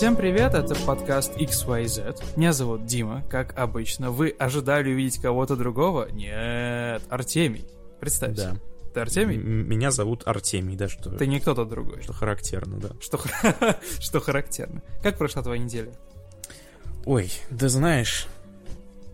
Всем 0.00 0.16
привет, 0.16 0.54
это 0.54 0.74
подкаст 0.86 1.36
XYZ. 1.36 2.38
Меня 2.38 2.54
зовут 2.54 2.86
Дима, 2.86 3.22
как 3.28 3.52
обычно. 3.58 4.10
Вы 4.10 4.30
ожидали 4.30 4.90
увидеть 4.90 5.20
кого-то 5.20 5.56
другого? 5.56 6.08
Нет, 6.10 7.02
Артемий. 7.10 7.66
Представься. 8.00 8.52
Да. 8.54 8.92
Ты 8.94 9.00
Артемий? 9.00 9.36
М- 9.36 9.68
Меня 9.68 9.90
зовут 9.90 10.22
Артемий, 10.24 10.74
да, 10.74 10.88
что, 10.88 11.10
Ты 11.10 11.26
не 11.26 11.38
кто-то 11.38 11.66
другой. 11.66 12.00
что 12.00 12.14
характерно, 12.14 12.78
да. 12.80 12.88
Что, 12.98 13.20
что 14.00 14.20
характерно. 14.20 14.80
Как 15.02 15.18
прошла 15.18 15.42
твоя 15.42 15.62
неделя? 15.62 15.92
Ой, 17.04 17.30
да 17.50 17.68
знаешь, 17.68 18.26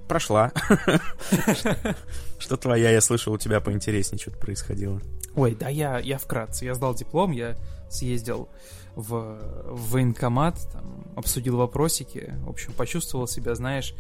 прошла. 0.06 0.52
Что 2.38 2.56
твоя, 2.56 2.91
я 2.91 3.00
слышал, 3.00 3.32
у 3.32 3.38
тебя 3.38 3.60
поинтереснее 3.60 4.20
что-то 4.20 4.38
происходило. 4.38 5.00
Ой, 5.34 5.56
да 5.59 5.68
я, 5.68 5.98
я 5.98 6.16
вкратце. 6.18 6.64
Я 6.64 6.74
сдал 6.74 6.95
диплом, 6.95 7.32
я 7.32 7.56
съездил 7.88 8.48
в, 8.95 9.38
в 9.64 9.92
военкомат, 9.92 10.58
там, 10.72 11.04
обсудил 11.16 11.56
вопросики. 11.56 12.34
В 12.44 12.50
общем, 12.50 12.72
почувствовал 12.72 13.28
себя, 13.28 13.54
знаешь, 13.54 13.94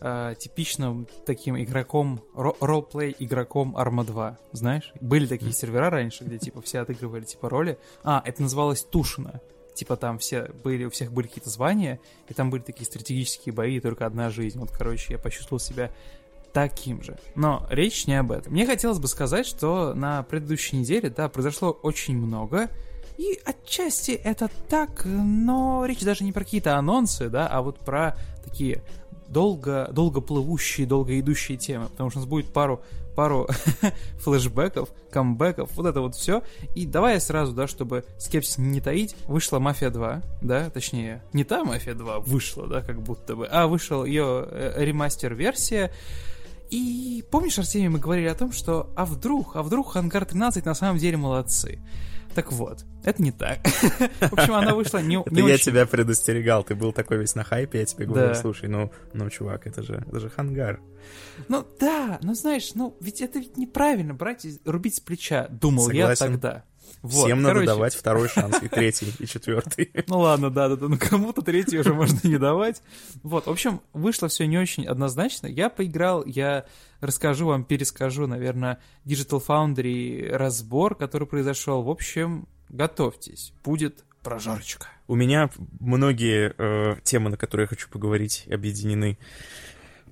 э, 0.00 0.34
типичным 0.38 1.06
таким 1.24 1.56
игроком, 1.60 2.20
ро- 2.34 2.56
ролплей 2.60 3.14
игроком 3.18 3.76
Arma 3.76 4.04
2. 4.04 4.38
Знаешь? 4.52 4.92
Были 5.00 5.26
такие 5.26 5.52
сервера 5.52 5.90
раньше, 5.90 6.24
где 6.24 6.38
типа 6.38 6.60
все 6.60 6.80
отыгрывали 6.80 7.24
типа 7.24 7.48
роли. 7.48 7.78
А, 8.02 8.22
это 8.24 8.42
называлось 8.42 8.82
Тушина. 8.82 9.40
Типа 9.74 9.96
там 9.96 10.18
все 10.18 10.50
были, 10.62 10.84
у 10.84 10.90
всех 10.90 11.12
были 11.12 11.28
какие-то 11.28 11.48
звания, 11.48 11.98
и 12.28 12.34
там 12.34 12.50
были 12.50 12.60
такие 12.60 12.84
стратегические 12.84 13.54
бои, 13.54 13.80
только 13.80 14.04
одна 14.04 14.28
жизнь. 14.28 14.58
Вот, 14.58 14.70
короче, 14.70 15.14
я 15.14 15.18
почувствовал 15.18 15.60
себя 15.60 15.90
таким 16.52 17.02
же. 17.02 17.18
Но 17.34 17.66
речь 17.70 18.06
не 18.06 18.18
об 18.18 18.32
этом. 18.32 18.52
Мне 18.52 18.66
хотелось 18.66 18.98
бы 18.98 19.08
сказать, 19.08 19.46
что 19.46 19.94
на 19.94 20.22
предыдущей 20.24 20.76
неделе, 20.76 21.08
да, 21.08 21.28
произошло 21.28 21.70
очень 21.70 22.18
много, 22.18 22.68
и 23.18 23.38
отчасти 23.44 24.12
это 24.12 24.50
так, 24.68 25.04
но 25.04 25.84
речь 25.86 26.00
даже 26.00 26.24
не 26.24 26.32
про 26.32 26.44
какие-то 26.44 26.76
анонсы, 26.76 27.28
да, 27.28 27.46
а 27.46 27.62
вот 27.62 27.78
про 27.78 28.16
такие 28.44 28.82
долго, 29.28 29.88
долго 29.92 30.20
плывущие, 30.20 30.86
долго 30.86 31.18
идущие 31.18 31.56
темы, 31.56 31.88
потому 31.88 32.10
что 32.10 32.18
у 32.18 32.22
нас 32.22 32.28
будет 32.28 32.52
пару, 32.52 32.82
пару 33.16 33.48
флешбеков, 34.18 34.90
камбэков, 35.10 35.70
вот 35.74 35.86
это 35.86 36.00
вот 36.00 36.14
все. 36.14 36.42
И 36.74 36.86
давай 36.86 37.14
я 37.14 37.20
сразу, 37.20 37.52
да, 37.52 37.66
чтобы 37.66 38.04
скепсис 38.18 38.58
не 38.58 38.80
таить, 38.80 39.16
вышла 39.26 39.58
Мафия 39.58 39.90
2, 39.90 40.22
да, 40.42 40.70
точнее, 40.70 41.22
не 41.32 41.44
та 41.44 41.64
Мафия 41.64 41.94
2 41.94 42.20
вышла, 42.20 42.66
да, 42.66 42.82
как 42.82 43.02
будто 43.02 43.36
бы, 43.36 43.46
а 43.46 43.66
вышел 43.66 44.04
ее 44.04 44.46
э, 44.50 44.84
ремастер-версия, 44.84 45.90
и 46.72 47.22
помнишь, 47.30 47.58
Артемий, 47.58 47.88
мы 47.88 47.98
говорили 47.98 48.28
о 48.28 48.34
том, 48.34 48.50
что 48.50 48.88
а 48.96 49.04
вдруг, 49.04 49.56
а 49.56 49.62
вдруг 49.62 49.92
Хангар 49.92 50.24
13 50.24 50.64
на 50.64 50.72
самом 50.72 50.96
деле 50.96 51.18
молодцы. 51.18 51.78
Так 52.34 52.50
вот, 52.52 52.84
это 53.04 53.22
не 53.22 53.30
так. 53.30 53.58
В 54.20 54.32
общем, 54.32 54.54
она 54.54 54.74
вышла 54.74 54.98
не, 54.98 55.20
Это 55.20 55.34
не 55.34 55.40
я 55.40 55.54
очень... 55.54 55.64
тебя 55.64 55.86
предостерегал, 55.86 56.64
ты 56.64 56.74
был 56.74 56.92
такой 56.92 57.18
весь 57.18 57.34
на 57.34 57.44
хайпе, 57.44 57.80
я 57.80 57.84
тебе 57.84 58.06
говорю, 58.06 58.28
Да. 58.28 58.34
слушай, 58.34 58.68
ну, 58.68 58.90
ну, 59.12 59.28
чувак, 59.28 59.66
это 59.66 59.82
же, 59.82 60.02
это 60.06 60.20
же 60.20 60.30
хангар. 60.30 60.80
Ну 61.48 61.66
да, 61.78 62.18
ну 62.22 62.34
знаешь, 62.34 62.74
ну 62.74 62.96
ведь 63.00 63.20
это 63.20 63.38
ведь 63.38 63.56
неправильно 63.56 64.14
брать 64.14 64.44
и 64.44 64.58
рубить 64.64 64.96
с 64.96 65.00
плеча, 65.00 65.48
думал 65.50 65.90
я 65.90 66.14
тогда. 66.14 66.64
Вот, 67.02 67.26
Всем 67.26 67.42
надо 67.42 67.54
короче, 67.54 67.66
давать 67.66 67.94
второй 67.94 68.28
шанс, 68.28 68.62
и 68.62 68.68
третий, 68.68 69.12
и 69.18 69.26
четвертый. 69.26 69.90
Ну 70.06 70.20
ладно, 70.20 70.50
да, 70.50 70.68
да, 70.68 70.76
да, 70.76 70.88
ну 70.88 70.96
кому-то 70.98 71.42
третий 71.42 71.78
уже 71.78 71.94
можно 71.94 72.18
не 72.22 72.38
давать. 72.38 72.82
Вот, 73.22 73.46
в 73.46 73.50
общем, 73.50 73.80
вышло 73.92 74.28
все 74.28 74.46
не 74.46 74.58
очень 74.58 74.86
однозначно. 74.86 75.46
Я 75.46 75.68
поиграл, 75.68 76.24
я 76.24 76.64
расскажу 77.00 77.46
вам, 77.46 77.64
перескажу, 77.64 78.26
наверное, 78.26 78.78
Digital 79.04 79.42
Foundry 79.46 80.28
разбор, 80.30 80.94
который 80.94 81.26
произошел. 81.26 81.82
В 81.82 81.90
общем, 81.90 82.46
готовьтесь, 82.68 83.52
будет 83.64 84.04
прожарочка. 84.22 84.88
У 85.08 85.14
меня 85.14 85.50
многие 85.80 86.54
э, 86.56 86.96
темы, 87.02 87.30
на 87.30 87.36
которые 87.36 87.64
я 87.64 87.68
хочу 87.68 87.88
поговорить, 87.88 88.46
объединены 88.50 89.18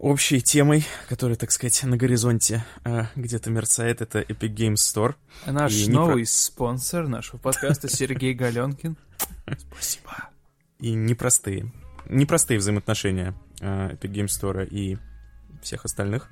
общей 0.00 0.40
темой, 0.40 0.84
которая, 1.08 1.36
так 1.36 1.50
сказать, 1.50 1.82
на 1.84 1.96
горизонте 1.96 2.64
э, 2.84 3.04
где-то 3.14 3.50
мерцает. 3.50 4.00
Это 4.00 4.20
Epic 4.20 4.54
Games 4.54 4.74
Store. 4.74 5.14
Наш 5.46 5.72
И 5.74 5.90
новый 5.90 6.26
спонсор 6.26 7.06
нашего 7.06 7.38
подкаста 7.38 7.88
Сергей 7.88 8.32
Галенкин. 8.32 8.96
Спасибо. 9.58 10.30
И 10.78 10.94
непростые. 10.94 11.70
Непростые 12.08 12.58
взаимоотношения 12.58 13.34
э, 13.60 13.90
Epic 13.92 14.10
Games 14.10 14.28
Store 14.28 14.66
и 14.66 14.96
всех 15.62 15.84
остальных 15.84 16.30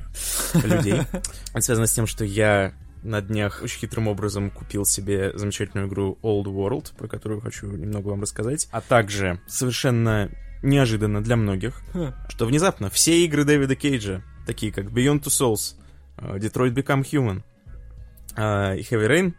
людей. 0.54 1.02
Это 1.50 1.60
связано 1.60 1.88
с 1.88 1.92
тем, 1.92 2.06
что 2.06 2.24
я 2.24 2.72
на 3.02 3.20
днях 3.20 3.60
очень 3.62 3.80
хитрым 3.80 4.06
образом 4.06 4.50
купил 4.50 4.84
себе 4.84 5.36
замечательную 5.36 5.88
игру 5.88 6.18
Old 6.22 6.44
World, 6.44 6.96
про 6.96 7.08
которую 7.08 7.40
хочу 7.40 7.66
немного 7.66 8.08
вам 8.08 8.22
рассказать. 8.22 8.68
А 8.70 8.80
также 8.80 9.40
совершенно 9.48 10.30
неожиданно 10.62 11.22
для 11.22 11.36
многих, 11.36 11.80
что 12.28 12.46
внезапно 12.46 12.90
все 12.90 13.24
игры 13.24 13.44
Дэвида 13.44 13.76
Кейджа, 13.76 14.22
такие 14.46 14.72
как 14.72 14.86
Beyond 14.86 15.22
Two 15.22 15.28
Souls, 15.28 15.76
э, 16.16 16.38
Detroit 16.38 16.74
Become 16.74 17.02
Human 17.02 17.42
э, 18.36 18.78
и 18.78 18.82
Heavy 18.82 19.08
Rain, 19.08 19.34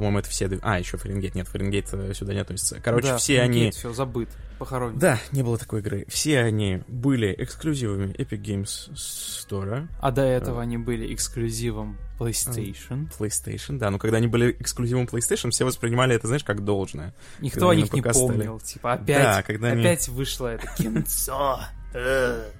по-моему, 0.00 0.18
это 0.20 0.28
все... 0.30 0.48
А, 0.62 0.78
еще 0.78 0.96
Фаренгейт. 0.96 1.34
Нет, 1.34 1.48
Фаренгейт 1.48 1.88
э, 1.92 2.14
сюда 2.14 2.34
не 2.34 2.40
относится. 2.40 2.80
Короче, 2.82 3.16
все 3.16 3.40
они... 3.40 3.70
Все 3.70 3.92
забыт, 3.92 4.28
похоронен. 4.58 4.98
Да, 4.98 5.18
не 5.32 5.42
было 5.42 5.58
такой 5.58 5.80
игры. 5.80 6.04
Все 6.08 6.40
они 6.40 6.82
были 6.88 7.34
эксклюзивами 7.38 8.12
Epic 8.14 8.40
Games 8.40 8.92
Store, 8.94 9.88
А 10.00 10.10
до 10.10 10.22
этого 10.22 10.60
они 10.62 10.78
были 10.78 11.12
эксклюзивом 11.14 11.98
PlayStation. 12.18 13.08
PlayStation, 13.18 13.78
да. 13.78 13.90
Но 13.90 13.98
когда 13.98 14.16
они 14.18 14.26
были 14.26 14.52
эксклюзивом 14.58 15.04
PlayStation, 15.04 15.50
все 15.50 15.64
воспринимали 15.64 16.14
это, 16.14 16.26
знаешь, 16.26 16.44
как 16.44 16.64
должное. 16.64 17.14
Никто 17.40 17.60
когда 17.60 17.66
о 17.66 17.70
они 17.72 17.82
них 17.82 17.92
не 17.92 18.00
стали. 18.00 18.14
помнил. 18.14 18.60
Типа 18.60 18.92
опять, 18.94 19.22
Да, 19.22 19.42
когда 19.42 19.68
они- 19.68 19.80
опять 19.82 20.08
вышло 20.08 20.48
это 20.48 20.66
кинцо. 20.76 21.60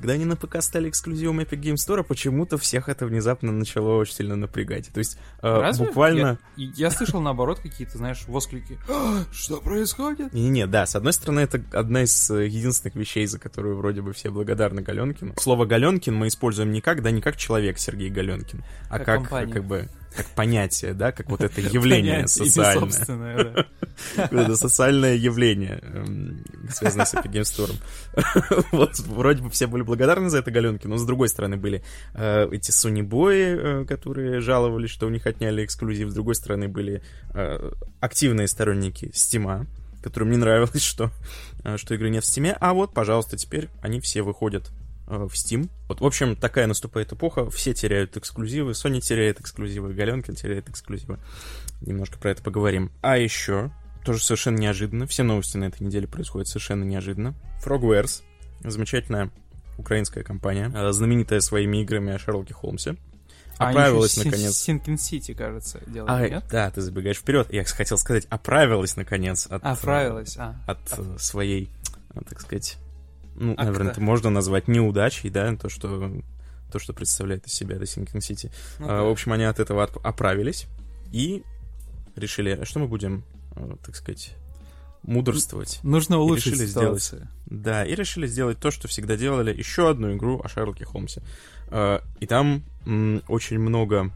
Э. 0.00 0.02
Когда 0.02 0.14
они 0.14 0.24
на 0.24 0.36
ПК 0.36 0.62
стали 0.62 0.88
эксклюзивом 0.88 1.40
Epic 1.40 1.60
Games 1.60 1.76
Store, 1.86 2.02
почему-то 2.02 2.58
всех 2.58 2.88
это 2.88 3.06
внезапно 3.06 3.52
начало 3.52 3.96
очень 3.96 4.14
сильно 4.14 4.36
напрягать. 4.36 4.88
То 4.92 4.98
есть 4.98 5.18
э, 5.42 5.48
Разве? 5.60 5.86
буквально... 5.86 6.38
Я, 6.56 6.72
я 6.76 6.90
слышал, 6.90 7.20
наоборот, 7.20 7.60
какие-то, 7.60 7.98
знаешь, 7.98 8.24
восклики. 8.26 8.78
«А, 8.88 9.24
Что 9.32 9.60
происходит? 9.60 10.32
Не-не-не, 10.32 10.66
да, 10.66 10.86
с 10.86 10.96
одной 10.96 11.12
стороны, 11.12 11.40
это 11.40 11.62
одна 11.72 12.02
из 12.02 12.30
э, 12.30 12.46
единственных 12.46 12.94
вещей, 12.96 13.26
за 13.26 13.38
которую 13.38 13.76
вроде 13.76 14.02
бы 14.02 14.12
все 14.12 14.30
благодарны 14.30 14.82
Галенкину. 14.82 15.34
Слово 15.38 15.66
Галенкин 15.66 16.14
мы 16.14 16.28
используем 16.28 16.72
не 16.72 16.80
как, 16.80 17.02
да, 17.02 17.10
не 17.10 17.20
как 17.20 17.36
человек 17.36 17.78
Сергей 17.78 18.10
Галенкин, 18.10 18.62
а 18.88 18.98
Как 18.98 19.06
как, 19.06 19.16
компания. 19.22 19.52
как 19.52 19.64
бы, 19.64 19.88
как 20.14 20.26
понятие, 20.30 20.92
да, 20.92 21.12
как 21.12 21.28
вот 21.30 21.40
это 21.42 21.60
явление 21.60 22.26
социальное. 22.26 23.66
Это 24.16 24.56
социальное 24.56 25.14
явление, 25.14 25.78
эм, 25.82 26.44
связанное 26.70 27.04
с 27.04 27.14
Store. 27.14 27.72
Вот, 28.72 28.98
вроде 29.00 29.42
бы 29.42 29.50
все 29.50 29.66
были 29.66 29.82
благодарны 29.82 30.30
за 30.30 30.38
это 30.38 30.50
Галенкину, 30.50 30.94
но 30.94 30.98
с 30.98 31.04
другой 31.04 31.28
стороны 31.28 31.56
были 31.56 31.82
э, 32.14 32.48
эти 32.50 32.70
Sony-бои, 32.70 33.82
э, 33.82 33.84
которые 33.84 34.40
жаловались, 34.40 34.90
что 34.90 35.06
у 35.06 35.10
них 35.10 35.26
отняли 35.26 35.64
эксклюзив, 35.64 36.08
с 36.08 36.14
другой 36.14 36.34
стороны 36.34 36.68
были 36.68 37.02
э, 37.34 37.72
активные 38.00 38.48
сторонники 38.48 39.10
Стима, 39.14 39.66
которым 40.02 40.30
не 40.30 40.38
нравилось, 40.38 40.82
что, 40.82 41.10
что 41.76 41.94
игры 41.94 42.08
нет 42.10 42.24
в 42.24 42.26
Стиме, 42.26 42.56
а 42.58 42.72
вот, 42.72 42.94
пожалуйста, 42.94 43.36
теперь 43.36 43.68
они 43.82 44.00
все 44.00 44.22
выходят 44.22 44.70
в 45.18 45.32
Steam. 45.34 45.68
Вот, 45.88 46.00
в 46.00 46.06
общем, 46.06 46.36
такая 46.36 46.66
наступает 46.66 47.12
эпоха, 47.12 47.50
все 47.50 47.74
теряют 47.74 48.16
эксклюзивы, 48.16 48.72
Sony 48.72 49.00
теряет 49.00 49.40
эксклюзивы, 49.40 49.92
Галенкин 49.92 50.34
теряет 50.34 50.68
эксклюзивы. 50.68 51.18
Немножко 51.80 52.18
про 52.18 52.30
это 52.30 52.42
поговорим. 52.42 52.92
А 53.02 53.18
еще, 53.18 53.70
тоже 54.04 54.22
совершенно 54.22 54.58
неожиданно, 54.58 55.06
все 55.06 55.22
новости 55.22 55.56
на 55.56 55.64
этой 55.64 55.82
неделе 55.82 56.06
происходят 56.06 56.48
совершенно 56.48 56.84
неожиданно. 56.84 57.34
Frogwares, 57.64 58.22
замечательная 58.60 59.30
украинская 59.78 60.22
компания, 60.22 60.70
э, 60.74 60.92
знаменитая 60.92 61.40
своими 61.40 61.82
играми 61.82 62.12
о 62.12 62.18
Шерлоке 62.18 62.52
Холмсе, 62.54 62.96
А 63.58 63.70
оправилась 63.70 64.16
еще 64.16 64.26
наконец. 64.28 64.56
Синкин 64.56 64.98
Сити, 64.98 65.34
кажется, 65.34 65.80
делают, 65.86 66.10
А, 66.10 66.28
нет? 66.28 66.44
да, 66.50 66.70
ты 66.70 66.80
забегаешь 66.82 67.16
вперед. 67.18 67.52
Я 67.52 67.64
хотел 67.64 67.98
сказать, 67.98 68.26
оправилась 68.30 68.96
наконец 68.96 69.46
от, 69.46 69.62
А, 69.64 69.74
правилась, 69.76 70.36
а. 70.38 70.54
от 70.66 70.78
э, 70.98 71.16
своей, 71.18 71.70
э, 72.14 72.20
так 72.28 72.40
сказать, 72.40 72.76
ну, 73.34 73.52
Акта. 73.52 73.64
наверное, 73.64 73.92
это 73.92 74.00
можно 74.00 74.30
назвать 74.30 74.68
неудачей, 74.68 75.30
да, 75.30 75.54
то, 75.56 75.68
что 75.68 76.12
то, 76.72 76.78
что 76.78 76.92
представляет 76.92 77.46
из 77.46 77.52
себя 77.52 77.76
The 77.76 77.82
Sinking 77.82 78.18
City. 78.20 78.52
Ну 78.78 78.86
А, 78.86 78.88
да. 78.98 79.02
В 79.02 79.08
общем, 79.08 79.32
они 79.32 79.44
от 79.44 79.58
этого 79.58 79.82
от- 79.84 79.96
оправились 80.04 80.66
и 81.12 81.42
решили, 82.16 82.50
а 82.50 82.64
что 82.64 82.78
мы 82.78 82.86
будем, 82.86 83.24
э, 83.56 83.74
так 83.84 83.96
сказать, 83.96 84.34
мудрствовать. 85.02 85.80
Нужно 85.82 86.18
улучшить 86.18 86.52
решили 86.52 86.66
сделать. 86.66 87.02
ситуацию. 87.02 87.28
Да, 87.46 87.84
и 87.84 87.94
решили 87.94 88.26
сделать 88.26 88.58
то, 88.60 88.70
что 88.70 88.86
всегда 88.86 89.16
делали, 89.16 89.52
еще 89.56 89.88
одну 89.90 90.14
игру 90.14 90.40
о 90.44 90.48
Шерлоке 90.48 90.84
Холмсе. 90.84 91.22
Э, 91.70 92.00
И 92.20 92.26
там 92.26 92.62
очень 93.28 93.58
много 93.58 94.12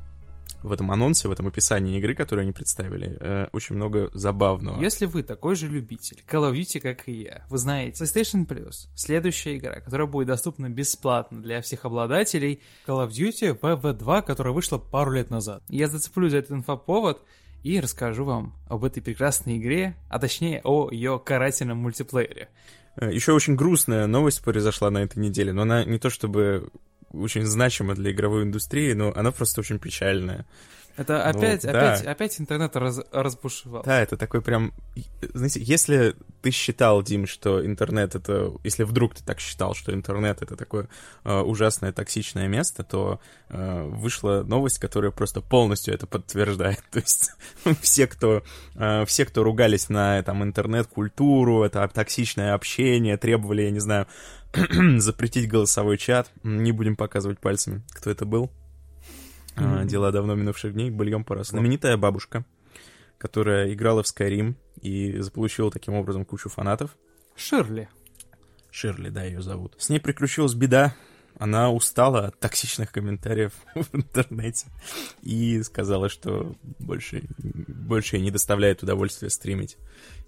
в 0.64 0.72
этом 0.72 0.90
анонсе, 0.90 1.28
в 1.28 1.32
этом 1.32 1.46
описании 1.46 1.98
игры, 1.98 2.14
которую 2.14 2.44
они 2.44 2.52
представили, 2.52 3.16
э, 3.20 3.48
очень 3.52 3.76
много 3.76 4.10
забавного. 4.14 4.80
Если 4.80 5.04
вы 5.06 5.22
такой 5.22 5.56
же 5.56 5.68
любитель 5.68 6.24
Call 6.26 6.50
of 6.50 6.54
Duty, 6.54 6.80
как 6.80 7.06
и 7.08 7.12
я, 7.22 7.44
вы 7.50 7.58
знаете, 7.58 8.02
PlayStation 8.02 8.46
Plus, 8.46 8.88
следующая 8.96 9.56
игра, 9.58 9.80
которая 9.80 10.06
будет 10.06 10.28
доступна 10.28 10.70
бесплатно 10.70 11.42
для 11.42 11.60
всех 11.60 11.84
обладателей 11.84 12.62
Call 12.86 13.06
of 13.06 13.10
Duty 13.10 13.58
WW2, 13.60 14.22
которая 14.22 14.54
вышла 14.54 14.78
пару 14.78 15.12
лет 15.12 15.30
назад. 15.30 15.62
Я 15.68 15.88
зацеплю 15.88 16.28
за 16.30 16.38
этот 16.38 16.52
инфоповод 16.52 17.22
и 17.62 17.78
расскажу 17.80 18.24
вам 18.24 18.54
об 18.68 18.84
этой 18.84 19.02
прекрасной 19.02 19.58
игре, 19.58 19.96
а 20.08 20.18
точнее 20.18 20.60
о 20.64 20.90
ее 20.90 21.20
карательном 21.22 21.78
мультиплеере. 21.78 22.48
Э, 22.96 23.12
Еще 23.12 23.32
очень 23.32 23.54
грустная 23.54 24.06
новость 24.06 24.42
произошла 24.42 24.90
на 24.90 24.98
этой 24.98 25.18
неделе, 25.18 25.52
но 25.52 25.62
она 25.62 25.84
не 25.84 25.98
то 25.98 26.10
чтобы 26.10 26.70
очень 27.20 27.44
значима 27.44 27.94
для 27.94 28.10
игровой 28.10 28.42
индустрии, 28.42 28.92
но 28.92 29.12
она 29.14 29.32
просто 29.32 29.60
очень 29.60 29.78
печальная. 29.78 30.46
Это 30.96 31.32
Ну, 31.32 31.38
опять, 31.38 31.62
да. 31.62 31.70
опять, 31.70 32.06
опять 32.06 32.40
интернет 32.40 32.76
раз, 32.76 33.00
разбушевал. 33.10 33.82
Да, 33.84 34.00
это 34.00 34.16
такой 34.16 34.42
прям... 34.42 34.72
Знаете, 35.32 35.60
если 35.60 36.14
ты 36.40 36.50
считал, 36.52 37.02
Дим, 37.02 37.26
что 37.26 37.64
интернет 37.64 38.14
это... 38.14 38.52
Если 38.62 38.84
вдруг 38.84 39.16
ты 39.16 39.24
так 39.24 39.40
считал, 39.40 39.74
что 39.74 39.92
интернет 39.92 40.40
это 40.42 40.56
такое 40.56 40.88
э, 41.24 41.40
ужасное 41.40 41.92
токсичное 41.92 42.46
место, 42.46 42.84
то 42.84 43.20
э, 43.48 43.82
вышла 43.82 44.44
новость, 44.46 44.78
которая 44.78 45.10
просто 45.10 45.40
полностью 45.40 45.94
это 45.94 46.06
подтверждает. 46.06 46.82
То 46.92 47.00
есть 47.00 47.32
все, 47.80 48.06
кто, 48.06 48.44
э, 48.76 49.04
все, 49.06 49.24
кто 49.24 49.42
ругались 49.42 49.88
на 49.88 50.22
там, 50.22 50.44
интернет-культуру, 50.44 51.64
это 51.64 51.88
токсичное 51.88 52.54
общение, 52.54 53.16
требовали, 53.16 53.62
я 53.62 53.70
не 53.72 53.80
знаю, 53.80 54.06
запретить 54.98 55.48
голосовой 55.48 55.98
чат, 55.98 56.30
не 56.44 56.70
будем 56.70 56.94
показывать 56.94 57.40
пальцами, 57.40 57.82
кто 57.90 58.10
это 58.10 58.24
был. 58.24 58.52
А. 59.56 59.84
Дела 59.84 60.10
давно 60.10 60.34
минувших 60.34 60.72
дней, 60.72 60.90
быльем 60.90 61.24
поросло. 61.24 61.58
Знаменитая 61.58 61.96
бабушка, 61.96 62.44
которая 63.18 63.72
играла 63.72 64.02
в 64.02 64.06
Skyrim 64.06 64.54
и 64.80 65.18
заполучила 65.20 65.70
таким 65.70 65.94
образом 65.94 66.24
кучу 66.24 66.48
фанатов. 66.48 66.96
Ширли. 67.36 67.88
Ширли, 68.70 69.08
да, 69.08 69.24
ее 69.24 69.40
зовут. 69.40 69.74
С 69.78 69.88
ней 69.88 70.00
приключилась 70.00 70.54
беда. 70.54 70.94
Она 71.38 71.70
устала 71.70 72.26
от 72.26 72.38
токсичных 72.38 72.92
комментариев 72.92 73.52
в 73.74 73.94
интернете 73.94 74.66
и 75.22 75.62
сказала, 75.62 76.08
что 76.08 76.54
больше, 76.78 77.24
больше 77.38 78.16
ей 78.16 78.22
не 78.22 78.30
доставляет 78.30 78.82
удовольствия 78.82 79.30
стримить. 79.30 79.76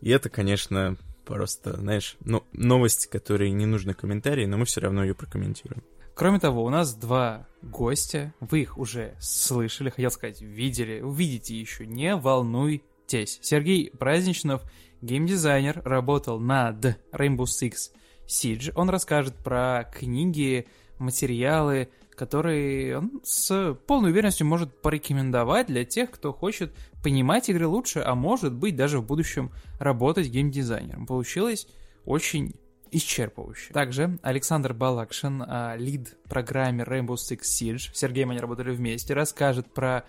И 0.01 0.11
это, 0.11 0.29
конечно, 0.29 0.97
просто, 1.25 1.77
знаешь, 1.77 2.17
ну, 2.21 2.45
новость, 2.53 3.09
которой 3.09 3.51
не 3.51 3.67
нужны 3.67 3.95
комментарии, 3.95 4.47
но 4.47 4.57
мы 4.57 4.65
все 4.65 4.81
равно 4.81 5.05
ее 5.05 5.15
прокомментируем. 5.15 5.83
Кроме 6.17 6.39
того, 6.39 6.65
у 6.65 6.71
нас 6.71 6.95
два 6.95 7.47
гостя. 7.61 8.33
Вы 8.41 8.63
их 8.63 8.79
уже 8.79 9.15
слышали, 9.21 9.91
хотел 9.91 10.11
сказать, 10.11 10.41
видели. 10.41 11.03
Увидите 11.03 11.55
еще, 11.55 11.87
не 11.87 12.17
волнуйтесь. 12.17 13.39
Сергей 13.43 13.91
Праздничнов, 13.91 14.63
геймдизайнер, 15.03 15.83
работал 15.85 16.41
над 16.41 16.99
Rainbow 17.13 17.45
Six 17.45 17.91
Siege. 18.27 18.73
Он 18.77 18.89
расскажет 18.89 19.35
про 19.37 19.85
книги, 19.95 20.67
материалы, 20.99 21.91
которые 22.15 22.97
он 22.97 23.21
с 23.23 23.77
полной 23.87 24.11
уверенностью 24.11 24.47
может 24.47 24.81
порекомендовать 24.81 25.67
для 25.67 25.85
тех, 25.85 26.11
кто 26.11 26.33
хочет 26.33 26.75
понимать 27.03 27.51
игры 27.51 27.67
лучше, 27.67 27.99
а 27.99 28.15
может 28.15 28.55
быть 28.55 28.75
даже 28.75 29.01
в 29.01 29.05
будущем 29.05 29.53
работать 29.79 30.29
геймдизайнером. 30.29 31.07
Получилось 31.07 31.69
очень 32.07 32.55
исчерпывающе. 32.97 33.73
Также 33.73 34.19
Александр 34.23 34.73
Балакшин, 34.73 35.43
а, 35.47 35.77
лид-программер 35.77 36.89
Rainbow 36.91 37.17
Six 37.17 37.41
Siege, 37.43 37.91
Сергей 37.93 38.25
и 38.25 38.29
они 38.29 38.39
работали 38.39 38.71
вместе, 38.71 39.15
расскажет 39.15 39.73
про 39.73 40.05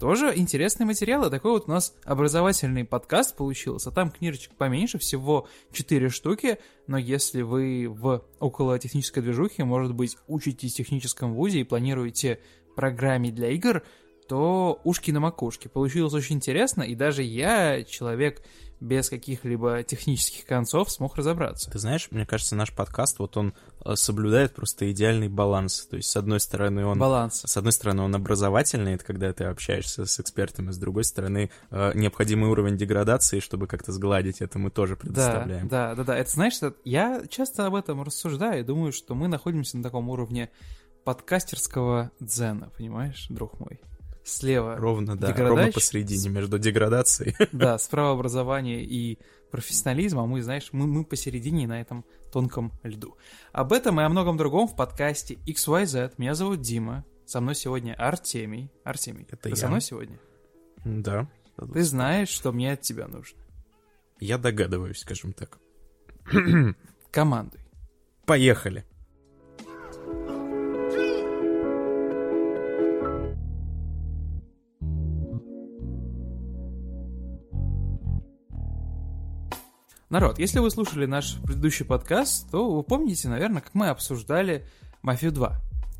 тоже 0.00 0.32
интересные 0.34 0.86
материалы. 0.86 1.28
Такой 1.28 1.52
вот 1.52 1.68
у 1.68 1.70
нас 1.70 1.94
образовательный 2.04 2.86
подкаст 2.86 3.36
получился. 3.36 3.90
Там 3.90 4.10
книжечек 4.10 4.54
поменьше, 4.54 4.98
всего 4.98 5.46
4 5.72 6.08
штуки. 6.08 6.58
Но 6.86 6.96
если 6.96 7.42
вы 7.42 7.86
в 7.86 8.24
около 8.38 8.78
технической 8.78 9.22
движухе, 9.22 9.64
может 9.64 9.94
быть, 9.94 10.16
учитесь 10.26 10.72
в 10.72 10.76
техническом 10.76 11.34
вузе 11.34 11.60
и 11.60 11.64
планируете 11.64 12.40
программе 12.74 13.30
для 13.30 13.50
игр, 13.50 13.82
то 14.26 14.80
ушки 14.84 15.10
на 15.10 15.20
макушке. 15.20 15.68
Получилось 15.68 16.14
очень 16.14 16.36
интересно, 16.36 16.82
и 16.82 16.94
даже 16.94 17.22
я, 17.22 17.82
человек 17.84 18.42
без 18.80 19.10
каких-либо 19.10 19.82
технических 19.82 20.46
концов, 20.46 20.90
смог 20.90 21.16
разобраться. 21.16 21.70
Ты 21.70 21.78
знаешь, 21.78 22.08
мне 22.10 22.24
кажется, 22.24 22.56
наш 22.56 22.72
подкаст, 22.74 23.18
вот 23.18 23.36
он 23.36 23.54
э, 23.84 23.94
соблюдает 23.94 24.54
просто 24.54 24.90
идеальный 24.90 25.28
баланс. 25.28 25.86
То 25.86 25.96
есть, 25.96 26.10
с 26.10 26.16
одной 26.16 26.40
стороны, 26.40 26.86
он... 26.86 26.98
Баланс. 26.98 27.42
С 27.44 27.56
одной 27.56 27.72
стороны, 27.72 28.02
он 28.02 28.14
образовательный, 28.14 28.94
это 28.94 29.04
когда 29.04 29.32
ты 29.32 29.44
общаешься 29.44 30.06
с 30.06 30.18
экспертами, 30.18 30.70
с 30.70 30.78
другой 30.78 31.04
стороны, 31.04 31.50
э, 31.70 31.92
необходимый 31.94 32.48
уровень 32.50 32.76
деградации, 32.76 33.40
чтобы 33.40 33.66
как-то 33.66 33.92
сгладить 33.92 34.40
это, 34.40 34.58
мы 34.58 34.70
тоже 34.70 34.94
Да, 34.94 35.00
предоставляем. 35.00 35.68
да, 35.68 35.94
да, 35.94 36.04
да. 36.04 36.16
Это 36.16 36.30
знаешь, 36.30 36.58
я 36.84 37.22
часто 37.28 37.66
об 37.66 37.74
этом 37.74 38.02
рассуждаю 38.02 38.60
и 38.60 38.64
думаю, 38.64 38.92
что 38.92 39.14
мы 39.14 39.28
находимся 39.28 39.76
на 39.76 39.82
таком 39.82 40.08
уровне 40.08 40.50
подкастерского 41.04 42.10
дзена, 42.20 42.70
понимаешь, 42.76 43.26
друг 43.28 43.58
мой? 43.60 43.80
Слева, 44.30 44.76
Ровно, 44.76 45.16
да, 45.16 45.34
ровно 45.34 45.72
посередине 45.72 46.28
между 46.28 46.58
деградацией. 46.58 47.34
да, 47.52 47.78
справа 47.78 48.12
образование 48.12 48.84
и 48.84 49.18
профессионализм, 49.50 50.20
а 50.20 50.26
мы, 50.26 50.42
знаешь, 50.42 50.68
мы, 50.72 50.86
мы 50.86 51.04
посередине 51.04 51.66
на 51.66 51.80
этом 51.80 52.04
тонком 52.32 52.72
льду. 52.82 53.16
Об 53.52 53.72
этом 53.72 54.00
и 54.00 54.04
о 54.04 54.08
многом 54.08 54.36
другом 54.36 54.68
в 54.68 54.76
подкасте 54.76 55.34
XYZ. 55.46 56.14
Меня 56.18 56.34
зовут 56.34 56.60
Дима. 56.60 57.04
Со 57.26 57.40
мной 57.40 57.54
сегодня 57.54 57.94
Артемий. 57.94 58.70
Артемий, 58.84 59.26
Это 59.28 59.36
ты 59.36 59.48
я. 59.50 59.56
со 59.56 59.68
мной 59.68 59.80
сегодня? 59.80 60.18
Да. 60.84 61.28
Ты 61.72 61.82
знаешь, 61.82 62.28
что 62.28 62.52
мне 62.52 62.72
от 62.72 62.80
тебя 62.80 63.06
нужно. 63.08 63.38
Я 64.18 64.38
догадываюсь, 64.38 64.98
скажем 64.98 65.32
так. 65.32 65.58
Командуй. 67.10 67.60
Поехали. 68.26 68.84
Народ, 80.10 80.40
если 80.40 80.58
вы 80.58 80.72
слушали 80.72 81.06
наш 81.06 81.36
предыдущий 81.36 81.84
подкаст, 81.84 82.50
то 82.50 82.68
вы 82.68 82.82
помните, 82.82 83.28
наверное, 83.28 83.62
как 83.62 83.74
мы 83.74 83.90
обсуждали 83.90 84.66
«Мафию 85.02 85.30
2». 85.30 85.52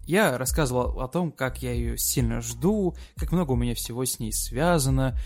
Я 0.09 0.37
рассказывал 0.37 1.01
о 1.01 1.07
том, 1.07 1.31
как 1.31 1.63
я 1.63 1.71
ее 1.71 1.97
сильно 1.97 2.41
жду, 2.41 2.97
как 3.17 3.31
много 3.31 3.53
у 3.53 3.57
меня 3.57 3.77
всего 3.77 4.05
с 4.05 4.19
ней 4.19 4.33
связано, 4.33 5.17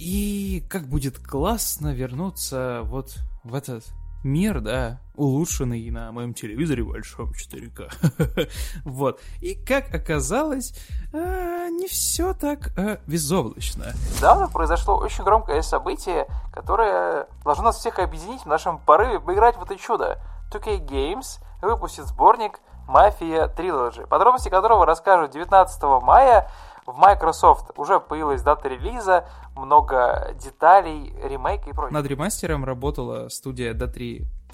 и 0.00 0.64
как 0.68 0.88
будет 0.88 1.16
классно 1.16 1.94
вернуться 1.94 2.80
вот 2.86 3.14
в 3.44 3.54
этот 3.54 3.84
мир, 4.24 4.60
да, 4.60 5.00
улучшенный 5.16 5.90
на 5.90 6.12
моем 6.12 6.34
телевизоре 6.34 6.82
большом 6.82 7.30
4К. 7.30 8.48
Вот. 8.84 9.20
И 9.40 9.54
как 9.54 9.94
оказалось, 9.94 10.74
а, 11.12 11.68
не 11.68 11.88
все 11.88 12.34
так 12.34 12.72
а, 12.76 12.98
безоблачно. 13.06 13.92
Недавно 14.16 14.48
произошло 14.48 14.96
очень 14.96 15.24
громкое 15.24 15.62
событие, 15.62 16.26
которое 16.52 17.28
должно 17.44 17.64
нас 17.64 17.76
всех 17.76 17.98
объединить 17.98 18.42
в 18.42 18.46
нашем 18.46 18.78
порыве 18.78 19.20
поиграть 19.20 19.56
в 19.56 19.62
это 19.62 19.76
чудо. 19.76 20.18
2K 20.52 20.86
Games 20.86 21.40
выпустит 21.62 22.06
сборник 22.06 22.60
Mafia 22.88 23.54
Trilogy, 23.54 24.06
подробности 24.06 24.48
которого 24.48 24.86
расскажут 24.86 25.32
19 25.32 25.82
мая. 26.02 26.50
В 26.86 26.98
Microsoft 26.98 27.70
уже 27.76 27.98
появилась 27.98 28.42
дата 28.42 28.68
релиза, 28.68 29.26
много 29.56 30.34
деталей, 30.34 31.14
ремейк 31.22 31.66
и 31.66 31.72
прочее. 31.72 31.94
Над 31.94 32.06
ремастером 32.06 32.62
работала 32.64 33.30
студия 33.30 33.72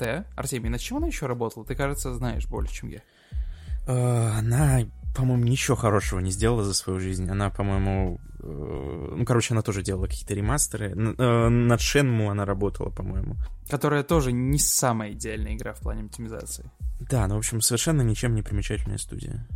D3T. 0.01 0.25
Артемий, 0.37 0.71
над 0.71 0.81
чем 0.81 0.99
она 0.99 1.07
еще 1.07 1.27
работала? 1.27 1.65
Ты, 1.65 1.75
кажется, 1.75 2.15
знаешь 2.15 2.47
больше, 2.47 2.75
чем 2.75 2.89
я. 2.91 3.01
Э, 3.87 4.31
Она, 4.39 4.81
по-моему, 5.15 5.45
ничего 5.45 5.77
хорошего 5.77 6.21
не 6.21 6.31
сделала 6.31 6.65
за 6.65 6.75
свою 6.75 7.01
жизнь. 7.01 7.29
Она, 7.31 7.51
по-моему... 7.51 8.21
э, 8.41 9.15
Ну, 9.17 9.25
короче, 9.25 9.55
она 9.55 9.63
тоже 9.63 9.83
делала 9.83 10.07
какие-то 10.07 10.35
ремастеры. 10.35 10.95
Э, 11.19 11.49
Над 11.49 11.81
Шенму 11.81 12.31
она 12.31 12.45
работала, 12.45 12.91
по-моему. 12.91 13.37
Которая 13.69 14.03
тоже 14.03 14.33
не 14.33 14.59
самая 14.59 15.13
идеальная 15.13 15.55
игра 15.55 15.73
в 15.75 15.81
плане 15.81 16.05
оптимизации. 16.05 16.71
Да, 17.01 17.27
ну, 17.27 17.37
в 17.37 17.39
общем, 17.39 17.61
совершенно 17.61 18.03
ничем 18.03 18.35
не 18.35 18.43
примечательная 18.43 18.99
студия. 18.99 19.47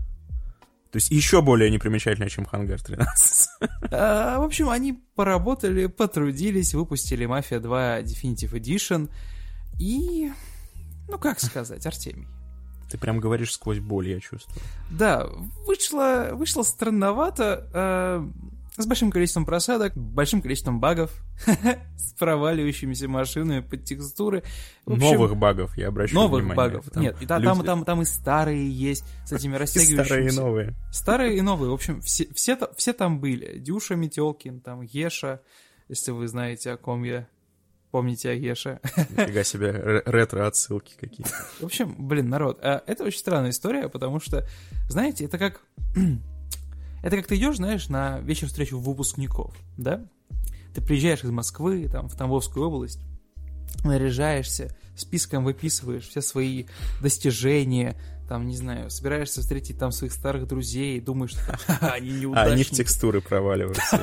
То 0.91 0.99
есть 0.99 1.11
еще 1.11 1.43
более 1.43 1.71
непримечательная, 1.71 2.29
чем 2.29 2.45
Хангар 2.45 2.81
13. 2.81 3.49
А, 3.91 4.39
в 4.39 4.43
общем, 4.45 4.71
они 4.71 4.93
поработали, 5.17 5.87
потрудились, 5.87 6.73
выпустили 6.73 7.27
Mafia 7.27 7.59
2 7.59 8.01
Definitive 8.03 8.53
Edition. 8.53 9.11
И... 9.79 10.31
Ну, 11.09 11.19
как 11.19 11.41
сказать, 11.41 11.85
Артемий. 11.87 12.27
Ты 12.91 12.99
прям 12.99 13.19
говоришь 13.21 13.53
сквозь 13.53 13.79
боль, 13.81 14.09
я 14.09 14.21
чувствую. 14.21 14.57
Да, 14.91 15.27
вышло, 15.67 16.31
вышло 16.35 16.63
странновато, 16.63 17.69
э, 17.73 18.81
с 18.81 18.87
большим 18.87 19.11
количеством 19.11 19.47
просадок, 19.47 19.95
большим 19.97 20.43
количеством 20.43 20.81
багов, 20.81 21.11
с 21.97 22.13
проваливающимися 22.15 23.09
машинами 23.09 23.61
под 23.61 23.85
текстуры. 23.85 24.43
Общем, 24.87 25.01
Новых 25.01 25.37
багов, 25.37 25.77
я 25.79 25.89
обращу 25.89 26.15
новых 26.15 26.43
внимание. 26.45 26.57
багов. 26.57 26.91
Там 26.91 27.03
Нет, 27.03 27.17
и 27.21 27.27
та- 27.27 27.39
люди- 27.39 27.47
там, 27.55 27.65
там, 27.65 27.85
там 27.85 28.03
и 28.03 28.05
старые 28.05 28.71
есть, 28.71 29.05
с 29.27 29.33
этими 29.33 29.57
растягивающимися. 29.57 30.05
старые, 30.05 30.29
и 30.29 30.33
новые. 30.37 30.75
Старые 30.93 31.37
и 31.39 31.41
новые. 31.41 31.71
В 31.71 31.75
общем, 31.75 32.01
все, 32.03 32.29
все, 32.35 32.57
все 32.77 32.93
там 32.93 33.19
были. 33.21 33.59
Дюша 33.59 33.97
Метелкин, 33.97 34.61
там 34.61 34.83
Еша, 34.83 35.41
если 35.89 36.11
вы 36.13 36.29
знаете, 36.29 36.73
о 36.73 36.77
ком 36.77 37.03
я. 37.05 37.27
Помните 37.95 38.31
о 38.31 38.35
Еше. 38.35 38.81
Нифига 39.11 39.45
себе, 39.45 39.71
ре- 39.71 40.03
ретро-отсылки 40.05 40.97
какие. 40.99 41.25
В 41.61 41.63
общем, 41.63 41.95
блин, 41.97 42.29
народ, 42.29 42.59
а, 42.61 42.83
это 42.89 43.05
очень 43.05 43.21
странная 43.21 43.51
история, 43.51 43.89
потому 43.89 44.19
что, 44.19 44.45
знаете, 44.89 45.27
это 45.27 45.39
как... 45.39 45.61
Это 47.05 47.17
как 47.17 47.29
ты 47.29 47.37
идешь, 47.37 47.59
знаешь, 47.59 47.89
на 47.89 48.19
вечер 48.19 48.49
встречу 48.49 48.81
выпускников, 48.81 49.55
да? 49.77 50.05
Ты 50.75 50.81
приезжаешь 50.81 51.23
из 51.23 51.31
Москвы, 51.31 51.87
там, 51.87 52.09
в 52.09 52.17
Тамбовскую 52.17 52.67
область, 52.67 52.99
наряжаешься, 53.85 54.77
списком 54.97 55.45
выписываешь 55.45 56.09
все 56.09 56.21
свои 56.21 56.65
достижения, 57.01 57.95
там, 58.29 58.47
не 58.47 58.57
знаю, 58.57 58.91
собираешься 58.91 59.41
встретить 59.41 59.79
там 59.79 59.93
своих 59.93 60.13
старых 60.13 60.47
друзей, 60.47 61.01
думаешь, 61.01 61.33
что 61.33 61.59
они 61.93 62.11
А 62.11 62.19
неудачники. 62.21 62.53
они 62.55 62.65
в 62.65 62.71
текстуры 62.71 63.21
проваливаются. 63.21 64.01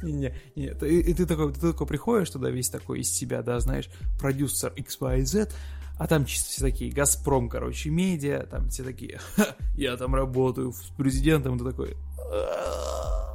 Не, 0.02 0.34
не, 0.56 0.66
и, 0.66 1.14
ты 1.14 1.26
такой, 1.26 1.52
ты 1.52 1.60
такой 1.72 1.86
приходишь 1.86 2.30
туда 2.30 2.50
весь 2.50 2.68
такой 2.70 3.00
из 3.00 3.12
себя, 3.12 3.42
да, 3.42 3.60
знаешь, 3.60 3.88
продюсер 4.18 4.72
XYZ, 4.76 5.50
а 5.98 6.06
там 6.06 6.24
чисто 6.26 6.50
все 6.50 6.60
такие, 6.62 6.92
Газпром, 6.92 7.48
короче, 7.48 7.90
медиа, 7.90 8.44
там 8.50 8.68
все 8.70 8.84
такие, 8.84 9.20
«Ха, 9.36 9.56
я 9.74 9.96
там 9.96 10.14
работаю 10.14 10.72
с 10.72 10.90
президентом, 10.96 11.56
и 11.56 11.58
ты 11.58 11.64
такой, 11.64 11.96
«А, 12.32 13.34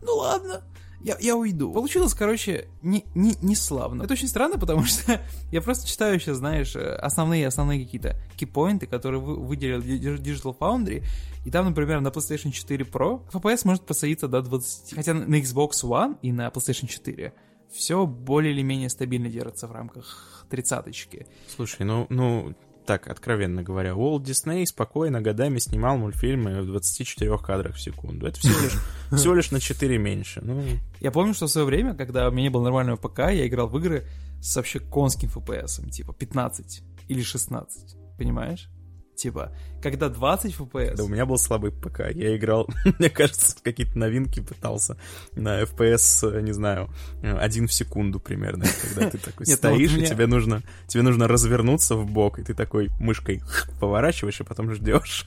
ну 0.00 0.16
ладно, 0.16 0.62
я, 1.06 1.16
я 1.20 1.36
уйду. 1.36 1.72
Получилось, 1.72 2.14
короче, 2.14 2.66
не, 2.82 3.04
не, 3.14 3.36
не 3.40 3.54
славно. 3.54 4.02
Это 4.02 4.14
очень 4.14 4.26
странно, 4.26 4.58
потому 4.58 4.84
что 4.86 5.20
я 5.52 5.62
просто 5.62 5.86
читаю 5.86 6.18
сейчас, 6.18 6.38
знаешь, 6.38 6.74
основные, 6.74 7.46
основные 7.46 7.84
какие-то 7.84 8.16
кипоинты, 8.36 8.86
которые 8.88 9.20
вы, 9.20 9.36
выделил 9.36 9.78
Dig- 9.80 10.20
Digital 10.20 10.56
Foundry, 10.58 11.04
и 11.44 11.50
там, 11.52 11.66
например, 11.66 12.00
на 12.00 12.08
PlayStation 12.08 12.50
4 12.50 12.84
Pro 12.86 13.22
FPS 13.30 13.60
может 13.64 13.86
посадиться 13.86 14.26
до 14.26 14.42
20. 14.42 14.94
Хотя 14.94 15.14
на 15.14 15.36
Xbox 15.36 15.84
One 15.84 16.16
и 16.22 16.32
на 16.32 16.48
PlayStation 16.48 16.88
4 16.88 17.32
все 17.70 18.04
более 18.04 18.52
или 18.52 18.62
менее 18.62 18.88
стабильно 18.88 19.28
держится 19.28 19.68
в 19.68 19.72
рамках 19.72 20.44
тридцаточки. 20.50 21.26
Слушай, 21.54 21.86
ну, 21.86 22.06
ну, 22.08 22.54
так, 22.86 23.08
откровенно 23.08 23.62
говоря, 23.62 23.94
Уолт 23.94 24.22
Дисней 24.22 24.66
спокойно 24.66 25.20
годами 25.20 25.58
снимал 25.58 25.98
мультфильмы 25.98 26.62
в 26.62 26.66
24 26.66 27.36
кадрах 27.38 27.74
в 27.74 27.80
секунду. 27.80 28.26
Это 28.26 28.38
всего 28.38 28.58
лишь, 28.60 28.72
всего 29.20 29.34
лишь 29.34 29.50
на 29.50 29.60
4 29.60 29.98
меньше. 29.98 30.40
Ну, 30.42 30.62
Я 31.00 31.10
помню, 31.10 31.34
что 31.34 31.46
в 31.46 31.50
свое 31.50 31.66
время, 31.66 31.94
когда 31.94 32.28
у 32.28 32.30
меня 32.30 32.44
не 32.44 32.50
было 32.50 32.62
нормального 32.62 32.96
ПК, 32.96 33.18
я 33.18 33.46
играл 33.46 33.68
в 33.68 33.76
игры 33.78 34.06
с 34.40 34.56
вообще 34.56 34.78
конским 34.78 35.28
FPS, 35.28 35.90
типа 35.90 36.14
15 36.14 36.82
или 37.08 37.22
16, 37.22 37.96
понимаешь? 38.16 38.70
Типа, 39.16 39.52
когда 39.82 40.08
20 40.08 40.54
FPS... 40.54 40.94
да 40.96 41.04
у 41.04 41.08
меня 41.08 41.24
был 41.24 41.38
слабый 41.38 41.72
ПК. 41.72 42.10
Я 42.12 42.36
играл, 42.36 42.68
мне 42.98 43.08
кажется, 43.08 43.56
какие-то 43.62 43.98
новинки 43.98 44.40
пытался 44.40 44.98
на 45.32 45.62
FPS, 45.62 46.30
э, 46.30 46.40
не 46.42 46.52
знаю, 46.52 46.90
э, 47.22 47.34
один 47.36 47.66
в 47.66 47.72
секунду 47.72 48.20
примерно. 48.20 48.66
Когда 48.82 49.10
ты 49.10 49.18
такой 49.18 49.46
вот 49.46 49.54
стоишь, 49.54 49.96
и 49.96 50.06
тебе 50.06 50.26
нужно, 50.26 50.62
тебе 50.86 51.02
нужно 51.02 51.28
развернуться 51.28 51.96
в 51.96 52.06
бок, 52.06 52.38
и 52.38 52.42
ты 52.42 52.52
такой 52.52 52.90
мышкой 53.00 53.42
поворачиваешь, 53.80 54.40
и 54.40 54.44
потом 54.44 54.72
ждешь. 54.72 55.26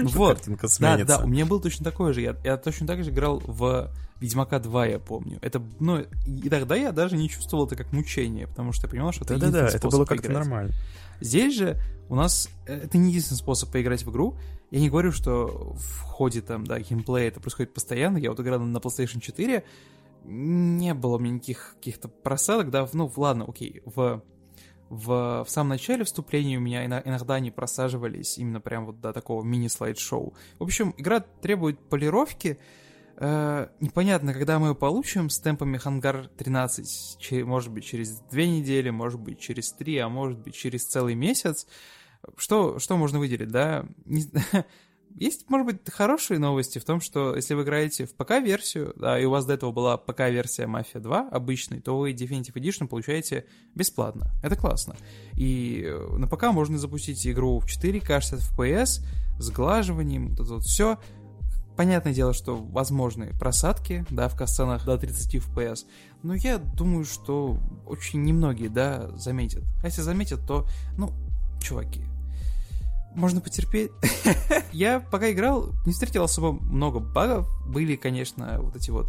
Вот, 0.00 0.48
да, 0.78 1.04
да, 1.04 1.18
у 1.18 1.26
меня 1.26 1.44
был 1.44 1.60
точно 1.60 1.84
такой 1.84 2.12
же. 2.12 2.20
Я, 2.20 2.36
я 2.44 2.56
точно 2.56 2.86
так 2.86 3.02
же 3.02 3.10
играл 3.10 3.42
в 3.44 3.90
Ведьмака 4.24 4.58
2, 4.58 4.86
я 4.86 4.98
помню. 4.98 5.38
Это, 5.42 5.62
ну, 5.80 5.98
и 6.26 6.48
тогда 6.48 6.74
я 6.76 6.92
даже 6.92 7.18
не 7.18 7.28
чувствовал 7.28 7.66
это 7.66 7.76
как 7.76 7.92
мучение, 7.92 8.46
потому 8.46 8.72
что 8.72 8.86
я 8.86 8.90
понимал, 8.90 9.12
что 9.12 9.24
это 9.24 9.34
Да-да-да, 9.34 9.58
единственный 9.58 9.68
это 9.68 9.78
способ 9.78 9.98
было 9.98 10.06
как-то 10.06 10.32
нормально. 10.32 10.72
Здесь 11.20 11.54
же 11.54 11.76
у 12.08 12.14
нас 12.14 12.48
э, 12.66 12.74
это 12.84 12.96
не 12.96 13.10
единственный 13.10 13.36
способ 13.36 13.70
поиграть 13.70 14.02
в 14.02 14.10
игру. 14.10 14.38
Я 14.70 14.80
не 14.80 14.88
говорю, 14.88 15.12
что 15.12 15.74
в 15.76 16.00
ходе 16.00 16.40
там, 16.40 16.66
да, 16.66 16.80
геймплея 16.80 17.28
это 17.28 17.40
происходит 17.40 17.74
постоянно. 17.74 18.16
Я 18.16 18.30
вот 18.30 18.40
играл 18.40 18.60
на 18.60 18.78
PlayStation 18.78 19.20
4, 19.20 19.62
не 20.24 20.94
было 20.94 21.16
у 21.16 21.18
меня 21.18 21.34
никаких 21.34 21.74
каких-то 21.76 22.08
просадок, 22.08 22.70
да, 22.70 22.88
ну, 22.94 23.12
ладно, 23.16 23.44
окей, 23.46 23.82
в, 23.84 24.22
в, 24.88 25.44
в 25.46 25.50
самом 25.50 25.68
начале 25.68 26.04
вступления 26.04 26.56
у 26.56 26.62
меня 26.62 26.86
ино- 26.86 27.02
иногда 27.04 27.34
они 27.34 27.50
просаживались 27.50 28.38
именно 28.38 28.62
прям 28.62 28.86
вот 28.86 29.02
до 29.02 29.12
такого 29.12 29.42
мини-слайд-шоу. 29.42 30.32
В 30.58 30.62
общем, 30.62 30.94
игра 30.96 31.20
требует 31.20 31.78
полировки, 31.90 32.58
Э, 33.16 33.68
непонятно, 33.80 34.32
когда 34.34 34.58
мы 34.58 34.68
ее 34.68 34.74
получим 34.74 35.30
с 35.30 35.38
темпами 35.38 35.76
Хангар 35.76 36.28
13, 36.36 37.16
че- 37.20 37.44
может 37.44 37.72
быть, 37.72 37.84
через 37.84 38.20
две 38.30 38.48
недели, 38.48 38.90
может 38.90 39.20
быть, 39.20 39.38
через 39.38 39.72
три, 39.72 39.98
а 39.98 40.08
может 40.08 40.38
быть, 40.38 40.54
через 40.54 40.84
целый 40.84 41.14
месяц. 41.14 41.66
Что, 42.36 42.78
что 42.78 42.96
можно 42.96 43.18
выделить, 43.18 43.50
да? 43.50 43.86
Не- 44.04 44.26
Есть, 45.16 45.48
может 45.48 45.66
быть, 45.66 45.76
хорошие 45.92 46.40
новости 46.40 46.80
в 46.80 46.84
том, 46.84 47.00
что 47.00 47.36
если 47.36 47.54
вы 47.54 47.62
играете 47.62 48.04
в 48.04 48.16
ПК-версию, 48.16 48.94
да, 48.96 49.16
и 49.16 49.24
у 49.24 49.30
вас 49.30 49.46
до 49.46 49.54
этого 49.54 49.70
была 49.70 49.96
ПК-версия 49.96 50.64
Mafia 50.64 50.98
2 50.98 51.28
обычной, 51.28 51.80
то 51.80 51.96
вы 51.96 52.10
Definitive 52.12 52.54
Edition 52.54 52.88
получаете 52.88 53.46
бесплатно. 53.76 54.32
Это 54.42 54.56
классно. 54.56 54.96
И 55.36 55.84
э, 55.86 56.16
на 56.16 56.26
ПК 56.26 56.46
можно 56.52 56.78
запустить 56.78 57.24
игру 57.28 57.60
в 57.60 57.66
4К 57.66 58.20
60 58.20 58.40
FPS, 58.40 59.04
сглаживанием, 59.38 60.30
вот 60.30 60.40
это 60.40 60.54
вот 60.54 60.64
все. 60.64 60.98
Понятное 61.76 62.14
дело, 62.14 62.32
что 62.32 62.56
возможны 62.56 63.32
просадки, 63.38 64.06
да, 64.10 64.28
в 64.28 64.36
касценах 64.36 64.84
до 64.84 64.96
30 64.96 65.34
FPS, 65.36 65.80
но 66.22 66.34
я 66.34 66.58
думаю, 66.58 67.04
что 67.04 67.58
очень 67.84 68.22
немногие, 68.22 68.68
да, 68.68 69.10
заметят. 69.16 69.64
А 69.82 69.86
если 69.86 70.02
заметят, 70.02 70.46
то, 70.46 70.68
ну, 70.96 71.12
чуваки, 71.60 72.04
можно 73.14 73.40
потерпеть. 73.40 73.90
я 74.72 75.00
пока 75.00 75.30
играл, 75.32 75.70
не 75.86 75.92
встретил 75.92 76.24
особо 76.24 76.52
много 76.52 77.00
багов. 77.00 77.48
Были, 77.66 77.96
конечно, 77.96 78.60
вот 78.60 78.76
эти 78.76 78.90
вот, 78.90 79.06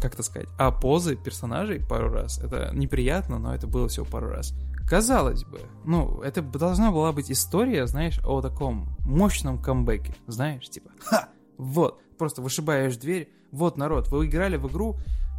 как 0.00 0.14
это 0.14 0.22
сказать, 0.22 0.48
а 0.58 0.70
позы 0.70 1.16
персонажей 1.16 1.80
пару 1.80 2.10
раз. 2.10 2.38
Это 2.38 2.70
неприятно, 2.74 3.38
но 3.38 3.54
это 3.54 3.66
было 3.66 3.88
всего 3.88 4.06
пару 4.06 4.28
раз. 4.28 4.54
Казалось 4.88 5.44
бы, 5.44 5.60
ну, 5.84 6.20
это 6.22 6.42
должна 6.42 6.90
была 6.90 7.12
быть 7.12 7.30
история, 7.30 7.86
знаешь, 7.86 8.20
о 8.24 8.40
таком 8.40 8.96
мощном 9.00 9.60
камбэке, 9.60 10.14
знаешь, 10.26 10.68
типа, 10.68 10.90
ха, 11.00 11.28
вот, 11.58 12.00
просто 12.16 12.40
вышибаешь 12.40 12.96
дверь, 12.96 13.30
вот, 13.52 13.76
народ, 13.76 14.08
вы 14.08 14.26
играли 14.26 14.56
в 14.56 14.66
игру, 14.68 14.96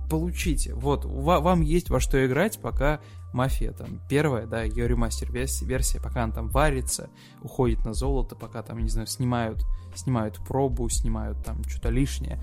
получите, 0.09 0.73
вот, 0.73 1.05
ва- 1.05 1.39
вам 1.39 1.61
есть 1.61 1.89
во 1.89 1.99
что 1.99 2.25
играть, 2.25 2.59
пока 2.59 2.99
мафия 3.33 3.71
там 3.71 4.01
первая, 4.09 4.47
да, 4.47 4.63
ее 4.63 4.87
ремастер 4.87 5.31
версия, 5.31 6.01
пока 6.01 6.23
она 6.23 6.33
там 6.33 6.49
варится, 6.49 7.09
уходит 7.41 7.85
на 7.85 7.93
золото, 7.93 8.35
пока 8.35 8.63
там, 8.63 8.79
не 8.79 8.89
знаю, 8.89 9.07
снимают, 9.07 9.65
снимают 9.95 10.37
пробу, 10.45 10.89
снимают 10.89 11.43
там 11.43 11.63
что-то 11.63 11.89
лишнее. 11.89 12.39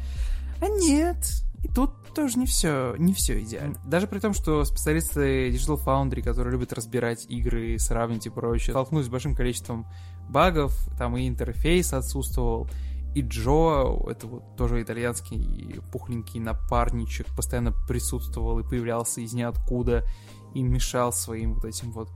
А 0.61 0.69
нет, 0.69 1.19
и 1.63 1.69
тут 1.69 1.91
тоже 2.15 2.39
не 2.39 2.47
все, 2.47 2.95
не 2.99 3.13
все 3.13 3.41
идеально. 3.43 3.77
Даже 3.85 4.07
при 4.07 4.21
том, 4.21 4.33
что 4.33 4.65
специалисты 4.65 5.51
Digital 5.51 5.79
Foundry, 5.85 6.23
которые 6.23 6.53
любят 6.53 6.73
разбирать 6.73 7.27
игры, 7.29 7.79
сравнивать 7.79 8.27
и 8.27 8.31
прочее, 8.31 8.73
столкнулись 8.73 9.07
с 9.07 9.11
большим 9.11 9.35
количеством 9.35 9.87
багов, 10.29 10.89
там 10.99 11.17
и 11.17 11.29
интерфейс 11.29 11.93
отсутствовал, 11.93 12.69
и 13.17 13.23
Джо, 13.23 13.97
это 14.11 14.27
вот 14.27 14.57
тоже 14.59 14.83
итальянский 14.83 15.81
пухленький 15.91 16.39
напарничек, 16.39 17.27
постоянно 17.35 17.73
присутствовал 17.89 18.59
и 18.59 18.63
появлялся 18.63 19.23
из 19.23 19.33
ниоткуда 19.33 20.05
и 20.55 20.63
мешал 20.63 21.15
своим 21.15 21.55
вот 21.55 21.65
этим 21.65 21.93
вот 21.93 22.11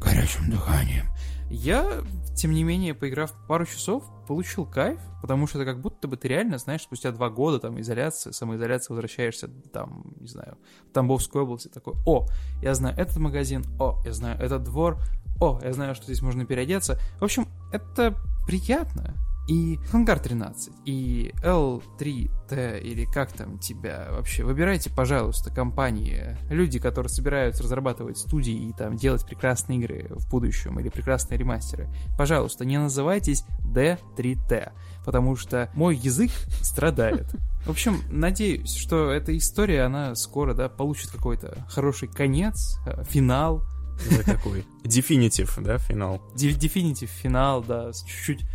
горячим 0.00 0.48
дыханием. 0.48 1.06
Я, 1.50 2.04
тем 2.36 2.52
не 2.52 2.62
менее, 2.62 2.94
поиграв 2.94 3.32
пару 3.48 3.66
часов, 3.66 4.04
получил 4.28 4.64
кайф, 4.64 5.00
потому 5.22 5.48
что 5.48 5.60
это 5.60 5.72
как 5.72 5.80
будто 5.80 6.06
бы 6.06 6.16
ты 6.16 6.28
реально, 6.28 6.58
знаешь, 6.58 6.82
спустя 6.82 7.10
два 7.10 7.30
года 7.30 7.58
там 7.58 7.80
изоляции, 7.80 8.30
самоизоляции, 8.30 8.92
возвращаешься 8.92 9.48
там, 9.48 10.04
не 10.20 10.28
знаю, 10.28 10.56
в 10.88 10.92
Тамбовскую 10.92 11.42
область 11.42 11.66
и 11.66 11.68
такой, 11.68 11.94
о, 12.06 12.28
я 12.62 12.74
знаю 12.74 12.96
этот 12.96 13.16
магазин, 13.16 13.64
о, 13.80 14.00
я 14.04 14.12
знаю 14.12 14.38
этот 14.40 14.62
двор, 14.62 14.98
о, 15.40 15.58
я 15.64 15.72
знаю, 15.72 15.96
что 15.96 16.04
здесь 16.04 16.22
можно 16.22 16.46
переодеться. 16.46 16.96
В 17.18 17.24
общем, 17.24 17.48
это 17.72 18.14
приятно. 18.46 19.16
И 19.48 19.78
Хангар 19.90 20.18
13, 20.18 20.70
и 20.84 21.32
L3T, 21.42 22.80
или 22.82 23.06
как 23.06 23.32
там 23.32 23.58
тебя 23.58 24.08
вообще, 24.10 24.44
выбирайте, 24.44 24.90
пожалуйста, 24.90 25.50
компании, 25.50 26.36
люди, 26.50 26.78
которые 26.78 27.08
собираются 27.08 27.62
разрабатывать 27.62 28.18
студии 28.18 28.68
и 28.68 28.72
там 28.74 28.96
делать 28.96 29.24
прекрасные 29.24 29.78
игры 29.78 30.06
в 30.10 30.28
будущем, 30.28 30.78
или 30.78 30.90
прекрасные 30.90 31.38
ремастеры. 31.38 31.88
Пожалуйста, 32.18 32.66
не 32.66 32.78
называйтесь 32.78 33.44
D3T, 33.64 34.70
потому 35.06 35.34
что 35.34 35.70
мой 35.72 35.96
язык 35.96 36.30
страдает. 36.60 37.26
В 37.64 37.70
общем, 37.70 38.02
надеюсь, 38.10 38.74
что 38.74 39.10
эта 39.10 39.34
история, 39.34 39.84
она 39.84 40.14
скоро, 40.14 40.52
да, 40.52 40.68
получит 40.68 41.10
какой-то 41.10 41.66
хороший 41.70 42.08
конец, 42.08 42.78
э, 42.86 43.02
финал, 43.04 43.64
За 44.10 44.22
какой? 44.22 44.64
Definitive, 44.84 45.50
да, 45.62 45.78
финал? 45.78 46.22
Definitive 46.34 47.06
финал, 47.06 47.62
да, 47.62 47.92
с 47.92 48.04
чуть-чуть 48.04 48.46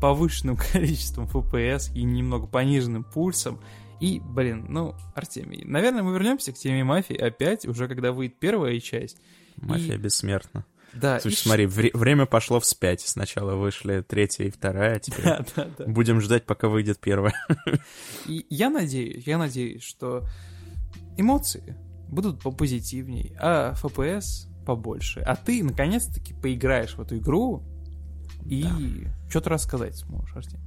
повышенным 0.00 0.56
количеством 0.72 1.26
FPS 1.26 1.92
и 1.94 2.02
немного 2.02 2.46
пониженным 2.46 3.04
пульсом. 3.04 3.60
И, 4.00 4.20
блин, 4.24 4.66
ну, 4.70 4.94
Артемий, 5.14 5.62
наверное, 5.64 6.02
мы 6.02 6.12
вернемся 6.14 6.52
к 6.52 6.56
теме 6.56 6.82
мафии 6.84 7.16
опять, 7.16 7.66
уже 7.66 7.86
когда 7.86 8.12
выйдет 8.12 8.38
первая 8.38 8.80
часть. 8.80 9.18
Мафия 9.56 9.94
И- 9.96 9.98
бессмертна. 9.98 10.64
Да, 10.92 11.20
Слушай, 11.20 11.34
и 11.34 11.36
смотри, 11.36 11.66
вре- 11.66 11.90
время 11.94 12.26
пошло 12.26 12.58
вспять. 12.58 13.00
Сначала 13.02 13.54
вышли 13.54 14.00
третья 14.00 14.44
и 14.46 14.50
вторая, 14.50 14.96
а 14.96 14.98
теперь 15.00 15.24
Да, 15.24 15.44
да, 15.54 15.68
да. 15.78 15.84
будем 15.86 16.20
ждать, 16.20 16.46
пока 16.46 16.68
выйдет 16.68 16.98
первая. 16.98 17.34
И 18.26 18.44
я 18.50 18.70
надеюсь, 18.70 19.24
я 19.24 19.38
надеюсь, 19.38 19.82
что 19.84 20.24
эмоции 21.16 21.76
будут 22.08 22.40
попозитивней, 22.42 23.36
а 23.38 23.74
FPS 23.80 24.48
побольше. 24.66 25.20
А 25.20 25.36
ты, 25.36 25.62
наконец-таки, 25.62 26.34
поиграешь 26.34 26.94
в 26.96 27.00
эту 27.00 27.18
игру 27.18 27.62
и 28.44 29.06
что-то 29.28 29.50
рассказать 29.50 29.96
сможешь, 29.96 30.34
Артемий. 30.34 30.64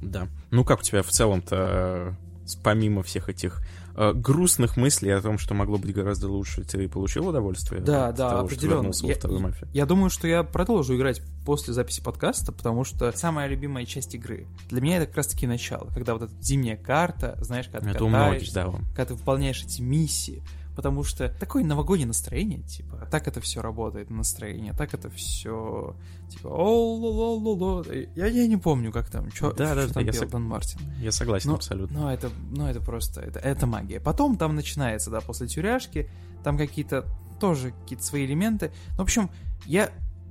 Да. 0.00 0.28
Ну 0.50 0.64
как 0.64 0.80
у 0.80 0.82
тебя 0.82 1.02
в 1.02 1.08
целом-то 1.10 2.16
помимо 2.62 3.02
всех 3.02 3.28
этих 3.28 3.62
э, 3.94 4.12
грустных 4.12 4.76
мыслей 4.76 5.10
о 5.10 5.20
том, 5.20 5.38
что 5.38 5.54
могло 5.54 5.78
быть 5.78 5.94
гораздо 5.94 6.28
лучше, 6.28 6.64
ты 6.64 6.88
получил 6.88 7.28
удовольствие? 7.28 7.80
Да, 7.80 8.08
от 8.08 8.16
да, 8.16 8.30
того, 8.30 8.42
определенно. 8.42 8.92
Что 8.92 9.06
я, 9.06 9.16
во 9.22 9.38
мафию? 9.38 9.68
я 9.72 9.86
думаю, 9.86 10.10
что 10.10 10.26
я 10.26 10.42
продолжу 10.42 10.96
играть 10.96 11.22
после 11.44 11.72
записи 11.72 12.02
подкаста, 12.02 12.52
потому 12.52 12.84
что 12.84 13.10
самая 13.12 13.48
любимая 13.48 13.84
часть 13.84 14.14
игры. 14.14 14.46
Для 14.70 14.80
меня 14.80 14.96
это 14.98 15.06
как 15.06 15.18
раз-таки 15.18 15.46
начало, 15.46 15.88
когда 15.94 16.14
вот 16.14 16.22
эта 16.22 16.34
зимняя 16.40 16.76
карта, 16.76 17.36
знаешь, 17.40 17.66
когда 17.66 17.90
ты 17.90 17.90
это 17.90 17.98
катаешься, 17.98 18.54
да, 18.54 18.70
когда 18.88 19.04
ты 19.06 19.14
выполняешь 19.14 19.62
эти 19.62 19.80
миссии, 19.82 20.42
потому 20.74 21.04
что 21.04 21.28
такое 21.28 21.64
новогоднее 21.64 22.06
настроение, 22.06 22.60
типа, 22.62 23.08
так 23.10 23.28
это 23.28 23.40
все 23.40 23.60
работает, 23.60 24.10
настроение, 24.10 24.72
так 24.72 24.94
это 24.94 25.10
все, 25.10 25.96
типа, 26.28 26.48
о 26.48 26.94
ло 26.96 27.36
ло 27.36 27.54
ло 27.54 27.84
я, 28.14 28.26
я 28.26 28.46
не 28.46 28.56
помню, 28.56 28.92
как 28.92 29.10
там, 29.10 29.30
что 29.32 29.52
да, 29.52 29.74
да, 29.74 29.88
там 29.88 30.04
я 30.04 30.12
пел 30.12 30.22
сог... 30.22 30.30
Дон 30.30 30.44
Мартин. 30.44 30.80
Я 31.00 31.12
согласен 31.12 31.50
но, 31.50 31.56
абсолютно. 31.56 32.00
Но 32.00 32.12
это, 32.12 32.30
но 32.50 32.70
это 32.70 32.80
просто, 32.80 33.20
это, 33.20 33.38
это 33.38 33.66
магия. 33.66 34.00
Потом 34.00 34.36
там 34.36 34.54
начинается, 34.54 35.10
да, 35.10 35.20
после 35.20 35.46
тюряшки, 35.46 36.08
там 36.44 36.56
какие-то 36.58 37.06
тоже 37.40 37.72
какие-то 37.82 38.04
свои 38.04 38.24
элементы. 38.24 38.70
Ну, 38.90 38.98
в 38.98 39.00
общем, 39.00 39.30
я, 39.66 39.90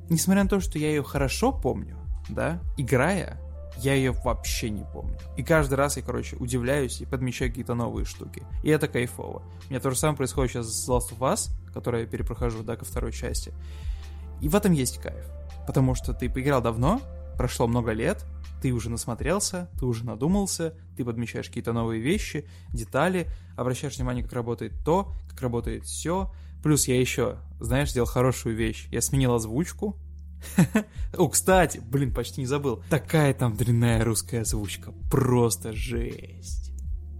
несмотря 0.09 0.43
на 0.43 0.49
то, 0.49 0.59
что 0.59 0.79
я 0.79 0.89
ее 0.89 1.03
хорошо 1.03 1.51
помню, 1.51 1.97
да, 2.29 2.61
играя, 2.77 3.40
я 3.77 3.93
ее 3.93 4.11
вообще 4.11 4.69
не 4.69 4.83
помню. 4.83 5.17
И 5.37 5.43
каждый 5.43 5.75
раз 5.75 5.97
я, 5.97 6.03
короче, 6.03 6.35
удивляюсь 6.37 7.01
и 7.01 7.05
подмечаю 7.05 7.51
какие-то 7.51 7.73
новые 7.73 8.05
штуки. 8.05 8.43
И 8.63 8.69
это 8.69 8.87
кайфово. 8.87 9.41
У 9.67 9.69
меня 9.69 9.79
то 9.79 9.89
же 9.89 9.97
самое 9.97 10.17
происходит 10.17 10.51
сейчас 10.51 10.67
с 10.67 10.89
Last 10.89 11.11
of 11.11 11.19
Us, 11.19 11.49
который 11.73 12.01
я 12.01 12.07
перепрохожу, 12.07 12.63
да, 12.63 12.75
ко 12.75 12.85
второй 12.85 13.11
части. 13.11 13.53
И 14.41 14.49
в 14.49 14.55
этом 14.55 14.73
есть 14.73 14.99
кайф. 14.99 15.25
Потому 15.65 15.95
что 15.95 16.13
ты 16.13 16.29
поиграл 16.29 16.61
давно, 16.61 17.01
прошло 17.37 17.67
много 17.67 17.91
лет, 17.91 18.25
ты 18.61 18.71
уже 18.71 18.89
насмотрелся, 18.89 19.69
ты 19.79 19.85
уже 19.85 20.05
надумался, 20.05 20.75
ты 20.95 21.03
подмечаешь 21.03 21.47
какие-то 21.47 21.73
новые 21.73 22.01
вещи, 22.01 22.47
детали, 22.71 23.27
обращаешь 23.57 23.97
внимание, 23.97 24.23
как 24.23 24.33
работает 24.33 24.73
то, 24.85 25.13
как 25.29 25.41
работает 25.41 25.85
все. 25.85 26.31
Плюс 26.61 26.87
я 26.87 26.99
еще, 26.99 27.37
знаешь, 27.59 27.89
сделал 27.89 28.07
хорошую 28.07 28.55
вещь. 28.55 28.87
Я 28.91 29.01
сменил 29.01 29.33
озвучку, 29.33 29.97
о, 31.17 31.27
кстати, 31.29 31.81
блин, 31.83 32.13
почти 32.13 32.41
не 32.41 32.47
забыл. 32.47 32.83
Такая 32.89 33.33
там 33.33 33.55
дрянная 33.55 34.03
русская 34.03 34.41
озвучка. 34.41 34.93
Просто 35.09 35.73
жесть. 35.73 36.71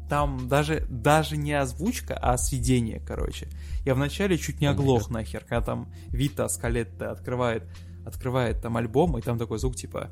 Там 0.10 0.50
даже, 0.50 0.86
даже 0.90 1.38
не 1.38 1.54
озвучка, 1.54 2.16
а 2.16 2.38
сведение, 2.38 3.00
короче. 3.00 3.48
Я 3.86 3.96
вначале 3.96 4.38
чуть 4.38 4.60
не 4.60 4.68
оглох 4.68 5.10
нахер, 5.10 5.42
когда 5.42 5.62
там 5.62 5.94
Вита 6.10 6.50
Скалетта 6.50 7.12
открывает, 7.12 7.64
открывает 8.06 8.62
там 8.62 8.76
альбом, 8.76 9.18
и 9.18 9.22
там 9.22 9.40
такой 9.40 9.58
звук 9.58 9.78
типа 9.78 10.12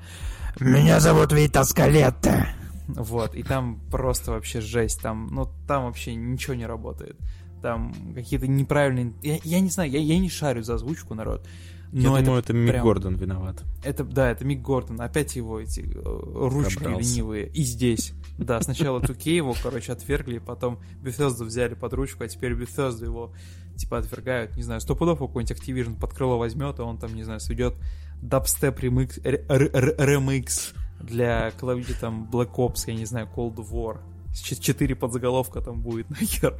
«Меня 0.59 1.01
зовут 1.01 1.33
Вита 1.33 1.65
Скалетта». 1.65 2.47
Вот, 2.87 3.35
и 3.35 3.43
там 3.43 3.81
просто 3.91 4.31
вообще 4.31 4.61
жесть, 4.61 5.01
там, 5.01 5.27
ну, 5.27 5.51
там 5.67 5.83
вообще 5.83 6.15
ничего 6.15 6.55
не 6.55 6.65
работает. 6.65 7.17
Там 7.61 7.93
какие-то 8.15 8.47
неправильные... 8.47 9.13
Я, 9.21 9.39
я 9.43 9.59
не 9.59 9.69
знаю, 9.69 9.91
я, 9.91 9.99
я 9.99 10.17
не 10.17 10.29
шарю 10.29 10.63
за 10.63 10.75
озвучку, 10.75 11.13
народ. 11.13 11.45
Но 11.91 12.17
Я 12.17 12.23
думаю, 12.23 12.41
это 12.41 12.53
Мик 12.53 12.71
прям... 12.71 12.83
Гордон 12.83 13.15
виноват. 13.15 13.63
Это, 13.83 14.03
да, 14.03 14.29
это 14.29 14.45
Мик 14.45 14.61
Гордон. 14.61 15.01
Опять 15.01 15.35
его 15.35 15.59
эти 15.59 15.81
э, 15.81 16.01
ручки 16.03 16.75
Пробрался. 16.75 17.01
ленивые. 17.01 17.47
И 17.47 17.63
здесь. 17.63 18.13
Да, 18.37 18.61
сначала 18.61 19.01
Туке 19.01 19.35
его, 19.35 19.55
короче, 19.61 19.91
отвергли, 19.91 20.37
потом 20.37 20.79
Bethesda 21.01 21.43
взяли 21.43 21.73
под 21.73 21.93
ручку, 21.93 22.23
а 22.23 22.27
теперь 22.27 22.53
Bethesda 22.53 23.05
его, 23.05 23.33
типа, 23.75 23.97
отвергают. 23.97 24.55
Не 24.55 24.63
знаю, 24.63 24.81
сто 24.81 24.95
пудов 24.95 25.19
какой-нибудь 25.19 25.57
Activision 25.57 25.99
под 25.99 26.13
крыло 26.13 26.37
возьмет, 26.37 26.79
а 26.79 26.83
он 26.83 26.99
там, 26.99 27.15
не 27.15 27.23
знаю, 27.23 27.39
сведет 27.39 27.73
дабстеп 28.21 28.79
ремикс, 28.79 29.17
ремикс 29.17 30.73
для 31.01 31.49
Duty, 31.49 31.95
там, 31.99 32.29
Black 32.31 32.53
Ops, 32.55 32.83
я 32.87 32.93
не 32.93 33.05
знаю, 33.05 33.29
Cold 33.35 33.55
War 33.55 33.99
четыре 34.33 34.95
подзаголовка 34.95 35.61
там 35.61 35.81
будет 35.81 36.09
нахер. 36.19 36.59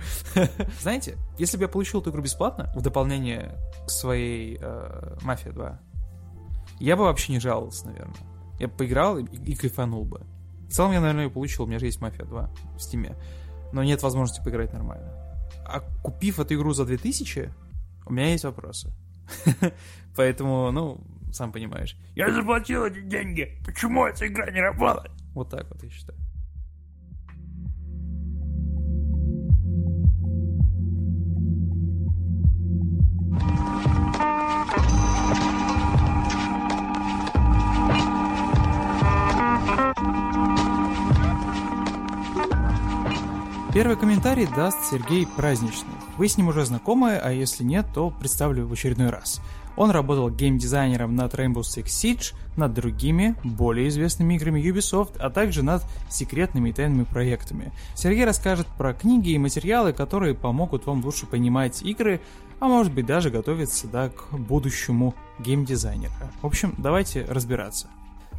Знаете, 0.81 1.17
если 1.37 1.57
бы 1.57 1.63
я 1.63 1.69
получил 1.69 2.01
эту 2.01 2.11
игру 2.11 2.21
бесплатно, 2.21 2.71
в 2.75 2.81
дополнение 2.81 3.57
к 3.85 3.89
своей 3.89 4.57
э, 4.59 5.17
Мафия 5.21 5.51
2, 5.51 5.79
я 6.79 6.95
бы 6.95 7.03
вообще 7.03 7.33
не 7.33 7.39
жаловался, 7.39 7.87
наверное. 7.87 8.15
Я 8.59 8.67
бы 8.67 8.73
поиграл 8.75 9.17
и, 9.17 9.23
и 9.23 9.55
кайфанул 9.55 10.05
бы. 10.05 10.21
В 10.67 10.71
целом 10.71 10.91
я, 10.91 11.01
наверное, 11.01 11.25
ее 11.25 11.29
получил, 11.29 11.63
у 11.63 11.67
меня 11.67 11.79
же 11.79 11.85
есть 11.85 12.01
Мафия 12.01 12.25
2 12.25 12.49
в 12.77 12.79
стиме, 12.79 13.15
но 13.73 13.83
нет 13.83 14.01
возможности 14.03 14.43
поиграть 14.43 14.73
нормально. 14.73 15.13
А 15.65 15.81
купив 16.03 16.39
эту 16.39 16.55
игру 16.55 16.73
за 16.73 16.85
2000, 16.85 17.53
у 18.05 18.13
меня 18.13 18.31
есть 18.31 18.43
вопросы. 18.43 18.91
Поэтому, 20.15 20.71
ну, 20.71 21.01
сам 21.31 21.51
понимаешь. 21.51 21.95
Я 22.15 22.31
заплатил 22.31 22.85
эти 22.85 23.01
деньги, 23.01 23.61
почему 23.65 24.05
эта 24.05 24.27
игра 24.27 24.49
не 24.51 24.61
работает? 24.61 25.11
Вот 25.33 25.49
так 25.49 25.69
вот 25.69 25.83
я 25.83 25.89
считаю. 25.89 26.17
Первый 43.71 43.95
комментарий 43.97 44.47
даст 44.47 44.83
Сергей 44.91 45.25
Праздничный. 45.25 45.93
Вы 46.17 46.27
с 46.27 46.37
ним 46.37 46.47
уже 46.49 46.65
знакомы, 46.65 47.15
а 47.15 47.31
если 47.31 47.63
нет, 47.63 47.85
то 47.93 48.09
представлю 48.09 48.67
в 48.67 48.73
очередной 48.73 49.09
раз. 49.09 49.41
Он 49.77 49.91
работал 49.91 50.29
геймдизайнером 50.29 51.15
над 51.15 51.33
Rainbow 51.35 51.61
Six 51.61 51.85
Siege, 51.85 52.33
над 52.57 52.73
другими, 52.73 53.35
более 53.45 53.87
известными 53.87 54.33
играми 54.33 54.59
Ubisoft, 54.59 55.17
а 55.19 55.29
также 55.29 55.63
над 55.63 55.85
секретными 56.09 56.69
и 56.69 56.73
тайными 56.73 57.05
проектами. 57.05 57.71
Сергей 57.95 58.25
расскажет 58.25 58.67
про 58.77 58.93
книги 58.93 59.29
и 59.29 59.37
материалы, 59.37 59.93
которые 59.93 60.35
помогут 60.35 60.85
вам 60.85 61.05
лучше 61.05 61.27
понимать 61.27 61.81
игры, 61.81 62.19
а 62.59 62.67
может 62.67 62.93
быть 62.93 63.05
даже 63.05 63.29
готовиться 63.29 63.87
да, 63.87 64.09
к 64.09 64.37
будущему 64.37 65.15
геймдизайнера. 65.39 66.31
В 66.41 66.45
общем, 66.45 66.73
давайте 66.77 67.25
разбираться. 67.29 67.87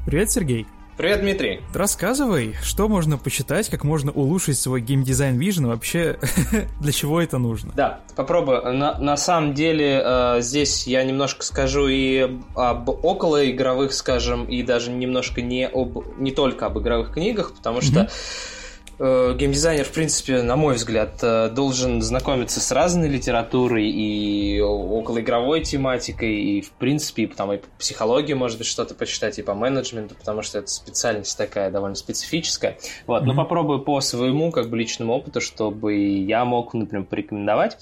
Привет, 0.06 0.30
Сергей! 0.30 0.66
Привет, 0.96 1.22
Дмитрий. 1.22 1.62
Рассказывай, 1.72 2.54
что 2.62 2.86
можно 2.86 3.16
почитать, 3.16 3.70
как 3.70 3.84
можно 3.84 4.12
улучшить 4.12 4.58
свой 4.58 4.82
геймдизайн 4.82 5.40
Vision, 5.40 5.68
вообще 5.68 6.18
для 6.80 6.92
чего 6.92 7.22
это 7.22 7.38
нужно? 7.38 7.72
Да, 7.74 8.00
попробую. 8.16 8.74
На, 8.74 8.98
на 8.98 9.16
самом 9.16 9.54
деле 9.54 10.02
э, 10.04 10.42
здесь 10.42 10.86
я 10.86 11.02
немножко 11.02 11.42
скажу 11.42 11.88
и 11.88 12.38
об 12.54 12.90
околоигровых, 12.90 13.94
скажем, 13.94 14.44
и 14.44 14.62
даже 14.62 14.90
немножко 14.90 15.40
не, 15.40 15.66
об, 15.68 16.04
не 16.18 16.32
только 16.32 16.66
об 16.66 16.78
игровых 16.78 17.14
книгах, 17.14 17.54
потому 17.54 17.80
что 17.80 18.00
mm-hmm 18.00 18.59
Э, 19.02 19.34
геймдизайнер, 19.34 19.86
в 19.86 19.92
принципе, 19.92 20.42
на 20.42 20.56
мой 20.56 20.74
взгляд, 20.74 21.20
э, 21.22 21.48
должен 21.48 22.02
знакомиться 22.02 22.60
с 22.60 22.70
разной 22.70 23.08
литературой 23.08 23.88
и 23.88 24.60
околоигровой 24.60 25.62
тематикой, 25.62 26.34
и, 26.34 26.60
в 26.60 26.70
принципе, 26.72 27.26
там 27.26 27.50
и 27.54 27.56
по 27.56 27.66
психологии, 27.78 28.34
может 28.34 28.58
быть, 28.58 28.66
что-то 28.66 28.94
почитать, 28.94 29.38
и 29.38 29.42
по 29.42 29.54
менеджменту, 29.54 30.14
потому 30.16 30.42
что 30.42 30.58
это 30.58 30.66
специальность 30.66 31.38
такая 31.38 31.70
довольно 31.70 31.96
специфическая. 31.96 32.76
Вот, 33.06 33.22
mm-hmm. 33.22 33.26
но 33.26 33.34
попробую 33.34 33.80
по 33.80 34.02
своему, 34.02 34.52
как 34.52 34.68
бы, 34.68 34.76
личному 34.76 35.14
опыту, 35.14 35.40
чтобы 35.40 35.96
я 35.96 36.44
мог, 36.44 36.74
например, 36.74 37.06
порекомендовать. 37.06 37.78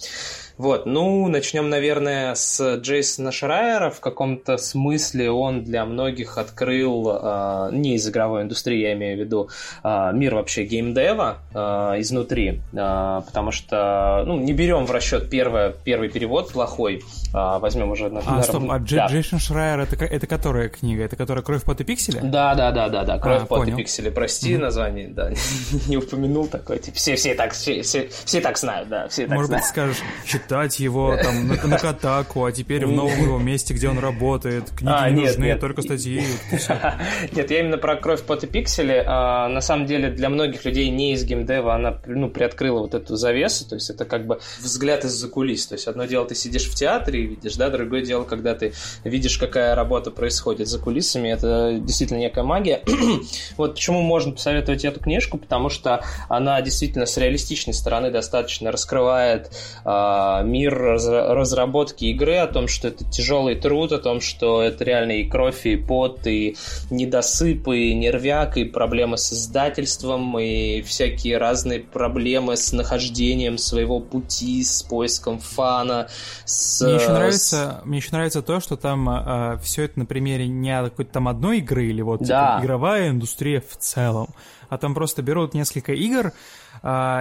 Вот, 0.59 0.87
ну, 0.87 1.29
начнем, 1.29 1.69
наверное, 1.69 2.35
с 2.35 2.77
Джейсона 2.81 3.31
Шрайера. 3.31 3.91
В 3.91 4.01
каком-то 4.01 4.57
смысле 4.57 5.31
он 5.31 5.63
для 5.63 5.85
многих 5.85 6.37
открыл, 6.37 7.09
э, 7.09 7.69
не 7.73 7.95
из 7.95 8.09
игровой 8.09 8.43
индустрии, 8.43 8.81
я 8.81 8.95
имею 8.95 9.17
в 9.17 9.21
виду, 9.21 9.49
э, 9.85 10.11
мир 10.13 10.35
вообще 10.35 10.65
геймдева 10.65 11.39
э, 11.55 11.59
изнутри, 12.01 12.61
э, 12.73 13.21
потому 13.25 13.53
что, 13.53 14.25
ну, 14.27 14.37
не 14.41 14.53
берем 14.53 14.87
в 14.87 14.91
расчет 14.91 15.31
первое, 15.31 15.71
первый 15.71 16.09
перевод 16.09 16.51
плохой, 16.53 16.97
э, 17.33 17.59
возьмем 17.61 17.93
уже... 17.93 18.09
На, 18.09 18.21
а, 18.27 18.43
стоп, 18.43 18.65
а 18.69 18.81
да. 18.81 19.07
Джейсон 19.07 19.39
Шрайер, 19.39 19.79
это, 19.79 20.05
это 20.05 20.27
которая 20.27 20.69
книга? 20.69 21.05
Это 21.05 21.15
которая 21.15 21.45
«Кровь, 21.45 21.63
пот 21.63 21.81
и 21.81 21.85
пиксели»? 21.85 22.19
Да, 22.21 22.57
да, 22.57 22.73
да, 22.73 22.89
да, 22.89 23.05
да, 23.05 23.19
«Кровь, 23.21 23.43
а, 23.43 23.47
пот 23.47 23.59
понял. 23.61 23.75
и 23.75 23.77
пиксели». 23.77 24.11
Прости, 24.11 24.55
mm-hmm. 24.55 24.59
название, 24.59 25.09
да, 25.09 25.31
не 25.87 25.97
упомянул 25.97 26.49
такое. 26.49 26.79
Типа, 26.79 26.97
все, 26.97 27.15
все, 27.15 27.35
так, 27.37 27.53
все, 27.53 27.83
все, 27.83 28.09
все 28.25 28.41
так 28.41 28.59
знают, 28.59 28.89
да, 28.89 29.07
все 29.07 29.29
так 29.29 29.37
Может 29.37 29.49
знают. 29.49 29.65
быть, 29.65 29.71
скажешь, 29.71 30.03
читать 30.49 30.81
его 30.81 31.15
там 31.23 31.47
на, 31.47 31.67
на 31.67 31.79
Катаку, 31.79 32.47
а 32.47 32.53
теперь 32.53 32.87
в 32.87 32.91
новом 32.91 33.21
его 33.21 33.39
месте, 33.39 33.75
где 33.75 33.87
он 33.87 33.99
работает. 33.99 34.71
Книги 34.71 34.95
а, 34.95 35.11
не 35.11 35.17
нет, 35.17 35.27
нужны, 35.27 35.45
нет. 35.45 35.61
только 35.61 35.83
статьи. 35.83 36.23
Нет, 37.33 37.51
я 37.51 37.61
именно 37.61 37.77
про 37.77 37.97
кровь, 37.97 38.23
пот 38.23 38.45
и 38.45 38.47
пиксели. 38.47 39.03
А, 39.07 39.49
на 39.49 39.61
самом 39.61 39.85
деле 39.85 40.11
для 40.11 40.31
многих 40.31 40.65
людей 40.65 40.89
не 40.89 41.13
из 41.13 41.25
геймдева 41.25 41.75
она 41.75 42.01
ну, 42.07 42.31
приоткрыла 42.31 42.81
вот 42.81 42.95
эту 42.95 43.17
завесу. 43.17 43.69
То 43.69 43.75
есть 43.75 43.91
это 43.91 44.07
как 44.07 44.27
бы 44.27 44.41
взгляд 44.61 45.05
из-за 45.05 45.29
кулис. 45.29 45.67
То 45.67 45.75
есть 45.75 45.87
одно 45.87 46.07
дело 46.07 46.25
ты 46.27 46.35
сидишь 46.35 46.65
в 46.65 46.75
театре 46.75 47.25
и 47.25 47.27
видишь, 47.27 47.57
да, 47.57 47.69
другое 47.69 48.03
дело, 48.03 48.25
когда 48.25 48.55
ты 48.55 48.73
видишь, 49.05 49.37
какая 49.37 49.75
работа 49.75 50.11
происходит 50.11 50.69
за 50.69 50.79
кулисами. 50.79 51.29
Это 51.29 51.79
действительно 51.79 52.19
некая 52.19 52.45
магия. 52.45 52.83
вот 53.57 53.75
почему 53.75 54.01
можно 54.01 54.33
посоветовать 54.33 54.85
эту 54.85 55.01
книжку, 55.01 55.37
потому 55.37 55.69
что 55.69 56.03
она 56.31 56.63
действительно 56.63 57.05
с 57.05 57.19
реалистичной 57.19 57.75
стороны 57.75 58.11
достаточно 58.11 58.73
раскрывает 58.73 59.51
а, 59.85 60.38
мир 60.43 60.75
разработки 60.77 62.07
игры, 62.07 62.37
о 62.37 62.47
том, 62.47 62.69
что 62.69 62.89
это 62.89 63.05
тяжелый 63.05 63.57
труд, 63.57 63.93
о 63.93 63.99
том, 63.99 64.21
что 64.21 64.63
это 64.63 64.85
реально 64.85 65.13
и 65.13 65.29
кровь, 65.29 65.67
и 65.67 65.77
пот, 65.77 66.27
и 66.27 66.57
недосып, 66.91 67.69
и 67.69 67.95
нервяк, 67.95 68.57
и 68.57 68.65
проблемы 68.65 69.19
с 69.19 69.33
издательством, 69.33 70.39
и 70.39 70.83
всякие 70.83 71.39
разные 71.39 71.81
проблемы 71.81 72.57
с 72.57 72.73
нахождением 72.73 73.59
своего 73.59 74.01
пути, 74.01 74.63
с 74.63 74.83
поиском 74.83 75.39
фана. 75.39 76.09
С, 76.45 76.81
мне, 76.83 76.95
еще 76.95 77.11
нравится, 77.11 77.81
с... 77.83 77.87
мне 77.87 77.99
еще 77.99 78.11
нравится 78.13 78.43
то, 78.43 78.61
что 78.61 78.77
там 78.77 79.09
а, 79.09 79.59
все 79.63 79.85
это 79.85 79.99
на 80.01 80.07
примере 80.07 80.49
не 80.49 80.83
какой-то 80.83 81.13
там 81.13 81.29
одной 81.29 81.59
игры, 81.59 81.87
или 81.87 82.03
вот 82.03 82.21
да. 82.21 82.57
типа, 82.57 82.65
игровая 82.65 83.11
индустрия 83.11 83.63
в 83.67 83.77
целом, 83.77 84.29
а 84.69 84.79
там 84.79 84.95
просто 84.95 85.23
берут 85.23 85.55
несколько 85.55 85.93
игр, 85.93 86.33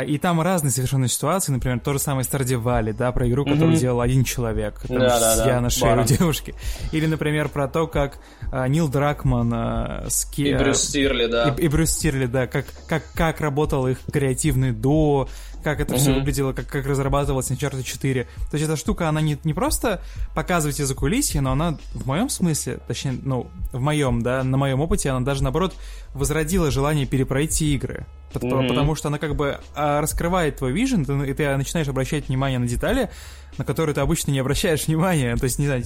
и 0.05 0.17
там 0.17 0.41
разные 0.41 0.71
совершенно 0.71 1.07
ситуации, 1.07 1.51
например, 1.51 1.79
то 1.79 1.93
же 1.93 1.99
самое 1.99 2.23
Valley, 2.55 2.93
да, 2.93 3.11
про 3.11 3.27
игру, 3.27 3.45
которую 3.45 3.73
mm-hmm. 3.73 3.79
делал 3.79 4.01
один 4.01 4.23
человек, 4.23 4.81
там, 4.87 4.99
да, 4.99 5.19
да, 5.19 5.45
я 5.45 5.55
да. 5.55 5.61
на 5.61 5.69
шее 5.69 5.99
у 5.99 6.03
девушки. 6.03 6.55
Или, 6.91 7.05
например, 7.05 7.49
про 7.49 7.67
то, 7.67 7.87
как 7.87 8.19
а, 8.51 8.67
Нил 8.67 8.87
Дракман 8.87 9.51
а, 9.53 10.05
с 10.09 10.25
Ки... 10.25 10.41
И 10.41 10.53
Брюс 10.53 10.83
Стирли, 10.83 11.27
да. 11.27 11.55
И, 11.57 11.63
и 11.63 11.67
Брюс 11.67 11.91
Стирли, 11.91 12.25
да, 12.25 12.47
как, 12.47 12.65
как, 12.87 13.03
как 13.13 13.41
работал 13.41 13.87
их 13.87 13.99
креативный 14.11 14.71
дуо, 14.71 15.27
как 15.67 15.81
это 15.81 15.95
mm-hmm. 15.95 15.97
все 15.97 16.13
выглядело, 16.13 16.53
как, 16.53 16.67
как 16.67 16.85
разрабатывалось 16.85 17.51
Uncharted 17.51 17.83
4. 17.83 18.23
То 18.23 18.29
есть 18.53 18.63
эта 18.63 18.77
штука, 18.77 19.09
она 19.09 19.19
не, 19.19 19.37
не 19.43 19.53
просто 19.53 20.01
показывает 20.33 20.77
за 20.77 20.95
кулисье, 20.95 21.41
но 21.41 21.51
она 21.51 21.77
в 21.93 22.05
моем 22.05 22.29
смысле, 22.29 22.79
точнее, 22.87 23.17
ну, 23.21 23.47
в 23.73 23.79
моем, 23.81 24.21
да, 24.21 24.43
на 24.45 24.55
моем 24.55 24.79
опыте, 24.79 25.09
она 25.09 25.25
даже, 25.25 25.43
наоборот, 25.43 25.75
возродила 26.13 26.71
желание 26.71 27.05
перепройти 27.05 27.75
игры. 27.75 28.05
Потому, 28.31 28.61
mm-hmm. 28.61 28.67
потому 28.69 28.95
что 28.95 29.09
она 29.09 29.19
как 29.19 29.35
бы 29.35 29.59
а, 29.75 29.99
раскрывает 29.99 30.55
твой 30.55 30.71
вижен, 30.71 31.01
и 31.23 31.33
ты 31.33 31.57
начинаешь 31.57 31.89
обращать 31.89 32.29
внимание 32.29 32.59
на 32.59 32.67
детали, 32.67 33.09
на 33.57 33.65
которые 33.65 33.93
ты 33.93 33.99
обычно 33.99 34.31
не 34.31 34.39
обращаешь 34.39 34.87
внимания. 34.87 35.35
То 35.35 35.43
есть, 35.43 35.59
не 35.59 35.65
знаю, 35.65 35.83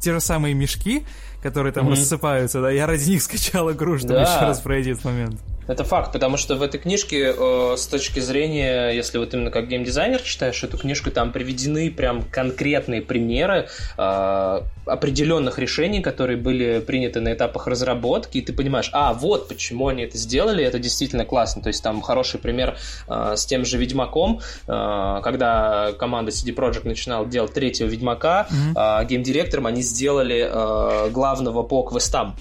те 0.00 0.12
же 0.12 0.20
самые 0.20 0.54
мешки, 0.54 1.04
которые 1.40 1.72
там 1.72 1.86
mm-hmm. 1.86 1.92
рассыпаются, 1.92 2.60
да, 2.60 2.70
я 2.72 2.88
ради 2.88 3.10
них 3.10 3.22
скачал 3.22 3.70
игру, 3.70 3.96
чтобы 3.96 4.14
да. 4.14 4.22
еще 4.22 4.40
раз 4.40 4.60
пройти 4.60 4.90
этот 4.90 5.04
момент. 5.04 5.40
Это 5.70 5.84
факт, 5.84 6.12
потому 6.12 6.36
что 6.36 6.56
в 6.56 6.62
этой 6.62 6.80
книжке 6.80 7.32
э, 7.32 7.74
с 7.76 7.86
точки 7.86 8.18
зрения, 8.18 8.90
если 8.90 9.18
вот 9.18 9.32
именно 9.34 9.52
как 9.52 9.68
геймдизайнер 9.68 10.20
читаешь 10.20 10.64
эту 10.64 10.76
книжку, 10.76 11.12
там 11.12 11.30
приведены 11.30 11.92
прям 11.92 12.22
конкретные 12.22 13.02
примеры 13.02 13.68
э, 13.96 14.60
определенных 14.84 15.60
решений, 15.60 16.00
которые 16.00 16.36
были 16.38 16.80
приняты 16.80 17.20
на 17.20 17.32
этапах 17.34 17.68
разработки, 17.68 18.38
и 18.38 18.40
ты 18.40 18.52
понимаешь, 18.52 18.90
а, 18.92 19.12
вот 19.12 19.46
почему 19.46 19.86
они 19.86 20.02
это 20.02 20.18
сделали, 20.18 20.64
это 20.64 20.80
действительно 20.80 21.24
классно. 21.24 21.62
То 21.62 21.68
есть 21.68 21.84
там 21.84 22.00
хороший 22.00 22.40
пример 22.40 22.76
э, 23.06 23.34
с 23.36 23.46
тем 23.46 23.64
же 23.64 23.78
Ведьмаком, 23.78 24.40
э, 24.66 25.20
когда 25.22 25.92
команда 26.00 26.32
CD 26.32 26.52
Projekt 26.52 26.88
начинала 26.88 27.26
делать 27.26 27.54
третьего 27.54 27.86
Ведьмака, 27.86 28.48
mm-hmm. 28.50 29.02
э, 29.02 29.06
геймдиректором 29.06 29.66
они 29.66 29.82
сделали 29.82 30.50
э, 30.50 31.10
главного 31.10 31.62
по 31.62 31.84
квестам. 31.84 32.34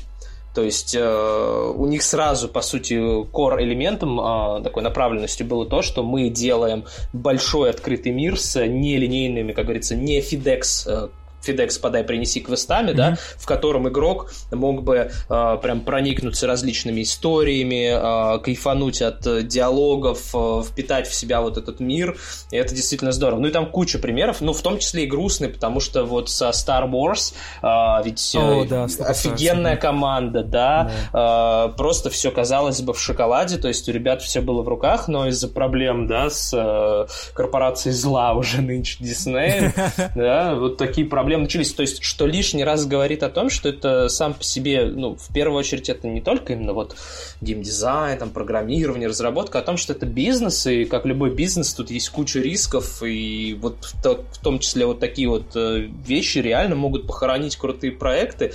То 0.59 0.65
есть 0.65 0.93
э, 0.93 1.73
у 1.73 1.85
них 1.85 2.03
сразу, 2.03 2.49
по 2.49 2.59
сути, 2.59 2.95
core 3.31 3.63
элементом 3.63 4.19
э, 4.19 4.61
такой 4.61 4.83
направленностью 4.83 5.47
было 5.47 5.65
то, 5.65 5.81
что 5.81 6.03
мы 6.03 6.27
делаем 6.27 6.83
большой 7.13 7.69
открытый 7.69 8.11
мир 8.11 8.37
с 8.37 8.59
нелинейными, 8.59 9.53
как 9.53 9.63
говорится, 9.63 9.95
не 9.95 10.19
FedEx 10.19 10.61
э, 10.85 11.07
FedEx 11.45 11.79
подай, 11.79 12.03
принеси 12.03 12.41
квестами, 12.41 12.91
mm-hmm. 12.91 12.95
да, 12.95 13.17
в 13.37 13.45
котором 13.45 13.87
игрок 13.87 14.31
мог 14.51 14.83
бы 14.83 15.11
э, 15.29 15.57
прям 15.61 15.81
проникнуться 15.81 16.47
различными 16.47 17.01
историями, 17.01 18.35
э, 18.35 18.39
кайфануть 18.39 19.01
от 19.01 19.25
э, 19.25 19.43
диалогов, 19.43 20.33
э, 20.33 20.61
впитать 20.63 21.07
в 21.07 21.13
себя 21.13 21.41
вот 21.41 21.57
этот 21.57 21.79
мир, 21.79 22.17
и 22.51 22.57
это 22.57 22.75
действительно 22.75 23.11
здорово. 23.11 23.39
Ну 23.39 23.47
и 23.47 23.51
там 23.51 23.69
куча 23.71 23.99
примеров, 23.99 24.41
ну 24.41 24.53
в 24.53 24.61
том 24.61 24.79
числе 24.79 25.03
и 25.03 25.07
грустные, 25.07 25.49
потому 25.49 25.79
что 25.79 26.03
вот 26.03 26.29
со 26.29 26.49
Star 26.49 26.89
Wars 26.89 27.33
э, 27.63 28.03
ведь 28.05 28.35
э, 28.35 28.39
oh, 28.39 28.67
да, 28.67 28.83
офигенная 29.05 29.77
команда, 29.77 30.43
да, 30.43 30.91
yeah. 31.13 31.69
э, 31.69 31.73
просто 31.75 32.09
все 32.09 32.31
казалось 32.31 32.81
бы 32.81 32.93
в 32.93 32.99
шоколаде, 32.99 33.57
то 33.57 33.67
есть 33.67 33.87
у 33.87 33.91
ребят 33.91 34.21
все 34.21 34.41
было 34.41 34.61
в 34.61 34.67
руках, 34.67 35.07
но 35.07 35.27
из-за 35.27 35.47
проблем, 35.47 36.07
да, 36.07 36.29
с 36.29 36.53
э, 36.53 37.07
корпорацией 37.33 37.93
зла 37.93 38.33
уже 38.33 38.61
нынче 38.61 39.03
Disney, 39.03 39.71
да, 40.15 40.55
вот 40.55 40.77
такие 40.77 41.07
проблемы 41.07 41.28
проблемы 41.29 41.43
начались. 41.43 41.73
То 41.73 41.83
есть, 41.83 42.03
что 42.03 42.25
лишний 42.25 42.63
раз 42.63 42.87
говорит 42.87 43.21
о 43.21 43.29
том, 43.29 43.51
что 43.51 43.69
это 43.69 44.09
сам 44.09 44.33
по 44.33 44.43
себе, 44.43 44.85
ну, 44.85 45.15
в 45.15 45.31
первую 45.31 45.59
очередь, 45.59 45.87
это 45.87 46.07
не 46.07 46.21
только 46.21 46.53
именно 46.53 46.73
вот 46.73 46.95
геймдизайн, 47.41 48.17
там, 48.17 48.31
программирование, 48.31 49.07
разработка, 49.07 49.59
а 49.59 49.61
о 49.61 49.63
том, 49.63 49.77
что 49.77 49.93
это 49.93 50.07
бизнес, 50.07 50.65
и 50.65 50.85
как 50.85 51.05
любой 51.05 51.29
бизнес, 51.29 51.75
тут 51.75 51.91
есть 51.91 52.09
куча 52.09 52.39
рисков, 52.39 53.03
и 53.03 53.55
вот 53.61 53.93
в 54.03 54.39
том 54.41 54.57
числе 54.57 54.87
вот 54.87 54.99
такие 54.99 55.29
вот 55.29 55.55
э, 55.55 55.87
вещи 56.03 56.39
реально 56.39 56.75
могут 56.75 57.05
похоронить 57.05 57.57
крутые 57.57 57.91
проекты. 57.91 58.53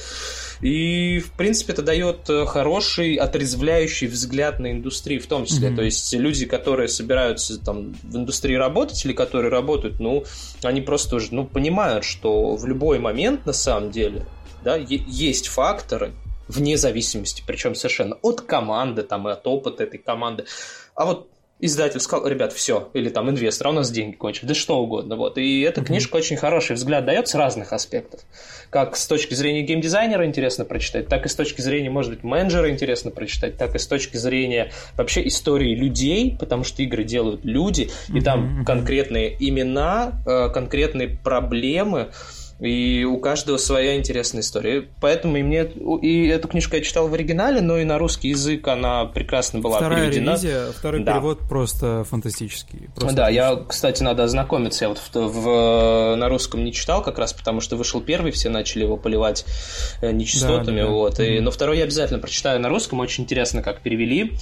И, 0.60 1.20
в 1.20 1.32
принципе, 1.32 1.72
это 1.72 1.82
дает 1.82 2.28
э, 2.28 2.46
хороший, 2.46 3.16
отрезвляющий 3.16 4.06
взгляд 4.06 4.58
на 4.60 4.72
индустрию 4.72 5.20
в 5.20 5.26
том 5.26 5.44
числе. 5.44 5.68
Mm-hmm. 5.68 5.76
То 5.76 5.82
есть 5.82 6.12
люди, 6.14 6.46
которые 6.46 6.88
собираются 6.88 7.58
там 7.58 7.94
в 8.02 8.16
индустрии 8.16 8.54
работать 8.54 9.04
или 9.04 9.12
которые 9.12 9.50
работают, 9.50 10.00
ну, 10.00 10.24
они 10.62 10.80
просто 10.80 11.16
уже, 11.16 11.28
ну, 11.34 11.46
понимают, 11.46 12.04
что 12.04 12.56
в 12.56 12.66
любой 12.66 12.98
момент, 12.98 13.46
на 13.46 13.52
самом 13.52 13.90
деле, 13.90 14.26
да, 14.62 14.76
есть 14.76 15.48
факторы, 15.48 16.12
вне 16.48 16.76
зависимости, 16.76 17.42
причем 17.46 17.74
совершенно 17.74 18.16
от 18.22 18.40
команды 18.42 19.02
там 19.02 19.28
и 19.28 19.32
от 19.32 19.46
опыта 19.46 19.84
этой 19.84 19.98
команды. 19.98 20.44
А 20.94 21.06
вот 21.06 21.28
издатель 21.60 22.00
сказал, 22.00 22.26
ребят, 22.26 22.52
все, 22.52 22.90
или 22.94 23.08
там 23.08 23.30
инвестор, 23.30 23.68
а 23.68 23.70
у 23.70 23.72
нас 23.72 23.90
деньги 23.90 24.14
кончились, 24.16 24.48
да 24.48 24.54
что 24.54 24.78
угодно, 24.78 25.16
вот. 25.16 25.38
И 25.38 25.60
эта 25.60 25.80
mm-hmm. 25.80 25.84
книжка 25.84 26.16
очень 26.16 26.36
хороший 26.36 26.74
взгляд 26.74 27.04
дает 27.04 27.28
с 27.28 27.34
разных 27.34 27.72
аспектов. 27.72 28.20
Как 28.70 28.96
с 28.96 29.06
точки 29.06 29.34
зрения 29.34 29.62
геймдизайнера 29.62 30.26
интересно 30.26 30.64
прочитать, 30.64 31.08
так 31.08 31.26
и 31.26 31.28
с 31.28 31.34
точки 31.34 31.60
зрения, 31.60 31.90
может 31.90 32.12
быть, 32.12 32.24
менеджера 32.24 32.70
интересно 32.70 33.10
прочитать, 33.10 33.56
так 33.56 33.74
и 33.74 33.78
с 33.78 33.86
точки 33.86 34.16
зрения 34.16 34.72
вообще 34.96 35.26
истории 35.26 35.74
людей, 35.74 36.36
потому 36.38 36.64
что 36.64 36.82
игры 36.82 37.04
делают 37.04 37.44
люди, 37.44 37.90
и 38.08 38.12
mm-hmm. 38.12 38.22
там 38.22 38.64
конкретные 38.64 39.34
имена, 39.38 40.20
э, 40.26 40.50
конкретные 40.52 41.08
проблемы, 41.08 42.10
и 42.60 43.04
у 43.04 43.18
каждого 43.18 43.56
своя 43.56 43.96
интересная 43.96 44.42
история. 44.42 44.88
Поэтому 45.00 45.36
и 45.36 45.42
мне 45.42 45.64
и 45.64 46.26
эту 46.28 46.48
книжку 46.48 46.76
я 46.76 46.82
читал 46.82 47.08
в 47.08 47.14
оригинале, 47.14 47.60
но 47.60 47.78
и 47.78 47.84
на 47.84 47.98
русский 47.98 48.28
язык 48.28 48.66
она 48.68 49.06
прекрасно 49.06 49.60
была 49.60 49.78
Вторая 49.78 50.10
переведена. 50.10 50.30
Ревизия, 50.30 50.72
второй 50.72 51.02
да. 51.02 51.12
перевод 51.12 51.40
просто 51.48 52.04
фантастический. 52.04 52.88
Просто 52.94 53.16
да, 53.16 53.24
отлично. 53.24 53.42
я, 53.42 53.64
кстати, 53.68 54.02
надо 54.02 54.24
ознакомиться. 54.24 54.84
Я 54.84 54.88
вот 54.90 54.98
в, 54.98 55.14
в, 55.14 56.16
на 56.16 56.28
русском 56.28 56.64
не 56.64 56.72
читал 56.72 57.02
как 57.02 57.18
раз, 57.18 57.32
потому 57.32 57.60
что 57.60 57.76
вышел 57.76 58.00
первый, 58.00 58.30
все 58.30 58.48
начали 58.50 58.82
его 58.82 58.96
поливать 58.96 59.44
э, 60.00 60.12
нечистотами. 60.12 60.80
Да, 60.80 60.86
да, 60.86 60.92
вот. 60.92 61.20
И, 61.20 61.40
Но 61.40 61.50
второй 61.50 61.78
я 61.78 61.84
обязательно 61.84 62.20
прочитаю 62.20 62.60
на 62.60 62.68
русском. 62.68 63.00
Очень 63.00 63.24
интересно, 63.24 63.62
как 63.62 63.80
перевели. 63.80 64.32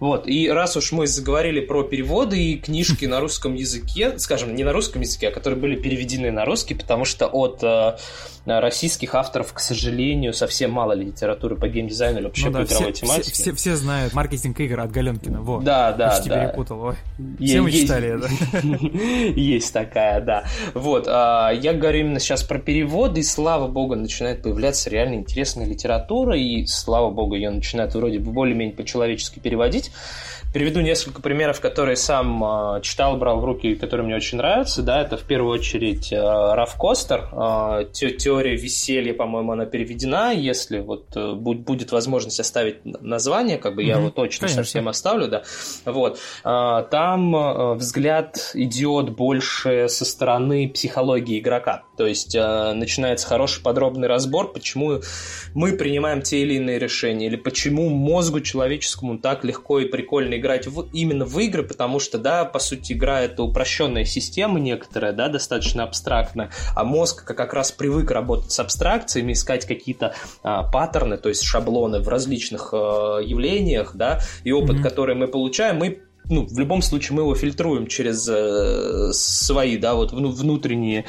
Вот. 0.00 0.26
И 0.26 0.50
раз 0.50 0.76
уж 0.76 0.90
мы 0.92 1.06
заговорили 1.06 1.60
про 1.60 1.84
переводы 1.84 2.42
и 2.42 2.58
книжки 2.58 3.04
на 3.04 3.20
русском 3.20 3.54
языке, 3.54 4.18
скажем, 4.18 4.54
не 4.54 4.64
на 4.64 4.72
русском 4.72 5.02
языке, 5.02 5.28
а 5.28 5.30
которые 5.30 5.60
были 5.60 5.76
переведены 5.76 6.32
на 6.32 6.44
русский, 6.44 6.74
потому 6.74 7.04
что 7.04 7.26
от 7.26 7.59
Э, 7.62 7.96
российских 8.58 9.14
авторов, 9.14 9.52
к 9.52 9.60
сожалению, 9.60 10.32
совсем 10.32 10.72
мало 10.72 10.92
литературы 10.92 11.56
по 11.56 11.68
геймдизайну 11.68 12.18
или 12.18 12.24
вообще 12.24 12.46
ну, 12.46 12.52
да, 12.52 12.58
по 12.60 12.64
игровой 12.64 12.92
все, 12.92 13.06
тематике. 13.06 13.32
Все, 13.32 13.42
все, 13.42 13.54
все 13.54 13.76
знают 13.76 14.14
маркетинг 14.14 14.58
игр 14.60 14.80
от 14.80 14.90
Галенкина. 14.90 15.42
Во. 15.42 15.60
Да, 15.60 15.92
да, 15.92 16.08
Почти 16.08 16.30
да. 16.30 16.46
перепутал. 16.46 16.82
Ой. 16.82 16.94
Все 17.38 17.60
мы 17.60 17.70
читали 17.70 18.18
это. 18.18 19.36
Есть 19.40 19.72
такая, 19.72 20.20
да. 20.20 20.44
Вот. 20.74 21.06
А, 21.06 21.50
я 21.50 21.74
говорю 21.74 22.00
именно 22.00 22.18
сейчас 22.18 22.42
про 22.42 22.58
переводы, 22.58 23.20
и 23.20 23.22
слава 23.22 23.68
богу, 23.68 23.94
начинает 23.94 24.42
появляться 24.42 24.88
реально 24.90 25.14
интересная 25.14 25.66
литература, 25.66 26.36
и 26.36 26.66
слава 26.66 27.10
богу, 27.10 27.34
ее 27.34 27.50
начинают 27.50 27.94
вроде 27.94 28.18
бы 28.18 28.32
более-менее 28.32 28.74
по-человечески 28.74 29.38
переводить. 29.38 29.92
Приведу 30.52 30.80
несколько 30.80 31.22
примеров, 31.22 31.60
которые 31.60 31.94
сам 31.94 32.42
э, 32.42 32.80
читал, 32.82 33.16
брал 33.16 33.38
в 33.38 33.44
руки, 33.44 33.76
которые 33.76 34.04
мне 34.04 34.16
очень 34.16 34.38
нравятся. 34.38 34.82
Да, 34.82 35.00
это 35.00 35.16
в 35.16 35.22
первую 35.22 35.52
очередь 35.52 36.12
э, 36.12 36.18
Раф 36.18 36.74
Костер. 36.76 37.28
Э, 37.30 37.84
те, 38.40 38.50
теория 38.50 38.56
веселья, 38.56 39.14
по-моему, 39.14 39.52
она 39.52 39.66
переведена. 39.66 40.32
Если 40.32 40.80
вот 40.80 41.16
э, 41.16 41.34
будет 41.34 41.92
возможность 41.92 42.40
оставить 42.40 42.84
название, 42.84 43.58
как 43.58 43.74
бы 43.74 43.82
mm-hmm. 43.82 43.86
я 43.86 43.98
его 43.98 44.10
точно 44.10 44.46
Конечно. 44.46 44.64
совсем 44.64 44.88
оставлю, 44.88 45.28
да. 45.28 45.42
Вот. 45.84 46.18
Э, 46.44 46.84
там 46.90 47.36
э, 47.36 47.74
взгляд 47.74 48.52
идет 48.54 49.10
больше 49.10 49.88
со 49.88 50.04
стороны 50.04 50.68
психологии 50.68 51.38
игрока. 51.38 51.84
То 52.00 52.06
есть 52.06 52.34
э, 52.34 52.72
начинается 52.72 53.26
хороший 53.26 53.62
подробный 53.62 54.08
разбор, 54.08 54.54
почему 54.54 55.02
мы 55.52 55.72
принимаем 55.72 56.22
те 56.22 56.38
или 56.40 56.54
иные 56.54 56.78
решения, 56.78 57.26
или 57.26 57.36
почему 57.36 57.90
мозгу 57.90 58.40
человеческому 58.40 59.18
так 59.18 59.44
легко 59.44 59.80
и 59.80 59.84
прикольно 59.84 60.36
играть 60.36 60.66
в, 60.66 60.88
именно 60.94 61.26
в 61.26 61.38
игры, 61.38 61.62
потому 61.62 62.00
что, 62.00 62.16
да, 62.16 62.46
по 62.46 62.58
сути, 62.58 62.94
игра 62.94 63.20
это 63.20 63.42
упрощенная 63.42 64.06
система 64.06 64.58
некоторая, 64.60 65.12
да, 65.12 65.28
достаточно 65.28 65.82
абстрактная, 65.82 66.50
а 66.74 66.84
мозг 66.84 67.22
как 67.22 67.52
раз 67.52 67.70
привык 67.70 68.10
работать 68.10 68.50
с 68.50 68.58
абстракциями, 68.60 69.34
искать 69.34 69.66
какие-то 69.66 70.14
а, 70.42 70.62
паттерны, 70.62 71.18
то 71.18 71.28
есть 71.28 71.42
шаблоны 71.42 72.00
в 72.00 72.08
различных 72.08 72.70
а, 72.72 73.18
явлениях, 73.18 73.94
да, 73.94 74.20
и 74.42 74.52
опыт, 74.52 74.76
mm-hmm. 74.76 74.82
который 74.82 75.16
мы 75.16 75.28
получаем, 75.28 75.76
мы 75.76 76.00
ну, 76.30 76.46
в 76.46 76.58
любом 76.58 76.80
случае 76.80 77.16
мы 77.16 77.22
его 77.22 77.34
фильтруем 77.34 77.86
через 77.86 78.28
э, 78.28 79.12
свои, 79.12 79.76
да, 79.76 79.94
вот 79.94 80.12
внутренние 80.12 81.04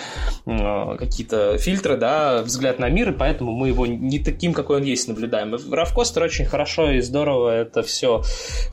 э, 0.46 0.98
какие-то 0.98 1.58
фильтры, 1.58 1.96
да, 1.96 2.42
взгляд 2.42 2.80
на 2.80 2.90
мир, 2.90 3.12
и 3.12 3.14
поэтому 3.14 3.52
мы 3.52 3.68
его 3.68 3.86
не 3.86 4.20
таким, 4.20 4.54
какой 4.54 4.78
он 4.78 4.84
есть, 4.84 5.08
наблюдаем. 5.08 5.56
Равкостер 5.72 6.24
очень 6.24 6.46
хорошо 6.46 6.92
и 6.92 7.02
здорово 7.02 7.56
это 7.56 7.84
все 7.84 8.24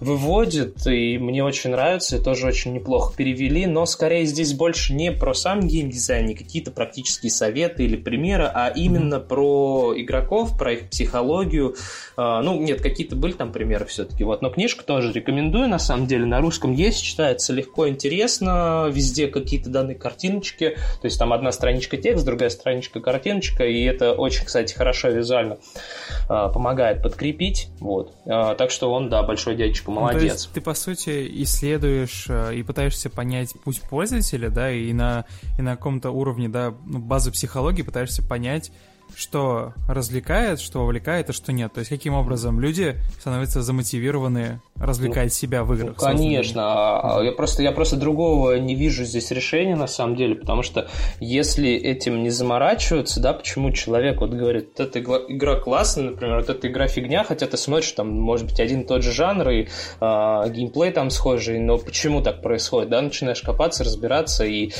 выводит, 0.01 0.87
и 0.87 1.19
мне 1.19 1.45
очень 1.45 1.71
нравится, 1.71 2.17
и 2.17 2.23
тоже 2.23 2.47
очень 2.47 2.73
неплохо 2.73 3.15
перевели, 3.15 3.67
но 3.67 3.85
скорее 3.85 4.25
здесь 4.25 4.55
больше 4.55 4.95
не 4.95 5.13
про 5.13 5.35
сам 5.35 5.61
геймдизайн, 5.61 6.27
не 6.27 6.35
какие-то 6.35 6.71
практические 6.71 7.31
советы 7.31 7.85
или 7.85 7.97
примеры, 7.97 8.51
а 8.53 8.73
именно 8.75 9.17
mm-hmm. 9.17 9.29
про 9.29 9.93
игроков, 9.97 10.57
про 10.57 10.73
их 10.73 10.89
психологию. 10.89 11.77
Э, 12.17 12.41
ну, 12.43 12.59
нет, 12.59 12.81
какие-то 12.81 13.17
были 13.17 13.33
там 13.33 13.53
примеры 13.53 13.85
все-таки, 13.85 14.25
вот, 14.25 14.41
но 14.41 14.51
книжку 14.51 14.85
тоже 14.85 15.13
рекомендую, 15.13 15.69
на 15.69 15.79
самом 15.79 16.07
деле, 16.07 16.25
на 16.25 16.38
русском 16.41 16.73
есть, 16.73 17.03
читается 17.03 17.53
легко, 17.53 17.89
интересно, 17.89 18.89
везде 18.91 19.29
какие-то 19.29 19.71
данные 19.71 19.97
картиночки, 19.97 20.77
то 21.01 21.05
есть 21.05 21.19
там 21.19 21.33
одна 21.33 21.53
страничка 21.53 21.97
текст, 21.97 22.25
другая 22.25 22.51
страничка 22.51 23.01
картиночка, 23.01 23.65
и 23.65 23.83
это 23.85 24.13
очень, 24.13 24.45
кстати, 24.45 24.75
хорошо 24.75 25.09
визуально 25.09 25.59
э, 26.29 26.49
помогает 26.53 27.03
подкрепить, 27.03 27.69
вот. 27.81 28.13
Э, 28.25 28.55
так 28.57 28.71
что 28.71 28.93
он, 28.93 29.09
да, 29.09 29.23
большой 29.23 29.57
дядечка, 29.57 29.91
молодец. 29.91 30.21
Ну, 30.21 30.29
то 30.29 30.33
есть 30.35 30.51
ты, 30.53 30.61
по 30.61 30.75
сути, 30.75 31.43
исследуешь 31.43 32.27
э, 32.29 32.55
и 32.55 32.63
пытаешься 32.63 33.11
понять 33.11 33.55
путь 33.65 33.81
пользователя, 33.83 34.51
да, 34.51 34.71
и 34.71 34.93
на, 34.93 35.25
и 35.59 35.63
на 35.63 35.77
каком-то 35.77 36.11
уровне, 36.11 36.49
да, 36.49 36.75
ну, 36.87 36.99
базы 36.99 37.31
психологии 37.33 37.83
пытаешься 37.83 38.23
понять, 38.23 38.71
что 39.17 39.73
развлекает, 39.89 40.61
что 40.61 40.83
увлекает, 40.83 41.31
а 41.31 41.33
что 41.33 41.53
нет. 41.53 41.73
То 41.73 41.81
есть 41.81 41.91
каким 41.91 42.15
образом 42.15 42.61
люди 42.61 42.97
становятся 43.21 43.63
замотивированы 43.63 44.61
развлекать 44.77 45.25
ну, 45.25 45.31
себя 45.31 45.65
в 45.65 45.75
играх. 45.75 45.97
Ну, 45.99 46.05
конечно. 46.05 46.63
А, 46.63 47.19
а, 47.19 47.23
я 47.23 47.33
просто, 47.33 47.63
я 47.63 47.73
просто 47.73 47.97
другого 47.97 48.59
не 48.59 48.75
вижу 48.75 49.05
здесь 49.05 49.31
решения 49.31 49.75
на 49.75 49.87
самом 49.87 50.17
деле, 50.17 50.37
потому 50.37 50.63
что 50.63 50.89
если 51.21 51.71
этим 51.71 52.23
не 52.23 52.31
заморачиваться, 52.31 53.21
да, 53.21 53.33
почему 53.33 53.73
человек 53.73 54.21
вот 54.21 54.31
говорит, 54.31 54.71
вот 54.77 54.87
эта 54.87 55.01
игра 55.01 55.57
классная, 55.57 56.11
например, 56.11 56.37
вот 56.37 56.49
эта 56.49 56.69
игра 56.69 56.87
фигня, 56.87 57.25
хотя 57.25 57.47
ты 57.47 57.57
смотришь, 57.57 57.93
там, 57.93 58.09
может 58.09 58.47
быть, 58.47 58.61
один 58.61 58.83
и 58.83 58.85
тот 58.85 59.03
же 59.03 59.13
жанр, 59.13 59.49
и 59.51 59.63
э, 59.65 59.67
геймплей 60.51 60.93
там 60.93 61.11
схожий, 61.11 61.59
но 61.59 61.79
почему 61.79 62.23
так 62.23 62.43
происходит, 62.43 62.91
да, 62.91 63.01
начинаешь 63.01 63.43
копаться, 63.43 63.85
разбираться, 63.85 64.45
и 64.45 64.71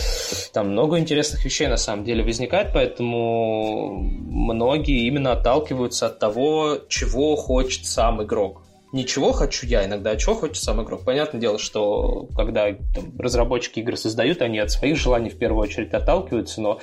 там 0.53 0.71
много 0.71 0.99
интересных 0.99 1.45
вещей 1.45 1.67
на 1.67 1.77
самом 1.77 2.05
деле 2.05 2.23
возникает, 2.23 2.73
поэтому 2.73 4.18
многие 4.19 5.07
именно 5.07 5.33
отталкиваются 5.33 6.07
от 6.07 6.19
того, 6.19 6.79
чего 6.89 7.37
хочет 7.37 7.87
сам 7.87 8.23
игрок 8.23 8.63
ничего 8.93 9.33
хочу 9.33 9.67
я 9.67 9.85
иногда, 9.85 10.11
а 10.11 10.17
чего 10.17 10.35
хочет 10.35 10.63
сам 10.63 10.83
игрок. 10.83 11.05
Понятное 11.05 11.41
дело, 11.41 11.59
что 11.59 12.29
когда 12.35 12.73
там, 12.73 13.19
разработчики 13.19 13.81
игры 13.81 13.97
создают, 13.97 14.43
они 14.43 14.59
от 14.59 14.71
своих 14.71 14.97
желаний 14.97 15.31
в 15.31 15.39
первую 15.39 15.63
очередь 15.63 15.93
отталкиваются, 15.93 16.61
но 16.61 16.81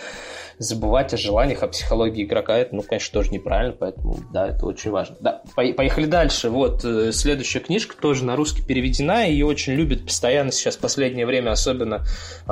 забывать 0.58 1.14
о 1.14 1.18
желаниях, 1.18 1.64
о 1.64 1.68
психологии 1.68 2.24
игрока, 2.24 2.58
это, 2.58 2.76
ну, 2.76 2.82
конечно, 2.82 3.14
тоже 3.14 3.32
неправильно, 3.32 3.76
поэтому, 3.78 4.20
да, 4.32 4.48
это 4.48 4.66
очень 4.66 4.92
важно. 4.92 5.16
Да, 5.20 5.42
поехали 5.56 6.06
дальше. 6.06 6.50
Вот, 6.50 6.84
э, 6.86 7.12
следующая 7.12 7.60
книжка 7.60 7.96
тоже 8.00 8.24
на 8.24 8.36
русский 8.36 8.62
переведена, 8.62 9.28
ее 9.28 9.46
очень 9.46 9.74
любят 9.74 10.06
постоянно 10.06 10.52
сейчас, 10.52 10.78
в 10.78 10.80
последнее 10.80 11.26
время 11.26 11.52
особенно 11.52 12.06
э, 12.48 12.52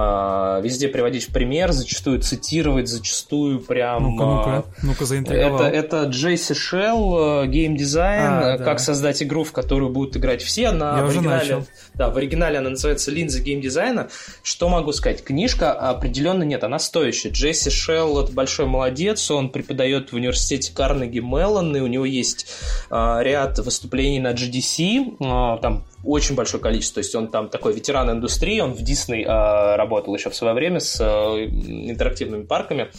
везде 0.64 0.88
приводить 0.88 1.30
в 1.30 1.34
пример, 1.34 1.72
зачастую 1.72 2.22
цитировать, 2.22 2.90
зачастую 2.90 3.60
прям... 3.60 4.04
Ну-ка, 4.04 4.26
ну-ка, 4.26 4.66
ну-ка 4.82 5.06
заинтриговал. 5.06 5.62
Это, 5.62 5.76
это 5.76 6.04
Джейси 6.10 6.54
Шелл, 6.54 7.46
геймдизайн, 7.46 8.34
а, 8.34 8.58
да. 8.58 8.64
как 8.64 8.80
создать 8.80 9.24
игру, 9.24 9.44
в 9.44 9.52
которую 9.52 9.92
будут 9.92 10.18
играть 10.18 10.42
все. 10.42 10.72
На 10.72 11.10
Я 11.10 11.22
начал. 11.22 11.66
Да, 11.94 12.10
в 12.10 12.18
оригинале 12.18 12.58
она 12.58 12.72
называется 12.72 13.12
«Линза 13.12 13.42
геймдизайна». 13.42 14.10
Что 14.42 14.68
могу 14.68 14.92
сказать? 14.92 15.24
Книжка 15.24 15.72
определенно 15.72 16.44
нет, 16.44 16.64
она 16.64 16.80
стоящая. 16.80 17.30
Джесси 17.30 17.70
Шелл– 17.70 17.93
это 17.94 18.32
большой 18.32 18.66
молодец, 18.66 19.30
он 19.32 19.50
преподает 19.50 20.12
в 20.12 20.16
университете 20.16 20.74
Карнеги 20.74 21.20
Меллон, 21.20 21.76
и 21.76 21.80
у 21.80 21.88
него 21.88 22.06
есть 22.06 22.48
а, 22.90 23.22
ряд 23.22 23.60
выступлений 23.60 24.20
на 24.20 24.34
GDC, 24.34 25.18
а, 25.20 25.58
там 25.58 25.86
очень 26.04 26.36
большое 26.36 26.62
количество, 26.62 26.96
то 26.96 27.00
есть 27.06 27.16
он 27.16 27.30
там 27.30 27.50
такой 27.50 27.74
ветеран 27.74 28.12
индустрии, 28.12 28.60
он 28.60 28.74
в 28.74 28.82
Дисней 28.82 29.26
а, 29.28 29.78
работал 29.78 30.14
еще 30.16 30.30
в 30.30 30.36
свое 30.36 30.54
время 30.54 30.80
с 30.80 31.00
а, 31.00 31.38
интерактивными 31.38 32.44
парками. 32.44 32.90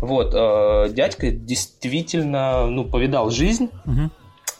Вот, 0.00 0.32
а, 0.34 0.88
дядька 0.88 1.30
действительно, 1.30 2.66
ну, 2.66 2.84
повидал 2.84 3.30
жизнь, 3.30 3.70
угу 3.84 4.10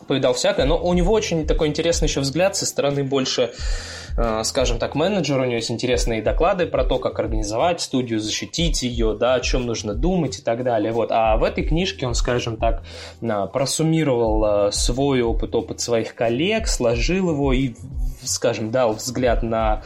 повидал 0.07 0.35
всякое, 0.35 0.67
но 0.67 0.77
у 0.77 0.93
него 0.93 1.13
очень 1.13 1.47
такой 1.47 1.69
интересный 1.69 2.09
еще 2.09 2.19
взгляд 2.19 2.57
со 2.57 2.67
стороны 2.67 3.05
больше 3.05 3.43
Э, 3.43 4.00
скажем 4.45 4.79
так, 4.79 4.95
менеджер, 4.95 5.39
у 5.41 5.45
него 5.45 5.55
есть 5.55 5.71
интересные 5.71 6.23
доклады 6.23 6.67
про 6.67 6.85
то, 6.85 6.99
как 6.99 7.19
организовать 7.19 7.81
студию, 7.81 8.21
защитить 8.21 8.83
ее, 8.83 9.17
да, 9.19 9.35
о 9.35 9.41
чем 9.41 9.67
нужно 9.67 9.95
думать 9.95 10.39
и 10.39 10.43
так 10.43 10.65
далее. 10.65 10.93
Вот. 10.93 11.11
А 11.13 11.37
в 11.37 11.45
этой 11.45 11.65
книжке 11.65 12.07
он, 12.07 12.15
скажем 12.15 12.57
так, 12.57 12.83
э, 13.21 13.47
просуммировал 13.53 14.69
э, 14.69 14.73
свой 14.73 15.23
опыт, 15.23 15.55
опыт 15.55 15.81
своих 15.81 16.15
коллег, 16.15 16.67
сложил 16.67 17.31
его 17.31 17.53
и, 17.53 17.75
скажем, 18.23 18.71
дал 18.71 18.95
взгляд 18.95 19.43
на 19.43 19.83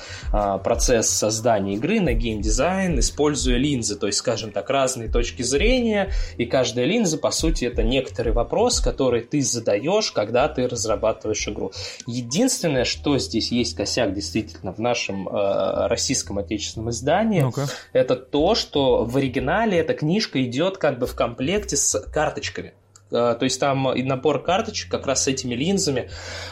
процесс 0.65 1.09
создания 1.11 1.75
игры, 1.75 2.01
на 2.01 2.15
геймдизайн, 2.15 2.99
используя 2.99 3.57
линзы, 3.57 3.97
то 3.97 4.07
есть, 4.07 4.19
скажем 4.19 4.51
так, 4.51 4.71
разные 4.71 5.09
точки 5.09 5.43
зрения, 5.43 6.11
и 6.37 6.47
каждая 6.47 6.87
линза, 6.87 7.19
по 7.19 7.31
сути, 7.31 7.65
это 7.67 7.83
некоторый 7.83 8.33
вопрос, 8.33 8.81
который 8.81 9.21
ты 9.21 9.43
задаешь, 9.43 10.11
когда 10.11 10.49
ты 10.49 10.67
разрабатываешь 10.67 11.47
игру. 11.49 11.73
Единственное, 12.07 12.85
что 12.85 13.19
здесь 13.19 13.53
есть 13.53 13.77
косяк 13.77 14.14
действительно 14.15 14.73
в 14.73 14.79
нашем 14.79 15.29
э, 15.29 15.87
российском 15.89 16.39
отечественном 16.39 16.91
издании, 16.91 17.41
ну 17.41 17.53
это 17.93 18.17
то, 18.17 18.55
что 18.55 19.05
в 19.05 19.17
оригинале 19.17 19.79
эта 19.79 19.95
книжка 19.95 20.43
идет 20.43 20.79
как 20.79 20.99
бы 20.99 21.07
в 21.07 21.15
комплекте 21.15 21.77
с 21.77 22.01
карточками. 22.13 22.75
Э, 23.15 23.37
то 23.39 23.45
есть 23.45 23.61
там 23.61 23.93
и 23.93 24.03
набор 24.03 24.43
карточек 24.43 24.91
как 24.91 25.07
раз 25.07 25.25
с 25.25 25.29
этими 25.29 25.55
линзами, 25.55 26.11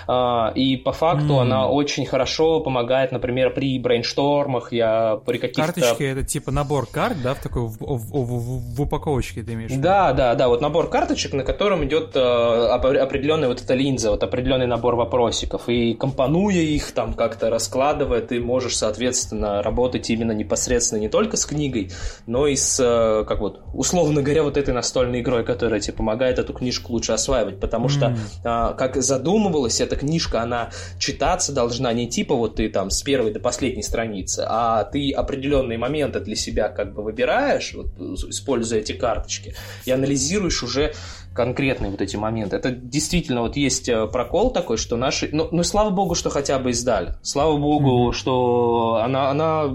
э, 0.09 0.53
и 0.55 0.77
по 0.77 0.93
факту 0.93 1.35
mm. 1.35 1.41
она 1.41 1.69
очень 1.69 2.07
хорошо 2.07 2.61
помогает, 2.61 3.11
например, 3.11 3.53
при 3.53 3.79
брейнштормах, 3.79 4.73
я 4.73 5.21
при 5.27 5.39
каких-то... 5.39 5.73
Карточки— 5.73 6.03
это 6.05 6.23
типа 6.23 6.53
набор 6.53 6.87
карт, 6.87 7.17
да, 7.23 7.35
в 7.35 7.41
такой 7.41 7.63
в, 7.63 7.77
в, 7.81 8.13
в, 8.13 8.77
в 8.77 8.83
упаковочке 8.83 9.43
ты 9.43 9.55
имеешь? 9.55 9.73
Да, 9.73 10.13
да, 10.13 10.35
да, 10.35 10.49
вот 10.49 10.61
набор 10.61 10.89
карточек, 10.89 11.33
на 11.33 11.43
котором 11.43 11.85
идет 11.85 12.15
э, 12.15 12.21
определенная 12.21 13.49
вот 13.49 13.61
эта 13.61 13.75
линза, 13.75 14.11
вот 14.11 14.23
определенный 14.23 14.67
набор 14.67 14.95
вопросиков, 14.95 15.69
и 15.69 15.95
компонуя 15.95 16.55
их 16.55 16.93
там 16.93 17.15
как-то 17.15 17.51
раскладывая, 17.51 18.21
ты 18.21 18.41
можешь, 18.41 18.77
соответственно, 18.77 19.63
работать 19.63 20.09
именно 20.11 20.33
непосредственно 20.33 21.01
не 21.01 21.09
только 21.09 21.37
с 21.37 21.45
книгой, 21.45 21.91
но 22.27 22.47
и 22.47 22.55
с, 22.55 23.25
как 23.27 23.41
вот, 23.41 23.61
условно 23.75 24.23
говоря, 24.23 24.45
вот 24.45 24.57
этой 24.57 24.73
настольной 24.73 25.21
игрой, 25.21 25.45
которая 25.45 25.81
тебе 25.81 25.97
помогает 25.97 26.39
эту 26.39 26.52
эту 26.53 26.59
книжку 26.59 26.93
лучше 26.93 27.13
осваивать, 27.13 27.59
потому 27.59 27.89
что, 27.89 28.07
mm. 28.07 28.19
а, 28.45 28.73
как 28.75 28.97
задумывалась 28.97 29.81
эта 29.81 29.97
книжка, 29.97 30.43
она 30.43 30.71
читаться 30.99 31.53
должна 31.53 31.93
не 31.93 32.09
типа 32.09 32.35
вот 32.35 32.57
ты 32.57 32.69
там 32.69 32.91
с 32.91 33.03
первой 33.03 33.33
до 33.33 33.41
последней 33.41 33.83
страницы, 33.83 34.45
а 34.47 34.85
ты 34.85 35.13
определенные 35.13 35.79
моменты 35.79 36.21
для 36.21 36.37
себя 36.37 36.69
как 36.69 36.95
бы 36.95 37.03
выбираешь, 37.03 37.75
вот, 37.75 37.87
используя 38.29 38.81
эти 38.81 38.93
карточки, 38.93 39.55
и 39.85 39.91
анализируешь 39.91 40.63
уже 40.63 40.95
конкретные 41.35 41.91
вот 41.91 42.01
эти 42.01 42.17
моменты. 42.17 42.57
Это 42.57 42.71
действительно 42.71 43.43
вот 43.43 43.57
есть 43.57 43.89
э, 43.89 44.07
прокол 44.07 44.51
такой, 44.51 44.77
что 44.77 44.97
наши... 44.97 45.29
Ну, 45.33 45.49
ну 45.51 45.63
слава 45.63 45.91
богу, 45.91 46.15
что 46.15 46.31
хотя 46.31 46.59
бы 46.59 46.71
издали. 46.71 47.15
Слава 47.23 47.57
богу, 47.57 48.11
mm-hmm. 48.11 48.13
что 48.13 49.01
она, 49.03 49.31
она 49.31 49.69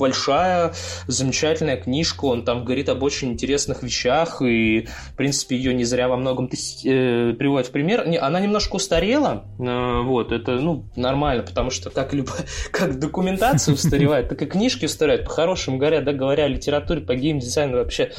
большая, 0.00 0.72
замечательная 1.06 1.76
книжка, 1.76 2.24
он 2.24 2.44
там 2.44 2.64
говорит 2.64 2.88
об 2.88 3.02
очень 3.02 3.32
интересных 3.32 3.82
вещах, 3.82 4.40
и, 4.42 4.88
в 5.12 5.16
принципе, 5.16 5.56
ее 5.56 5.74
не 5.74 5.84
зря 5.84 6.08
во 6.08 6.16
многом 6.16 6.46
э, 6.46 7.32
приводит 7.34 7.68
в 7.68 7.70
пример. 7.70 8.08
Не, 8.08 8.18
она 8.18 8.40
немножко 8.40 8.76
устарела, 8.76 9.44
э, 9.58 10.02
вот, 10.02 10.32
это, 10.32 10.52
ну, 10.52 10.84
нормально, 10.96 11.42
потому 11.42 11.70
что 11.70 11.90
как, 11.90 12.14
любо, 12.14 12.32
как 12.72 12.98
документация 12.98 13.74
устаревает, 13.74 14.30
так 14.30 14.40
и 14.42 14.46
книжки 14.46 14.86
устаревают. 14.86 15.26
По-хорошему 15.26 15.76
говоря, 15.76 16.00
да, 16.00 16.12
говоря 16.12 16.44
о 16.44 16.48
литературе, 16.48 17.02
по 17.02 17.14
геймдизайну 17.14 17.76
вообще, 17.76 18.12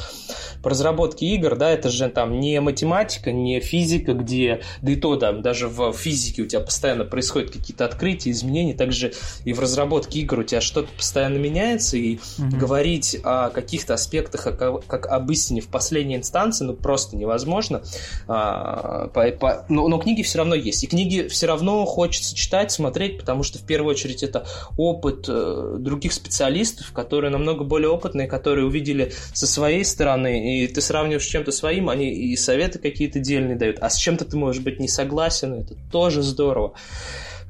по 0.62 0.70
разработке 0.70 1.26
игр, 1.26 1.56
да, 1.56 1.70
это 1.70 1.90
же 1.90 2.08
там 2.08 2.38
не 2.38 2.60
математика, 2.72 3.32
не 3.32 3.60
физика, 3.60 4.14
где, 4.14 4.62
да 4.80 4.92
и 4.92 4.96
то 4.96 5.16
там, 5.16 5.42
даже 5.42 5.68
в 5.68 5.92
физике 5.92 6.42
у 6.42 6.46
тебя 6.46 6.60
постоянно 6.60 7.04
происходят 7.04 7.50
какие-то 7.50 7.84
открытия, 7.84 8.30
изменения, 8.30 8.74
также 8.74 9.12
и 9.44 9.52
в 9.52 9.60
разработке 9.60 10.20
игр 10.20 10.40
у 10.40 10.42
тебя 10.42 10.60
что-то 10.60 10.88
постоянно 10.96 11.36
меняется, 11.38 11.96
и 11.96 12.16
угу. 12.38 12.56
говорить 12.56 13.18
о 13.22 13.50
каких-то 13.50 13.94
аспектах, 13.94 14.42
как 14.42 15.06
об 15.06 15.30
истине 15.30 15.60
в 15.60 15.68
последней 15.68 16.16
инстанции, 16.16 16.64
ну, 16.64 16.74
просто 16.74 17.16
невозможно. 17.16 17.82
А, 18.26 19.08
по, 19.08 19.30
по, 19.32 19.64
но, 19.68 19.88
но 19.88 19.98
книги 19.98 20.22
все 20.22 20.38
равно 20.38 20.54
есть, 20.54 20.82
и 20.84 20.86
книги 20.86 21.28
все 21.28 21.46
равно 21.46 21.84
хочется 21.84 22.34
читать, 22.34 22.72
смотреть, 22.72 23.18
потому 23.18 23.42
что 23.42 23.58
в 23.58 23.62
первую 23.62 23.90
очередь 23.90 24.22
это 24.22 24.46
опыт 24.76 25.26
э, 25.28 25.76
других 25.78 26.12
специалистов, 26.12 26.92
которые 26.92 27.30
намного 27.30 27.64
более 27.64 27.90
опытные, 27.90 28.26
которые 28.26 28.66
увидели 28.66 29.12
со 29.34 29.46
своей 29.46 29.84
стороны, 29.84 30.62
и 30.62 30.66
ты 30.66 30.80
сравниваешь 30.80 31.24
с 31.24 31.28
чем-то 31.28 31.52
своим, 31.52 31.88
они 31.88 32.10
и 32.10 32.36
советы 32.36 32.61
советы 32.62 32.78
какие-то 32.78 33.18
дельные 33.18 33.56
дают, 33.56 33.78
а 33.80 33.90
с 33.90 33.96
чем-то 33.96 34.24
ты 34.24 34.36
можешь 34.36 34.62
быть 34.62 34.78
не 34.78 34.88
согласен, 34.88 35.54
это 35.54 35.74
тоже 35.90 36.22
здорово. 36.22 36.74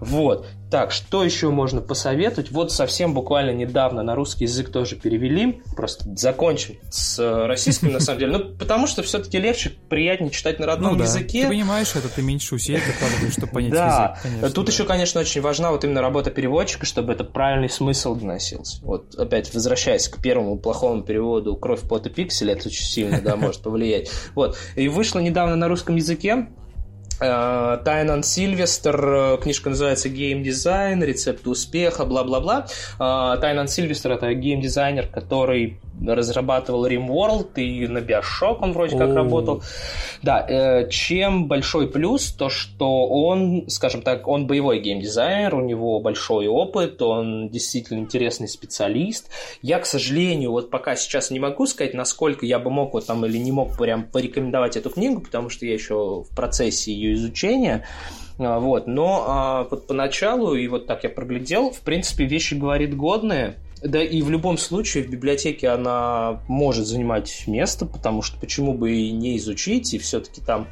Вот. 0.03 0.47
Так, 0.71 0.91
что 0.91 1.23
еще 1.23 1.51
можно 1.51 1.81
посоветовать? 1.81 2.51
Вот 2.51 2.73
совсем 2.73 3.15
буквально 3.15 3.51
недавно 3.51 4.03
на 4.03 4.15
русский 4.15 4.45
язык 4.45 4.73
тоже 4.73 4.97
перевели. 4.97 5.63
Просто 5.77 6.07
закончим 6.17 6.77
с 6.91 7.19
э, 7.19 7.47
российским, 7.47 7.93
на 7.93 8.01
самом 8.01 8.19
деле. 8.19 8.39
Ну, 8.39 8.57
потому 8.57 8.87
что 8.87 9.03
все-таки 9.03 9.39
легче, 9.39 9.71
приятнее 9.89 10.31
читать 10.31 10.59
на 10.59 10.67
родном 10.67 10.93
ну, 10.93 10.99
да. 10.99 11.05
языке. 11.05 11.43
Ты 11.43 11.49
понимаешь 11.49 11.95
это, 11.95 12.09
ты 12.09 12.23
меньше 12.23 12.55
усилий 12.55 12.81
прикладываешь, 12.81 13.35
чтобы 13.35 13.53
понять 13.53 13.73
да. 13.73 13.87
язык. 13.87 14.23
Конечно, 14.23 14.51
Тут 14.51 14.67
да. 14.67 14.73
еще, 14.73 14.85
конечно, 14.85 15.21
очень 15.21 15.41
важна 15.41 15.71
вот 15.71 15.85
именно 15.85 16.01
работа 16.01 16.31
переводчика, 16.31 16.87
чтобы 16.87 17.13
это 17.13 17.23
правильный 17.23 17.69
смысл 17.69 18.17
доносился. 18.17 18.79
Вот 18.83 19.15
опять 19.15 19.53
возвращаясь 19.55 20.09
к 20.09 20.21
первому 20.23 20.59
плохому 20.59 21.03
переводу 21.03 21.55
«Кровь, 21.55 21.83
пот 21.83 22.07
и 22.07 22.11
пиксель», 22.11 22.51
это 22.51 22.69
очень 22.69 22.85
сильно, 22.85 23.21
да, 23.21 23.37
может 23.37 23.63
повлиять. 23.63 24.11
Вот. 24.35 24.57
И 24.75 24.89
вышло 24.89 25.21
недавно 25.21 25.55
на 25.55 25.69
русском 25.69 25.97
языке 25.97 26.49
Тайнан 27.23 28.23
Сильвестр, 28.23 29.05
э, 29.05 29.39
книжка 29.41 29.71
называется 29.71 30.09
«Геймдизайн», 30.09 31.03
«Рецепты 31.03 31.51
успеха», 31.51 32.05
бла-бла-бла. 32.05 32.67
Э, 32.99 33.41
Тайнан 33.41 33.69
Сильвестр— 33.69 34.11
это 34.13 34.35
геймдизайнер, 34.35 35.07
который 35.07 35.79
разрабатывал 36.05 36.87
RimWorld, 36.87 37.55
и 37.57 37.87
на 37.87 37.99
Bioshock 37.99 38.59
он 38.61 38.73
вроде 38.73 38.97
как 38.97 39.11
О. 39.11 39.15
работал. 39.15 39.63
Да, 40.23 40.85
чем 40.91 41.47
большой 41.47 41.89
плюс, 41.89 42.33
то 42.33 42.49
что 42.49 43.07
он, 43.07 43.65
скажем 43.69 44.03
так, 44.03 44.29
он 44.29 44.47
боевой 44.47 44.81
геймдизайнер, 44.81 45.55
у 45.55 45.61
него 45.61 46.01
большой 46.01 46.47
опыт, 46.47 47.01
он 47.03 47.49
действительно 47.49 47.99
интересный 47.99 48.49
специалист. 48.49 49.29
Я, 49.63 49.79
к 49.79 49.87
сожалению, 49.87 50.53
вот 50.53 50.71
пока 50.71 50.97
сейчас 50.97 51.31
не 51.31 51.41
могу 51.41 51.67
сказать, 51.67 51.95
насколько 51.95 52.47
я 52.47 52.59
бы 52.59 52.71
мог 52.71 52.95
вот 52.95 53.07
там 53.07 53.25
или 53.27 53.39
не 53.39 53.53
мог 53.53 53.77
прям 53.77 54.05
порекомендовать 54.05 54.77
эту 54.77 54.91
книгу, 54.91 55.21
потому 55.21 55.49
что 55.49 55.67
я 55.67 55.75
еще 55.75 56.25
в 56.29 56.35
процессе 56.35 56.93
ее 56.93 57.15
изучения. 57.15 57.87
А, 58.39 58.59
Вот, 58.59 58.87
но 58.87 59.25
а, 59.27 59.67
вот 59.71 59.87
поначалу, 59.87 60.55
и 60.55 60.67
вот 60.69 60.87
так 60.87 61.05
я 61.05 61.11
проглядел, 61.11 61.71
в 61.71 61.81
принципе, 61.81 62.25
вещи 62.25 62.55
говорит 62.55 62.97
годные. 62.97 63.57
Да 63.85 64.03
и 64.03 64.23
в 64.23 64.31
любом 64.31 64.59
случае 64.59 65.03
в 65.05 65.11
библиотеке 65.11 65.69
она 65.69 66.41
может 66.49 66.87
занимать 66.87 67.45
место, 67.47 67.85
потому 67.85 68.23
что 68.23 68.39
почему 68.39 68.75
бы 68.75 68.93
и 68.93 69.11
не 69.11 69.37
изучить, 69.39 69.93
и 69.95 69.99
все-таки 69.99 70.41
там 70.41 70.69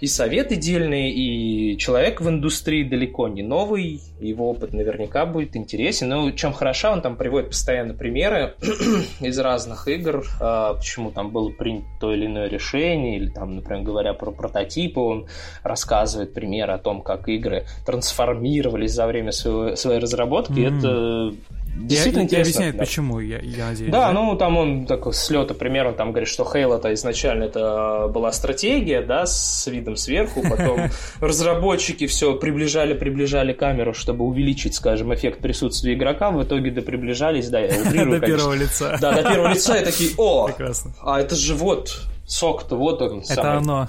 и 0.00 0.06
советы 0.06 0.56
дельные, 0.56 1.12
и 1.12 1.76
человек 1.76 2.20
в 2.20 2.28
индустрии 2.28 2.84
далеко 2.84 3.28
не 3.28 3.42
новый, 3.42 4.00
его 4.20 4.50
опыт 4.50 4.72
наверняка 4.72 5.26
будет 5.26 5.56
интересен. 5.56 6.08
Но 6.08 6.30
чем 6.32 6.52
хороша, 6.52 6.92
он 6.92 7.02
там 7.02 7.16
приводит 7.16 7.50
постоянно 7.50 7.94
примеры 7.94 8.54
из 9.20 9.38
разных 9.38 9.88
игр, 9.88 10.24
а, 10.40 10.74
почему 10.74 11.10
там 11.10 11.30
было 11.30 11.50
принято 11.50 11.86
то 12.00 12.12
или 12.12 12.26
иное 12.26 12.48
решение, 12.48 13.16
или 13.16 13.28
там, 13.28 13.56
например, 13.56 13.82
говоря 13.82 14.14
про 14.14 14.30
прототипы, 14.30 15.00
он 15.00 15.26
рассказывает 15.62 16.34
примеры 16.34 16.72
о 16.72 16.78
том, 16.78 17.02
как 17.02 17.28
игры 17.28 17.64
трансформировались 17.86 18.92
за 18.92 19.06
время 19.06 19.32
своего, 19.32 19.76
своей 19.76 20.00
разработки. 20.00 20.52
Мгм. 20.60 20.78
Это 20.78 21.34
действительно 21.76 22.20
я, 22.20 22.24
интересно. 22.24 22.36
Я 22.36 22.42
объясняет, 22.42 22.76
Да. 22.76 22.80
почему, 22.80 23.20
я, 23.20 23.38
я 23.38 23.66
надеюсь. 23.68 23.90
Да, 23.90 24.12
ну 24.12 24.36
там 24.36 24.56
он 24.56 24.86
такой 24.86 25.14
с 25.14 25.30
лета 25.30 25.54
пример, 25.54 25.86
он 25.86 25.94
там 25.94 26.10
говорит, 26.10 26.28
что 26.28 26.44
Хейла-то 26.44 26.92
изначально 26.94 27.44
это 27.44 28.08
была 28.12 28.32
стратегия, 28.32 29.02
да, 29.02 29.26
с 29.26 29.66
видом 29.66 29.96
сверху, 29.96 30.42
потом 30.42 30.90
разработчики 31.20 32.06
все 32.06 32.34
приближали, 32.34 32.94
приближали 32.94 33.52
камеру, 33.52 33.94
чтобы 34.10 34.24
увеличить, 34.24 34.74
скажем, 34.74 35.14
эффект 35.14 35.38
присутствия 35.38 35.94
игрока, 35.94 36.32
в 36.32 36.42
итоге 36.42 36.72
до 36.72 36.82
приближались, 36.82 37.48
да, 37.48 37.60
я 37.60 37.80
утрирую, 37.86 38.20
До 38.20 38.26
первого 38.26 38.54
лица. 38.54 38.98
Да, 39.00 39.12
до 39.12 39.22
первого 39.22 39.52
лица 39.52 39.76
и 39.76 39.84
такие, 39.84 40.10
о, 40.16 40.46
Прекрасно. 40.48 40.92
а 41.00 41.20
это 41.20 41.36
же 41.36 41.54
вот 41.54 42.00
сок-то, 42.30 42.76
вот 42.76 43.02
он 43.02 43.18
Это 43.20 43.34
самый. 43.34 43.58
оно. 43.58 43.88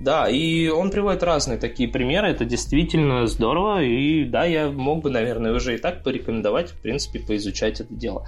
Да, 0.00 0.26
и 0.28 0.68
он 0.68 0.90
приводит 0.90 1.22
разные 1.22 1.58
такие 1.58 1.88
примеры, 1.88 2.28
это 2.28 2.44
действительно 2.46 3.26
здорово, 3.26 3.82
и 3.82 4.24
да, 4.24 4.44
я 4.44 4.70
мог 4.70 5.02
бы, 5.02 5.10
наверное, 5.10 5.52
уже 5.52 5.74
и 5.74 5.78
так 5.78 6.02
порекомендовать, 6.02 6.70
в 6.70 6.80
принципе, 6.80 7.20
поизучать 7.20 7.80
это 7.80 7.92
дело. 7.94 8.26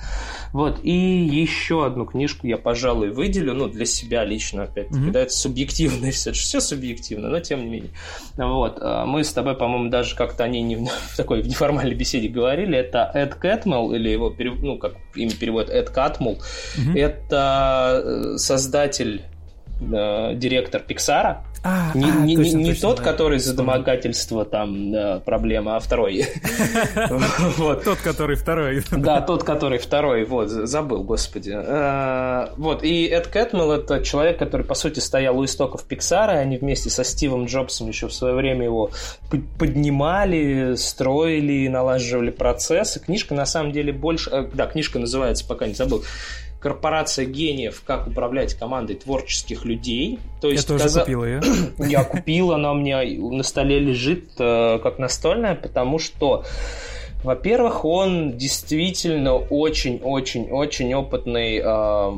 Вот, 0.53 0.81
и 0.83 0.92
еще 0.92 1.87
одну 1.87 2.05
книжку 2.05 2.46
я, 2.46 2.59
пожалуй, 2.59 3.11
выделю, 3.11 3.55
ну, 3.55 3.68
для 3.68 3.87
себя 3.87 4.24
лично, 4.24 4.64
опять-таки, 4.64 5.00
Мгм. 5.00 5.12
да, 5.12 5.20
это 5.22 5.33
субъективно, 5.33 6.11
все, 6.12 6.33
все 6.33 6.61
субъективно, 6.61 7.29
но 7.31 7.40
тем 7.40 7.64
не 7.64 7.70
менее. 7.70 7.90
Вот, 8.37 8.77
а, 8.81 9.07
мы 9.07 9.24
с 9.24 9.33
тобой, 9.33 9.57
по-моему, 9.57 9.88
даже 9.88 10.14
как-то 10.14 10.44
о 10.44 10.48
ней 10.48 10.62
не, 10.62 10.77
в 10.77 10.88
такой 11.16 11.40
в 11.42 11.48
неформальной 11.48 11.94
беседе 11.94 12.29
говорили, 12.29 12.77
это 12.77 13.11
Эд 13.14 13.35
Кэтмелл, 13.37 13.92
или 13.94 14.11
его, 14.11 14.33
ну, 14.61 14.79
как 14.79 14.94
имя 15.14 15.33
переводит, 15.33 15.70
Эд 15.70 15.88
Катмул, 15.90 16.38
Мгм. 16.77 16.94
это 16.96 18.03
э, 18.05 18.37
создатель 18.37 19.22
э, 19.80 20.34
директор 20.34 20.80
Пиксара, 20.80 21.44
А, 21.62 21.92
не, 21.94 22.04
а, 22.10 22.14
не- 22.16 22.37
точно, 22.37 22.56
не 22.58 22.64
точно, 22.72 22.88
тот, 22.88 22.98
да. 22.98 23.04
который 23.04 23.38
за 23.38 23.54
домогательство 23.56 24.44
там 24.44 24.92
да, 24.92 25.20
проблема, 25.24 25.76
а 25.76 25.80
второй. 25.80 26.26
Тот, 27.84 27.98
который 28.02 28.37
второй. 28.37 28.82
Да, 28.92 29.20
тот, 29.20 29.44
который 29.44 29.78
второй, 29.78 30.24
вот, 30.24 30.48
забыл, 30.50 31.02
господи. 31.02 31.52
Э, 31.54 32.48
Вот, 32.56 32.82
и 32.82 33.06
Эд 33.06 33.28
Кэтмелл 33.28 33.72
это 33.72 34.02
человек, 34.02 34.38
который, 34.38 34.66
по 34.66 34.74
сути, 34.74 35.00
стоял 35.00 35.38
у 35.38 35.44
истоков 35.44 35.84
Пиксара, 35.84 36.32
они 36.32 36.58
вместе 36.58 36.90
со 36.90 37.02
Стивом 37.04 37.46
Джобсом 37.46 37.88
еще 37.88 38.08
в 38.08 38.12
свое 38.12 38.34
время 38.34 38.64
его 38.64 38.90
поднимали, 39.58 40.74
строили, 40.76 41.68
налаживали 41.68 42.30
процессы. 42.30 43.00
Книжка, 43.00 43.34
на 43.34 43.46
самом 43.46 43.72
деле, 43.72 43.92
больше... 43.92 44.30
э, 44.30 44.48
Да, 44.52 44.66
книжка 44.66 44.98
называется, 44.98 45.46
пока 45.46 45.66
не 45.66 45.74
забыл, 45.74 46.04
«Корпорация 46.64 47.27
гениев. 47.27 47.83
Как 47.87 48.07
управлять 48.07 48.55
командой 48.55 48.96
творческих 48.96 49.66
людей». 49.66 50.18
То 50.40 50.48
Я 50.48 50.55
есть, 50.55 50.66
тоже 50.66 50.85
каза- 50.85 51.00
купил 51.00 51.22
ее. 51.22 51.42
я 51.79 52.03
купил, 52.05 52.53
она 52.53 52.72
у 52.72 52.74
меня 52.74 53.03
на 53.05 53.42
столе 53.42 53.79
лежит 53.79 54.31
э, 54.38 54.79
как 54.83 54.98
настольная, 54.98 55.55
потому 55.57 55.98
что, 55.98 56.46
во-первых, 57.24 57.87
он 57.87 58.37
действительно 58.37 59.37
очень-очень-очень 59.37 60.92
опытный 60.92 61.56
э, 61.56 62.12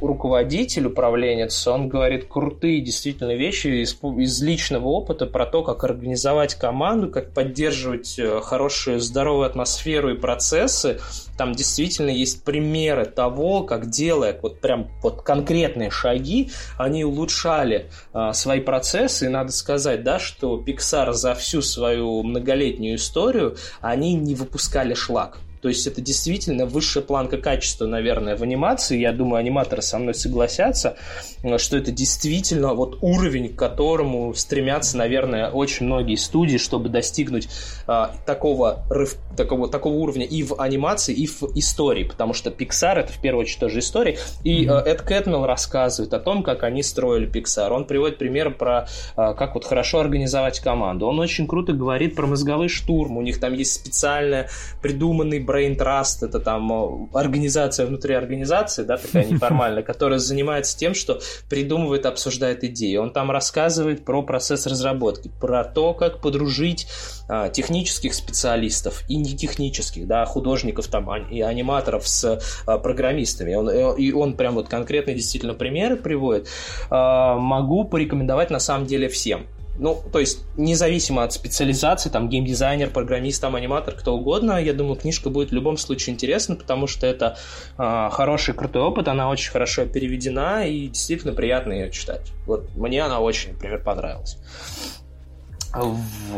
руководитель, 0.00 0.86
управленец. 0.86 1.66
Он 1.66 1.90
говорит 1.90 2.28
крутые 2.28 2.80
действительно 2.80 3.34
вещи 3.34 3.82
из, 3.82 3.94
из 4.18 4.42
личного 4.42 4.88
опыта 4.88 5.26
про 5.26 5.44
то, 5.44 5.62
как 5.62 5.84
организовать 5.84 6.54
команду, 6.54 7.10
как 7.10 7.34
поддерживать 7.34 8.18
э, 8.18 8.40
хорошую, 8.40 9.00
здоровую 9.00 9.44
атмосферу 9.44 10.14
и 10.14 10.18
процессы. 10.18 10.98
Там 11.36 11.52
действительно 11.52 12.10
есть 12.10 12.42
примеры 12.42 13.04
того, 13.04 13.64
как 13.64 13.90
делая 13.90 14.38
вот 14.40 14.60
прям 14.60 14.88
вот 15.02 15.22
конкретные 15.22 15.90
шаги, 15.90 16.50
они 16.78 17.04
улучшали 17.04 17.90
а, 18.12 18.32
свои 18.32 18.60
процессы. 18.60 19.26
И 19.26 19.28
надо 19.28 19.52
сказать, 19.52 20.04
да, 20.04 20.18
что 20.18 20.62
Pixar 20.64 21.12
за 21.12 21.34
всю 21.34 21.62
свою 21.62 22.22
многолетнюю 22.22 22.96
историю 22.96 23.56
они 23.80 24.14
не 24.22 24.34
выпускали 24.34 24.94
шлак. 24.94 25.38
То 25.62 25.68
есть 25.68 25.86
это 25.86 26.00
действительно 26.00 26.66
высшая 26.66 27.02
планка 27.02 27.38
качества, 27.38 27.86
наверное, 27.86 28.36
в 28.36 28.42
анимации. 28.42 28.98
Я 28.98 29.12
думаю, 29.12 29.38
аниматоры 29.38 29.80
со 29.80 29.98
мной 29.98 30.14
согласятся, 30.14 30.96
э, 31.42 31.56
что 31.56 31.76
это 31.76 31.92
действительно 31.92 32.74
вот 32.74 32.98
уровень, 33.00 33.48
к 33.48 33.56
которому 33.56 34.34
стремятся, 34.34 34.98
наверное, 34.98 35.50
очень 35.50 35.86
многие 35.86 36.16
студии, 36.16 36.56
чтобы 36.56 36.88
достигнуть 36.88 37.48
а, 37.86 38.14
такого, 38.26 38.84
рыв- 38.90 39.16
такого, 39.36 39.68
такого 39.68 39.94
уровня 39.94 40.24
и 40.24 40.42
в 40.42 40.60
анимации, 40.60 41.14
и 41.14 41.26
в 41.26 41.42
истории. 41.54 42.04
Потому 42.04 42.34
что 42.34 42.50
Pixar 42.50 42.96
это 42.96 43.12
в 43.12 43.20
первую 43.20 43.42
очередь 43.42 43.60
тоже 43.60 43.78
история. 43.78 44.18
И 44.42 44.66
э, 44.66 44.68
Эд 44.68 45.02
Кэтмелл 45.02 45.46
рассказывает 45.46 46.12
о 46.12 46.18
том, 46.18 46.42
как 46.42 46.64
они 46.64 46.82
строили 46.82 47.30
Pixar. 47.30 47.70
Он 47.70 47.84
приводит 47.84 48.18
пример 48.18 48.52
про 48.54 48.88
а, 49.14 49.34
как 49.34 49.54
вот 49.54 49.64
хорошо 49.64 50.00
организовать 50.00 50.58
команду. 50.58 51.06
Он 51.06 51.20
очень 51.20 51.46
круто 51.46 51.72
говорит 51.72 52.16
про 52.16 52.26
мозговой 52.26 52.68
штурм. 52.68 53.16
У 53.16 53.22
них 53.22 53.38
там 53.38 53.54
есть 53.54 53.74
специально 53.74 54.48
придуманный 54.80 55.38
Brain 55.52 55.76
Trust, 55.76 56.26
это 56.26 56.40
там 56.40 56.72
э, 56.72 57.18
организация 57.18 57.86
внутри 57.86 58.14
организации, 58.14 58.84
да, 58.84 58.96
такая 58.96 59.24
неформальная, 59.26 59.82
которая 59.82 60.18
занимается 60.18 60.78
тем, 60.78 60.94
что 60.94 61.20
придумывает, 61.48 62.06
обсуждает 62.06 62.64
идеи. 62.64 62.96
Он 62.96 63.12
там 63.12 63.30
рассказывает 63.30 64.04
про 64.04 64.22
процесс 64.22 64.66
разработки, 64.66 65.30
про 65.40 65.64
то, 65.64 65.94
как 65.94 66.20
подружить 66.20 66.86
а, 67.28 67.48
технических 67.48 68.14
специалистов 68.14 69.04
и 69.08 69.16
не 69.16 69.36
технических, 69.36 70.06
да, 70.06 70.24
художников 70.24 70.88
там 70.88 71.08
а- 71.10 71.18
и 71.18 71.40
аниматоров 71.40 72.06
с 72.06 72.40
а, 72.66 72.78
программистами. 72.78 73.54
Он, 73.54 73.68
э, 73.68 73.96
и 73.96 74.12
он 74.12 74.34
прям 74.34 74.54
вот 74.54 74.68
конкретные 74.68 75.16
действительно 75.16 75.54
примеры 75.54 75.96
приводит. 75.96 76.48
А, 76.90 77.36
могу 77.36 77.84
порекомендовать 77.84 78.50
на 78.50 78.58
самом 78.58 78.86
деле 78.86 79.08
всем. 79.08 79.46
Ну, 79.78 80.02
то 80.12 80.18
есть, 80.18 80.44
независимо 80.56 81.24
от 81.24 81.32
специализации, 81.32 82.10
там, 82.10 82.28
геймдизайнер, 82.28 82.90
программист, 82.90 83.40
там, 83.40 83.54
аниматор, 83.56 83.94
кто 83.94 84.14
угодно, 84.14 84.62
я 84.62 84.74
думаю, 84.74 84.96
книжка 84.96 85.30
будет 85.30 85.50
в 85.50 85.54
любом 85.54 85.76
случае 85.78 86.14
интересна, 86.14 86.56
потому 86.56 86.86
что 86.86 87.06
это 87.06 87.38
а, 87.78 88.10
хороший, 88.10 88.54
крутой 88.54 88.82
опыт, 88.82 89.08
она 89.08 89.30
очень 89.30 89.50
хорошо 89.50 89.86
переведена, 89.86 90.66
и 90.66 90.88
действительно 90.88 91.32
приятно 91.32 91.72
ее 91.72 91.90
читать. 91.90 92.32
Вот 92.46 92.68
мне 92.76 93.02
она 93.02 93.20
очень, 93.20 93.52
например, 93.52 93.82
понравилась. 93.82 94.36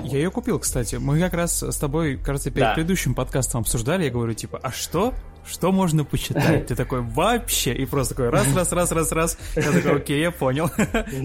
Я 0.04 0.18
ее 0.18 0.30
купил, 0.30 0.60
кстати. 0.60 0.94
Мы 0.96 1.18
как 1.18 1.34
раз 1.34 1.62
с 1.62 1.76
тобой, 1.76 2.16
кажется, 2.16 2.50
перед 2.50 2.68
Да. 2.68 2.74
предыдущим 2.74 3.14
подкастом 3.14 3.62
обсуждали. 3.62 4.04
Я 4.04 4.10
говорю, 4.10 4.32
типа, 4.34 4.60
а 4.62 4.70
что? 4.70 5.12
Что 5.46 5.72
можно 5.72 6.04
почитать? 6.04 6.66
Ты 6.66 6.74
такой, 6.74 7.00
вообще, 7.00 7.72
и 7.72 7.86
просто 7.86 8.14
такой 8.14 8.30
раз, 8.30 8.46
раз, 8.54 8.72
раз, 8.72 8.92
раз, 8.92 9.12
раз. 9.12 9.38
Я 9.56 9.72
такой, 9.72 9.96
окей, 9.96 10.20
я 10.20 10.30
понял. 10.30 10.68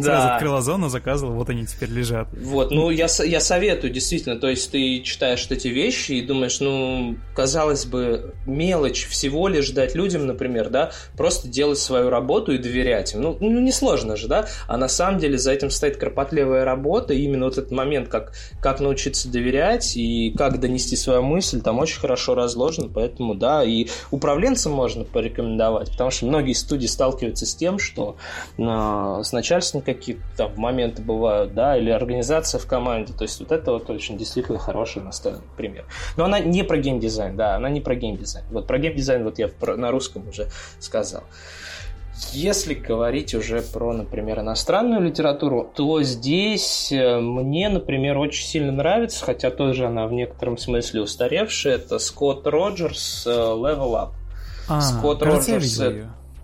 Сразу 0.01 0.33
открыл 0.33 0.55
Озон, 0.55 0.89
заказывал, 0.89 1.33
вот 1.33 1.49
они 1.49 1.65
теперь 1.65 1.89
лежат. 1.89 2.27
Вот, 2.33 2.71
ну, 2.71 2.89
я, 2.89 3.07
я 3.25 3.39
советую, 3.39 3.91
действительно, 3.93 4.39
то 4.39 4.49
есть 4.49 4.71
ты 4.71 5.01
читаешь 5.01 5.47
эти 5.49 5.67
вещи 5.67 6.13
и 6.13 6.21
думаешь, 6.21 6.59
ну, 6.59 7.17
казалось 7.35 7.85
бы, 7.85 8.33
мелочь 8.45 9.07
всего 9.07 9.47
лишь 9.47 9.69
дать 9.71 9.95
людям, 9.95 10.27
например, 10.27 10.69
да, 10.69 10.91
просто 11.15 11.47
делать 11.47 11.79
свою 11.79 12.09
работу 12.09 12.51
и 12.53 12.57
доверять 12.57 13.13
им. 13.13 13.21
Ну, 13.21 13.37
ну 13.39 13.59
несложно 13.59 14.15
же, 14.15 14.27
да, 14.27 14.47
а 14.67 14.77
на 14.77 14.87
самом 14.87 15.19
деле 15.19 15.37
за 15.37 15.51
этим 15.51 15.69
стоит 15.69 15.97
кропотливая 15.97 16.65
работа, 16.65 17.13
и 17.13 17.21
именно 17.21 17.45
вот 17.45 17.57
этот 17.57 17.71
момент, 17.71 18.09
как, 18.09 18.33
как 18.61 18.79
научиться 18.79 19.29
доверять 19.29 19.95
и 19.95 20.33
как 20.37 20.59
донести 20.59 20.95
свою 20.95 21.21
мысль, 21.21 21.61
там 21.61 21.79
очень 21.79 21.99
хорошо 21.99 22.35
разложено, 22.35 22.89
поэтому, 22.93 23.35
да, 23.35 23.63
и 23.63 23.87
управленцам 24.11 24.71
можно 24.71 25.03
порекомендовать, 25.03 25.91
потому 25.91 26.11
что 26.11 26.25
многие 26.25 26.53
студии 26.53 26.87
сталкиваются 26.87 27.45
с 27.45 27.55
тем, 27.55 27.79
что 27.79 28.17
э, 28.57 28.61
с 28.61 29.31
начальством 29.31 29.81
какие-то 29.81 30.51
моменты 30.55 31.01
бывают, 31.01 31.53
да, 31.53 31.77
или 31.77 31.89
организация 31.89 32.59
в 32.59 32.67
команде, 32.67 33.13
то 33.13 33.23
есть 33.23 33.39
вот 33.39 33.51
это 33.51 33.71
вот 33.73 33.89
очень 33.89 34.17
действительно 34.17 34.59
хороший 34.59 35.01
настольный 35.01 35.41
пример. 35.57 35.85
Но 36.17 36.25
она 36.25 36.39
не 36.39 36.63
про 36.63 36.77
геймдизайн, 36.77 37.35
да, 37.35 37.55
она 37.55 37.69
не 37.69 37.81
про 37.81 37.95
геймдизайн. 37.95 38.45
Вот 38.51 38.67
про 38.67 38.77
геймдизайн 38.79 39.23
вот 39.23 39.39
я 39.39 39.49
на 39.77 39.91
русском 39.91 40.27
уже 40.27 40.47
сказал. 40.79 41.23
Если 42.33 42.73
говорить 42.73 43.33
уже 43.33 43.61
про, 43.61 43.93
например, 43.93 44.41
иностранную 44.41 45.01
литературу, 45.01 45.71
то 45.73 46.01
здесь 46.03 46.91
э, 46.91 47.19
мне, 47.19 47.69
например, 47.69 48.17
очень 48.17 48.45
сильно 48.45 48.71
нравится, 48.71 49.23
хотя 49.23 49.51
тоже 49.51 49.85
она 49.85 50.05
в 50.05 50.11
некотором 50.11 50.57
смысле 50.57 51.01
устаревшая, 51.01 51.75
это 51.75 51.97
Скотт 51.97 52.45
Роджерс 52.45 53.25
э, 53.25 53.29
Level 53.29 53.93
Up. 53.93 54.09
А, 54.67 54.81
Скотт 54.81 55.23
Роджерс 55.23 55.81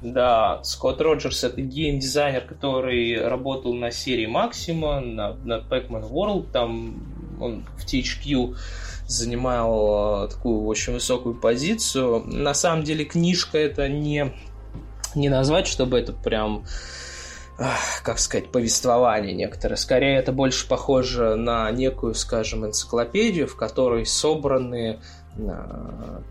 да, 0.01 0.59
Скотт 0.63 1.01
Роджерс 1.01 1.43
это 1.43 1.61
геймдизайнер, 1.61 2.41
который 2.41 3.27
работал 3.27 3.73
на 3.73 3.91
серии 3.91 4.27
Максима, 4.27 4.99
на, 4.99 5.33
на 5.33 5.59
Pac-Man 5.59 6.09
World, 6.11 6.51
там 6.51 6.99
он 7.39 7.65
в 7.77 7.85
THQ 7.85 8.55
занимал 9.07 10.25
э, 10.25 10.27
такую 10.29 10.65
очень 10.65 10.93
высокую 10.93 11.35
позицию. 11.35 12.23
На 12.25 12.53
самом 12.53 12.83
деле 12.83 13.05
книжка 13.05 13.57
это 13.57 13.87
не 13.89 14.33
не 15.15 15.29
назвать, 15.29 15.67
чтобы 15.67 15.99
это 15.99 16.13
прям 16.13 16.65
как 18.03 18.19
сказать, 18.19 18.51
повествование 18.51 19.33
некоторое. 19.33 19.77
Скорее, 19.77 20.17
это 20.17 20.33
больше 20.33 20.67
похоже 20.67 21.35
на 21.35 21.71
некую, 21.71 22.13
скажем, 22.13 22.65
энциклопедию, 22.65 23.47
в 23.47 23.55
которой 23.55 24.05
собраны 24.05 24.99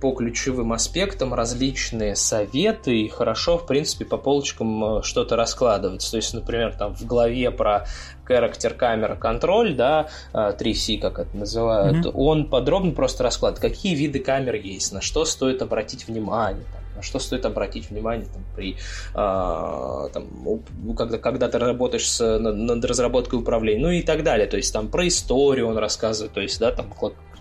по 0.00 0.12
ключевым 0.12 0.72
аспектам 0.72 1.34
различные 1.34 2.16
советы 2.16 3.02
и 3.02 3.09
хорошо, 3.09 3.59
в 3.59 3.66
принципе, 3.66 4.07
по 4.07 4.16
полочкам 4.16 4.98
э, 4.98 5.02
что-то 5.02 5.36
раскладывается. 5.36 6.11
То 6.12 6.16
есть, 6.16 6.32
например, 6.32 6.74
там 6.74 6.94
в 6.94 7.05
главе 7.05 7.50
про 7.50 7.86
character 8.26 8.72
камера 8.72 9.14
контроль, 9.14 9.74
да, 9.74 10.09
3C, 10.32 10.98
а, 10.98 11.00
как 11.02 11.18
это 11.18 11.36
называют, 11.36 12.07
mm-hmm. 12.07 12.12
он 12.14 12.48
подробно 12.48 12.92
просто 12.92 13.22
раскладывает, 13.24 13.61
какие 13.61 13.94
виды 13.94 14.20
камер 14.20 14.55
есть, 14.55 14.92
на 14.92 15.02
что 15.02 15.26
стоит 15.26 15.61
обратить 15.61 16.09
внимание, 16.09 16.64
там, 16.72 16.82
на 16.96 17.02
что 17.02 17.18
стоит 17.18 17.44
обратить 17.44 17.90
внимание 17.90 18.26
там, 18.26 18.42
при, 18.57 18.76
а, 19.12 20.09
там, 20.14 20.62
когда, 20.96 21.18
когда 21.18 21.48
ты 21.48 21.59
работаешь 21.59 22.11
с, 22.11 22.38
над, 22.38 22.57
над 22.57 22.84
разработкой 22.86 23.38
управления, 23.38 23.82
ну 23.82 23.90
и 23.90 24.00
так 24.00 24.22
далее. 24.22 24.46
То 24.46 24.57
есть 24.57 24.72
там 24.72 24.88
про 24.88 25.07
историю 25.07 25.68
он 25.68 25.76
рассказывает, 25.76 26.32
то 26.32 26.40
есть, 26.40 26.59
да, 26.59 26.72
там 26.72 26.86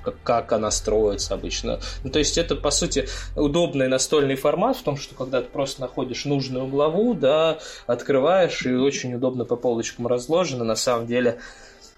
как, 0.03 0.15
как 0.23 0.51
она 0.51 0.71
строится 0.71 1.33
обычно. 1.33 1.79
Ну, 2.03 2.09
то 2.09 2.19
есть 2.19 2.37
это, 2.37 2.55
по 2.55 2.71
сути, 2.71 3.07
удобный 3.35 3.87
настольный 3.87 4.35
формат 4.35 4.77
в 4.77 4.83
том, 4.83 4.97
что 4.97 5.15
когда 5.15 5.41
ты 5.41 5.47
просто 5.47 5.81
находишь 5.81 6.25
нужную 6.25 6.67
главу, 6.67 7.13
да, 7.13 7.59
открываешь, 7.87 8.65
и 8.65 8.73
очень 8.73 9.15
удобно 9.15 9.45
по 9.45 9.55
полочкам 9.55 10.07
разложено, 10.07 10.63
на 10.63 10.75
самом 10.75 11.07
деле 11.07 11.39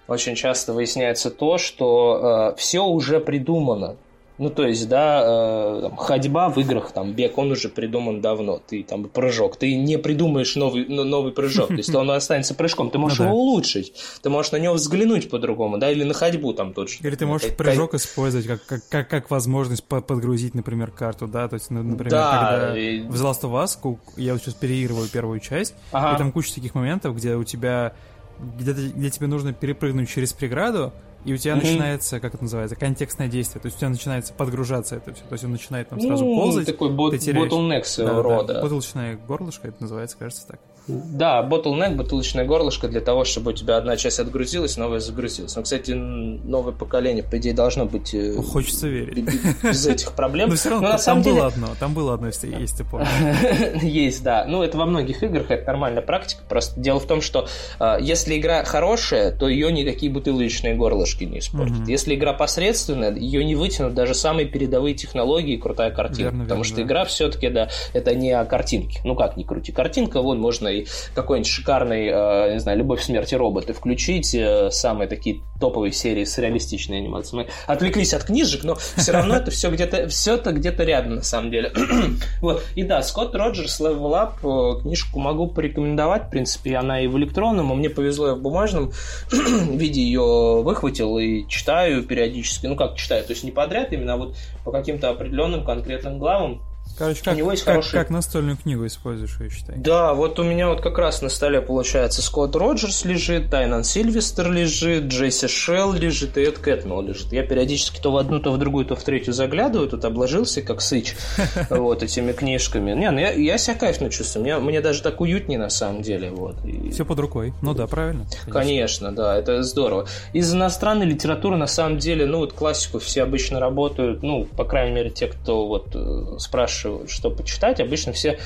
очень 0.07 0.35
часто 0.35 0.73
выясняется 0.73 1.31
то, 1.31 1.57
что 1.57 2.53
э, 2.53 2.59
все 2.59 2.81
уже 2.85 3.19
придумано. 3.19 3.97
Ну, 4.37 4.49
то 4.49 4.67
есть, 4.67 4.89
да, 4.89 5.23
э, 5.25 5.79
там, 5.83 5.95
ходьба 5.95 6.49
в 6.49 6.57
играх, 6.59 6.91
там, 6.91 7.13
бег, 7.13 7.37
он 7.37 7.51
уже 7.51 7.69
придуман 7.69 8.19
давно. 8.19 8.61
Ты 8.65 8.83
там 8.83 9.05
прыжок, 9.05 9.55
ты 9.55 9.75
не 9.75 9.97
придумаешь 9.97 10.55
новый, 10.55 10.85
новый 10.87 11.31
прыжок, 11.31 11.67
то 11.67 11.73
есть 11.75 11.93
он 11.95 12.11
останется 12.11 12.53
прыжком. 12.53 12.89
Ты 12.89 12.97
можешь 12.97 13.19
ну, 13.19 13.25
его 13.25 13.33
да. 13.33 13.39
улучшить, 13.39 13.93
ты 14.21 14.29
можешь 14.29 14.51
на 14.51 14.57
него 14.57 14.73
взглянуть 14.73 15.29
по-другому, 15.29 15.77
да, 15.77 15.89
или 15.89 16.03
на 16.03 16.13
ходьбу 16.13 16.53
там 16.53 16.73
тот 16.73 16.89
же. 16.89 16.97
Или 17.01 17.15
ты 17.15 17.25
можешь 17.25 17.47
как, 17.47 17.57
прыжок 17.57 17.91
как... 17.91 18.01
использовать 18.01 18.47
как, 18.47 18.65
как, 18.65 18.87
как, 18.89 19.09
как 19.09 19.31
возможность 19.31 19.83
подгрузить, 19.83 20.53
например, 20.53 20.91
карту, 20.91 21.27
да, 21.27 21.47
то 21.47 21.53
есть, 21.53 21.69
например, 21.69 22.09
да, 22.09 22.49
когда 22.51 22.77
и... 22.77 23.01
в 23.01 23.13
The 23.13 23.31
Last 23.31 23.41
of 23.41 23.63
Us, 23.63 23.97
я 24.17 24.33
вот 24.33 24.41
сейчас 24.41 24.53
переигрываю 24.55 25.07
первую 25.07 25.39
часть, 25.39 25.75
ага. 25.91 26.15
и 26.15 26.17
там 26.17 26.31
куча 26.31 26.53
таких 26.53 26.75
моментов, 26.75 27.15
где 27.15 27.35
у 27.35 27.43
тебя 27.45 27.93
где, 28.39 28.73
где 28.73 29.09
тебе 29.09 29.27
нужно 29.27 29.53
перепрыгнуть 29.53 30.09
через 30.09 30.33
преграду, 30.33 30.93
и 31.25 31.33
у 31.33 31.37
тебя 31.37 31.53
mm-hmm. 31.53 31.63
начинается, 31.63 32.19
как 32.19 32.35
это 32.35 32.43
называется, 32.43 32.75
контекстное 32.75 33.27
действие. 33.27 33.61
То 33.61 33.65
есть 33.65 33.77
у 33.77 33.79
тебя 33.79 33.89
начинается 33.89 34.33
подгружаться 34.33 34.95
это 34.95 35.13
все. 35.13 35.23
То 35.23 35.33
есть 35.33 35.43
он 35.43 35.51
начинает 35.51 35.89
там 35.89 35.99
сразу 35.99 36.23
ну, 36.23 36.35
ползать. 36.35 36.67
Такой 36.67 36.91
бот, 36.91 37.13
ты 37.13 37.17
теряешь... 37.17 37.51
bottleneck 37.51 37.83
своего 37.83 38.15
да, 38.15 38.21
рода. 38.21 38.53
Да, 38.53 38.61
бутылочное 38.61 39.17
горлышко, 39.27 39.67
это 39.67 39.77
называется, 39.81 40.17
кажется 40.17 40.47
так. 40.47 40.59
Да, 40.87 41.41
bottleneck, 41.41 41.95
бутылочное 41.95 42.45
горлышко 42.45 42.87
для 42.87 43.01
того, 43.01 43.25
чтобы 43.25 43.51
у 43.51 43.53
тебя 43.55 43.77
одна 43.77 43.97
часть 43.97 44.19
отгрузилась, 44.19 44.77
новая 44.77 44.99
загрузилась. 44.99 45.55
Но, 45.55 45.63
кстати, 45.63 45.91
новое 45.91 46.73
поколение, 46.73 47.23
по 47.23 47.37
идее, 47.37 47.53
должно 47.53 47.85
быть... 47.85 48.13
Э, 48.13 48.33
ну, 48.35 48.43
хочется 48.43 48.87
верить. 48.87 49.25
Без 49.63 49.87
этих 49.87 50.11
проблем. 50.11 50.49
Но 50.49 50.55
все 50.55 50.69
равно, 50.69 50.91
Но, 50.91 50.97
там 50.99 51.23
было 51.23 51.47
одно, 51.47 51.69
там 51.79 51.93
было 51.95 52.13
одно, 52.13 52.27
если 52.27 52.55
есть, 52.55 52.77
ты 52.77 52.83
помнишь. 52.83 53.07
Есть, 53.81 54.23
да. 54.23 54.45
Ну, 54.47 54.61
это 54.61 54.77
во 54.77 54.85
многих 54.85 55.23
играх, 55.23 55.49
это 55.49 55.65
нормальная 55.65 56.03
практика. 56.03 56.43
Просто 56.47 56.79
дело 56.79 56.99
в 56.99 57.07
том, 57.07 57.21
что 57.21 57.47
э, 57.79 57.97
если 58.01 58.37
игра 58.37 58.63
хорошая, 58.63 59.31
то 59.31 59.47
ее 59.47 59.71
никакие 59.71 60.11
бутылочные 60.11 60.75
горлышки 60.75 61.14
не 61.23 61.39
испортят. 61.39 61.87
Если 61.87 62.15
игра 62.15 62.33
посредственная, 62.33 63.15
ее 63.15 63.43
не 63.45 63.55
вытянут 63.55 63.93
даже 63.93 64.13
самые 64.13 64.47
передовые 64.47 64.95
технологии 64.95 65.55
и 65.55 65.57
крутая 65.57 65.91
картинка. 65.91 66.35
Потому 66.37 66.63
что 66.63 66.81
игра 66.81 67.05
все-таки, 67.05 67.49
да, 67.49 67.69
это 67.93 68.13
не 68.15 68.31
о 68.31 68.45
картинке. 68.45 68.99
Ну 69.03 69.15
как, 69.15 69.37
не 69.37 69.43
крути. 69.43 69.71
Картинка, 69.71 70.21
вон, 70.21 70.39
можно 70.39 70.67
и 70.67 70.85
какой-нибудь 71.13 71.49
шикарный, 71.49 72.07
э, 72.07 72.53
не 72.53 72.59
знаю, 72.59 72.77
«Любовь, 72.77 73.01
смерти 73.01 73.35
роботы» 73.35 73.73
включить, 73.73 74.33
э, 74.35 74.69
самые 74.71 75.07
такие 75.07 75.41
топовые 75.59 75.91
серии 75.91 76.23
с 76.23 76.37
реалистичной 76.37 76.97
анимацией. 76.97 77.43
Мы 77.43 77.49
отвлеклись 77.67 78.13
от 78.13 78.23
книжек, 78.25 78.63
но 78.63 78.75
все 78.75 79.11
равно 79.11 79.35
это 79.35 79.51
все 79.51 79.69
где-то 79.69 80.07
все 80.09 80.35
это 80.35 80.51
где-то 80.51 80.83
рядом 80.83 81.15
на 81.15 81.21
самом 81.21 81.51
деле. 81.51 81.71
вот. 82.41 82.63
И 82.75 82.83
да, 82.83 83.01
Скотт 83.01 83.35
Роджерс 83.35 83.79
Level 83.79 84.11
Up, 84.11 84.77
э, 84.77 84.81
книжку 84.81 85.19
могу 85.19 85.47
порекомендовать, 85.47 86.27
в 86.27 86.29
принципе, 86.29 86.75
она 86.75 87.01
и 87.01 87.07
в 87.07 87.17
электронном, 87.17 87.71
а 87.71 87.75
мне 87.75 87.89
повезло, 87.89 88.27
я 88.27 88.35
в 88.35 88.41
бумажном 88.41 88.91
виде 89.31 90.01
ее 90.01 90.61
выхватил 90.61 91.04
и 91.19 91.47
читаю 91.47 92.03
периодически, 92.03 92.67
ну 92.67 92.75
как 92.75 92.95
читаю, 92.95 93.23
то 93.23 93.31
есть 93.31 93.43
не 93.43 93.51
подряд, 93.51 93.93
именно 93.93 94.13
а 94.13 94.17
вот 94.17 94.35
по 94.63 94.71
каким-то 94.71 95.09
определенным 95.09 95.63
конкретным 95.63 96.19
главам, 96.19 96.61
Короче, 96.97 97.23
как, 97.23 97.33
у 97.33 97.37
него 97.37 97.51
есть 97.51 97.63
как, 97.63 97.73
хороший... 97.73 97.91
как 97.91 98.09
настольную 98.09 98.57
книгу 98.57 98.85
используешь, 98.85 99.35
я 99.39 99.49
считаю. 99.49 99.79
Да, 99.79 100.13
вот 100.13 100.39
у 100.39 100.43
меня 100.43 100.69
вот 100.69 100.81
как 100.81 100.97
раз 100.97 101.21
на 101.21 101.29
столе 101.29 101.61
получается 101.61 102.21
Скотт 102.21 102.55
Роджерс 102.55 103.03
лежит, 103.03 103.49
Тайнан 103.49 103.83
Сильвестер 103.83 104.49
лежит, 104.49 105.05
Джесси 105.05 105.47
Шелл 105.47 105.93
лежит 105.93 106.37
и 106.37 106.41
Эд 106.41 106.57
Кэтмелл 106.59 107.01
лежит. 107.01 107.33
Я 107.33 107.43
периодически 107.43 107.99
то 107.99 108.11
в 108.11 108.17
одну, 108.17 108.39
то 108.39 108.51
в 108.51 108.57
другую, 108.57 108.85
то 108.85 108.95
в 108.95 109.03
третью 109.03 109.33
заглядываю, 109.33 109.89
тут 109.89 110.05
обложился 110.05 110.61
как 110.61 110.81
сыч 110.81 111.15
вот 111.69 112.01
этими 112.01 112.31
книжками. 112.31 112.93
Не, 112.93 113.11
ну 113.11 113.19
я, 113.19 113.31
я 113.33 113.57
себя 113.57 113.75
кайфно 113.75 114.09
чувствую, 114.09 114.43
мне, 114.43 114.57
мне 114.57 114.81
даже 114.81 115.01
так 115.01 115.19
уютнее 115.19 115.59
на 115.59 115.69
самом 115.69 116.01
деле. 116.01 116.31
Вот. 116.31 116.55
И... 116.63 116.91
Все 116.91 117.03
под 117.03 117.19
рукой, 117.19 117.53
ну 117.61 117.73
да, 117.73 117.87
правильно. 117.87 118.25
Конечно. 118.45 118.51
конечно, 118.53 119.11
да, 119.11 119.37
это 119.37 119.63
здорово. 119.63 120.07
Из 120.31 120.53
иностранной 120.53 121.05
литературы 121.05 121.57
на 121.57 121.67
самом 121.67 121.97
деле, 121.97 122.25
ну 122.25 122.37
вот 122.37 122.53
классику 122.53 122.99
все 122.99 123.23
обычно 123.23 123.59
работают, 123.59 124.23
ну, 124.23 124.45
по 124.45 124.63
крайней 124.63 124.95
мере, 124.95 125.09
те, 125.09 125.27
кто 125.27 125.67
вот 125.67 125.89
э, 125.93 126.37
спрашивает 126.39 126.84
спрашивают, 126.85 127.09
что 127.09 127.29
почитать, 127.31 127.79
обычно 127.79 128.13
все 128.13 128.37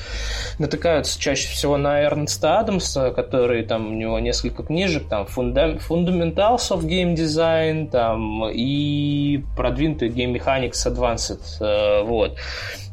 натыкаются 0.58 1.20
чаще 1.20 1.48
всего 1.48 1.76
на 1.76 2.02
Эрнста 2.02 2.58
Адамса, 2.60 3.10
который 3.10 3.64
там 3.64 3.88
у 3.88 3.94
него 3.94 4.18
несколько 4.18 4.62
книжек, 4.62 5.08
там 5.08 5.26
Fundamentals 5.26 6.70
of 6.70 6.82
Game 6.82 7.14
Design, 7.14 7.90
там 7.90 8.48
и 8.50 9.42
продвинутый 9.56 10.08
Game 10.08 10.34
Mechanics 10.34 10.86
Advanced, 10.86 12.04
вот. 12.04 12.36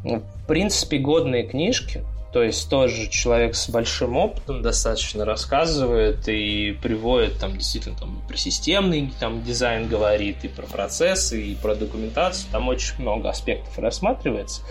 В 0.03 0.47
принципе, 0.47 0.97
годные 0.97 1.43
книжки, 1.43 2.03
То 2.33 2.43
есть 2.43 2.69
тоже 2.69 3.07
человек 3.09 3.55
с 3.55 3.69
большим 3.69 4.17
опытом 4.17 4.61
достаточно 4.61 5.25
рассказывает 5.25 6.27
и 6.27 6.77
приводит 6.81 7.39
там 7.39 7.57
действительно 7.57 7.95
там 7.97 8.21
про 8.27 8.37
системный 8.37 9.11
там 9.19 9.43
дизайн 9.43 9.87
говорит 9.87 10.43
и 10.43 10.47
про 10.47 10.65
процессы 10.65 11.41
и 11.41 11.55
про 11.55 11.75
документацию. 11.75 12.49
Там 12.51 12.67
очень 12.67 12.95
много 12.99 13.29
аспектов 13.29 13.77
рассматривается 13.79 14.61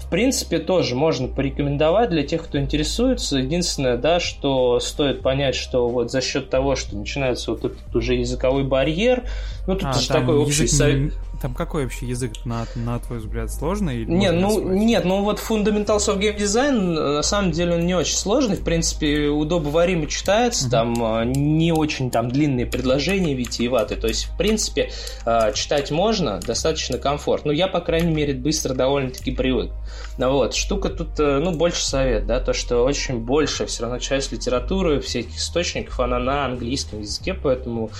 в 0.00 0.08
принципе, 0.10 0.58
тоже 0.58 0.96
можно 0.96 1.28
порекомендовать 1.28 2.10
для 2.10 2.24
тех, 2.24 2.42
кто 2.42 2.58
интересуется. 2.58 3.38
Единственное, 3.38 3.96
да, 3.96 4.18
что 4.18 4.80
стоит 4.80 5.22
понять, 5.22 5.54
что 5.54 5.88
вот 5.88 6.10
за 6.10 6.20
счет 6.20 6.50
того, 6.50 6.74
что 6.74 6.96
начинается 6.96 7.52
вот 7.52 7.64
этот 7.64 7.94
уже 7.94 8.14
языковой 8.14 8.64
барьер, 8.64 9.22
ну 9.68 9.76
тут 9.76 9.90
А, 9.90 9.92
же 9.92 10.08
такой 10.08 10.36
общий 10.36 10.64
язык 10.64 10.78
совет. 10.78 11.12
Там 11.40 11.54
какой 11.54 11.84
вообще 11.84 12.04
язык, 12.04 12.32
на, 12.44 12.66
на 12.74 12.98
твой 12.98 13.18
взгляд, 13.18 13.50
сложный? 13.50 14.02
или 14.02 14.10
Не, 14.10 14.30
ну 14.30 14.48
освоить? 14.48 14.78
нет, 14.78 15.04
ну 15.06 15.22
вот 15.22 15.38
Fundamentals 15.38 16.06
of 16.08 16.18
Game 16.18 16.36
Design 16.36 16.98
э, 16.98 17.12
на 17.14 17.22
самом 17.22 17.52
деле 17.52 17.76
он 17.76 17.86
не 17.86 17.94
очень 17.94 18.16
сложный, 18.16 18.56
в 18.56 18.62
принципе 18.62 19.28
удобоваримо 19.28 20.06
читается, 20.06 20.68
там 20.68 21.02
э, 21.02 21.24
не 21.24 21.72
очень 21.72 22.10
там 22.10 22.30
длинные 22.30 22.66
предложения 22.66 23.32
витиеватые, 23.32 23.98
то 23.98 24.06
есть 24.06 24.24
в 24.26 24.36
принципе 24.36 24.90
э, 25.24 25.52
читать 25.54 25.90
можно, 25.90 26.40
достаточно 26.40 26.98
комфортно. 26.98 27.52
Ну 27.52 27.56
я 27.56 27.68
по 27.68 27.80
крайней 27.80 28.12
мере 28.12 28.34
быстро 28.34 28.74
довольно-таки 28.74 29.30
привык. 29.30 29.70
Ну 30.18 30.30
вот 30.32 30.54
штука 30.54 30.90
тут 30.90 31.18
ну 31.18 31.52
больше 31.52 31.82
совет, 31.82 32.26
да, 32.26 32.40
то 32.40 32.52
что 32.52 32.84
очень 32.84 33.18
больше 33.18 33.64
все 33.64 33.84
равно 33.84 33.98
часть 33.98 34.30
литературы 34.30 35.00
всяких 35.00 35.36
источников 35.36 35.98
она 36.00 36.18
на 36.18 36.44
английском 36.44 37.00
языке, 37.00 37.32
поэтому 37.32 37.90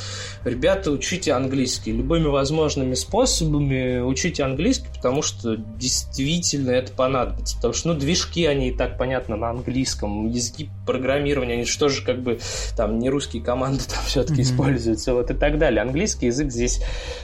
ребята 0.45 0.91
учите 0.91 1.33
английский 1.33 1.93
любыми 1.93 2.27
возможными 2.27 2.93
способами 2.93 3.30
учите 4.05 4.45
английский, 4.45 4.89
потому 4.95 5.23
что 5.23 5.57
действительно 5.57 6.71
это 6.71 6.93
понадобится. 6.93 7.57
Потому 7.57 7.75
что, 7.75 7.89
ну, 7.89 7.95
движки, 7.95 8.47
они 8.47 8.69
и 8.69 8.73
так 8.73 8.99
понятно 8.99 9.37
на 9.37 9.51
английском, 9.51 10.29
языки 10.29 10.69
программирования, 10.87 11.55
они 11.55 11.65
что 11.65 11.89
же 11.89 12.03
как 12.05 12.21
бы 12.23 12.41
там 12.77 12.99
не 12.99 13.11
русские 13.11 13.43
команды 13.43 13.85
там 13.89 14.05
все-таки 14.05 14.41
Мгм. 14.41 14.43
используются, 14.43 15.15
вот 15.15 15.31
и 15.31 15.35
так 15.35 15.59
далее. 15.59 15.83
Английский 15.83 16.27
язык 16.27 16.51
здесь, 16.51 16.83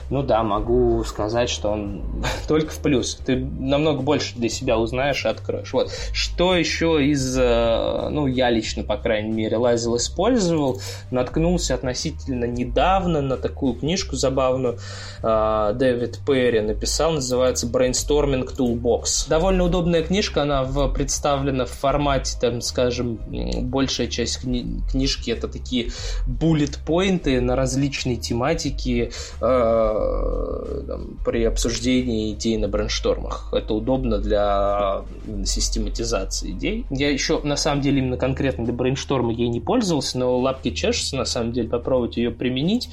ну 0.09 0.23
да, 0.23 0.43
могу 0.43 1.03
сказать, 1.03 1.49
что 1.49 1.71
он 1.71 2.23
только 2.47 2.71
в 2.71 2.77
плюс. 2.79 3.19
Ты 3.25 3.35
намного 3.37 4.01
больше 4.01 4.35
для 4.35 4.49
себя 4.49 4.77
узнаешь 4.77 5.25
и 5.25 5.27
откроешь. 5.27 5.73
Вот. 5.73 5.91
Что 6.13 6.55
еще 6.55 7.03
из, 7.05 7.37
э, 7.37 8.09
ну, 8.09 8.27
я 8.27 8.49
лично, 8.49 8.83
по 8.83 8.97
крайней 8.97 9.31
мере, 9.31 9.57
лазил, 9.57 9.97
использовал, 9.97 10.81
наткнулся 11.11 11.75
относительно 11.75 12.45
недавно 12.45 13.21
на 13.21 13.37
такую 13.37 13.73
книжку 13.73 14.15
забавную, 14.15 14.79
э, 15.23 15.71
Дэвид 15.97 16.19
Перри 16.25 16.59
написал, 16.59 17.13
называется 17.13 17.65
Brainstorming 17.65 18.47
Toolbox. 18.55 19.27
Довольно 19.27 19.63
удобная 19.63 20.03
книжка, 20.03 20.43
она 20.43 20.63
в, 20.63 20.87
представлена 20.93 21.65
в 21.65 21.71
формате, 21.71 22.37
там, 22.39 22.61
скажем, 22.61 23.19
большая 23.63 24.07
часть 24.07 24.43
кни- 24.43 24.81
книжки 24.91 25.31
это 25.31 25.47
такие 25.47 25.91
буллет-поинты 26.27 27.41
на 27.41 27.55
различные 27.55 28.17
тематики 28.17 29.11
э, 29.41 30.83
там, 30.87 31.17
при 31.25 31.43
обсуждении 31.45 32.33
идей 32.33 32.57
на 32.57 32.67
брейнштормах. 32.67 33.49
Это 33.53 33.73
удобно 33.73 34.19
для 34.19 35.01
систематизации 35.45 36.51
идей. 36.51 36.85
Я 36.91 37.09
еще, 37.09 37.39
на 37.43 37.55
самом 37.55 37.81
деле, 37.81 37.99
именно 37.99 38.17
конкретно 38.17 38.65
для 38.65 38.73
брейншторма 38.73 39.33
ей 39.33 39.47
не 39.47 39.61
пользовался, 39.61 40.19
но 40.19 40.37
лапки 40.37 40.69
чешутся, 40.69 41.15
на 41.15 41.25
самом 41.25 41.53
деле, 41.53 41.69
попробовать 41.69 42.17
ее 42.17 42.29
применить. 42.29 42.89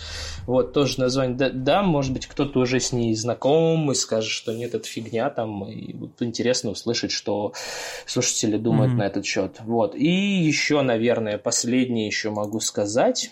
Вот, 0.47 0.73
тоже 0.73 1.01
название 1.01 1.37
да, 1.37 1.51
да, 1.51 1.83
может 1.83 2.13
быть, 2.13 2.27
кто-то 2.27 2.61
уже 2.61 2.81
с 2.81 2.94
ней 2.95 3.15
знаком 3.15 3.91
и 3.93 3.95
скажет, 3.95 4.31
что 4.31 4.53
нет, 4.53 4.75
это 4.75 4.89
фигня, 4.89 5.29
там, 5.31 5.69
и 5.69 5.93
вот 5.95 6.11
интересно 6.21 6.71
услышать, 6.71 7.11
что 7.11 7.53
слушатели 8.07 8.57
думают 8.57 8.93
Мгм. 8.93 9.01
на 9.01 9.07
этот 9.07 9.27
счет. 9.27 9.61
Вот. 9.65 9.95
И 9.95 10.09
еще, 10.09 10.81
наверное, 10.83 11.39
последнее 11.39 12.07
еще 12.07 12.31
могу 12.31 12.61
сказать. 12.61 13.31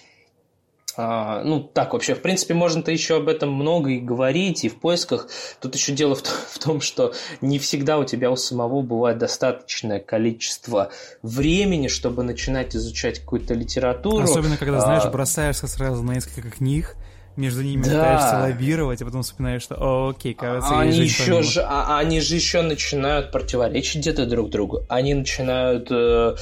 А, 0.94 1.42
ну, 1.42 1.62
так 1.62 1.94
вообще, 1.94 2.14
в 2.14 2.20
принципе, 2.20 2.52
можно-то 2.52 2.90
еще 2.90 3.16
об 3.16 3.28
этом 3.28 3.50
много 3.50 3.90
и 3.90 3.98
говорить, 3.98 4.64
и 4.64 4.68
в 4.68 4.78
поисках. 4.78 5.28
Тут 5.60 5.74
еще 5.74 5.92
дело 5.92 6.14
в, 6.14 6.22
в 6.22 6.58
том, 6.58 6.82
что 6.82 7.14
не 7.40 7.58
всегда 7.58 7.98
у 7.98 8.04
тебя 8.04 8.30
у 8.30 8.36
самого 8.36 8.82
бывает 8.82 9.16
достаточное 9.16 10.00
количество 10.00 10.90
времени, 11.22 11.88
чтобы 11.88 12.22
начинать 12.22 12.76
изучать 12.76 13.20
какую-то 13.20 13.54
литературу. 13.54 14.24
Особенно, 14.24 14.58
когда, 14.58 14.80
знаешь, 14.80 15.04
А, 15.04 15.10
бросаешься 15.10 15.66
сразу 15.66 16.02
на 16.02 16.12
несколько 16.12 16.50
книг, 16.50 16.94
между 17.36 17.62
ними 17.62 17.82
Да. 17.82 17.90
пытаешься 17.90 18.38
лавировать, 18.38 19.02
а 19.02 19.04
потом 19.04 19.22
вспоминаешь, 19.22 19.62
что, 19.62 19.76
«О, 19.76 20.10
окей, 20.10 20.34
кажется, 20.34 20.78
они 20.78 20.98
еще 20.98 21.24
помимо». 21.24 21.42
же, 21.42 21.62
а- 21.62 21.98
они 21.98 22.20
же 22.20 22.34
еще 22.36 22.62
начинают 22.62 23.32
противоречить 23.32 24.00
где-то 24.02 24.26
друг 24.26 24.50
другу. 24.50 24.82
Они 24.88 25.14
начинают 25.14 25.88
э, 25.90 26.36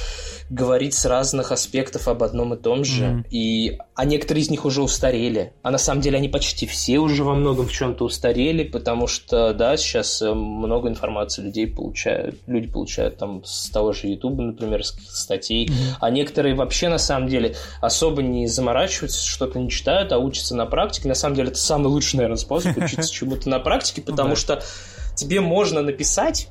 говорить 0.51 0.95
с 0.95 1.05
разных 1.05 1.53
аспектов 1.53 2.09
об 2.09 2.22
одном 2.22 2.55
и 2.55 2.57
том 2.57 2.84
же. 2.84 3.07
Мгм. 3.07 3.24
И 3.30 3.78
а 4.01 4.07
некоторые 4.07 4.42
из 4.42 4.48
них 4.48 4.64
уже 4.64 4.80
устарели. 4.80 5.53
А 5.62 5.70
на 5.70 5.76
самом 5.76 6.01
деле 6.01 6.16
они 6.16 6.30
почти 6.30 6.66
все 6.66 6.96
уже 7.01 7.22
во 7.22 7.34
многом 7.34 7.66
в 7.66 7.70
чем-то 7.70 8.07
устарели, 8.07 8.64
потому 8.64 9.07
что 9.07 9.53
да, 9.53 9.76
сейчас 9.76 10.22
э, 10.22 10.32
много 10.32 10.88
информации 10.88 11.42
людей 11.42 11.66
получают, 11.66 12.36
люди 12.46 12.66
получают 12.66 13.18
там 13.18 13.44
с 13.44 13.68
того 13.68 13.92
же 13.92 14.07
Ютуба, 14.07 14.40
например, 14.42 14.86
с 14.86 14.96
статей. 15.20 15.70
А 16.01 16.09
некоторые 16.09 16.55
вообще 16.55 16.88
на 16.88 16.96
самом 16.96 17.28
деле 17.28 17.57
особо 17.82 18.22
не 18.22 18.46
заморачиваются, 18.46 19.22
что-то 19.22 19.59
не 19.59 19.68
читают, 19.68 20.12
а 20.12 20.18
учатся 20.18 20.57
на 20.57 20.64
практике. 20.64 21.07
На 21.07 21.14
самом 21.14 21.36
деле 21.36 21.48
это 21.48 21.59
самый 21.59 21.88
лучший, 21.88 22.16
наверное, 22.16 22.38
способ 22.38 22.74
учиться 22.82 23.12
чему-то 23.12 23.51
на 23.51 23.59
практике, 23.59 24.01
потому 24.01 24.34
что 24.34 24.62
тебе 25.14 25.42
можно 25.42 25.82
написать 25.82 26.48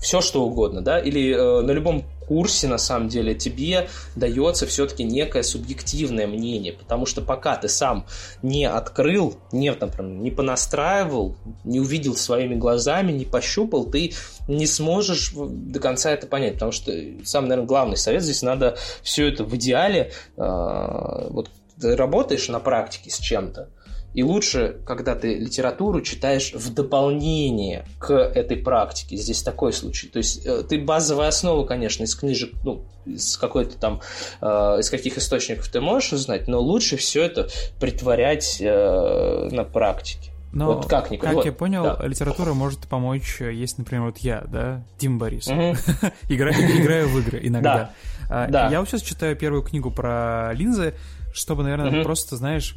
все 0.00 0.22
что 0.22 0.42
угодно, 0.42 0.80
да, 0.80 0.98
или 0.98 1.34
э, 1.34 1.60
на 1.60 1.72
любом 1.72 2.04
курсе, 2.28 2.68
на 2.68 2.78
самом 2.78 3.08
деле, 3.08 3.34
тебе 3.34 3.88
дается 4.14 4.66
все-таки 4.66 5.02
некое 5.02 5.42
субъективное 5.42 6.26
мнение, 6.26 6.72
потому 6.74 7.06
что 7.06 7.22
пока 7.22 7.56
ты 7.56 7.68
сам 7.68 8.06
не 8.42 8.66
открыл, 8.66 9.38
не, 9.50 9.70
например, 9.72 10.12
не 10.20 10.30
понастраивал, 10.30 11.36
не 11.64 11.80
увидел 11.80 12.14
своими 12.14 12.54
глазами, 12.54 13.12
не 13.12 13.24
пощупал, 13.24 13.86
ты 13.86 14.12
не 14.46 14.66
сможешь 14.66 15.32
до 15.34 15.80
конца 15.80 16.10
это 16.10 16.26
понять, 16.26 16.54
потому 16.54 16.72
что 16.72 16.92
самый, 17.24 17.48
наверное, 17.48 17.68
главный 17.68 17.96
совет 17.96 18.22
здесь 18.22 18.42
надо 18.42 18.76
все 19.02 19.28
это 19.28 19.44
в 19.44 19.56
идеале, 19.56 20.12
э, 20.36 21.26
вот 21.30 21.50
ты 21.80 21.96
работаешь 21.96 22.48
на 22.48 22.60
практике 22.60 23.10
с 23.10 23.18
чем-то, 23.18 23.70
и 24.18 24.22
лучше, 24.24 24.78
когда 24.84 25.14
ты 25.14 25.38
литературу 25.38 26.00
читаешь 26.00 26.52
в 26.52 26.74
дополнение 26.74 27.84
к 28.00 28.12
этой 28.12 28.56
практике. 28.56 29.14
Здесь 29.16 29.44
такой 29.44 29.72
случай. 29.72 30.08
То 30.08 30.18
есть 30.18 30.44
э, 30.44 30.64
ты 30.68 30.80
базовая 30.80 31.28
основа, 31.28 31.64
конечно, 31.64 32.02
из 32.02 32.16
книжек, 32.16 32.50
ну, 32.64 32.84
из 33.06 33.36
какой-то 33.36 33.78
там, 33.78 34.00
э, 34.40 34.46
из 34.80 34.90
каких 34.90 35.18
источников 35.18 35.68
ты 35.68 35.80
можешь 35.80 36.12
узнать, 36.14 36.48
но 36.48 36.58
лучше 36.60 36.96
все 36.96 37.22
это 37.22 37.48
притворять 37.78 38.56
э, 38.60 39.48
на 39.52 39.62
практике. 39.62 40.32
Но, 40.50 40.66
Вот 40.72 40.86
как, 40.86 41.12
Николай? 41.12 41.34
как 41.34 41.36
Вот, 41.36 41.46
я 41.46 41.52
понял, 41.52 41.84
да. 41.84 42.04
литература 42.04 42.54
может 42.54 42.88
помочь, 42.88 43.36
э, 43.40 43.52
если, 43.54 43.82
например, 43.82 44.06
вот 44.06 44.18
я, 44.18 44.40
да, 44.48 44.82
Тим 44.98 45.20
Борис, 45.20 45.46
Мгм. 45.46 45.76
Игра- 46.28 46.50
играю 46.50 47.08
в 47.08 47.20
игры 47.20 47.38
иногда. 47.40 47.92
А, 48.28 48.48
Да. 48.48 48.68
Я 48.68 48.80
вот 48.80 48.88
сейчас 48.88 49.02
читаю 49.02 49.36
первую 49.36 49.62
книгу 49.62 49.92
про 49.92 50.50
линзы, 50.54 50.94
чтобы, 51.32 51.62
наверное, 51.62 52.02
просто, 52.02 52.34
знаешь, 52.36 52.74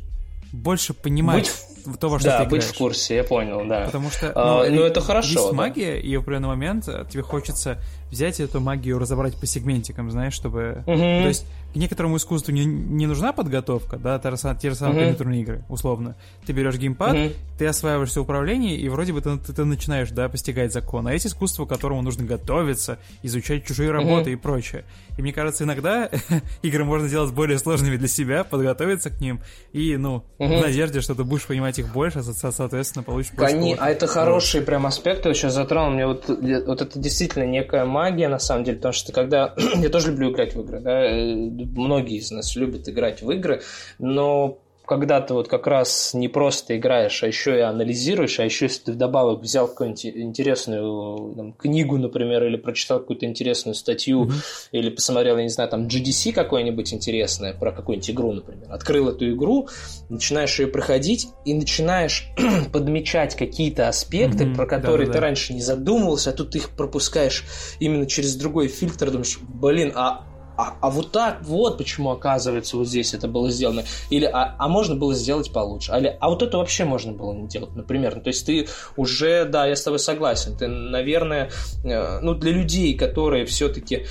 больше 0.52 0.94
понимать 0.94 1.52
то, 2.00 2.10
во 2.10 2.20
что 2.20 2.30
да, 2.30 2.38
ты 2.44 2.50
быть 2.50 2.62
играешь. 2.62 2.76
в 2.76 2.78
курсе, 2.78 3.16
я 3.16 3.24
понял, 3.24 3.66
да. 3.68 3.86
Потому 3.86 4.12
что 4.12 4.32
А, 4.36 4.70
ну, 4.70 4.82
это 4.82 5.02
хорошо, 5.02 5.30
Есть 5.30 5.48
да. 5.50 5.54
магия, 5.54 6.00
и 6.00 6.16
в 6.16 6.22
определенный 6.22 6.50
момент 6.50 6.88
э, 6.88 7.06
тебе 7.10 7.24
хочется 7.24 7.80
взять 8.12 8.40
эту 8.40 8.60
магию, 8.60 9.00
разобрать 9.00 9.36
по 9.38 9.46
сегментикам, 9.46 10.12
знаешь, 10.12 10.34
чтобы... 10.34 10.84
Мгм. 10.86 10.98
То 10.98 11.28
есть 11.28 11.46
к 11.74 11.76
некоторому 11.78 12.18
искусству 12.18 12.52
не, 12.52 12.66
не 12.66 13.08
нужна 13.08 13.32
подготовка, 13.32 13.96
да, 13.98 14.20
те 14.20 14.30
же, 14.32 14.36
са- 14.36 14.60
те 14.60 14.70
же 14.72 14.76
самые 14.76 14.96
Мгм. 14.96 15.04
компьютерные 15.06 15.42
игры, 15.42 15.64
условно. 15.70 16.16
Ты 16.46 16.52
берешь 16.52 16.76
геймпад, 16.76 17.14
Мгм. 17.16 17.30
ты 17.58 17.66
осваиваешься 17.66 18.20
управление, 18.20 18.76
и 18.76 18.90
вроде 18.90 19.14
бы 19.14 19.22
ты, 19.22 19.38
ты- 19.38 19.54
ты 19.54 19.64
начинаешь, 19.64 20.10
да, 20.12 20.28
постигать 20.28 20.74
закон. 20.74 21.08
А 21.08 21.14
есть 21.14 21.28
искусство, 21.28 21.66
к 21.66 21.70
которому 21.70 22.02
нужно 22.02 22.26
готовиться, 22.26 22.98
изучать 23.24 23.66
чужие 23.66 23.92
работы 23.92 24.34
и 24.34 24.36
прочее. 24.36 24.84
И 25.18 25.22
мне 25.22 25.32
кажется, 25.32 25.64
иногда 25.64 26.10
игры 26.62 26.84
можно 26.84 27.08
сделать 27.08 27.32
более 27.34 27.58
сложными 27.58 27.96
для 27.96 28.10
себя, 28.10 28.44
подготовиться 28.44 29.10
к 29.10 29.22
ним, 29.22 29.40
и, 29.72 29.96
ну, 29.96 30.26
Мгм. 30.40 30.58
в 30.58 30.62
надежде, 30.64 31.00
что 31.00 31.16
ты 31.16 31.24
будешь 31.24 31.46
понимать 31.48 31.80
их 31.80 31.94
больше, 31.94 32.22
со- 32.22 32.34
со- 32.34 32.52
соответственно, 32.52 33.04
получишь 33.04 33.32
больше 33.32 33.56
Кони... 33.56 33.78
А 33.80 33.90
это 33.90 34.08
хороший 34.08 34.60
прям 34.62 34.86
аспект, 34.86 35.24
ты 35.24 35.34
сейчас 35.34 35.54
затронул. 35.54 35.92
Мне 35.92 36.06
вот, 36.06 36.28
вот 36.28 36.82
это 36.82 37.00
действительно 37.00 37.46
некая 37.46 37.86
магия, 37.86 38.01
на 38.30 38.40
самом 38.40 38.64
деле, 38.64 38.78
потому 38.78 38.94
что 38.94 39.12
когда... 39.12 39.54
я 39.76 39.90
тоже 39.90 40.12
люблю 40.12 40.32
играть 40.32 40.56
в 40.56 40.62
игры, 40.62 40.80
да, 40.80 41.06
э, 41.06 41.36
многие 41.36 42.18
из 42.18 42.32
нас 42.32 42.56
любят 42.56 42.88
играть 42.90 43.22
в 43.22 43.32
игры, 43.32 43.62
но 44.00 44.60
когда 44.92 45.22
ты 45.22 45.34
вот 45.34 45.48
как 45.48 45.68
раз 45.68 46.14
не 46.14 46.28
просто 46.28 46.76
играешь, 46.76 47.24
а 47.24 47.28
еще 47.28 47.58
и 47.58 47.62
анализируешь, 47.62 48.42
а 48.42 48.44
еще 48.44 48.66
если 48.66 48.82
ты 48.84 48.92
вдобавок 48.92 49.40
взял 49.40 49.70
какую-нибудь 49.70 50.06
интересную 50.06 51.34
там, 51.34 51.54
книгу, 51.54 51.98
например, 51.98 52.44
или 52.44 52.58
прочитал 52.58 53.00
какую-то 53.00 53.26
интересную 53.26 53.74
статью, 53.74 54.26
mm-hmm. 54.26 54.68
или 54.74 54.90
посмотрел, 54.90 55.38
я 55.38 55.44
не 55.44 55.50
знаю, 55.50 55.70
там 55.70 55.88
GDC 55.88 56.34
какое-нибудь 56.34 56.94
интересное 56.94 57.54
про 57.54 57.72
какую-нибудь 57.72 58.10
игру, 58.10 58.34
например, 58.34 58.66
открыл 58.70 59.08
эту 59.08 59.32
игру, 59.32 59.70
начинаешь 60.10 60.60
ее 60.60 60.68
проходить 60.68 61.30
и 61.46 61.54
начинаешь 61.54 62.28
подмечать 62.74 63.38
какие-то 63.38 63.88
аспекты, 63.88 64.44
mm-hmm. 64.44 64.56
про 64.58 64.66
которые 64.66 65.08
Да-да-да. 65.08 65.14
ты 65.14 65.20
раньше 65.22 65.54
не 65.54 65.62
задумывался, 65.62 66.32
а 66.32 66.34
тут 66.34 66.50
ты 66.52 66.58
их 66.58 66.72
пропускаешь 66.72 67.46
именно 67.80 68.06
через 68.08 68.36
другой 68.36 68.68
фильтр, 68.68 69.10
думаешь, 69.10 69.40
блин, 69.42 69.94
а 69.96 70.28
а, 70.62 70.78
а 70.80 70.90
вот 70.92 71.12
так, 71.12 71.40
вот 71.42 71.80
почему, 71.80 72.12
оказывается, 72.12 72.78
вот 72.78 72.88
здесь 72.88 73.16
это 73.16 73.28
было 73.28 73.50
сделано. 73.50 73.84
Или, 74.12 74.26
а, 74.26 74.56
а 74.60 74.68
можно 74.68 74.96
было 74.96 75.16
сделать 75.16 75.52
получше. 75.52 75.92
Или, 75.98 76.16
а 76.20 76.30
вот 76.30 76.44
это 76.44 76.60
вообще 76.60 76.86
можно 76.86 77.14
было 77.14 77.34
не 77.34 77.48
делать, 77.48 77.76
например. 77.76 78.18
Ну, 78.18 78.22
то 78.22 78.28
есть 78.28 78.46
ты 78.46 78.68
уже, 78.96 79.46
да, 79.46 79.66
я 79.66 79.76
с 79.76 79.82
тобой 79.82 79.98
согласен. 79.98 80.56
Ты, 80.56 80.68
наверное, 80.68 81.50
э, 81.84 82.20
ну, 82.20 82.36
для 82.36 82.52
людей, 82.52 82.96
которые 82.96 83.46
все-таки 83.46 84.06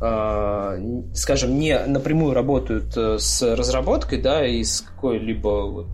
э, 0.00 1.02
скажем, 1.14 1.58
не 1.58 1.76
напрямую 1.84 2.32
работают 2.32 2.96
э, 2.96 3.18
с 3.18 3.42
разработкой, 3.56 4.20
да, 4.22 4.46
и 4.46 4.62
с 4.62 4.82
какой-либо 4.82 5.66
вот 5.68 5.88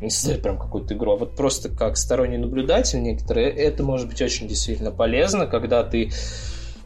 не 0.00 0.10
создать 0.10 0.42
прям 0.42 0.58
какую-то 0.58 0.94
игру, 0.94 1.12
а 1.12 1.16
вот 1.16 1.36
просто 1.36 1.68
как 1.68 1.96
сторонний 1.96 2.38
наблюдатель 2.38 3.00
некоторые, 3.00 3.50
это 3.50 3.84
может 3.84 4.08
быть 4.08 4.20
очень 4.20 4.48
действительно 4.48 4.90
полезно, 4.90 5.46
когда 5.46 5.84
ты 5.84 6.10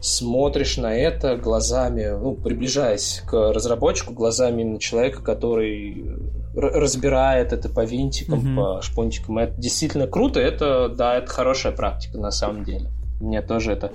смотришь 0.01 0.77
на 0.77 0.95
это 0.95 1.35
глазами, 1.35 2.07
ну, 2.09 2.35
приближаясь 2.35 3.21
к 3.25 3.33
разработчику, 3.53 4.13
глазами 4.13 4.61
именно 4.61 4.79
человека, 4.79 5.21
который 5.21 6.05
разбирает 6.55 7.53
это 7.53 7.69
по 7.69 7.83
винтикам, 7.85 8.39
mm-hmm. 8.39 8.55
по 8.55 8.81
шпунтикам. 8.81 9.37
Это 9.39 9.59
действительно 9.59 10.07
круто, 10.07 10.39
это, 10.39 10.89
да, 10.89 11.17
это 11.17 11.27
хорошая 11.27 11.71
практика 11.73 12.17
на 12.17 12.31
самом 12.31 12.63
деле. 12.63 12.89
Мне 13.19 13.41
тоже 13.41 13.73
это 13.73 13.91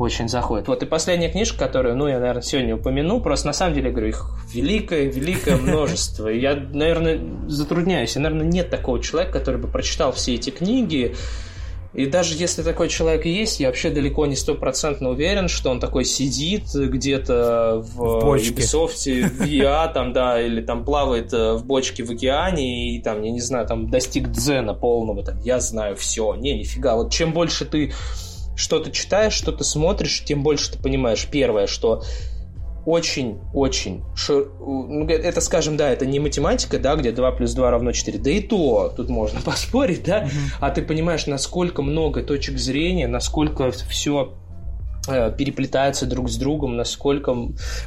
очень 0.00 0.28
заходит. 0.28 0.66
Вот 0.66 0.82
и 0.82 0.86
последняя 0.86 1.28
книжка, 1.28 1.58
которую, 1.58 1.96
ну, 1.96 2.08
я, 2.08 2.18
наверное, 2.18 2.42
сегодня 2.42 2.74
упомяну, 2.74 3.20
просто 3.20 3.46
на 3.46 3.52
самом 3.52 3.74
деле, 3.74 3.90
говорю, 3.90 4.08
их 4.08 4.30
великое-великое 4.52 5.56
множество. 5.60 6.28
Я, 6.28 6.56
наверное, 6.56 7.20
затрудняюсь. 7.46 8.16
И, 8.16 8.18
наверное, 8.18 8.46
нет 8.46 8.68
такого 8.68 9.00
человека, 9.00 9.38
который 9.38 9.60
бы 9.60 9.68
прочитал 9.68 10.10
все 10.10 10.34
эти 10.34 10.50
книги, 10.50 11.14
и 11.94 12.04
даже 12.04 12.34
если 12.36 12.62
такой 12.62 12.88
человек 12.88 13.24
есть, 13.24 13.60
я 13.60 13.68
вообще 13.68 13.88
далеко 13.90 14.26
не 14.26 14.36
стопроцентно 14.36 15.08
уверен, 15.08 15.48
что 15.48 15.70
он 15.70 15.80
такой 15.80 16.04
сидит 16.04 16.74
где-то 16.74 17.82
в, 17.82 17.96
в 17.96 18.34
Ubisoft, 18.34 19.28
в 19.30 19.42
EA, 19.42 19.92
там, 19.94 20.12
да, 20.12 20.40
или 20.40 20.60
там 20.60 20.84
плавает 20.84 21.32
э, 21.32 21.54
в 21.54 21.64
бочке 21.64 22.04
в 22.04 22.10
океане 22.10 22.94
и 22.94 23.00
там, 23.00 23.22
я 23.22 23.30
не 23.30 23.40
знаю, 23.40 23.66
там 23.66 23.90
достиг 23.90 24.28
дзена 24.28 24.74
полного, 24.74 25.24
там, 25.24 25.40
я 25.40 25.60
знаю 25.60 25.96
все. 25.96 26.34
Не, 26.34 26.58
нифига. 26.58 26.94
Вот 26.94 27.10
чем 27.10 27.32
больше 27.32 27.64
ты 27.64 27.92
что-то 28.54 28.90
читаешь, 28.90 29.32
что-то 29.32 29.64
смотришь, 29.64 30.24
тем 30.24 30.42
больше 30.42 30.72
ты 30.72 30.78
понимаешь, 30.78 31.26
первое, 31.30 31.66
что 31.66 32.02
очень-очень... 32.88 34.02
Шир... 34.16 34.48
Ну, 34.58 35.06
это, 35.06 35.42
скажем, 35.42 35.76
да, 35.76 35.90
это 35.90 36.06
не 36.06 36.20
математика, 36.20 36.78
да, 36.78 36.96
где 36.96 37.12
2 37.12 37.32
плюс 37.32 37.52
2 37.52 37.70
равно 37.70 37.92
4, 37.92 38.18
да 38.18 38.30
и 38.30 38.40
то 38.40 38.92
тут 38.96 39.10
можно 39.10 39.40
поспорить, 39.44 40.04
да, 40.04 40.24
mm-hmm. 40.24 40.56
а 40.60 40.70
ты 40.70 40.80
понимаешь, 40.82 41.26
насколько 41.26 41.82
много 41.82 42.22
точек 42.22 42.56
зрения, 42.56 43.06
насколько 43.06 43.70
все 43.70 44.32
переплетаются 45.36 46.06
друг 46.06 46.30
с 46.30 46.36
другом, 46.36 46.76
насколько 46.76 47.34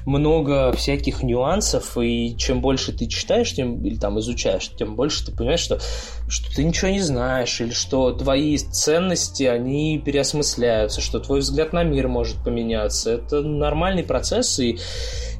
много 0.05 0.71
всяких 0.73 1.23
нюансов, 1.23 1.97
и 1.97 2.35
чем 2.37 2.61
больше 2.61 2.91
ты 2.91 3.07
читаешь, 3.07 3.53
тем, 3.53 3.83
или 3.85 3.95
там 3.95 4.19
изучаешь, 4.19 4.69
тем 4.77 4.95
больше 4.95 5.25
ты 5.25 5.31
понимаешь, 5.31 5.59
что, 5.59 5.79
что 6.27 6.53
ты 6.55 6.63
ничего 6.63 6.91
не 6.91 7.01
знаешь, 7.01 7.61
или 7.61 7.71
что 7.71 8.11
твои 8.11 8.57
ценности, 8.57 9.43
они 9.43 10.01
переосмысляются, 10.03 11.01
что 11.01 11.19
твой 11.19 11.39
взгляд 11.39 11.73
на 11.73 11.83
мир 11.83 12.07
может 12.07 12.43
поменяться. 12.43 13.11
Это 13.11 13.41
нормальный 13.41 14.03
процесс, 14.03 14.59
и 14.59 14.79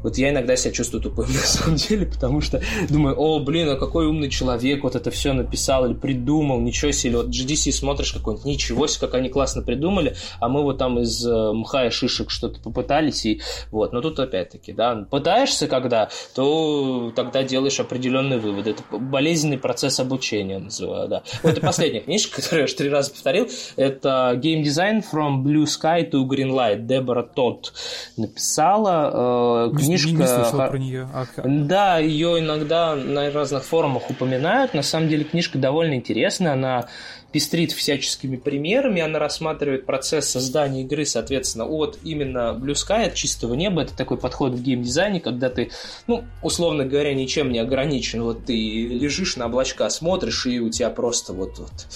вот 0.03 0.17
я 0.17 0.29
иногда 0.29 0.55
себя 0.55 0.73
чувствую 0.73 1.01
тупым 1.01 1.27
на 1.33 1.39
самом 1.39 1.75
деле, 1.77 2.05
потому 2.05 2.41
что 2.41 2.61
думаю, 2.89 3.15
о, 3.17 3.39
блин, 3.39 3.69
а 3.69 3.75
какой 3.75 4.07
умный 4.07 4.29
человек 4.29 4.83
вот 4.83 4.95
это 4.95 5.11
все 5.11 5.33
написал 5.33 5.85
или 5.85 5.93
придумал, 5.93 6.59
ничего 6.59 6.91
себе. 6.91 7.17
Вот 7.17 7.27
GDC 7.27 7.71
смотришь 7.71 8.13
какой-нибудь, 8.13 8.45
ничего 8.45 8.87
себе, 8.87 9.07
как 9.07 9.15
они 9.15 9.29
классно 9.29 9.61
придумали, 9.61 10.15
а 10.39 10.49
мы 10.49 10.63
вот 10.63 10.77
там 10.77 10.99
из 10.99 11.25
э, 11.25 11.51
мха 11.53 11.87
и 11.87 11.89
шишек 11.89 12.29
что-то 12.29 12.59
попытались, 12.59 13.25
и 13.25 13.41
вот. 13.71 13.93
Но 13.93 14.01
тут 14.01 14.19
опять-таки, 14.19 14.73
да, 14.73 15.07
пытаешься 15.09 15.67
когда, 15.67 16.09
то 16.35 17.11
тогда 17.15 17.43
делаешь 17.43 17.79
определенные 17.79 18.39
выводы. 18.39 18.71
Это 18.71 18.83
болезненный 18.97 19.57
процесс 19.57 19.99
обучения, 19.99 20.59
называю, 20.59 21.07
да. 21.07 21.23
Вот 21.43 21.57
и 21.57 21.61
последняя 21.61 22.01
книжка, 22.01 22.35
которую 22.41 22.59
я 22.59 22.65
уже 22.65 22.75
три 22.75 22.89
раза 22.89 23.11
повторил, 23.11 23.49
это 23.75 24.39
Game 24.41 24.63
Design 24.63 25.03
from 25.03 25.43
Blue 25.43 25.65
Sky 25.65 26.09
to 26.09 26.27
Green 26.27 26.51
Light. 26.51 26.85
Дебора 26.85 27.23
Тодд 27.23 27.73
написала. 28.17 29.69
Э, 29.69 29.75
книжка... 29.97 30.09
Не, 30.09 30.15
не 30.15 30.27
слышал 30.27 30.67
про 30.67 30.77
нее. 30.77 31.09
А... 31.13 31.25
Да, 31.43 31.97
ее 31.99 32.39
иногда 32.39 32.95
на 32.95 33.31
разных 33.31 33.63
форумах 33.63 34.09
упоминают. 34.09 34.73
На 34.73 34.83
самом 34.83 35.09
деле 35.09 35.23
книжка 35.23 35.57
довольно 35.57 35.95
интересная. 35.95 36.53
Она 36.53 36.87
пестрит 37.31 37.71
всяческими 37.71 38.35
примерами, 38.35 39.01
она 39.01 39.19
рассматривает 39.19 39.85
процесс 39.85 40.29
создания 40.29 40.81
игры, 40.81 41.05
соответственно, 41.05 41.65
от 41.65 41.97
именно 42.03 42.57
Blue 42.59 42.73
Sky, 42.73 43.05
от 43.05 43.15
чистого 43.15 43.53
неба. 43.53 43.83
Это 43.83 43.95
такой 43.95 44.17
подход 44.17 44.53
в 44.53 44.61
геймдизайне, 44.61 45.19
когда 45.19 45.49
ты, 45.49 45.71
ну, 46.07 46.23
условно 46.41 46.85
говоря, 46.85 47.13
ничем 47.13 47.51
не 47.51 47.59
ограничен. 47.59 48.23
Вот 48.23 48.45
ты 48.45 48.53
лежишь 48.53 49.37
на 49.37 49.45
облачка, 49.45 49.89
смотришь, 49.89 50.45
и 50.45 50.59
у 50.59 50.69
тебя 50.69 50.89
просто 50.89 51.33
вот, 51.33 51.59
вот 51.59 51.87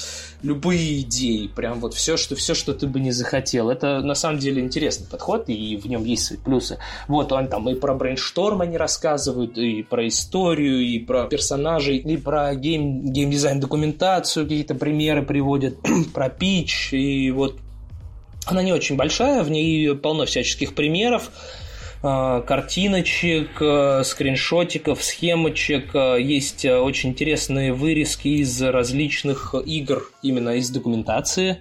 любые 0.45 1.01
идеи, 1.01 1.47
прям 1.47 1.79
вот 1.79 1.93
все, 1.93 2.17
что, 2.17 2.35
все, 2.35 2.53
что 2.53 2.73
ты 2.73 2.87
бы 2.87 2.99
не 2.99 3.11
захотел. 3.11 3.69
Это 3.69 4.01
на 4.01 4.15
самом 4.15 4.39
деле 4.39 4.61
интересный 4.61 5.07
подход, 5.07 5.49
и 5.49 5.75
в 5.75 5.87
нем 5.87 6.05
есть 6.05 6.25
свои 6.25 6.37
плюсы. 6.37 6.77
Вот 7.07 7.31
он 7.31 7.47
там 7.47 7.67
и 7.69 7.75
про 7.75 7.95
brainstorm 7.95 8.61
они 8.61 8.77
рассказывают, 8.77 9.57
и 9.57 9.81
про 9.83 10.07
историю, 10.07 10.81
и 10.81 10.99
про 10.99 11.25
персонажей, 11.25 11.97
и 11.97 12.17
про 12.17 12.53
гейм, 12.55 13.11
геймдизайн 13.11 13.59
документацию, 13.59 14.45
какие-то 14.45 14.75
примеры 14.75 15.23
приводят, 15.23 15.77
про 16.13 16.29
pitch, 16.29 16.93
и 16.93 17.31
вот 17.31 17.57
она 18.45 18.61
не 18.61 18.71
очень 18.71 18.95
большая, 18.95 19.43
в 19.43 19.49
ней 19.49 19.95
полно 19.95 20.25
всяческих 20.25 20.75
примеров, 20.75 21.31
картиночек, 22.05 23.49
а, 23.61 24.03
скриншотиков, 24.03 25.03
схемочек. 25.03 25.95
А, 25.95 26.15
есть 26.17 26.65
очень 26.65 27.09
интересные 27.09 27.73
вырезки 27.73 28.27
из 28.27 28.61
различных 28.61 29.55
игр, 29.65 30.11
именно 30.21 30.51
из 30.57 30.69
документации 30.69 31.59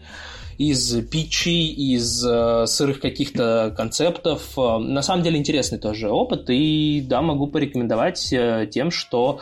из 0.57 0.95
питчей, 1.09 1.67
из 1.67 2.21
сырых 2.21 3.01
каких-то 3.01 3.75
концептов. 3.77 4.57
На 4.57 5.03
самом 5.03 5.25
деле 5.25 5.37
интересный 5.37 5.79
тоже 5.79 6.09
опыт, 6.09 6.49
и 6.49 7.05
да, 7.05 7.23
могу 7.23 7.49
порекомендовать 7.49 8.33
тем, 8.71 8.93
что 8.93 9.41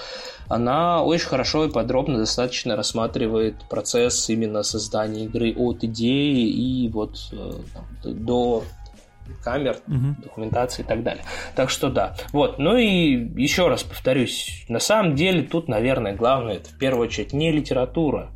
она 0.48 1.05
очень 1.05 1.26
хорошо 1.26 1.66
и 1.66 1.70
подробно 1.70 2.16
достаточно 2.16 2.76
рассматривает 2.76 3.57
процесс 3.68 4.30
именно 4.30 4.62
создания 4.62 5.26
игры 5.26 5.55
от 5.55 5.84
идеи 5.84 6.48
и 6.48 6.88
вот 6.88 7.18
до 8.03 8.64
камер, 9.43 9.79
угу. 9.87 10.16
документации 10.23 10.83
и 10.83 10.85
так 10.85 11.03
далее. 11.03 11.25
Так 11.55 11.70
что 11.70 11.91
да. 11.91 12.14
Вот. 12.33 12.59
Ну 12.59 12.77
и 12.77 13.14
еще 13.41 13.68
раз 13.68 13.83
повторюсь, 13.83 14.64
на 14.68 14.79
самом 14.79 15.14
деле 15.14 15.43
тут, 15.43 15.68
наверное, 15.68 16.14
главное 16.14 16.57
это 16.57 16.68
в 16.70 16.79
первую 16.79 17.09
очередь 17.09 17.33
не 17.33 17.51
литература, 17.51 18.31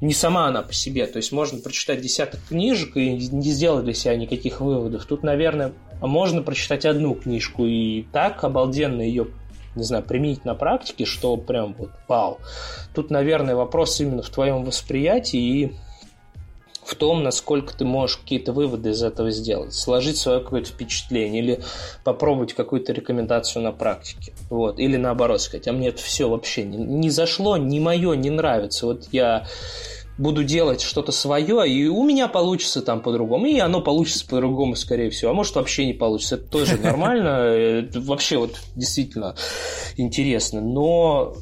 не 0.00 0.12
сама 0.12 0.46
она 0.46 0.62
по 0.62 0.72
себе. 0.72 1.06
То 1.06 1.18
есть 1.18 1.32
можно 1.32 1.60
прочитать 1.60 2.00
десяток 2.00 2.40
книжек 2.48 2.96
и 2.96 3.10
не 3.10 3.50
сделать 3.50 3.84
для 3.84 3.94
себя 3.94 4.16
никаких 4.16 4.60
выводов. 4.60 5.04
Тут, 5.06 5.22
наверное, 5.22 5.72
можно 6.00 6.42
прочитать 6.42 6.84
одну 6.84 7.14
книжку 7.14 7.66
и 7.66 8.02
так 8.12 8.42
обалденно 8.44 9.02
ее 9.02 9.28
не 9.74 9.84
знаю, 9.84 10.04
применить 10.04 10.44
на 10.44 10.54
практике, 10.54 11.04
что 11.04 11.36
прям 11.36 11.74
вот 11.78 11.90
вау. 12.08 12.38
Тут, 12.94 13.10
наверное, 13.10 13.54
вопрос 13.54 14.00
именно 14.00 14.22
в 14.22 14.28
твоем 14.28 14.64
восприятии 14.64 15.40
и 15.40 15.72
в 16.84 16.94
том, 16.94 17.22
насколько 17.22 17.76
ты 17.76 17.84
можешь 17.84 18.16
какие-то 18.16 18.52
выводы 18.52 18.90
из 18.90 19.02
этого 19.02 19.30
сделать, 19.30 19.72
сложить 19.74 20.16
свое 20.16 20.40
какое-то 20.40 20.70
впечатление 20.70 21.42
или 21.42 21.60
попробовать 22.04 22.54
какую-то 22.54 22.92
рекомендацию 22.92 23.62
на 23.62 23.72
практике. 23.72 24.32
Вот. 24.50 24.78
Или 24.78 24.96
наоборот 24.96 25.40
сказать, 25.40 25.68
а 25.68 25.72
мне 25.72 25.88
это 25.88 26.02
все 26.02 26.28
вообще 26.28 26.64
не, 26.64 26.76
не 26.76 27.10
зашло, 27.10 27.56
не 27.56 27.80
мое, 27.80 28.14
не 28.14 28.30
нравится. 28.30 28.86
Вот 28.86 29.08
я 29.12 29.46
буду 30.18 30.44
делать 30.44 30.80
что-то 30.80 31.12
свое, 31.12 31.68
и 31.68 31.86
у 31.86 32.02
меня 32.04 32.28
получится 32.28 32.82
там 32.82 33.00
по-другому, 33.00 33.46
и 33.46 33.58
оно 33.58 33.80
получится 33.80 34.26
по-другому, 34.26 34.76
скорее 34.76 35.10
всего. 35.10 35.30
А 35.30 35.34
может, 35.34 35.54
вообще 35.54 35.86
не 35.86 35.94
получится. 35.94 36.36
Это 36.36 36.44
тоже 36.44 36.76
нормально. 36.82 37.88
Вообще 37.94 38.38
вот 38.38 38.60
действительно 38.74 39.34
интересно. 39.96 40.60
Но 40.60 41.34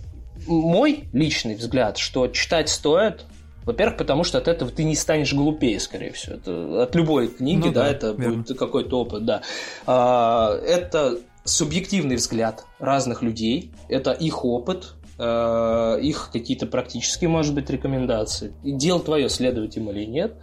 мой 0.46 1.08
личный 1.12 1.54
взгляд, 1.54 1.98
что 1.98 2.28
читать 2.28 2.68
стоит, 2.68 3.24
во-первых, 3.64 3.98
потому 3.98 4.24
что 4.24 4.38
от 4.38 4.48
этого 4.48 4.70
ты 4.70 4.84
не 4.84 4.96
станешь 4.96 5.32
глупее, 5.34 5.78
скорее 5.80 6.12
всего. 6.12 6.36
Это 6.36 6.82
от 6.82 6.94
любой 6.94 7.28
книги, 7.28 7.66
ну, 7.66 7.72
да, 7.72 7.82
да, 7.82 7.88
это 7.90 8.06
верно. 8.12 8.38
будет 8.38 8.58
какой-то 8.58 9.00
опыт, 9.00 9.24
да. 9.24 9.42
А, 9.86 10.56
это 10.64 11.18
субъективный 11.44 12.16
взгляд 12.16 12.64
разных 12.78 13.22
людей, 13.22 13.72
это 13.88 14.12
их 14.12 14.44
опыт, 14.44 14.94
э, 15.18 15.98
их 16.02 16.30
какие-то 16.32 16.66
практические, 16.66 17.28
может 17.28 17.54
быть, 17.54 17.68
рекомендации. 17.70 18.52
И 18.62 18.72
дело 18.72 19.00
твое, 19.00 19.28
следовать 19.28 19.76
им 19.76 19.90
или 19.90 20.04
нет. 20.04 20.34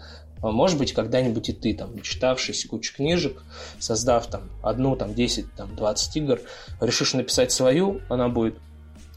А 0.41 0.51
может 0.51 0.77
быть, 0.77 0.93
когда-нибудь 0.93 1.49
и 1.49 1.53
ты, 1.53 1.73
там, 1.73 1.99
читавшись 2.01 2.65
кучу 2.65 2.95
книжек, 2.95 3.43
создав 3.79 4.27
там 4.27 4.49
одну, 4.61 4.95
там, 4.95 5.15
10, 5.15 5.53
там, 5.55 5.75
20 5.75 6.15
игр, 6.17 6.39
решишь 6.79 7.13
написать 7.13 7.51
свою, 7.51 8.01
она 8.09 8.29
будет 8.29 8.57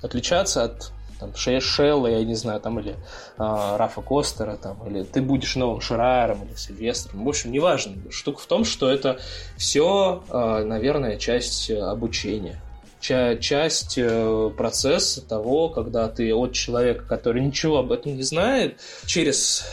отличаться 0.03 0.65
от 0.65 0.93
там, 1.21 1.35
Шелла, 1.37 2.07
я 2.09 2.25
не 2.25 2.35
знаю, 2.35 2.61
там, 2.61 2.81
или 2.81 2.93
э, 2.93 2.97
Рафа 3.37 4.01
Костера, 4.01 4.57
там, 4.57 4.79
или 4.87 5.03
ты 5.03 5.21
будешь 5.21 5.57
новым 5.57 5.81
Шрайером 5.81 6.45
или 6.45 6.55
Сильвестром. 6.55 7.25
В 7.25 7.29
общем, 7.29 7.53
неважно. 7.53 7.97
Штука 8.11 8.41
в 8.41 8.47
том, 8.47 8.65
что 8.65 8.91
это 8.91 9.21
все, 9.57 10.23
э, 10.29 10.65
наверное, 10.65 11.17
часть 11.17 11.71
обучения 11.71 12.61
часть 13.01 13.95
э, 13.97 14.51
процесса 14.57 15.27
того, 15.27 15.71
когда 15.71 16.09
ты 16.09 16.35
от 16.35 16.53
человека, 16.53 17.05
который 17.07 17.43
ничего 17.43 17.79
об 17.79 17.93
этом 17.93 18.15
не 18.15 18.23
знает, 18.23 18.79
через 19.07 19.65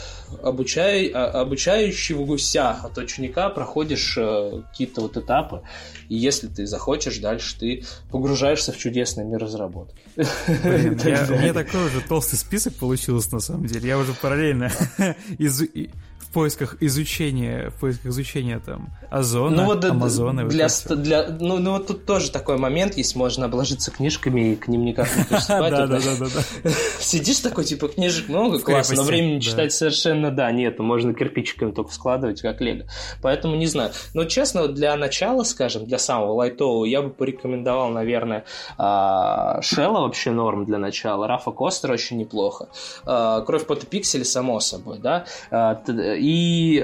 обучай, 0.42 1.08
а, 1.14 1.42
обучающего 1.42 2.26
гуся 2.26 2.72
от 2.72 2.98
ученика 2.98 3.50
проходишь 3.50 4.18
э, 4.18 4.62
какие-то 4.70 5.02
вот 5.02 5.18
этапы, 5.18 5.62
и 6.10 6.16
если 6.16 6.48
ты 6.48 6.66
захочешь, 6.66 7.18
дальше 7.20 7.58
ты 7.60 7.84
погружаешься 8.12 8.72
в 8.72 8.78
чудесный 8.78 9.26
мир 9.26 9.40
разработки. 9.40 9.96
Блин, 10.16 11.00
я, 11.06 11.28
у 11.30 11.38
меня 11.38 11.54
такой 11.54 11.86
уже 11.86 12.02
толстый 12.02 12.38
список 12.38 12.74
получился, 12.76 13.34
на 13.34 13.40
самом 13.40 13.66
деле. 13.66 13.88
Я 13.88 13.98
уже 13.98 14.14
параллельно 14.14 14.72
из, 15.38 15.62
в 16.28 16.34
поисках 16.34 16.76
изучения, 16.82 17.70
в 17.70 17.80
поисках 17.80 18.08
изучения 18.08 18.60
там 18.60 18.90
Озона, 19.10 19.56
ну, 19.56 19.66
вот 19.66 19.86
Амазона. 19.86 20.48
Для, 20.48 20.68
для, 20.90 21.28
ну, 21.40 21.58
ну 21.58 21.72
вот 21.72 21.88
тут 21.88 22.06
тоже 22.06 22.32
такой 22.32 22.58
момент 22.58 22.98
есть, 22.98 23.16
можно 23.16 23.46
обложиться 23.46 23.92
книжками 23.92 24.52
и 24.52 24.56
к 24.56 24.68
ним 24.68 24.84
никак 24.84 25.08
не 25.16 25.24
приступать. 25.30 25.72
Да, 25.72 25.88
да, 25.88 26.00
да, 26.00 26.26
да. 26.64 26.72
Сидишь 27.00 27.40
такой, 27.40 27.64
типа, 27.64 27.88
книжек 27.88 28.28
много, 28.28 28.60
классно, 28.60 28.98
но 28.98 29.04
времени 29.04 29.40
читать 29.40 29.72
совершенно, 29.72 30.30
да, 30.30 30.52
нет, 30.52 30.80
можно 30.80 31.14
кирпичиками 31.14 31.72
только 31.72 31.94
складывать, 31.94 32.42
как 32.42 32.60
лего. 32.60 32.86
Поэтому 33.22 33.56
не 33.56 33.68
знаю. 33.68 33.92
Но 34.14 34.26
честно, 34.26 34.68
для 34.68 34.96
начала, 34.98 35.44
скажем, 35.44 35.86
для 35.86 35.98
самого 35.98 36.34
лайтового, 36.34 36.84
я 36.84 37.02
бы 37.02 37.10
порекомендовал, 37.10 37.90
наверное, 37.90 38.44
а, 38.78 39.62
Шелла 39.62 40.02
вообще 40.02 40.32
норм 40.32 40.66
для 40.66 40.78
начала, 40.78 41.26
Рафа 41.26 41.52
Костер 41.52 41.92
очень 41.92 42.18
неплохо. 42.18 42.68
А, 43.06 43.42
Кровь, 43.42 43.66
пот 43.66 43.84
и 43.84 43.86
пиксели, 43.86 44.24
само 44.24 44.60
собой, 44.60 45.00
да. 45.00 45.26
И, 46.18 46.80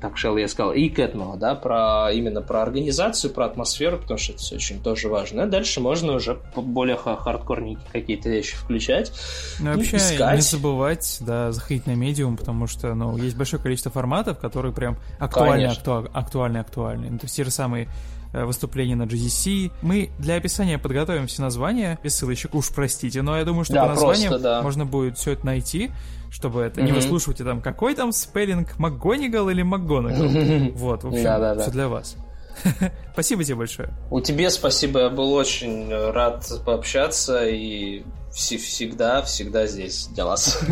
так, 0.00 0.16
Шелла 0.16 0.38
я 0.38 0.48
сказал, 0.48 0.72
и 0.72 0.88
Кэтмела, 0.88 1.36
да, 1.36 1.54
про, 1.54 2.10
именно 2.12 2.42
про 2.42 2.62
организацию, 2.62 3.32
про 3.32 3.46
атмосферу, 3.46 3.98
потому 3.98 4.18
что 4.18 4.32
это 4.32 4.42
все 4.42 4.56
очень 4.56 4.82
тоже 4.82 5.08
важно. 5.08 5.44
А 5.44 5.46
дальше 5.46 5.80
можно 5.80 6.14
уже 6.14 6.38
более 6.56 6.96
хардкорненькие 6.96 7.86
какие-то 7.92 8.28
вещи 8.28 8.56
включать. 8.56 9.12
Ну, 9.60 9.74
вообще, 9.74 9.96
искать. 9.96 10.36
не 10.36 10.40
забывать, 10.42 11.18
да, 11.20 11.52
заходить 11.52 11.86
на 11.86 11.94
медиум, 11.94 12.36
потому 12.36 12.66
что, 12.66 12.94
ну, 12.94 13.16
есть 13.16 13.36
большое 13.36 13.62
количество 13.62 13.90
форматов, 13.90 14.38
которые 14.38 14.72
прям 14.72 14.98
актуальны, 15.18 15.66
актуальны, 15.66 16.10
актуальны, 16.12 16.58
актуальны. 16.58 17.10
Ну, 17.10 17.18
то 17.18 17.24
есть 17.24 17.36
те 17.36 17.44
же 17.44 17.50
самые 17.50 17.88
э, 18.32 18.44
выступления 18.44 18.96
на 18.96 19.04
GDC. 19.04 19.72
Мы 19.82 20.10
для 20.18 20.36
описания 20.36 20.78
подготовим 20.78 21.26
все 21.26 21.42
названия, 21.42 21.98
без 22.02 22.16
ссылочек, 22.16 22.54
уж 22.54 22.68
простите, 22.70 23.22
но 23.22 23.36
я 23.36 23.44
думаю, 23.44 23.64
что 23.64 23.74
да, 23.74 23.82
по 23.82 23.88
названиям 23.88 24.30
просто, 24.30 24.48
да. 24.48 24.62
можно 24.62 24.86
будет 24.86 25.18
все 25.18 25.32
это 25.32 25.46
найти 25.46 25.90
чтобы 26.32 26.62
это 26.62 26.80
mm-hmm. 26.80 26.84
не 26.84 26.92
выслушивайте 26.92 27.44
там, 27.44 27.60
какой 27.60 27.94
там 27.94 28.10
спеллинг, 28.10 28.78
МакГонигал 28.78 29.50
или 29.50 29.60
МакГонагал. 29.62 30.24
Mm-hmm. 30.24 30.72
Вот, 30.76 31.04
в 31.04 31.08
общем, 31.08 31.24
да, 31.24 31.54
да, 31.54 31.60
все 31.62 31.70
для 31.70 31.88
вас. 31.88 32.16
спасибо 33.12 33.44
тебе 33.44 33.56
большое. 33.56 33.90
У 34.10 34.20
тебя 34.20 34.48
спасибо, 34.50 35.00
я 35.00 35.10
был 35.10 35.34
очень 35.34 35.92
рад 35.92 36.50
пообщаться 36.64 37.46
и 37.46 38.02
всегда, 38.32 39.20
всегда 39.22 39.66
здесь 39.66 40.06
для 40.06 40.24
вас. 40.24 40.58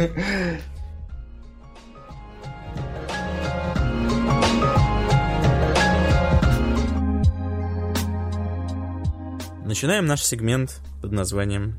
Начинаем 9.66 10.06
наш 10.06 10.24
сегмент 10.24 10.80
под 11.02 11.12
названием 11.12 11.78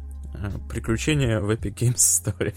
Приключения 0.69 1.39
в 1.39 1.49
Epic 1.49 1.73
Games 1.73 1.95
Store. 1.95 2.53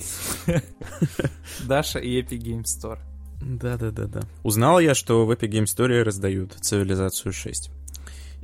Даша 1.67 1.99
и 1.99 2.21
Epic 2.23 2.39
Games 2.39 2.65
Store. 2.65 2.99
Да-да-да-да. 3.41 4.23
Узнал 4.43 4.81
я, 4.81 4.95
что 4.95 5.27
в 5.27 5.31
Epic 5.31 5.51
Games 5.51 5.65
Store 5.65 6.03
раздают 6.03 6.55
цивилизацию 6.55 7.33
6. 7.33 7.71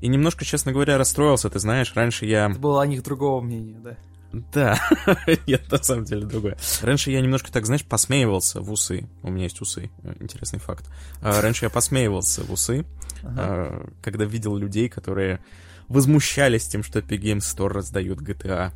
И 0.00 0.08
немножко, 0.08 0.44
честно 0.44 0.72
говоря, 0.72 0.98
расстроился. 0.98 1.50
Ты 1.50 1.58
знаешь, 1.58 1.92
раньше 1.94 2.26
я... 2.26 2.48
Это 2.50 2.58
было 2.58 2.82
о 2.82 2.86
них 2.86 3.02
другого 3.02 3.40
мнения, 3.40 3.78
да? 3.78 3.96
Да, 4.32 4.78
нет, 5.46 5.70
на 5.72 5.82
самом 5.82 6.04
деле 6.04 6.24
другое. 6.24 6.56
Раньше 6.82 7.10
я 7.10 7.20
немножко 7.20 7.50
так, 7.50 7.66
знаешь, 7.66 7.84
посмеивался 7.84 8.60
в 8.60 8.70
усы. 8.70 9.08
У 9.22 9.30
меня 9.30 9.44
есть 9.44 9.60
усы, 9.60 9.90
интересный 10.20 10.60
факт. 10.60 10.88
А, 11.20 11.40
раньше 11.40 11.64
я 11.64 11.70
посмеивался 11.70 12.44
в 12.44 12.52
усы, 12.52 12.86
ага. 13.24 13.90
когда 14.02 14.24
видел 14.24 14.56
людей, 14.56 14.88
которые 14.88 15.40
возмущались 15.88 16.68
тем, 16.68 16.84
что 16.84 17.00
Epic 17.00 17.20
Games 17.20 17.38
Store 17.38 17.68
раздают 17.68 18.20
GTA 18.20 18.72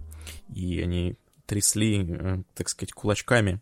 и 0.48 0.80
они 0.80 1.16
трясли, 1.46 2.06
э, 2.08 2.42
так 2.54 2.68
сказать, 2.68 2.92
кулачками 2.92 3.60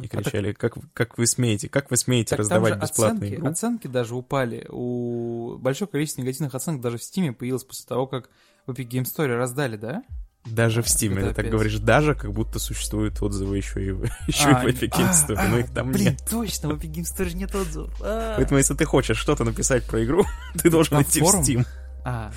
и 0.00 0.08
кричали, 0.08 0.50
а 0.50 0.54
так... 0.54 0.72
как, 0.72 0.84
как 0.94 1.18
вы 1.18 1.26
смеете, 1.26 1.68
как 1.68 1.90
вы 1.90 1.96
смеете 1.96 2.30
так 2.30 2.40
раздавать 2.40 2.80
бесплатные 2.80 3.28
оценки, 3.28 3.34
игру? 3.34 3.48
Оценки 3.48 3.86
даже 3.86 4.14
упали. 4.14 4.66
У 4.70 5.58
большое 5.58 5.88
количество 5.88 6.22
негативных 6.22 6.54
оценок 6.54 6.80
даже 6.80 6.98
в 6.98 7.02
Steam 7.02 7.32
появилось 7.32 7.64
после 7.64 7.86
того, 7.86 8.06
как 8.06 8.30
в 8.66 8.72
Epic 8.72 8.88
Game 8.88 9.04
Story 9.04 9.36
раздали, 9.36 9.76
да? 9.76 10.02
Даже 10.44 10.82
в 10.82 10.86
Steam, 10.86 11.14
ты 11.14 11.34
так 11.34 11.48
говоришь, 11.48 11.78
даже 11.78 12.16
как 12.16 12.32
будто 12.32 12.58
существуют 12.58 13.22
отзывы 13.22 13.58
еще 13.58 13.80
и, 13.80 13.88
еще 14.26 14.48
а, 14.48 14.64
и 14.64 14.72
в 14.72 14.74
Epic 14.82 14.90
Game 14.90 15.12
Store, 15.12 15.36
а, 15.36 15.48
но 15.48 15.58
их 15.58 15.72
там 15.72 15.92
блин, 15.92 16.12
нет. 16.12 16.24
точно, 16.28 16.70
в 16.70 16.72
Epic 16.72 16.90
Game 16.90 17.04
Store 17.04 17.32
нет 17.32 17.54
отзывов. 17.54 17.94
А. 18.02 18.34
Поэтому 18.36 18.58
если 18.58 18.74
ты 18.74 18.84
хочешь 18.84 19.18
что-то 19.18 19.44
написать 19.44 19.84
про 19.84 20.04
игру, 20.04 20.24
ты 20.60 20.68
должен 20.68 21.00
идти 21.00 21.20
в 21.20 21.24
Steam. 21.24 21.64
А, 22.04 22.32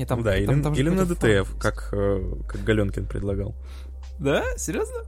не, 0.00 0.06
там, 0.06 0.22
да, 0.22 0.32
там, 0.32 0.40
или, 0.40 0.62
там 0.62 0.72
или 0.72 0.88
на 0.88 1.04
ДТФ, 1.04 1.58
как, 1.58 1.90
э, 1.92 2.22
как 2.48 2.64
Галенкин 2.64 3.06
предлагал. 3.06 3.54
Да? 4.18 4.44
Серьезно? 4.56 5.04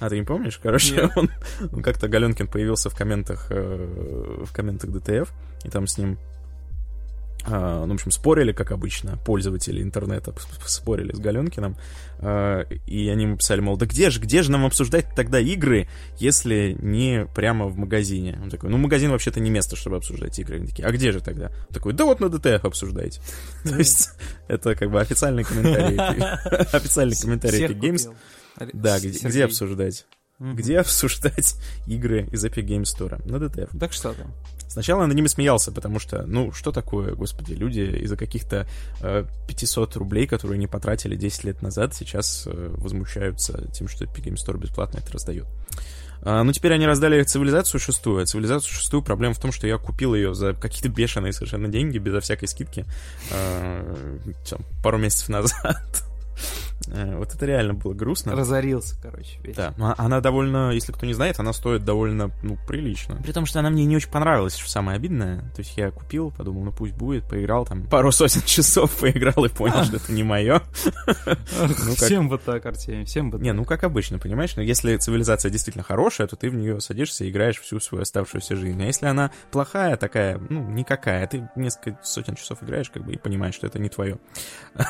А 0.00 0.08
ты 0.08 0.18
не 0.18 0.24
помнишь? 0.24 0.58
Короче, 0.60 1.10
он, 1.16 1.30
он 1.72 1.82
как-то 1.82 2.08
Галенкин 2.08 2.48
появился 2.48 2.90
в 2.90 2.96
комментах, 2.96 3.46
э, 3.50 4.44
в 4.44 4.52
комментах 4.52 4.90
ДТФ, 4.90 5.32
и 5.64 5.68
там 5.70 5.86
с 5.86 5.96
ним 5.96 6.18
ну, 7.46 7.88
в 7.88 7.92
общем, 7.92 8.10
спорили, 8.10 8.52
как 8.52 8.70
обычно, 8.70 9.16
пользователи 9.18 9.82
интернета 9.82 10.32
спорили 10.66 11.12
с 11.12 11.18
Галенкиным, 11.18 11.76
э, 12.20 12.72
и 12.86 13.08
они 13.08 13.24
ему 13.24 13.36
писали, 13.36 13.60
мол, 13.60 13.76
да 13.76 13.86
где 13.86 14.10
же, 14.10 14.20
где 14.20 14.42
же 14.42 14.52
нам 14.52 14.64
обсуждать 14.64 15.06
тогда 15.16 15.40
игры, 15.40 15.88
если 16.18 16.76
не 16.80 17.26
прямо 17.34 17.66
в 17.66 17.76
магазине? 17.76 18.38
Он 18.42 18.50
такой, 18.50 18.70
ну, 18.70 18.78
магазин 18.78 19.10
вообще-то 19.10 19.40
не 19.40 19.50
место, 19.50 19.76
чтобы 19.76 19.96
обсуждать 19.96 20.38
игры. 20.38 20.56
Они 20.56 20.66
такие, 20.68 20.86
а 20.86 20.92
где 20.92 21.10
же 21.10 21.20
тогда? 21.20 21.46
Он 21.46 21.74
такой, 21.74 21.92
да 21.92 22.04
вот 22.04 22.20
на 22.20 22.28
ДТФ 22.28 22.64
обсуждайте. 22.64 23.20
То 23.64 23.76
есть, 23.76 24.10
это 24.48 24.74
как 24.74 24.90
бы 24.90 25.00
официальный 25.00 25.44
комментарий, 25.44 25.98
официальный 26.72 27.16
комментарий 27.16 27.66
Epic 27.66 27.80
Games. 27.80 28.14
Да, 28.72 29.00
где 29.00 29.44
обсуждать? 29.44 30.06
Где 30.38 30.80
обсуждать 30.80 31.56
игры 31.86 32.28
из 32.32 32.44
Epic 32.44 32.64
Games 32.64 32.84
Store? 32.84 33.20
На 33.28 33.38
ДТФ. 33.38 33.78
Так 33.78 33.92
что 33.92 34.12
там? 34.12 34.32
Сначала 34.72 35.02
я 35.02 35.06
над 35.06 35.16
ними 35.16 35.26
смеялся, 35.26 35.70
потому 35.70 35.98
что, 35.98 36.24
ну, 36.26 36.50
что 36.52 36.72
такое, 36.72 37.14
господи, 37.14 37.52
люди 37.52 37.80
из-за 38.04 38.16
каких-то 38.16 38.66
э, 39.02 39.26
500 39.46 39.96
рублей, 39.96 40.26
которые 40.26 40.58
не 40.58 40.66
потратили 40.66 41.14
10 41.14 41.44
лет 41.44 41.60
назад, 41.60 41.94
сейчас 41.94 42.44
э, 42.46 42.74
возмущаются 42.78 43.68
тем, 43.72 43.86
что 43.86 44.06
Epic 44.06 44.24
Game 44.24 44.36
Store 44.36 44.58
бесплатно 44.58 44.98
это 44.98 45.12
раздает. 45.12 45.46
А, 46.22 46.42
ну, 46.42 46.52
теперь 46.52 46.72
они 46.72 46.86
раздали 46.86 47.22
цивилизацию 47.22 47.80
шестую. 47.80 48.22
А 48.22 48.26
цивилизацию 48.26 48.72
шестую 48.72 49.02
проблема 49.02 49.34
в 49.34 49.40
том, 49.40 49.52
что 49.52 49.66
я 49.66 49.76
купил 49.76 50.14
ее 50.14 50.34
за 50.34 50.54
какие-то 50.54 50.88
бешеные 50.88 51.34
совершенно 51.34 51.68
деньги, 51.68 51.98
безо 51.98 52.20
всякой 52.20 52.48
скидки, 52.48 52.86
э, 53.30 53.94
пару 54.82 54.96
месяцев 54.96 55.28
назад. 55.28 56.02
Э, 56.88 57.16
вот 57.16 57.34
это 57.34 57.46
реально 57.46 57.74
было 57.74 57.94
грустно. 57.94 58.34
Разорился, 58.34 58.96
короче. 59.00 59.38
Весь. 59.42 59.56
Да, 59.56 59.74
она 59.98 60.20
довольно, 60.20 60.70
если 60.72 60.92
кто 60.92 61.06
не 61.06 61.14
знает, 61.14 61.38
она 61.38 61.52
стоит 61.52 61.84
довольно, 61.84 62.30
ну, 62.42 62.58
прилично. 62.66 63.16
При 63.22 63.32
том, 63.32 63.46
что 63.46 63.60
она 63.60 63.70
мне 63.70 63.84
не 63.84 63.96
очень 63.96 64.10
понравилась, 64.10 64.56
что 64.56 64.70
самое 64.70 64.96
обидное. 64.96 65.40
То 65.54 65.60
есть 65.60 65.76
я 65.76 65.90
купил, 65.90 66.30
подумал, 66.30 66.64
ну 66.64 66.72
пусть 66.72 66.94
будет, 66.94 67.28
поиграл 67.28 67.64
там 67.64 67.86
пару 67.86 68.12
сотен 68.12 68.42
часов 68.42 68.90
поиграл 69.00 69.44
и 69.44 69.48
понял, 69.48 69.84
что 69.84 69.96
это 69.96 70.12
не 70.12 70.22
мое. 70.22 70.62
Ну, 71.86 71.94
всем 71.94 72.28
бы 72.28 72.38
так, 72.38 72.64
Артемий, 72.66 73.04
всем 73.04 73.30
бы 73.30 73.38
Не, 73.38 73.52
ну 73.52 73.64
как 73.64 73.84
обычно, 73.84 74.18
понимаешь? 74.18 74.56
Но 74.56 74.62
если 74.62 74.96
цивилизация 74.96 75.50
действительно 75.50 75.84
хорошая, 75.84 76.26
то 76.26 76.36
ты 76.36 76.50
в 76.50 76.54
нее 76.54 76.80
садишься 76.80 77.24
и 77.24 77.30
играешь 77.30 77.60
всю 77.60 77.80
свою 77.80 78.02
оставшуюся 78.02 78.56
жизнь. 78.56 78.82
А 78.82 78.86
если 78.86 79.06
она 79.06 79.30
плохая, 79.50 79.96
такая, 79.96 80.38
ну, 80.48 80.62
никакая, 80.70 81.26
ты 81.26 81.48
несколько 81.56 81.98
сотен 82.02 82.34
часов 82.34 82.62
играешь, 82.62 82.90
как 82.90 83.04
бы, 83.04 83.12
и 83.12 83.18
понимаешь, 83.18 83.54
что 83.54 83.66
это 83.66 83.78
не 83.78 83.88
твое. 83.88 84.18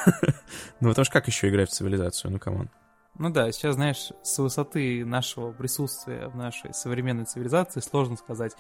Ну, 0.81 0.89
потому 0.89 1.05
что 1.05 1.13
как 1.13 1.29
еще 1.33 1.49
играть 1.49 1.71
в 1.71 1.73
цивилизацию, 1.73 2.31
ну 2.31 2.39
come 2.39 2.57
on. 2.57 2.71
Ну 3.19 3.29
да, 3.29 3.53
сейчас, 3.53 3.75
знаешь, 3.75 4.11
с 4.23 4.39
высоты 4.39 5.05
нашего 5.05 5.53
присутствия 5.53 6.29
в 6.29 6.37
нашей 6.37 6.73
современной 6.73 7.27
цивилизации 7.27 7.81
сложно 7.81 8.17
сказать, 8.17 8.53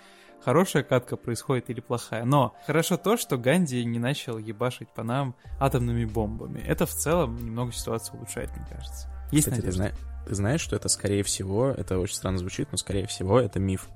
хорошая 0.44 0.82
катка 0.82 1.16
происходит 1.16 1.70
или 1.70 1.80
плохая. 1.80 2.24
Но 2.24 2.54
хорошо 2.66 2.98
то, 2.98 3.16
что 3.16 3.38
Ганди 3.38 3.82
не 3.84 3.98
начал 3.98 4.36
ебашить 4.36 4.90
по 4.90 5.02
нам 5.02 5.34
атомными 5.58 6.04
бомбами. 6.04 6.60
Это 6.60 6.84
в 6.84 6.90
целом 6.90 7.36
немного 7.36 7.72
ситуацию 7.72 8.18
улучшает, 8.18 8.50
мне 8.54 8.66
кажется. 8.68 9.08
Есть 9.30 9.48
Кстати, 9.48 9.64
ты, 9.64 9.72
зна- 9.72 9.92
ты 10.26 10.34
знаешь, 10.34 10.60
что 10.60 10.76
это, 10.76 10.88
скорее 10.88 11.22
всего, 11.22 11.68
это 11.70 11.98
очень 11.98 12.16
странно 12.16 12.36
звучит, 12.38 12.68
но, 12.72 12.76
скорее 12.76 13.06
всего, 13.06 13.40
это 13.40 13.58
миф 13.58 13.88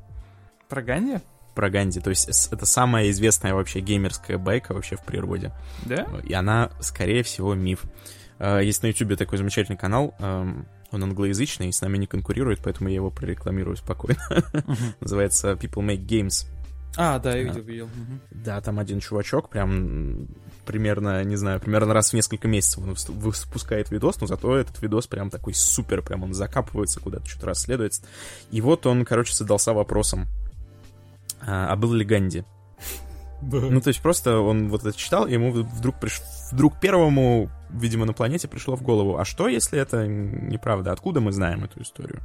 Про 0.69 0.81
Ганди? 0.83 1.19
про 1.55 1.71
Ганди. 1.71 2.01
То 2.01 2.11
есть 2.11 2.53
это 2.53 2.67
самая 2.67 3.11
известная 3.11 3.55
вообще 3.55 3.81
геймерская 3.81 4.37
байка 4.37 4.73
вообще 4.75 4.97
в 4.97 5.03
природе. 5.03 5.53
Да? 5.87 6.07
И 6.23 6.33
она, 6.35 6.71
скорее 6.81 7.23
всего, 7.23 7.55
миф. 7.55 7.85
Э, 8.39 8.61
Есть 8.63 8.83
на 8.83 8.89
Ютубе 8.89 9.17
такой 9.17 9.39
замечательный 9.39 9.77
канал, 9.77 10.15
он 10.93 11.03
англоязычный, 11.03 11.73
с 11.73 11.81
нами 11.81 11.99
не 11.99 12.07
конкурирует, 12.07 12.61
поэтому 12.63 12.89
я 12.89 12.97
его 12.97 13.11
прорекламирую 13.11 13.77
спокойно. 13.77 14.21
Называется 15.01 15.53
People 15.53 15.85
Make 15.85 16.07
Games. 16.07 16.47
А, 16.97 17.19
да, 17.19 17.37
я 17.37 17.43
видел, 17.43 17.63
видел. 17.63 17.91
Да, 18.31 18.61
там 18.61 18.79
один 18.79 19.01
чувачок 19.01 19.51
прям 19.51 20.29
примерно, 20.65 21.23
не 21.25 21.37
знаю, 21.37 21.61
примерно 21.61 21.93
раз 21.93 22.11
в 22.11 22.13
несколько 22.15 22.49
месяцев 22.49 22.83
он 22.83 22.95
выпускает 23.15 23.91
видос, 23.91 24.21
но 24.21 24.27
зато 24.27 24.57
этот 24.57 24.81
видос 24.81 25.07
прям 25.07 25.29
такой 25.29 25.53
супер, 25.53 26.03
прям 26.03 26.25
он 26.25 26.33
закапывается 26.33 27.01
куда-то, 27.01 27.27
что-то 27.27 27.47
расследуется. 27.47 28.03
И 28.51 28.61
вот 28.63 28.87
он, 28.87 29.05
короче, 29.05 29.35
задался 29.35 29.75
вопросом, 29.75 30.27
а, 31.43 31.71
а 31.71 31.77
был 31.77 31.93
ли 31.93 32.05
Ганди? 32.05 32.45
Ну, 33.43 33.83
то 33.83 33.89
есть 33.89 34.01
просто 34.01 34.39
он 34.39 34.71
вот 34.71 34.87
это 34.87 34.97
читал, 34.97 35.27
и 35.27 35.35
ему 35.35 35.53
вдруг, 35.53 36.01
приш... 36.01 36.23
вдруг 36.51 36.81
первому, 36.81 37.51
видимо, 37.71 38.05
на 38.05 38.13
планете 38.13 38.49
пришло 38.49 38.77
в 38.77 38.83
голову, 38.83 39.19
а 39.19 39.25
что, 39.25 39.49
если 39.49 39.79
это 39.79 40.07
неправда? 40.07 40.93
Откуда 40.93 41.21
мы 41.21 41.33
знаем 41.33 41.65
эту 41.65 41.83
историю 41.83 42.21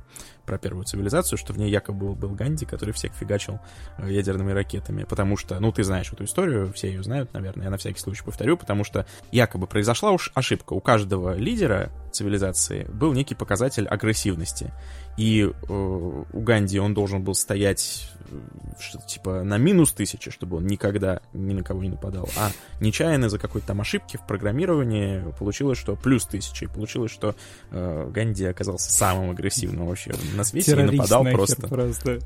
про 0.45 0.57
первую 0.57 0.85
цивилизацию, 0.85 1.37
что 1.37 1.53
в 1.53 1.57
ней 1.57 1.69
якобы 1.69 2.07
был, 2.07 2.15
был 2.15 2.29
Ганди, 2.31 2.65
который 2.65 2.93
всех 2.93 3.13
фигачил 3.13 3.59
э, 3.97 4.11
ядерными 4.11 4.51
ракетами? 4.51 5.03
Потому 5.03 5.37
что, 5.37 5.59
ну, 5.59 5.71
ты 5.71 5.83
знаешь 5.83 6.11
эту 6.11 6.25
историю, 6.25 6.71
все 6.73 6.87
ее 6.87 7.03
знают, 7.03 7.33
наверное, 7.33 7.65
я 7.65 7.69
на 7.69 7.77
всякий 7.77 7.99
случай 7.99 8.23
повторю, 8.23 8.57
потому 8.57 8.83
что 8.83 9.05
якобы 9.31 9.67
произошла 9.67 10.11
уж 10.11 10.31
ошибка. 10.33 10.73
У 10.73 10.81
каждого 10.81 11.35
лидера 11.35 11.91
цивилизации 12.11 12.83
был 12.91 13.13
некий 13.13 13.35
показатель 13.35 13.87
агрессивности. 13.87 14.71
И 15.17 15.41
э, 15.41 15.51
у 15.67 16.39
Ганди 16.41 16.79
он 16.79 16.93
должен 16.93 17.23
был 17.23 17.35
стоять 17.35 18.09
э, 18.29 18.97
типа 19.07 19.43
на 19.43 19.57
минус 19.57 19.91
тысячи, 19.91 20.31
чтобы 20.31 20.57
он 20.57 20.67
никогда 20.67 21.21
ни 21.33 21.53
на 21.53 21.63
кого 21.63 21.83
не 21.83 21.89
нападал. 21.89 22.29
А 22.37 22.51
нечаянно 22.79 23.29
за 23.29 23.37
какой-то 23.37 23.67
там 23.67 23.81
ошибки 23.81 24.17
в 24.17 24.25
программировании 24.25 25.23
получилось, 25.37 25.77
что 25.77 25.95
плюс 25.95 26.25
тысяча. 26.25 26.65
И 26.65 26.67
получилось, 26.67 27.11
что 27.11 27.35
э, 27.71 28.09
Ганди 28.11 28.45
оказался 28.45 28.91
самым 28.91 29.31
агрессивным 29.31 29.87
вообще 29.87 30.11
на 30.35 30.43
свете 30.43 30.71
и 30.71 30.83
нападал 30.83 31.23
просто. 31.25 31.67
просто. 31.67 32.19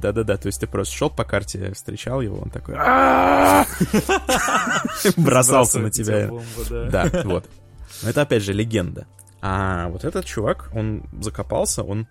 Да-да-да, 0.00 0.36
то 0.36 0.46
есть 0.46 0.60
ты 0.60 0.66
просто 0.66 0.94
шел 0.94 1.10
по 1.10 1.24
карте, 1.24 1.72
встречал 1.74 2.20
его, 2.20 2.38
он 2.38 2.50
такой 2.50 2.74
бросался 5.16 5.78
на 5.78 5.90
тебя. 5.90 6.30
да. 6.68 7.10
Вот. 7.24 7.48
Но 8.02 8.10
это 8.10 8.22
опять 8.22 8.42
же 8.42 8.52
легенда. 8.52 9.06
А 9.40 9.88
вот 9.88 10.04
этот 10.04 10.24
чувак, 10.24 10.70
он 10.72 11.04
закопался, 11.20 11.82
он 11.82 12.06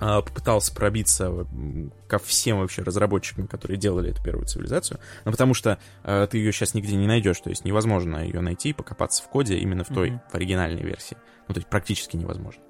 а, 0.00 0.22
попытался 0.22 0.74
пробиться 0.74 1.46
ко 2.08 2.18
всем 2.18 2.60
вообще 2.60 2.82
разработчикам, 2.82 3.46
которые 3.46 3.76
делали 3.76 4.10
эту 4.10 4.22
первую 4.22 4.46
цивилизацию. 4.46 4.98
Ну, 5.24 5.30
потому 5.30 5.52
что 5.52 5.78
а, 6.02 6.26
ты 6.26 6.38
ее 6.38 6.52
сейчас 6.52 6.74
нигде 6.74 6.96
не 6.96 7.06
найдешь, 7.06 7.40
то 7.40 7.50
есть 7.50 7.64
невозможно 7.64 8.24
ее 8.24 8.40
найти 8.40 8.70
и 8.70 8.72
покопаться 8.72 9.22
в 9.22 9.28
коде 9.28 9.58
именно 9.58 9.84
в 9.84 9.88
той, 9.88 10.18
в 10.30 10.34
оригинальной 10.34 10.82
версии. 10.82 11.16
Ну, 11.48 11.54
то 11.54 11.58
есть 11.58 11.68
практически 11.68 12.16
невозможно. 12.16 12.62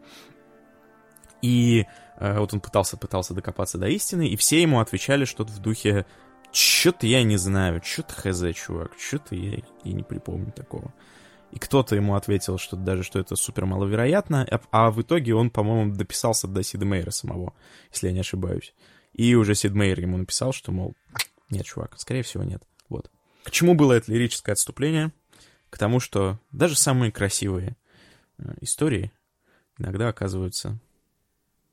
И 1.42 1.86
а, 2.16 2.40
вот 2.40 2.52
он 2.52 2.60
пытался, 2.60 2.96
пытался 2.96 3.34
докопаться 3.34 3.78
до 3.78 3.88
истины, 3.88 4.28
и 4.28 4.36
все 4.36 4.60
ему 4.60 4.80
отвечали 4.80 5.24
что-то 5.24 5.52
в 5.52 5.58
духе 5.58 6.06
Чё-то 6.52 7.06
я 7.06 7.22
не 7.22 7.36
знаю, 7.36 7.80
чё-то 7.80 8.12
хз, 8.12 8.42
чувак, 8.54 8.96
чё-то 8.96 9.36
я, 9.36 9.62
я 9.84 9.92
не 9.92 10.02
припомню 10.02 10.52
такого. 10.52 10.92
И 11.52 11.58
кто-то 11.58 11.94
ему 11.94 12.14
ответил, 12.14 12.58
что 12.58 12.76
даже 12.76 13.02
что 13.02 13.18
это 13.18 13.36
супер 13.36 13.66
маловероятно, 13.66 14.46
а, 14.50 14.60
а 14.70 14.90
в 14.90 15.00
итоге 15.00 15.34
он, 15.34 15.50
по-моему, 15.50 15.94
дописался 15.94 16.48
до 16.48 16.62
Сид 16.62 16.82
Мейера 16.82 17.10
самого, 17.10 17.54
если 17.92 18.08
я 18.08 18.12
не 18.12 18.20
ошибаюсь. 18.20 18.74
И 19.12 19.34
уже 19.34 19.54
Сид 19.54 19.74
Мейер 19.74 20.00
ему 20.00 20.16
написал, 20.16 20.52
что, 20.52 20.72
мол, 20.72 20.94
нет, 21.50 21.66
чувак, 21.66 21.94
скорее 21.98 22.22
всего, 22.22 22.42
нет. 22.42 22.62
Вот. 22.88 23.10
К 23.44 23.50
чему 23.50 23.74
было 23.74 23.92
это 23.94 24.12
лирическое 24.12 24.52
отступление? 24.52 25.12
К 25.70 25.78
тому, 25.78 26.00
что 26.00 26.38
даже 26.50 26.76
самые 26.76 27.12
красивые 27.12 27.76
э, 28.38 28.54
истории 28.60 29.12
иногда 29.78 30.08
оказываются 30.08 30.78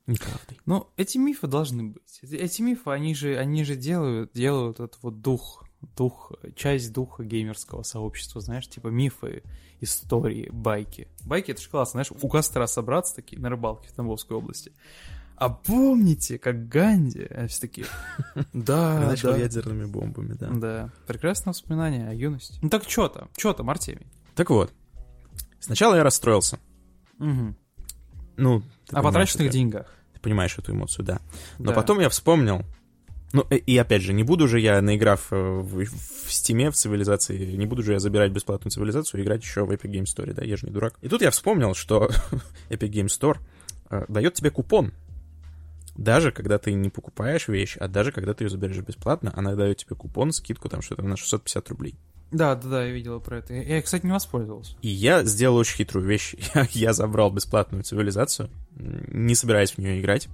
неправдой. 0.08 0.58
Ну, 0.66 0.88
эти 0.96 1.18
мифы 1.18 1.46
должны 1.46 1.84
быть. 1.84 2.20
Эти, 2.22 2.62
мифы, 2.62 2.90
они 2.90 3.14
же, 3.14 3.36
они 3.36 3.64
же 3.64 3.76
делают, 3.76 4.32
делают 4.32 4.80
этот 4.80 4.98
вот 5.02 5.20
дух, 5.20 5.64
дух, 5.96 6.32
часть 6.56 6.92
духа 6.92 7.24
геймерского 7.24 7.82
сообщества, 7.82 8.40
знаешь, 8.40 8.68
типа 8.68 8.88
мифы, 8.88 9.42
истории, 9.80 10.48
байки. 10.50 11.08
Байки— 11.24 11.50
это 11.52 11.60
же 11.60 11.68
классно, 11.68 12.02
знаешь, 12.02 12.10
у 12.10 12.28
костра 12.28 12.66
собраться 12.66 13.14
такие 13.14 13.40
на 13.40 13.50
рыбалке 13.50 13.88
в 13.88 13.92
Тамбовской 13.92 14.36
области. 14.36 14.72
А 15.36 15.50
помните, 15.50 16.36
как 16.36 16.68
Ганди? 16.68 17.22
А 17.30 17.46
все 17.46 17.60
такие, 17.60 17.86
да, 18.52 18.98
Начал 19.06 19.32
да, 19.32 19.36
ядерными 19.36 19.84
бомбами, 19.84 20.32
да. 20.32 20.48
да. 20.50 20.90
Прекрасное 21.06 21.52
воспоминание 21.52 22.08
о 22.08 22.14
юности. 22.14 22.58
Ну 22.60 22.68
так 22.68 22.88
что 22.88 23.08
там? 23.08 23.28
Что 23.36 23.52
там, 23.52 23.70
Артемий? 23.70 24.08
Так 24.34 24.50
вот, 24.50 24.72
сначала 25.60 25.94
я 25.94 26.02
расстроился. 26.02 26.58
Мгм. 27.18 27.56
Ну, 28.36 28.62
О 28.90 29.02
потраченных 29.02 29.50
деньгах. 29.50 29.97
Ты 30.18 30.22
понимаешь 30.22 30.58
эту 30.58 30.72
эмоцию, 30.72 31.04
да. 31.04 31.20
Но 31.58 31.66
Да. 31.70 31.74
потом 31.74 32.00
я 32.00 32.08
вспомнил. 32.08 32.64
Ну, 33.32 33.46
э, 33.50 33.56
и 33.56 33.76
опять 33.76 34.02
же, 34.02 34.12
не 34.12 34.24
буду 34.24 34.48
же 34.48 34.58
я, 34.58 34.80
наиграв 34.80 35.28
э, 35.32 35.36
в, 35.36 35.84
в 35.84 36.32
Стиме, 36.32 36.70
в 36.70 36.74
цивилизации, 36.74 37.56
не 37.56 37.66
буду 37.66 37.82
же 37.82 37.92
я 37.92 38.00
забирать 38.00 38.32
бесплатную 38.32 38.72
цивилизацию 38.72 39.20
и 39.20 39.24
играть 39.24 39.42
еще 39.42 39.64
в 39.64 39.70
Epic 39.70 39.90
Game 39.90 40.04
Store, 40.04 40.32
да, 40.32 40.42
я 40.44 40.56
же 40.56 40.66
не 40.66 40.72
дурак. 40.72 40.94
И 41.02 41.08
тут 41.08 41.22
я 41.22 41.30
вспомнил, 41.30 41.74
что 41.74 42.10
Epic 42.70 42.88
Game 42.90 43.06
Store 43.06 43.36
э, 43.90 44.06
дает 44.08 44.34
тебе 44.34 44.50
купон. 44.50 44.92
Даже 45.96 46.30
когда 46.32 46.58
ты 46.58 46.72
не 46.72 46.90
покупаешь 46.90 47.48
вещь, 47.48 47.76
а 47.78 47.88
даже 47.88 48.12
когда 48.12 48.32
ты 48.32 48.44
ее 48.44 48.50
заберешь 48.50 48.78
бесплатно, 48.78 49.32
она 49.34 49.54
дает 49.54 49.78
тебе 49.78 49.94
купон, 49.96 50.32
скидку 50.32 50.68
там 50.68 50.80
что-то 50.80 51.02
на 51.02 51.16
650 51.16 51.68
рублей. 51.70 51.96
Да, 52.30 52.54
да, 52.54 52.68
да, 52.68 52.84
я 52.84 52.92
видела 52.92 53.18
про 53.20 53.38
это. 53.38 53.54
Я, 53.54 53.80
кстати, 53.80 54.04
не 54.04 54.12
воспользовался. 54.12 54.76
И 54.82 54.88
я 54.88 55.24
сделал 55.24 55.56
очень 55.56 55.76
хитрую 55.76 56.06
вещь. 56.06 56.34
Я, 56.54 56.68
я 56.72 56.92
забрал 56.92 57.30
бесплатную 57.30 57.84
цивилизацию, 57.84 58.50
не 58.76 59.34
собираясь 59.34 59.72
в 59.72 59.78
нее 59.78 60.00
играть, 60.00 60.28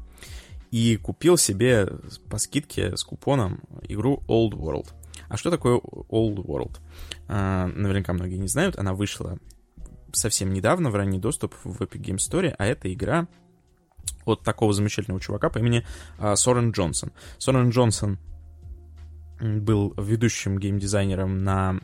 и 0.70 0.97
купил 0.97 1.36
себе 1.36 1.86
по 2.28 2.38
скидке 2.38 2.97
с 2.97 3.05
купоном 3.05 3.61
игру 3.82 4.22
Old 4.26 4.53
World. 4.53 4.88
А 5.28 5.36
что 5.36 5.51
такое 5.51 5.76
Old 5.78 6.36
World? 6.36 6.80
А, 7.28 7.68
наверняка 7.68 8.12
многие 8.12 8.36
не 8.36 8.49
знают, 8.49 8.76
она 8.76 8.95
вышла 8.95 9.38
совсем 10.12 10.53
недавно 10.53 10.90
в 10.90 10.97
ранний 10.97 11.18
доступ 11.18 11.55
в 11.64 11.80
Epic 11.82 12.01
Game 12.01 12.16
Store, 12.16 12.55
а 12.59 12.66
это 12.66 12.92
игра 12.92 13.28
от 14.24 14.42
такого 14.42 14.72
замечательного 14.72 15.20
чувака 15.20 15.49
по 15.49 15.59
имени 15.59 15.84
а, 16.18 16.34
Сорен 16.36 16.72
Джонсон. 16.72 17.12
Сорен 17.38 17.70
Джонсон 17.70 18.18
был 19.45 19.95
ведущим 19.97 20.59
геймдизайнером 20.59 21.45
на 21.45 21.80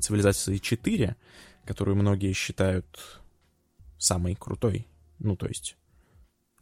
цивилизации 0.00 0.56
4, 0.58 1.16
которую 1.64 1.96
многие 1.96 2.32
считают 2.32 2.86
самой 3.98 4.34
крутой. 4.34 4.86
Ну, 5.18 5.36
то 5.36 5.46
есть, 5.46 5.76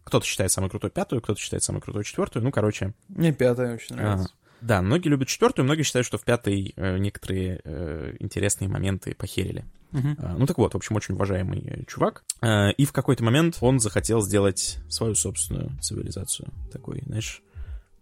кто-то 0.04 0.26
считает 0.26 0.52
самой 0.52 0.68
крутой 0.70 0.90
пятую, 0.90 1.22
кто-то 1.22 1.40
считает 1.40 1.62
самой 1.62 1.80
крутой 1.80 2.04
четвертую. 2.04 2.42
Ну, 2.42 2.50
короче, 2.50 2.92
Мне 3.08 3.32
пятая 3.32 3.74
очень 3.74 3.96
нравится. 3.96 4.28
а, 4.32 4.64
да, 4.64 4.82
многие 4.82 5.08
любят 5.08 5.28
четвертую, 5.28 5.64
многие 5.64 5.82
считают, 5.84 6.06
что 6.06 6.18
в 6.18 6.24
пятой 6.24 6.74
э, 6.76 6.98
некоторые 6.98 7.60
э, 7.64 8.14
интересные 8.20 8.68
моменты 8.68 9.14
похерили. 9.14 9.64
Мгм. 9.92 10.16
А, 10.18 10.36
Ну 10.36 10.46
так 10.46 10.58
вот, 10.58 10.74
в 10.74 10.76
общем, 10.76 10.96
очень 10.96 11.14
уважаемый 11.14 11.60
э, 11.60 11.84
чувак. 11.86 12.24
А, 12.42 12.68
И 12.70 12.84
в 12.84 12.92
какой-то 12.92 13.24
момент 13.24 13.56
он 13.62 13.80
захотел 13.80 14.20
сделать 14.20 14.78
свою 14.90 15.14
собственную 15.14 15.70
цивилизацию. 15.80 16.48
Такой, 16.70 17.00
знаешь, 17.06 17.42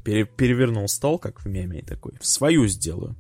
пере- 0.09 0.25
перевернул 0.25 0.89
стол, 0.89 1.19
как 1.19 1.41
в 1.41 1.47
меме, 1.47 1.81
и 1.81 1.85
такой, 1.85 2.13
свою 2.21 2.67
сделаю. 2.67 3.15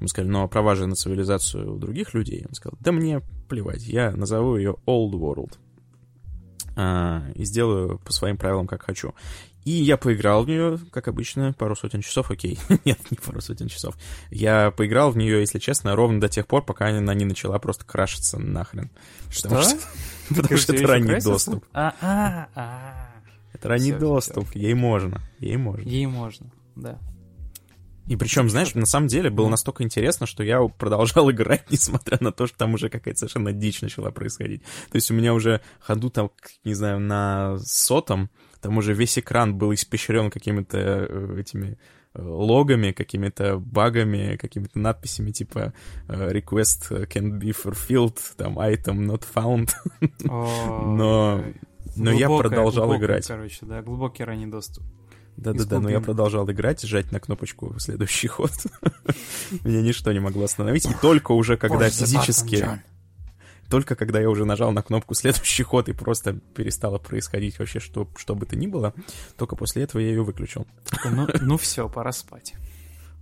Мы 0.00 0.08
сказали, 0.08 0.30
ну 0.30 0.42
а 0.42 0.48
права 0.48 0.74
же 0.74 0.86
на 0.86 0.94
цивилизацию 0.94 1.74
у 1.74 1.78
других 1.78 2.12
людей. 2.12 2.44
Он 2.46 2.54
сказал, 2.54 2.76
да 2.80 2.92
мне 2.92 3.22
плевать, 3.48 3.86
я 3.86 4.10
назову 4.12 4.56
ее 4.56 4.76
Old 4.86 5.12
World. 5.12 5.54
А, 6.78 7.22
и 7.34 7.44
сделаю 7.44 7.98
по 8.00 8.12
своим 8.12 8.36
правилам, 8.36 8.66
как 8.66 8.82
хочу. 8.82 9.14
И 9.64 9.70
я 9.70 9.96
поиграл 9.96 10.44
в 10.44 10.48
нее, 10.48 10.78
как 10.92 11.08
обычно, 11.08 11.54
пару 11.54 11.74
сотен 11.74 12.02
часов, 12.02 12.30
окей. 12.30 12.58
Нет, 12.84 12.98
не 13.10 13.16
пару 13.16 13.40
сотен 13.40 13.68
часов. 13.68 13.96
Я 14.30 14.70
поиграл 14.70 15.10
в 15.10 15.16
нее, 15.16 15.40
если 15.40 15.58
честно, 15.58 15.96
ровно 15.96 16.20
до 16.20 16.28
тех 16.28 16.46
пор, 16.46 16.62
пока 16.62 16.88
она 16.88 17.14
не 17.14 17.24
начала 17.24 17.58
просто 17.58 17.86
крашиться 17.86 18.38
нахрен. 18.38 18.90
Потому 19.34 19.62
что, 19.62 19.78
потому 20.28 20.56
что 20.58 20.74
это 20.74 20.86
ранний 20.86 21.20
доступ. 21.20 21.64
А, 21.72 21.94
а, 22.02 22.48
а. 22.54 23.15
Это 23.56 23.68
ранний 23.68 23.92
Всё, 23.92 23.98
доступ. 23.98 24.54
Ей 24.54 24.74
можно. 24.74 25.22
Ей 25.38 25.56
можно. 25.56 25.88
Ей 25.88 26.06
можно, 26.06 26.52
да. 26.74 27.00
И 28.06 28.14
причем, 28.14 28.48
знаешь, 28.48 28.74
на 28.74 28.86
самом 28.86 29.08
деле 29.08 29.30
было 29.30 29.48
настолько 29.48 29.82
интересно, 29.82 30.26
что 30.26 30.44
я 30.44 30.62
продолжал 30.62 31.30
играть, 31.32 31.70
несмотря 31.70 32.18
на 32.20 32.32
то, 32.32 32.46
что 32.46 32.56
там 32.58 32.74
уже 32.74 32.88
какая-то 32.88 33.20
совершенно 33.20 33.52
дичь 33.52 33.80
начала 33.80 34.10
происходить. 34.10 34.62
То 34.90 34.96
есть 34.96 35.10
у 35.10 35.14
меня 35.14 35.32
уже 35.32 35.60
ходу 35.80 36.10
там, 36.10 36.30
не 36.64 36.74
знаю, 36.74 37.00
на 37.00 37.58
сотом, 37.58 38.30
там 38.60 38.76
уже 38.76 38.92
весь 38.92 39.18
экран 39.18 39.56
был 39.56 39.72
испещрен 39.72 40.30
какими-то 40.30 40.78
э, 40.78 41.40
этими 41.40 41.78
э, 42.14 42.22
логами, 42.22 42.92
какими-то 42.92 43.58
багами, 43.58 44.36
какими-то 44.36 44.78
надписями 44.78 45.30
типа 45.30 45.72
э, 46.08 46.30
request 46.32 47.08
can 47.08 47.40
be 47.40 47.54
fulfilled, 47.56 48.18
там 48.36 48.58
item 48.58 49.06
not 49.06 49.24
found. 49.34 49.70
Но, 50.20 51.42
но 51.96 52.12
я 52.12 52.28
продолжал 52.28 52.94
играть. 52.96 53.26
Короче, 53.26 53.66
да, 53.66 53.82
глубокий 53.82 54.24
ранний 54.24 54.46
доступ. 54.46 54.84
Да-да-да, 55.36 55.80
но 55.80 55.90
я 55.90 56.00
продолжал 56.00 56.50
играть, 56.50 56.82
жать 56.82 57.12
на 57.12 57.20
кнопочку 57.20 57.74
следующий 57.78 58.28
ход. 58.28 58.50
Меня 59.64 59.82
ничто 59.82 60.12
не 60.12 60.20
могло 60.20 60.44
остановить. 60.44 60.86
И 60.86 60.94
только 60.94 61.32
уже 61.32 61.56
когда 61.56 61.90
физически... 61.90 62.66
Только 63.68 63.96
когда 63.96 64.20
я 64.20 64.30
уже 64.30 64.44
нажал 64.44 64.70
на 64.70 64.80
кнопку 64.80 65.14
следующий 65.14 65.64
ход 65.64 65.88
и 65.88 65.92
просто 65.92 66.34
перестало 66.54 66.98
происходить 66.98 67.58
вообще 67.58 67.80
что, 67.80 68.08
что 68.16 68.36
бы 68.36 68.46
то 68.46 68.54
ни 68.54 68.68
было, 68.68 68.94
только 69.36 69.56
после 69.56 69.82
этого 69.82 70.00
я 70.00 70.10
ее 70.10 70.22
выключил. 70.22 70.68
Ну, 71.04 71.26
ну 71.40 71.56
все, 71.58 71.88
пора 71.88 72.12
спать. 72.12 72.54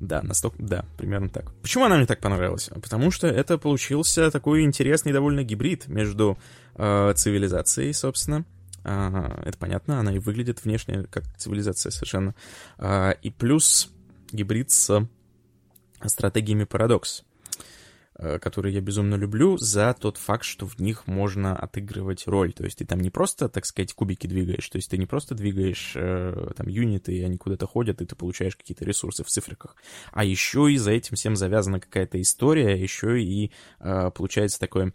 Да, 0.01 0.23
настолько, 0.23 0.57
да, 0.59 0.85
примерно 0.99 1.31
так. 1.31 1.55
Почему 1.63 1.85
она 1.85 1.97
мне 1.97 2.05
так 2.05 2.21
понравилась? 2.21 2.69
Потому 2.75 3.11
что 3.11 3.27
это 3.27 3.57
получился 3.57 4.31
такой 4.31 4.65
интересный 4.65 5.13
довольно 5.13 5.45
гибрид 5.45 5.89
между 5.89 6.37
э, 6.75 7.15
цивилизацией, 7.17 7.95
собственно, 7.95 8.45
это 8.85 9.57
понятно, 9.59 9.99
она 9.99 10.15
и 10.15 10.19
выглядит 10.19 10.65
внешне 10.65 11.05
как 11.11 11.25
цивилизация 11.37 11.91
совершенно. 11.91 12.35
А, 12.77 13.11
и 13.11 13.31
плюс 13.31 13.91
гибрид 14.31 14.71
с 14.71 15.09
стратегиями 16.05 16.65
парадокс, 16.65 17.25
а, 18.17 18.39
которые 18.39 18.75
я 18.75 18.83
безумно 18.83 19.15
люблю 19.15 19.57
за 19.57 19.97
тот 19.99 20.19
факт, 20.19 20.45
что 20.45 20.67
в 20.67 20.79
них 20.79 21.07
можно 21.07 21.57
отыгрывать 21.57 22.27
роль. 22.27 22.53
То 22.53 22.65
есть 22.65 22.79
ты 22.79 22.85
там 22.85 23.01
не 23.01 23.09
просто, 23.11 23.49
так 23.49 23.65
сказать, 23.65 23.95
кубики 23.95 24.27
двигаешь, 24.27 24.69
то 24.69 24.77
есть 24.77 24.91
ты 24.91 24.99
не 24.99 25.07
просто 25.07 25.35
двигаешь 25.35 25.95
э, 25.97 26.51
там 26.55 26.69
юниты, 26.69 27.17
и 27.17 27.23
они 27.23 27.39
куда-то 27.39 27.67
ходят, 27.67 28.03
и 28.03 28.07
ты 28.07 28.15
получаешь 28.15 28.55
какие-то 28.55 28.85
ресурсы 28.85 29.25
в 29.25 29.29
цифриках, 29.29 29.77
а 30.13 30.25
еще 30.25 30.71
и 30.71 30.77
за 30.77 30.91
этим 30.93 31.17
всем 31.17 31.37
завязана 31.37 31.81
какая-то 31.81 32.21
история, 32.21 32.79
еще 32.79 33.19
и 33.23 33.51
получается 33.79 34.61
такое 34.61 34.93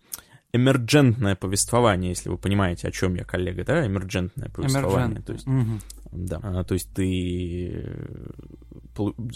эмерджентное 0.52 1.36
повествование, 1.36 2.10
если 2.10 2.30
вы 2.30 2.38
понимаете, 2.38 2.88
о 2.88 2.92
чем 2.92 3.14
я, 3.16 3.24
коллега, 3.24 3.64
да, 3.64 3.86
эмерджентное 3.86 4.50
повествование. 4.50 5.22
То 5.22 5.34
есть, 5.34 5.48
угу. 5.48 5.80
да, 6.12 6.40
а, 6.42 6.64
то 6.64 6.74
есть 6.74 6.92
ты 6.94 7.72
э, 7.72 8.32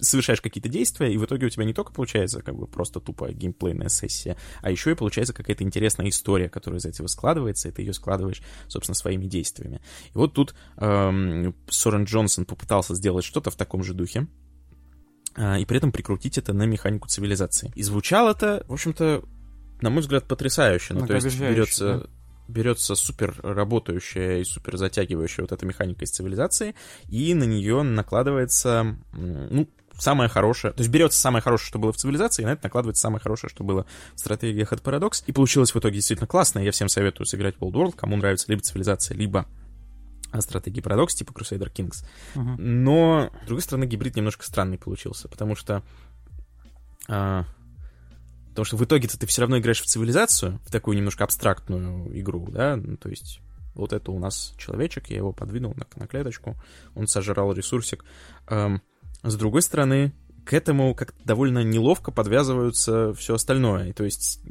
совершаешь 0.01 0.41
какие-то 0.41 0.69
действия, 0.69 1.13
и 1.13 1.17
в 1.17 1.25
итоге 1.25 1.45
у 1.45 1.49
тебя 1.49 1.65
не 1.65 1.73
только 1.73 1.93
получается 1.93 2.41
как 2.41 2.55
бы 2.55 2.65
просто 2.65 2.99
тупая 2.99 3.31
геймплейная 3.31 3.89
сессия, 3.89 4.37
а 4.61 4.71
еще 4.71 4.91
и 4.91 4.95
получается 4.95 5.33
какая-то 5.33 5.63
интересная 5.63 6.09
история, 6.09 6.49
которая 6.49 6.79
из 6.79 6.85
этого 6.85 7.05
складывается, 7.05 7.69
и 7.69 7.71
ты 7.71 7.83
ее 7.83 7.93
складываешь, 7.93 8.41
собственно, 8.67 8.95
своими 8.95 9.25
действиями. 9.27 9.81
И 10.07 10.17
вот 10.17 10.33
тут 10.33 10.55
эм, 10.77 11.55
Сорен 11.69 12.05
Джонсон 12.05 12.45
попытался 12.45 12.95
сделать 12.95 13.23
что-то 13.23 13.51
в 13.51 13.55
таком 13.55 13.83
же 13.83 13.93
духе, 13.93 14.27
э, 15.35 15.59
и 15.61 15.65
при 15.65 15.77
этом 15.77 15.91
прикрутить 15.91 16.39
это 16.39 16.53
на 16.53 16.63
механику 16.63 17.07
цивилизации. 17.07 17.71
И 17.75 17.83
звучало 17.83 18.31
это, 18.31 18.65
в 18.67 18.73
общем-то, 18.73 19.23
на 19.83 19.89
мой 19.89 20.01
взгляд, 20.01 20.23
потрясающая. 20.23 20.95
Ну, 20.95 21.05
то 21.05 21.13
есть 21.13 21.39
берется, 21.39 21.99
да? 21.99 22.05
берется 22.47 22.95
супер 22.95 23.35
работающая 23.43 24.39
и 24.39 24.45
супер 24.45 24.77
затягивающая 24.77 25.43
вот 25.43 25.51
эта 25.51 25.65
механика 25.65 26.05
из 26.05 26.11
цивилизации, 26.11 26.73
и 27.09 27.33
на 27.33 27.43
нее 27.43 27.83
накладывается, 27.83 28.95
ну, 29.11 29.67
самое 29.97 30.29
хорошее, 30.29 30.73
то 30.73 30.79
есть 30.79 30.89
берется 30.89 31.19
самое 31.19 31.41
хорошее, 31.41 31.67
что 31.67 31.79
было 31.79 31.91
в 31.91 31.97
цивилизации, 31.97 32.43
и 32.43 32.45
на 32.45 32.53
это 32.53 32.63
накладывается 32.63 33.01
самое 33.01 33.21
хорошее, 33.21 33.51
что 33.51 33.65
было 33.65 33.85
в 34.15 34.19
стратегиях 34.19 34.71
от 34.71 34.81
Paradox, 34.81 35.23
и 35.27 35.33
получилось 35.33 35.75
в 35.75 35.79
итоге 35.79 35.95
действительно 35.95 36.27
классно, 36.27 36.59
я 36.59 36.71
всем 36.71 36.87
советую 36.87 37.27
сыграть 37.27 37.55
World 37.57 37.73
World, 37.73 37.95
кому 37.97 38.15
нравится 38.15 38.45
либо 38.47 38.61
цивилизация, 38.61 39.17
либо 39.17 39.45
стратегии 40.39 40.81
Paradox, 40.81 41.09
типа 41.09 41.31
Crusader 41.31 41.71
Kings. 41.71 42.05
Uh-huh. 42.33 42.55
Но, 42.57 43.31
с 43.43 43.45
другой 43.45 43.61
стороны, 43.61 43.85
гибрид 43.85 44.15
немножко 44.15 44.45
странный 44.45 44.79
получился, 44.79 45.27
потому 45.27 45.55
что 45.55 45.83
а, 47.07 47.45
Потому 48.53 48.65
что 48.65 48.77
в 48.77 48.83
итоге-то 48.83 49.19
ты 49.19 49.25
все 49.25 49.41
равно 49.41 49.57
играешь 49.57 49.81
в 49.81 49.85
цивилизацию, 49.85 50.59
в 50.65 50.71
такую 50.71 50.95
немножко 50.95 51.23
абстрактную 51.23 52.19
игру, 52.19 52.47
да, 52.51 52.75
ну, 52.75 52.97
то 52.97 53.09
есть 53.09 53.41
вот 53.73 53.93
это 53.93 54.11
у 54.11 54.19
нас 54.19 54.53
человечек, 54.57 55.09
я 55.09 55.17
его 55.17 55.33
подвинул 55.33 55.73
на, 55.75 55.87
на 55.95 56.07
клеточку, 56.07 56.55
он 56.93 57.07
сожрал 57.07 57.51
ресурсик. 57.53 58.05
Эм, 58.47 58.81
с 59.23 59.35
другой 59.35 59.63
стороны, 59.63 60.13
к 60.45 60.53
этому 60.53 60.93
как 60.93 61.13
довольно 61.23 61.63
неловко 61.63 62.11
подвязываются 62.11 63.13
все 63.13 63.35
остальное, 63.35 63.93
то 63.93 64.03
есть, 64.03 64.41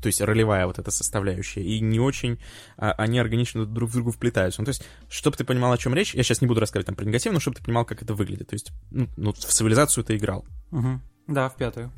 то 0.00 0.06
есть 0.06 0.20
ролевая 0.20 0.66
вот 0.66 0.78
эта 0.78 0.90
составляющая, 0.90 1.62
и 1.62 1.80
не 1.80 2.00
очень 2.00 2.38
а, 2.76 2.92
они 2.92 3.18
органично 3.18 3.66
друг 3.66 3.90
в 3.90 3.92
другу 3.92 4.10
вплетаются. 4.10 4.60
Ну, 4.60 4.64
то 4.64 4.70
есть, 4.70 4.84
чтобы 5.08 5.36
ты 5.36 5.44
понимал, 5.44 5.72
о 5.72 5.78
чем 5.78 5.94
речь, 5.94 6.14
я 6.14 6.22
сейчас 6.22 6.40
не 6.40 6.48
буду 6.48 6.60
рассказывать 6.60 6.86
там 6.86 6.96
про 6.96 7.04
негатив, 7.04 7.32
но 7.32 7.40
чтобы 7.40 7.58
ты 7.58 7.64
понимал, 7.64 7.84
как 7.84 8.02
это 8.02 8.14
выглядит. 8.14 8.48
То 8.48 8.54
есть, 8.54 8.72
ну, 8.90 9.08
ну 9.16 9.32
в 9.32 9.38
цивилизацию 9.38 10.04
ты 10.04 10.16
играл. 10.16 10.44
Угу. 10.70 11.00
Да, 11.28 11.48
в 11.48 11.56
пятую. 11.56 11.92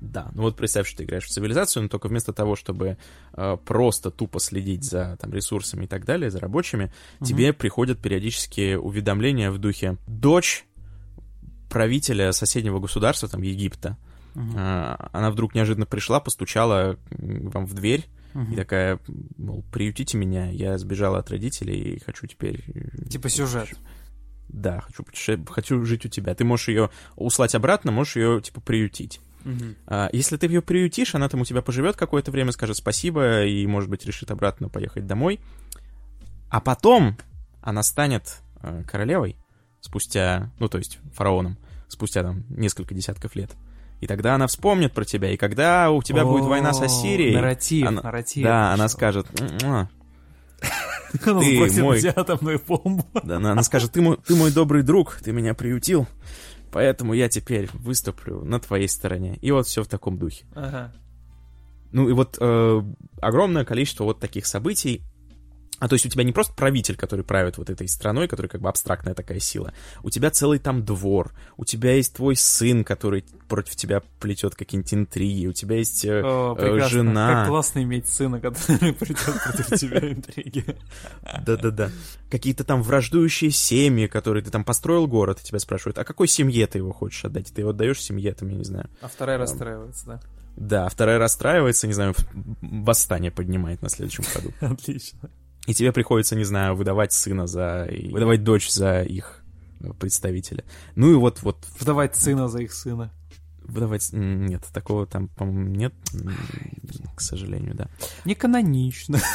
Да, 0.00 0.30
ну 0.34 0.42
вот 0.42 0.56
представь, 0.56 0.86
что 0.86 0.98
ты 0.98 1.04
играешь 1.04 1.24
в 1.24 1.30
цивилизацию, 1.30 1.82
но 1.82 1.88
только 1.88 2.08
вместо 2.08 2.32
того, 2.32 2.54
чтобы 2.54 2.98
э, 3.32 3.56
просто 3.64 4.10
тупо 4.10 4.38
следить 4.38 4.84
за 4.84 5.16
там, 5.20 5.32
ресурсами 5.32 5.84
и 5.84 5.88
так 5.88 6.04
далее, 6.04 6.30
за 6.30 6.38
рабочими, 6.38 6.92
угу. 7.18 7.26
тебе 7.26 7.52
приходят 7.52 7.98
периодически 7.98 8.74
уведомления 8.74 9.50
в 9.50 9.58
духе 9.58 9.96
«Дочь 10.06 10.66
правителя 11.68 12.32
соседнего 12.32 12.78
государства, 12.78 13.28
там, 13.28 13.42
Египта, 13.42 13.96
угу. 14.34 14.56
э, 14.56 14.96
она 15.12 15.30
вдруг 15.30 15.54
неожиданно 15.54 15.86
пришла, 15.86 16.20
постучала 16.20 16.96
вам 17.10 17.66
в 17.66 17.74
дверь, 17.74 18.06
угу. 18.34 18.52
и 18.52 18.56
такая, 18.56 19.00
мол, 19.36 19.64
приютите 19.72 20.16
меня, 20.16 20.48
я 20.50 20.78
сбежала 20.78 21.18
от 21.18 21.30
родителей 21.30 21.94
и 21.94 22.00
хочу 22.00 22.26
теперь... 22.28 22.64
Типа 23.10 23.28
сюжет. 23.28 23.68
Да, 24.48 24.80
хочу, 24.80 25.04
хочу 25.46 25.84
жить 25.84 26.06
у 26.06 26.08
тебя. 26.08 26.34
Ты 26.34 26.44
можешь 26.44 26.68
ее 26.68 26.90
услать 27.16 27.54
обратно, 27.54 27.92
можешь 27.92 28.16
ее, 28.16 28.40
типа, 28.40 28.62
приютить. 28.62 29.20
Угу. 29.44 30.08
Если 30.12 30.36
ты 30.36 30.46
ее 30.46 30.62
приютишь, 30.62 31.14
она 31.14 31.28
там 31.28 31.40
у 31.40 31.44
тебя 31.44 31.62
поживет 31.62 31.96
какое-то 31.96 32.30
время, 32.30 32.52
скажет 32.52 32.76
спасибо 32.76 33.44
и, 33.44 33.66
может 33.66 33.88
быть, 33.88 34.04
решит 34.04 34.30
обратно 34.30 34.68
поехать 34.68 35.06
домой. 35.06 35.40
А 36.50 36.60
потом 36.60 37.16
она 37.60 37.82
станет 37.82 38.38
э, 38.62 38.82
королевой 38.90 39.36
спустя, 39.80 40.50
ну, 40.58 40.68
то 40.68 40.78
есть 40.78 40.98
фараоном, 41.14 41.58
спустя 41.88 42.22
там 42.22 42.44
несколько 42.48 42.94
десятков 42.94 43.36
лет. 43.36 43.50
И 44.00 44.06
тогда 44.06 44.34
она 44.34 44.46
вспомнит 44.46 44.92
про 44.92 45.04
тебя. 45.04 45.32
И 45.32 45.36
когда 45.36 45.90
у 45.90 46.02
тебя 46.02 46.24
будет 46.24 46.44
война 46.44 46.72
с 46.72 46.80
Ассирией... 46.80 47.34
Нарратив, 47.34 47.86
она, 47.86 48.02
нарратив. 48.02 48.44
Да, 48.44 48.72
она 48.72 48.88
скажет... 48.88 49.26
Ты 51.24 51.82
мой... 51.82 52.06
атомную 52.06 52.60
бомбу. 52.66 53.06
Да, 53.22 53.36
она 53.36 53.62
скажет, 53.62 53.92
ты 53.92 54.02
мой, 54.02 54.18
ты 54.18 54.34
мой 54.34 54.52
добрый 54.52 54.82
друг, 54.82 55.18
ты 55.24 55.32
меня 55.32 55.54
приютил. 55.54 56.06
Поэтому 56.70 57.14
я 57.14 57.28
теперь 57.28 57.68
выступлю 57.72 58.44
на 58.44 58.60
твоей 58.60 58.88
стороне. 58.88 59.38
И 59.40 59.50
вот 59.50 59.66
все 59.66 59.82
в 59.82 59.88
таком 59.88 60.18
духе. 60.18 60.44
Ага. 60.54 60.92
Ну 61.92 62.08
и 62.08 62.12
вот 62.12 62.36
э, 62.40 62.82
огромное 63.20 63.64
количество 63.64 64.04
вот 64.04 64.20
таких 64.20 64.46
событий. 64.46 65.02
А 65.78 65.88
то 65.88 65.94
есть 65.94 66.06
у 66.06 66.08
тебя 66.08 66.24
не 66.24 66.32
просто 66.32 66.52
правитель, 66.54 66.96
который 66.96 67.24
правит 67.24 67.58
вот 67.58 67.70
этой 67.70 67.88
страной, 67.88 68.26
который 68.26 68.48
как 68.48 68.60
бы 68.60 68.68
абстрактная 68.68 69.14
такая 69.14 69.38
сила. 69.38 69.72
У 70.02 70.10
тебя 70.10 70.30
целый 70.30 70.58
там 70.58 70.84
двор. 70.84 71.32
У 71.56 71.64
тебя 71.64 71.92
есть 71.94 72.14
твой 72.14 72.36
сын, 72.36 72.84
который 72.84 73.24
против 73.48 73.76
тебя 73.76 74.02
плетет 74.18 74.54
какие-нибудь 74.54 74.94
интриги. 74.94 75.46
У 75.46 75.52
тебя 75.52 75.76
есть 75.76 76.04
э, 76.04 76.20
О, 76.24 76.56
э, 76.58 76.88
жена. 76.88 77.34
Как 77.34 77.48
классно 77.48 77.82
иметь 77.82 78.08
сына, 78.08 78.40
который 78.40 78.92
плетет 78.94 79.34
против 79.44 79.78
тебя 79.78 79.98
интриги. 80.10 80.64
Да-да-да. 81.46 81.90
Какие-то 82.30 82.64
там 82.64 82.82
враждующие 82.82 83.50
семьи, 83.50 84.06
которые 84.06 84.42
ты 84.42 84.50
там 84.50 84.64
построил 84.64 85.06
город, 85.06 85.40
и 85.40 85.44
тебя 85.44 85.60
спрашивают, 85.60 85.98
а 85.98 86.04
какой 86.04 86.26
семье 86.26 86.66
ты 86.66 86.78
его 86.78 86.92
хочешь 86.92 87.24
отдать? 87.24 87.52
Ты 87.52 87.60
его 87.60 87.70
отдаешь 87.70 88.02
семье, 88.02 88.32
там, 88.32 88.48
я 88.48 88.56
не 88.56 88.64
знаю. 88.64 88.90
А 89.00 89.08
вторая 89.08 89.38
расстраивается, 89.38 90.06
да? 90.06 90.20
Да, 90.56 90.88
вторая 90.88 91.18
расстраивается, 91.18 91.86
не 91.86 91.92
знаю, 91.92 92.14
восстание 92.60 93.30
поднимает 93.30 93.80
на 93.80 93.88
следующем 93.88 94.24
ходу. 94.24 94.52
Отлично 94.60 95.30
и 95.68 95.74
тебе 95.74 95.92
приходится, 95.92 96.34
не 96.34 96.44
знаю, 96.44 96.74
выдавать 96.74 97.12
сына 97.12 97.46
за... 97.46 97.86
выдавать 98.10 98.42
дочь 98.42 98.70
за 98.70 99.02
их 99.02 99.44
представителя. 100.00 100.64
Ну 100.94 101.12
и 101.12 101.14
вот... 101.14 101.42
вот 101.42 101.58
выдавать 101.78 102.16
сына 102.16 102.48
за 102.48 102.60
их 102.60 102.72
сына. 102.72 103.12
Выдавать... 103.64 104.08
Нет, 104.12 104.64
такого 104.72 105.06
там, 105.06 105.28
по-моему, 105.28 105.68
нет, 105.68 105.92
к 107.14 107.20
сожалению, 107.20 107.74
да. 107.74 107.88
Не 108.24 108.34
канонично. 108.34 109.20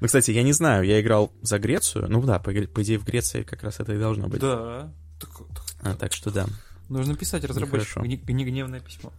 Ну, 0.00 0.08
кстати, 0.08 0.32
я 0.32 0.42
не 0.42 0.52
знаю, 0.52 0.82
я 0.82 1.00
играл 1.00 1.32
за 1.42 1.60
Грецию. 1.60 2.10
Ну 2.10 2.20
да, 2.22 2.40
по, 2.40 2.50
по 2.50 2.82
идее, 2.82 2.98
в 2.98 3.04
Греции 3.04 3.44
как 3.44 3.62
раз 3.62 3.78
это 3.78 3.94
и 3.94 4.00
должно 4.00 4.26
быть. 4.26 4.40
Да. 4.40 4.92
Так, 5.20 5.30
а, 5.80 5.94
так 5.94 6.12
что 6.12 6.32
да. 6.32 6.46
Нужно 6.88 7.14
писать 7.14 7.44
разработчику 7.44 8.04
не, 8.04 8.16
не 8.16 8.44
гневное 8.44 8.80
письмо. 8.80 9.12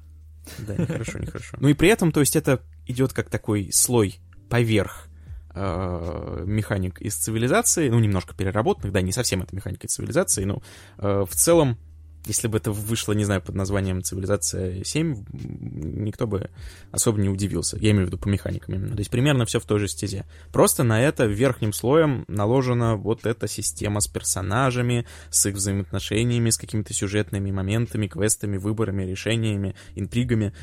Да, 0.58 0.76
нехорошо, 0.76 1.20
нехорошо. 1.20 1.56
Ну 1.62 1.70
и 1.70 1.74
при 1.74 1.88
этом, 1.88 2.12
то 2.12 2.20
есть 2.20 2.36
это 2.36 2.62
идет 2.86 3.14
как 3.14 3.30
такой 3.30 3.72
слой 3.72 4.20
поверх 4.54 5.08
э, 5.56 6.44
механик 6.46 7.02
из 7.02 7.16
цивилизации, 7.16 7.90
ну, 7.90 8.00
немножко 8.00 8.36
переработанных, 8.36 8.94
да, 8.94 9.02
не 9.02 9.12
совсем 9.12 9.42
это 9.42 9.56
механика 9.56 9.88
из 9.88 9.96
цивилизации, 9.96 10.44
но 10.44 10.62
э, 11.00 11.26
в 11.28 11.34
целом 11.34 11.80
если 12.26 12.48
бы 12.48 12.58
это 12.58 12.72
вышло, 12.72 13.14
не 13.14 13.26
знаю, 13.26 13.42
под 13.42 13.56
названием 13.56 14.02
«Цивилизация 14.02 14.82
7», 14.82 15.26
никто 15.34 16.26
бы 16.26 16.52
особо 16.92 17.20
не 17.20 17.28
удивился. 17.28 17.78
Я 17.78 17.92
имею 17.92 18.06
в 18.06 18.08
виду 18.08 18.18
по 18.18 18.30
механикам 18.30 18.76
именно. 18.76 18.94
То 18.94 19.00
есть 19.00 19.10
примерно 19.10 19.46
все 19.46 19.60
в 19.60 19.66
той 19.66 19.80
же 19.80 19.90
стезе. 19.90 20.26
Просто 20.54 20.84
на 20.84 21.02
это 21.02 21.26
верхним 21.26 21.74
слоем 21.74 22.24
наложена 22.30 22.96
вот 22.96 23.26
эта 23.26 23.50
система 23.50 24.00
с 24.00 24.08
персонажами, 24.08 25.06
с 25.32 25.46
их 25.48 25.56
взаимоотношениями, 25.56 26.52
с 26.52 26.58
какими-то 26.58 26.94
сюжетными 26.94 27.52
моментами, 27.52 28.08
квестами, 28.08 28.56
выборами, 28.56 29.04
решениями, 29.04 29.76
интригами. 29.96 30.54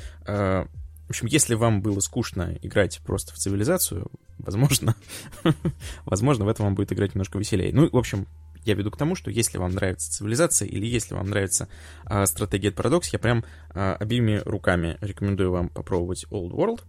В 1.10 1.12
общем, 1.12 1.26
если 1.26 1.54
вам 1.54 1.82
было 1.82 1.98
скучно 1.98 2.56
играть 2.62 3.00
просто 3.04 3.34
в 3.34 3.36
цивилизацию, 3.36 4.06
возможно, 4.38 4.94
возможно, 6.04 6.44
в 6.44 6.48
этом 6.48 6.66
вам 6.66 6.76
будет 6.76 6.92
играть 6.92 7.16
немножко 7.16 7.36
веселее. 7.36 7.72
Ну, 7.74 7.90
в 7.90 7.96
общем, 7.96 8.28
я 8.64 8.74
веду 8.74 8.92
к 8.92 8.96
тому, 8.96 9.16
что 9.16 9.28
если 9.28 9.58
вам 9.58 9.72
нравится 9.72 10.08
цивилизация 10.12 10.68
или 10.68 10.86
если 10.86 11.14
вам 11.14 11.30
нравится 11.30 11.68
э, 12.08 12.24
стратегия 12.26 12.68
от 12.68 12.76
Paradox, 12.76 13.08
я 13.12 13.18
прям 13.18 13.44
э, 13.74 13.94
обеими 13.94 14.40
руками 14.44 14.98
рекомендую 15.00 15.50
вам 15.50 15.68
попробовать 15.68 16.26
Old 16.30 16.52
World. 16.52 16.82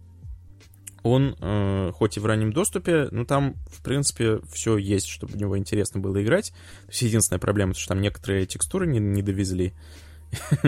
Он, 1.02 1.34
э, 1.40 1.90
хоть 1.92 2.16
и 2.16 2.20
в 2.20 2.26
раннем 2.26 2.52
доступе, 2.52 3.08
но 3.10 3.24
там, 3.24 3.56
в 3.72 3.82
принципе, 3.82 4.38
все 4.52 4.76
есть, 4.76 5.08
чтобы 5.08 5.32
в 5.32 5.36
него 5.36 5.58
интересно 5.58 5.98
было 5.98 6.22
играть. 6.22 6.52
То 6.84 6.90
есть 6.90 7.02
единственная 7.02 7.40
проблема, 7.40 7.74
что 7.74 7.88
там 7.88 8.00
некоторые 8.00 8.46
текстуры 8.46 8.86
не, 8.86 9.00
не 9.00 9.20
довезли. 9.20 9.72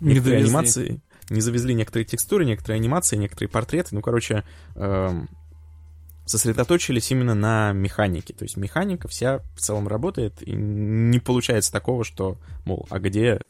Некоторые 0.00 0.44
анимации 0.44 1.02
не 1.30 1.40
завезли 1.40 1.74
некоторые 1.74 2.04
текстуры, 2.04 2.44
некоторые 2.44 2.78
анимации, 2.78 3.16
некоторые 3.16 3.48
портреты. 3.48 3.94
Ну, 3.94 4.02
короче, 4.02 4.44
эм, 4.74 5.28
сосредоточились 6.26 7.10
именно 7.10 7.34
на 7.34 7.72
механике. 7.72 8.34
То 8.34 8.44
есть 8.44 8.56
механика 8.56 9.08
вся 9.08 9.38
в 9.54 9.60
целом 9.60 9.88
работает, 9.88 10.42
и 10.42 10.52
не 10.52 11.18
получается 11.18 11.72
такого, 11.72 12.04
что, 12.04 12.38
мол, 12.64 12.86
а 12.90 12.98
где, 12.98 13.40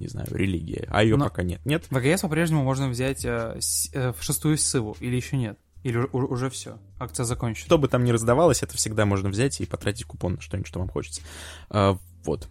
не 0.00 0.08
знаю, 0.08 0.28
религия? 0.30 0.86
А 0.90 1.02
ее 1.02 1.16
Но 1.16 1.24
пока 1.24 1.42
нет. 1.42 1.60
Нет? 1.64 1.84
В 1.90 1.96
АГС 1.96 2.22
по-прежнему 2.22 2.62
можно 2.62 2.88
взять 2.88 3.24
э, 3.24 3.58
э, 3.94 4.12
шестую 4.20 4.58
ссылу, 4.58 4.96
или 5.00 5.16
еще 5.16 5.36
нет? 5.36 5.58
Или 5.82 5.98
уже 5.98 6.48
все? 6.48 6.78
Акция 6.98 7.24
закончена? 7.24 7.66
Что 7.66 7.78
бы 7.78 7.88
там 7.88 8.04
ни 8.04 8.10
раздавалось, 8.10 8.62
это 8.62 8.74
всегда 8.76 9.04
можно 9.04 9.28
взять 9.28 9.60
и 9.60 9.66
потратить 9.66 10.04
купон 10.06 10.34
на 10.34 10.40
что-нибудь, 10.40 10.66
что 10.66 10.78
вам 10.78 10.88
хочется. 10.88 11.20
А, 11.68 11.98
вот. 12.24 12.48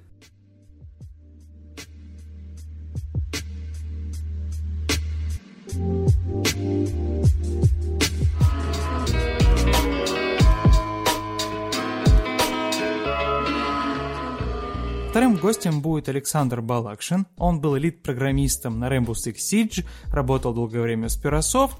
Вторым 15.13 15.35
гостем 15.35 15.81
будет 15.81 16.09
Александр 16.09 16.61
Балакшин. 16.61 17.27
Он 17.37 17.61
был 17.61 17.77
элит-программистом 17.77 18.79
на 18.79 18.89
Rainbow 18.89 19.13
Six 19.13 19.35
Siege, 19.35 19.85
работал 20.07 20.55
долгое 20.55 20.81
время 20.81 21.07
с 21.07 21.23
Pirasoft, 21.23 21.75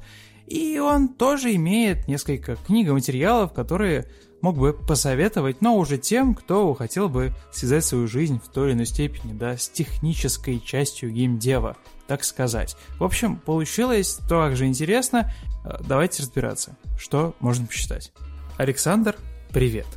и 0.46 0.78
он 0.78 1.08
тоже 1.08 1.56
имеет 1.56 2.08
несколько 2.08 2.56
книг 2.56 2.90
и 2.90 2.92
материалов, 2.92 3.52
которые 3.52 4.08
мог 4.42 4.58
бы 4.58 4.74
посоветовать, 4.74 5.62
но 5.62 5.78
уже 5.78 5.98
тем, 5.98 6.36
кто 6.36 6.76
хотел 6.76 7.10
бы 7.10 7.34
связать 7.52 7.86
свою 7.86 8.08
жизнь 8.08 8.40
в 8.40 8.50
той 8.50 8.68
или 8.68 8.74
иной 8.76 8.86
степени, 8.86 9.34
да, 9.34 9.58
с 9.58 9.68
технической 9.68 10.60
частью 10.60 11.12
геймдева, 11.12 11.76
так 12.08 12.24
сказать. 12.24 12.76
В 13.00 13.04
общем, 13.04 13.38
получилось 13.38 14.20
также 14.30 14.66
интересно. 14.66 15.32
Э, 15.66 15.78
давайте 15.88 16.24
разбираться, 16.24 16.76
что 16.98 17.36
можно 17.40 17.66
посчитать. 17.66 18.12
Александр, 18.58 19.16
привет. 19.52 19.88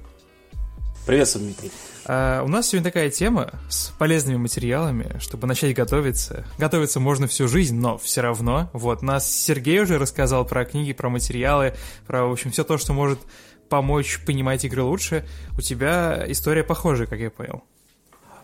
Приветствую, 1.07 1.45
Дмитрий. 1.45 1.71
А, 2.05 2.43
у 2.43 2.49
нас 2.49 2.69
сегодня 2.69 2.91
такая 2.91 3.11
тема 3.11 3.53
с 3.69 3.91
полезными 3.91 4.39
материалами, 4.39 5.19
чтобы 5.21 5.47
начать 5.47 5.75
готовиться. 5.75 6.45
Готовиться 6.59 6.99
можно 6.99 7.29
всю 7.29 7.47
жизнь, 7.47 7.77
но 7.77 7.97
все 7.97 8.23
равно. 8.23 8.71
Вот, 8.73 9.03
нас 9.03 9.31
Сергей 9.31 9.81
уже 9.81 9.99
рассказал 9.99 10.45
про 10.45 10.65
книги, 10.65 10.93
про 10.93 11.09
материалы, 11.09 11.75
про, 12.09 12.27
в 12.27 12.33
общем, 12.33 12.51
все 12.51 12.65
то, 12.65 12.77
что 12.77 12.93
может 12.93 13.21
помочь 13.69 14.21
понимать 14.27 14.65
игры 14.65 14.83
лучше. 14.83 15.27
У 15.57 15.61
тебя 15.61 16.25
история 16.27 16.65
похожая, 16.65 17.07
как 17.07 17.21
я 17.21 17.31
понял. 17.31 17.63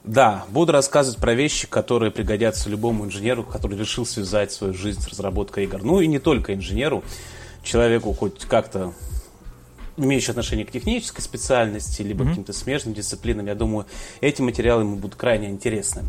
Да, 0.04 0.44
буду 0.48 0.72
рассказывать 0.72 1.20
про 1.20 1.34
вещи, 1.34 1.68
которые 1.68 2.10
пригодятся 2.10 2.68
любому 2.68 3.04
инженеру, 3.04 3.44
который 3.44 3.78
решил 3.78 4.04
связать 4.04 4.50
свою 4.50 4.74
жизнь 4.74 5.00
с 5.00 5.08
разработкой 5.08 5.64
игр. 5.64 5.80
Ну 5.82 6.00
и 6.00 6.08
не 6.08 6.18
только 6.18 6.54
инженеру, 6.54 7.04
человеку 7.62 8.12
хоть 8.12 8.44
как-то 8.46 8.92
имеющий 9.96 10.30
отношение 10.30 10.66
к 10.66 10.72
технической 10.72 11.22
специальности, 11.22 12.02
либо 12.02 12.24
mm-hmm. 12.24 12.28
каким-то 12.28 12.52
смежным 12.52 12.94
дисциплинам, 12.94 13.46
я 13.46 13.54
думаю, 13.54 13.86
эти 14.20 14.42
материалы 14.42 14.82
ему 14.82 14.96
будут 14.96 15.16
крайне 15.16 15.50
интересны. 15.50 16.02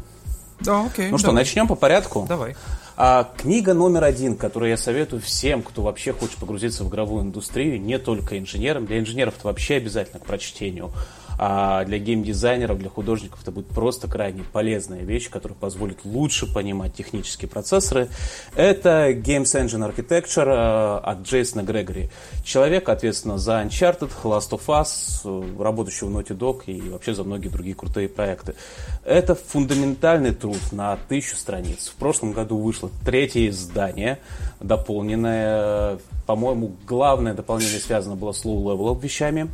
Да, 0.60 0.86
окей. 0.86 1.10
Ну 1.12 1.18
что, 1.18 1.28
давай. 1.28 1.44
начнем 1.44 1.68
по 1.68 1.76
порядку? 1.76 2.26
Давай. 2.28 2.56
А, 2.96 3.30
книга 3.38 3.74
номер 3.74 4.04
один, 4.04 4.38
которую 4.38 4.70
я 4.70 4.78
советую 4.78 5.22
всем, 5.22 5.62
кто 5.62 5.82
вообще 5.82 6.14
хочет 6.14 6.38
погрузиться 6.38 6.84
в 6.84 6.90
игровую 6.90 7.24
индустрию, 7.24 7.82
не 7.82 8.00
только 8.00 8.40
инженерам, 8.40 8.86
для 8.86 9.00
инженеров 9.00 9.36
это 9.38 9.48
вообще 9.48 9.76
обязательно 9.76 10.20
к 10.20 10.26
прочтению 10.26 10.92
а 11.38 11.84
для 11.86 11.98
геймдизайнеров, 12.00 12.80
для 12.80 12.90
художников 12.90 13.42
это 13.42 13.52
будет 13.52 13.68
просто 13.68 14.08
крайне 14.08 14.44
полезная 14.44 15.02
вещь, 15.02 15.30
которая 15.30 15.58
позволит 15.58 16.00
лучше 16.04 16.52
понимать 16.52 16.94
технические 16.94 17.50
процессоры. 17.50 18.10
Это 18.56 19.12
Games 19.12 19.44
Engine 19.44 19.94
Architecture 19.94 20.48
э, 20.48 21.00
от 21.00 21.24
Джейсона 21.24 21.64
Грегори. 21.64 22.10
Человек, 22.44 22.90
ответственно, 22.90 23.38
за 23.38 23.62
Uncharted, 23.62 24.12
Last 24.24 24.52
of 24.52 24.66
Us, 24.68 25.22
э, 25.26 25.62
работающий 25.62 26.08
в 26.08 26.16
Naughty 26.16 26.38
Dog 26.38 26.64
и 26.68 26.90
вообще 26.90 27.14
за 27.14 27.24
многие 27.24 27.50
другие 27.50 27.76
крутые 27.76 28.10
проекты. 28.10 28.56
Это 29.04 29.36
фундаментальный 29.36 30.34
труд 30.34 30.60
на 30.72 30.98
тысячу 31.08 31.36
страниц. 31.36 31.90
В 31.90 31.96
прошлом 31.96 32.34
году 32.34 32.58
вышло 32.58 32.90
третье 33.06 33.48
издание, 33.50 34.20
дополненное, 34.60 36.00
по-моему, 36.26 36.76
главное 36.88 37.34
дополнение 37.34 37.80
связано 37.80 38.16
было 38.16 38.32
с 38.32 38.46
low-level 38.46 39.00
вещами 39.02 39.50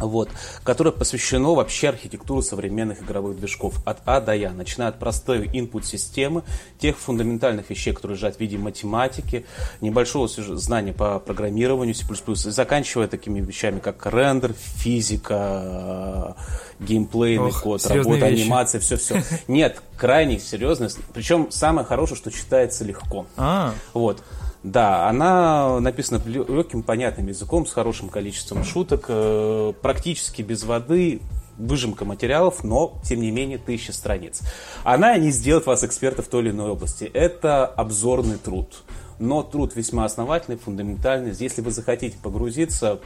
вот, 0.00 0.30
которое 0.64 0.92
посвящено 0.92 1.54
вообще 1.54 1.90
архитектуре 1.90 2.42
современных 2.42 3.02
игровых 3.02 3.36
движков 3.38 3.74
от 3.86 3.98
А 4.06 4.20
до 4.20 4.34
Я, 4.34 4.52
начиная 4.52 4.88
от 4.88 4.98
простой 4.98 5.46
input-системы, 5.46 6.42
тех 6.78 6.98
фундаментальных 6.98 7.70
вещей, 7.70 7.92
которые 7.92 8.16
лежат 8.16 8.36
в 8.36 8.40
виде 8.40 8.58
математики, 8.58 9.44
небольшого 9.80 10.28
знания 10.28 10.92
по 10.92 11.18
программированию 11.18 11.94
C++, 11.94 12.04
и 12.04 12.34
заканчивая 12.50 13.08
такими 13.08 13.40
вещами, 13.40 13.78
как 13.78 14.06
рендер, 14.06 14.52
физика, 14.54 16.36
геймплейный 16.80 17.48
Ох, 17.48 17.62
код, 17.62 17.86
работа, 17.86 18.28
вещи. 18.28 18.42
анимация, 18.42 18.80
все-все. 18.80 19.22
Нет, 19.48 19.82
крайне 19.96 20.38
серьезно. 20.38 20.88
Причем 21.12 21.50
самое 21.50 21.86
хорошее, 21.86 22.16
что 22.16 22.30
читается 22.30 22.84
легко. 22.84 23.26
А. 23.36 23.74
Вот. 23.92 24.22
Да, 24.62 25.08
она 25.08 25.80
написана 25.80 26.20
легким, 26.26 26.82
понятным 26.82 27.28
языком, 27.28 27.66
с 27.66 27.72
хорошим 27.72 28.10
количеством 28.10 28.62
шуток, 28.62 29.06
э, 29.08 29.72
практически 29.80 30.42
без 30.42 30.64
воды, 30.64 31.20
выжимка 31.56 32.04
материалов, 32.04 32.62
но, 32.62 32.98
тем 33.02 33.20
не 33.20 33.30
менее, 33.30 33.58
тысяча 33.58 33.92
страниц. 33.92 34.42
Она 34.84 35.16
не 35.16 35.30
сделает 35.30 35.66
вас 35.66 35.84
эксперта 35.84 36.22
в 36.22 36.28
той 36.28 36.42
или 36.42 36.50
иной 36.50 36.70
области. 36.70 37.04
Это 37.04 37.66
обзорный 37.66 38.36
труд. 38.36 38.82
Но 39.18 39.42
труд 39.42 39.76
весьма 39.76 40.06
основательный, 40.06 40.56
фундаментальный. 40.56 41.34
Если 41.38 41.60
вы 41.60 41.70
захотите 41.70 42.16
погрузиться, 42.22 43.00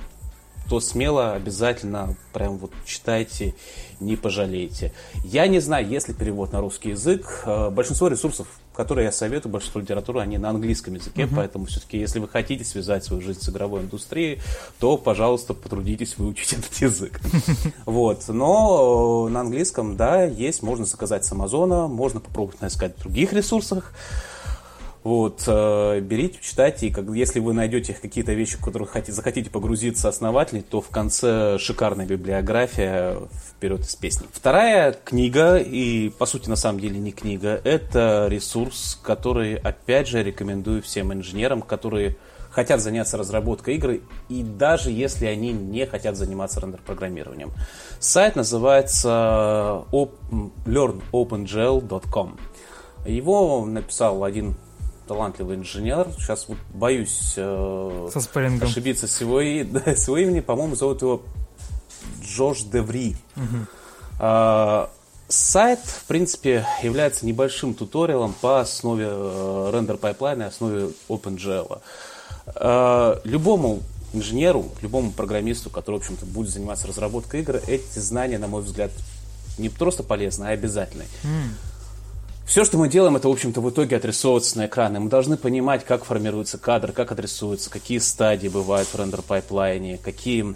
то 0.68 0.80
смело 0.80 1.32
обязательно 1.32 2.16
прям 2.32 2.58
вот 2.58 2.72
читайте, 2.84 3.54
не 4.00 4.16
пожалеете. 4.16 4.92
Я 5.24 5.46
не 5.46 5.60
знаю, 5.60 5.86
есть 5.86 6.08
ли 6.08 6.14
перевод 6.14 6.52
на 6.52 6.60
русский 6.60 6.90
язык. 6.90 7.42
Э, 7.46 7.70
большинство 7.70 8.08
ресурсов 8.08 8.46
которые 8.74 9.06
я 9.06 9.12
советую, 9.12 9.52
большинство 9.52 9.80
литературы, 9.80 10.20
они 10.20 10.36
на 10.36 10.50
английском 10.50 10.94
языке, 10.94 11.22
uh-huh. 11.22 11.36
поэтому 11.36 11.66
все-таки, 11.66 11.98
если 11.98 12.18
вы 12.18 12.28
хотите 12.28 12.64
связать 12.64 13.04
свою 13.04 13.22
жизнь 13.22 13.40
с 13.40 13.48
игровой 13.48 13.82
индустрией, 13.82 14.40
то, 14.80 14.96
пожалуйста, 14.96 15.54
потрудитесь 15.54 16.18
выучить 16.18 16.52
этот 16.58 16.74
язык. 16.74 17.20
Вот, 17.86 18.28
но 18.28 19.28
на 19.28 19.40
английском, 19.40 19.96
да, 19.96 20.24
есть, 20.24 20.62
можно 20.62 20.84
заказать 20.84 21.24
с 21.24 21.32
Амазона, 21.32 21.86
можно 21.86 22.20
попробовать 22.20 22.62
искать 22.62 22.96
в 22.96 23.00
других 23.00 23.32
ресурсах. 23.32 23.92
Вот, 25.04 25.44
э, 25.46 26.00
берите, 26.00 26.38
читайте, 26.40 26.86
и 26.86 26.90
как, 26.90 27.04
если 27.10 27.38
вы 27.38 27.52
найдете 27.52 27.92
какие-то 27.92 28.32
вещи, 28.32 28.56
в 28.56 28.64
которых 28.64 28.88
хотите, 28.88 29.12
захотите 29.12 29.50
погрузиться 29.50 30.08
основательно, 30.08 30.62
то 30.62 30.80
в 30.80 30.88
конце 30.88 31.58
шикарная 31.58 32.06
библиография 32.06 33.18
вперед 33.46 33.82
из 33.82 33.94
песни. 33.96 34.26
Вторая 34.32 34.92
книга, 34.92 35.58
и 35.58 36.08
по 36.08 36.24
сути 36.24 36.48
на 36.48 36.56
самом 36.56 36.80
деле 36.80 36.98
не 36.98 37.12
книга, 37.12 37.60
это 37.64 38.28
ресурс, 38.30 38.98
который, 39.02 39.56
опять 39.56 40.08
же, 40.08 40.22
рекомендую 40.22 40.80
всем 40.80 41.12
инженерам, 41.12 41.60
которые 41.60 42.16
хотят 42.50 42.80
заняться 42.80 43.18
разработкой 43.18 43.74
игры, 43.74 44.00
и 44.30 44.42
даже 44.42 44.90
если 44.90 45.26
они 45.26 45.52
не 45.52 45.84
хотят 45.84 46.16
заниматься 46.16 46.60
рендер-программированием. 46.60 47.52
Сайт 47.98 48.36
называется 48.36 49.84
learnopengl.com. 50.64 52.38
Его 53.04 53.66
написал 53.66 54.24
один 54.24 54.56
талантливый 55.06 55.56
инженер. 55.56 56.08
Сейчас 56.18 56.48
вот 56.48 56.58
боюсь 56.72 57.34
э, 57.36 58.08
Со 58.12 58.20
ошибиться 58.62 59.06
с 59.06 59.20
его, 59.20 59.40
да, 59.70 59.80
с 59.96 60.06
его 60.06 60.18
имени. 60.18 60.40
По-моему, 60.40 60.74
зовут 60.74 61.02
его 61.02 61.22
Джои 62.22 62.62
де 62.62 62.78
Врис. 62.78 63.16
Угу. 63.36 63.66
А, 64.20 64.90
Сайт, 65.28 65.80
в 65.80 66.04
принципе, 66.04 66.66
является 66.82 67.24
небольшим 67.24 67.74
туториалом 67.74 68.34
по 68.40 68.60
основе 68.60 69.06
э, 69.08 69.70
render 69.72 69.96
pipeline 69.96 70.36
а, 70.36 70.46
основе 70.46 70.90
OpenGL. 71.08 71.80
Э, 72.54 73.20
любому 73.24 73.80
инженеру, 74.12 74.66
любому 74.82 75.12
программисту, 75.12 75.70
который, 75.70 75.96
в 75.96 75.98
общем-то, 76.00 76.26
будет 76.26 76.50
заниматься 76.50 76.86
разработкой 76.86 77.40
игр, 77.40 77.60
эти 77.66 77.98
знания, 77.98 78.38
на 78.38 78.48
мой 78.48 78.62
взгляд, 78.62 78.90
не 79.58 79.70
просто 79.70 80.02
полезны, 80.02 80.44
а 80.44 80.48
обязательны. 80.50 81.04
Мм. 81.22 81.48
Все, 82.46 82.64
что 82.64 82.76
мы 82.76 82.88
делаем, 82.88 83.16
это, 83.16 83.28
в 83.28 83.32
общем-то, 83.32 83.60
в 83.60 83.70
итоге 83.70 83.96
отрисовывается 83.96 84.58
на 84.58 84.66
экране. 84.66 85.00
Мы 85.00 85.08
должны 85.08 85.36
понимать, 85.36 85.84
как 85.84 86.04
формируется 86.04 86.58
кадр, 86.58 86.92
как 86.92 87.10
отрисуется, 87.10 87.70
какие 87.70 87.98
стадии 87.98 88.48
бывают 88.48 88.86
в 88.88 88.94
render 88.94 89.33
pipeline 89.33 89.85
е, 89.85 89.98
какие 89.98 90.54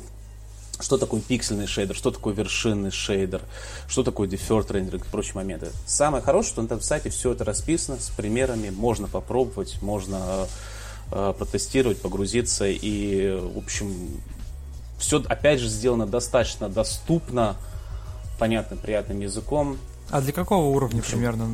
что 0.80 0.96
такое 0.96 1.20
пиксельный 1.20 1.66
шейдер, 1.66 1.96
что 1.96 2.10
такое 2.10 2.34
вершинный 2.34 2.90
шейдер, 2.90 3.42
что 3.88 4.04
такое 4.04 4.28
deferred 4.28 4.72
рендеринг 4.72 5.06
и 5.06 5.08
прочие 5.08 5.34
моменты. 5.34 5.70
Самое 5.86 6.22
хорошее, 6.22 6.52
что 6.52 6.62
на 6.62 6.66
этом 6.66 6.80
сайте 6.80 7.10
все 7.10 7.32
это 7.32 7.44
расписано 7.44 7.98
с 7.98 8.10
примерами, 8.10 8.70
можно 8.70 9.08
попробовать, 9.08 9.82
можно 9.82 10.46
э, 11.10 11.34
протестировать, 11.36 12.00
погрузиться 12.00 12.66
и, 12.68 13.36
в 13.40 13.58
общем, 13.58 14.20
все 14.98 15.22
опять 15.26 15.60
же 15.60 15.68
сделано 15.68 16.06
достаточно 16.06 16.68
доступно, 16.68 17.56
понятным, 18.38 18.78
приятным 18.78 19.20
языком. 19.20 19.78
А 20.10 20.20
для 20.20 20.32
какого 20.32 20.66
уровня 20.66 21.02
примерно 21.02 21.48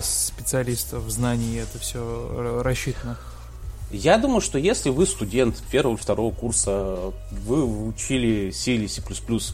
специалистов, 0.00 1.08
знаний 1.08 1.56
это 1.56 1.78
все 1.78 2.60
рассчитано? 2.62 3.18
Я 3.90 4.18
думаю, 4.18 4.42
что 4.42 4.58
если 4.58 4.90
вы 4.90 5.06
студент 5.06 5.62
первого 5.70 5.94
или 5.94 6.02
второго 6.02 6.32
курса, 6.32 7.12
вы 7.30 7.64
учили 7.64 8.50
C 8.50 8.72
или 8.72 8.86
C++, 8.86 9.02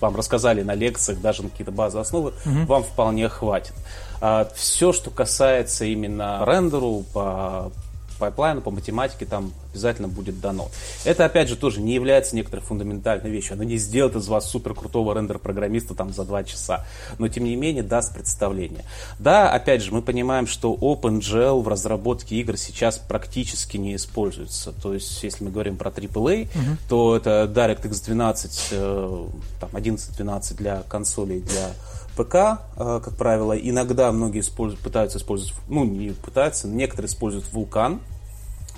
вам 0.01 0.17
рассказали 0.17 0.63
на 0.63 0.75
лекциях, 0.75 1.21
даже 1.21 1.45
на 1.45 1.51
какие-то 1.51 1.71
базовые 1.71 2.03
основы, 2.03 2.33
угу. 2.45 2.65
вам 2.67 2.83
вполне 2.83 3.29
хватит. 3.29 3.75
А 4.21 4.51
все, 4.57 4.93
что 4.93 5.11
касается 5.11 5.85
именно 5.85 6.43
рендеру 6.45 7.05
по 7.13 7.71
пайплайну, 8.19 8.61
по 8.61 8.71
математике 8.71 9.27
там 9.27 9.53
обязательно 9.73 10.09
будет 10.09 10.41
дано. 10.41 10.69
Это, 11.05 11.25
опять 11.25 11.49
же, 11.49 11.57
тоже 11.57 11.81
не 11.81 11.95
является 11.95 12.37
некоторой 12.37 12.65
фундаментальной 12.65 13.31
вещью. 13.31 13.55
Оно 13.55 13.65
не 13.65 13.77
сделает 13.77 14.17
из 14.17 14.29
вас 14.29 14.49
супер 14.49 14.75
крутого 14.75 15.15
рендер-программиста 15.15 15.95
там 15.95 16.13
за 16.13 16.25
два 16.25 16.45
часа. 16.45 16.85
Но, 17.19 17.29
тем 17.29 17.45
не 17.45 17.57
менее, 17.57 17.83
даст 17.83 18.15
представление. 18.15 18.85
Да, 19.19 19.51
опять 19.51 19.83
же, 19.83 19.93
мы 19.93 20.03
понимаем, 20.03 20.47
что 20.47 20.75
OpenGL 20.75 21.63
в 21.63 21.69
разработке 21.69 22.37
игр 22.37 22.57
сейчас 22.57 22.99
практически 22.99 23.77
не 23.77 23.97
используется. 23.97 24.73
То 24.73 24.95
есть, 24.95 25.23
если 25.23 25.45
мы 25.45 25.51
говорим 25.51 25.77
про 25.77 25.91
AAA, 25.91 26.49
uh-huh. 26.49 26.77
то 26.89 27.17
это 27.17 27.51
DirectX 27.53 28.05
12, 28.05 28.69
э, 28.73 29.27
там, 29.61 29.71
11-12 29.71 30.55
для 30.57 30.83
консолей, 30.89 31.41
для 31.41 31.71
ПК, 32.17 32.35
э, 32.77 33.01
как 33.05 33.17
правило, 33.17 33.53
иногда 33.53 34.11
многие 34.13 34.41
используют, 34.41 34.83
пытаются 34.83 35.19
использовать, 35.19 35.55
ну, 35.69 35.85
не 35.85 36.11
пытаются, 36.11 36.69
некоторые 36.69 37.09
используют 37.09 37.47
Vulkan, 37.53 38.01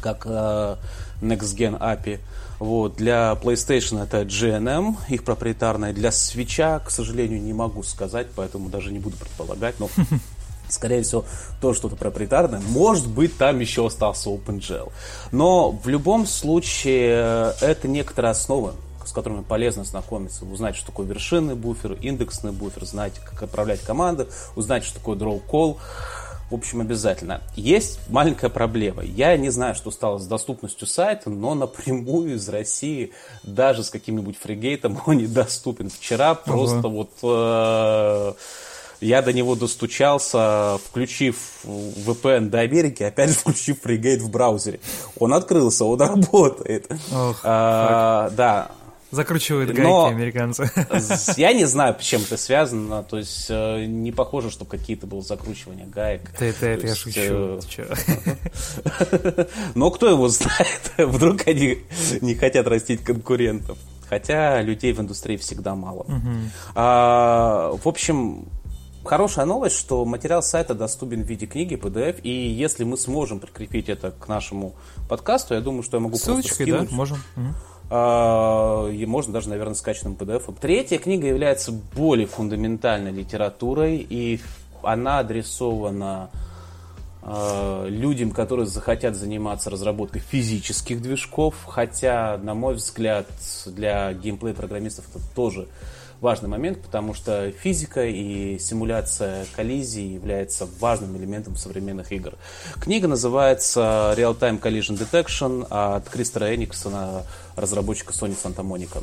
как 0.00 0.26
э, 0.26 0.76
Next 1.20 1.56
Gen 1.56 1.78
API. 1.78 2.20
Вот. 2.58 2.96
Для 2.96 3.38
PlayStation 3.42 4.02
это 4.02 4.22
GNM, 4.22 4.96
их 5.08 5.24
проприетарная. 5.24 5.92
Для 5.92 6.10
Switch, 6.10 6.84
к 6.84 6.90
сожалению, 6.90 7.40
не 7.40 7.52
могу 7.52 7.82
сказать, 7.82 8.28
поэтому 8.34 8.68
даже 8.68 8.92
не 8.92 8.98
буду 8.98 9.16
предполагать, 9.16 9.78
но 9.78 9.90
скорее 10.68 11.02
всего, 11.02 11.24
то 11.60 11.74
что-то 11.74 11.96
проприетарное. 11.96 12.60
Может 12.60 13.08
быть, 13.08 13.36
там 13.36 13.60
еще 13.60 13.86
остался 13.86 14.30
OpenGL. 14.30 14.90
Но 15.32 15.70
в 15.70 15.88
любом 15.88 16.26
случае, 16.26 17.10
э, 17.10 17.52
это 17.60 17.88
некоторые 17.88 18.30
основы, 18.30 18.72
с 18.72 18.85
которыми 19.16 19.42
полезно 19.42 19.82
знакомиться, 19.82 20.44
узнать, 20.44 20.76
что 20.76 20.86
такое 20.86 21.06
вершинный 21.06 21.54
буфер, 21.54 21.94
индексный 22.02 22.52
буфер, 22.52 22.84
знать, 22.84 23.14
как 23.24 23.42
отправлять 23.42 23.80
команды, 23.80 24.26
узнать, 24.56 24.84
что 24.84 24.96
такое 24.96 25.16
draw 25.16 25.40
call. 25.50 25.78
В 26.50 26.54
общем, 26.54 26.82
обязательно. 26.82 27.40
Есть 27.56 27.98
маленькая 28.10 28.50
проблема. 28.50 29.02
Я 29.02 29.34
не 29.38 29.48
знаю, 29.48 29.74
что 29.74 29.90
стало 29.90 30.18
с 30.18 30.26
доступностью 30.26 30.86
сайта, 30.86 31.30
но 31.30 31.54
напрямую 31.54 32.34
из 32.34 32.46
России 32.50 33.12
даже 33.42 33.84
с 33.84 33.90
каким-нибудь 33.90 34.36
фригейтом 34.36 35.00
он 35.06 35.16
недоступен. 35.16 35.88
Вчера 35.88 36.32
ага. 36.32 36.42
просто 36.44 36.88
вот... 36.88 37.10
Э, 37.22 38.34
я 39.00 39.20
до 39.20 39.32
него 39.32 39.56
достучался, 39.56 40.78
включив 40.84 41.36
VPN 41.64 42.48
до 42.48 42.60
Америки, 42.60 43.02
опять 43.02 43.30
же 43.30 43.36
включив 43.36 43.80
фригейт 43.82 44.20
в 44.20 44.30
браузере. 44.30 44.80
Он 45.18 45.32
открылся, 45.32 45.84
он 45.84 46.00
работает. 46.00 46.90
Ох, 47.12 47.40
а, 47.42 48.30
да, 48.30 48.70
Закручивают 49.10 49.70
гайки 49.70 49.82
Но 49.82 50.06
американцы. 50.06 50.70
Я 51.36 51.52
не 51.52 51.64
знаю, 51.64 51.96
с 51.98 52.02
чем 52.02 52.22
это 52.22 52.36
связано. 52.36 53.02
То 53.04 53.18
есть 53.18 53.46
э, 53.48 53.84
не 53.86 54.10
похоже, 54.10 54.50
что 54.50 54.64
какие-то 54.64 55.06
было 55.06 55.22
закручивания 55.22 55.86
гаек. 55.86 56.30
Ты, 56.38 56.52
ты, 56.52 56.66
это 56.66 56.86
я 56.88 56.94
шучу. 56.94 57.20
Э, 57.78 59.46
Но 59.74 59.90
кто 59.90 60.08
его 60.08 60.28
знает? 60.28 60.92
Вдруг 60.98 61.46
они 61.46 61.78
не 62.20 62.34
хотят 62.34 62.66
растить 62.66 63.04
конкурентов. 63.04 63.78
Хотя 64.08 64.60
людей 64.62 64.92
в 64.92 65.00
индустрии 65.00 65.36
всегда 65.36 65.74
мало. 65.74 66.06
А, 66.74 67.72
в 67.82 67.88
общем, 67.88 68.46
Хорошая 69.06 69.46
новость, 69.46 69.76
что 69.76 70.04
материал 70.04 70.42
сайта 70.42 70.74
доступен 70.74 71.22
в 71.22 71.26
виде 71.26 71.46
книги, 71.46 71.76
PDF, 71.76 72.20
и 72.22 72.30
если 72.30 72.82
мы 72.82 72.96
сможем 72.96 73.38
прикрепить 73.38 73.88
это 73.88 74.10
к 74.10 74.26
нашему 74.26 74.74
подкасту, 75.08 75.54
я 75.54 75.60
думаю, 75.60 75.84
что 75.84 75.98
я 75.98 76.00
могу 76.00 76.16
Ссылочкой, 76.16 76.42
просто 76.42 76.64
скинуть. 76.64 76.90
да, 76.90 76.96
можем. 76.96 77.18
А, 77.36 77.40
и 77.88 79.06
можно 79.06 79.32
даже, 79.32 79.48
наверное, 79.48 79.74
скачанным 79.74 80.14
PDF. 80.14 80.52
Третья 80.60 80.98
книга 80.98 81.28
является 81.28 81.70
более 81.70 82.26
фундаментальной 82.26 83.12
литературой, 83.12 84.04
и 84.08 84.40
она 84.82 85.20
адресована 85.20 86.30
а, 87.28 87.86
людям, 87.88 88.30
которые 88.30 88.66
захотят 88.66 89.16
заниматься 89.16 89.68
разработкой 89.68 90.20
физических 90.20 91.02
движков, 91.02 91.56
хотя, 91.66 92.38
на 92.38 92.54
мой 92.54 92.74
взгляд, 92.74 93.26
для 93.66 94.12
геймплей-программистов 94.12 95.06
это 95.12 95.20
тоже 95.34 95.66
важный 96.20 96.48
момент, 96.48 96.80
потому 96.80 97.14
что 97.14 97.50
физика 97.50 98.04
и 98.06 98.58
симуляция 98.58 99.46
коллизии 99.54 100.14
является 100.14 100.66
важным 100.80 101.16
элементом 101.16 101.56
современных 101.56 102.12
игр. 102.12 102.34
Книга 102.80 103.08
называется 103.08 104.14
Real-Time 104.16 104.60
Collision 104.60 104.98
Detection 104.98 105.66
от 105.68 106.08
Кристера 106.08 106.54
Эниксона, 106.54 107.24
разработчика 107.56 108.12
Sony 108.12 108.36
Santa 108.36 108.62
Monica. 108.62 109.02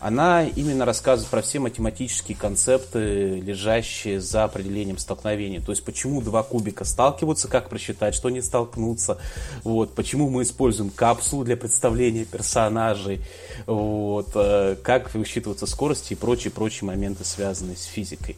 Она 0.00 0.44
именно 0.44 0.84
рассказывает 0.84 1.30
про 1.30 1.42
все 1.42 1.58
математические 1.60 2.36
концепты, 2.36 3.40
лежащие 3.40 4.20
за 4.20 4.44
определением 4.44 4.98
столкновения. 4.98 5.60
То 5.60 5.72
есть, 5.72 5.84
почему 5.84 6.20
два 6.20 6.42
кубика 6.42 6.84
сталкиваются, 6.84 7.48
как 7.48 7.68
просчитать, 7.68 8.14
что 8.14 8.28
они 8.28 8.42
столкнутся, 8.42 9.18
вот, 9.62 9.94
почему 9.94 10.28
мы 10.28 10.42
используем 10.42 10.90
капсулу 10.90 11.44
для 11.44 11.56
представления 11.56 12.24
персонажей, 12.24 13.20
вот, 13.66 14.30
э, 14.34 14.76
как 14.82 15.14
высчитываться 15.14 15.66
скорости 15.66 16.12
и 16.12 16.16
прочие-прочие 16.16 16.86
моменты, 16.86 17.24
связанные 17.24 17.76
с 17.76 17.84
физикой. 17.84 18.36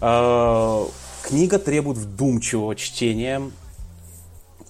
А, 0.00 0.86
книга 1.22 1.58
требует 1.58 1.98
вдумчивого 1.98 2.76
чтения, 2.76 3.42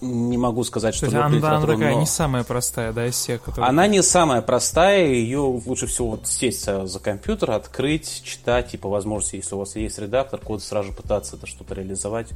не 0.01 0.37
могу 0.37 0.63
сказать, 0.65 0.95
что... 0.95 1.07
Она, 1.07 1.27
она 1.27 1.61
такая 1.61 1.95
но... 1.95 2.01
не 2.01 2.07
самая 2.07 2.45
простая, 2.45 2.93
да, 2.93 3.07
из 3.07 3.15
всех, 3.15 3.43
которые... 3.43 3.69
Она 3.69 3.87
не 3.87 4.03
самая 4.03 4.43
простая, 4.43 5.07
ее 5.07 5.41
лучше 5.41 5.87
всего 5.87 6.11
вот 6.11 6.27
сесть 6.27 6.65
за 6.65 6.99
компьютер, 7.01 7.53
открыть, 7.53 8.23
читать, 8.25 8.75
и 8.75 8.77
по 8.77 8.89
возможности, 8.89 9.37
если 9.37 9.55
у 9.55 9.59
вас 9.59 9.77
есть 9.77 9.99
редактор, 9.99 10.41
код 10.41 10.63
сразу 10.63 10.93
пытаться 10.93 11.37
это 11.37 11.47
что-то 11.47 11.75
реализовать, 11.75 12.29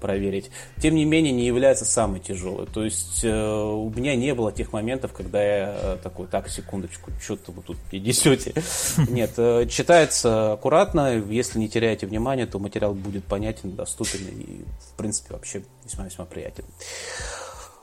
проверить. 0.00 0.50
Тем 0.80 0.94
не 0.94 1.04
менее, 1.04 1.32
не 1.32 1.46
является 1.46 1.84
самой 1.84 2.20
тяжелой. 2.20 2.66
То 2.66 2.84
есть 2.84 3.24
э, 3.24 3.28
у 3.30 3.90
меня 3.90 4.14
не 4.16 4.34
было 4.34 4.52
тех 4.52 4.72
моментов, 4.72 5.12
когда 5.12 5.42
я 5.42 5.76
э, 5.76 5.96
такой, 6.02 6.26
так, 6.26 6.48
секундочку, 6.48 7.10
что-то 7.20 7.52
вы 7.52 7.62
тут 7.62 7.76
несете. 7.92 8.54
Нет, 9.08 9.32
э, 9.36 9.66
читается 9.68 10.52
аккуратно, 10.52 11.16
если 11.16 11.58
не 11.58 11.68
теряете 11.68 12.06
внимания, 12.06 12.46
то 12.46 12.58
материал 12.58 12.94
будет 12.94 13.24
понятен, 13.24 13.72
доступен 13.72 14.20
и, 14.28 14.64
в 14.92 14.96
принципе, 14.96 15.34
вообще 15.34 15.62
весьма-весьма 15.84 16.24
приятен. 16.24 16.64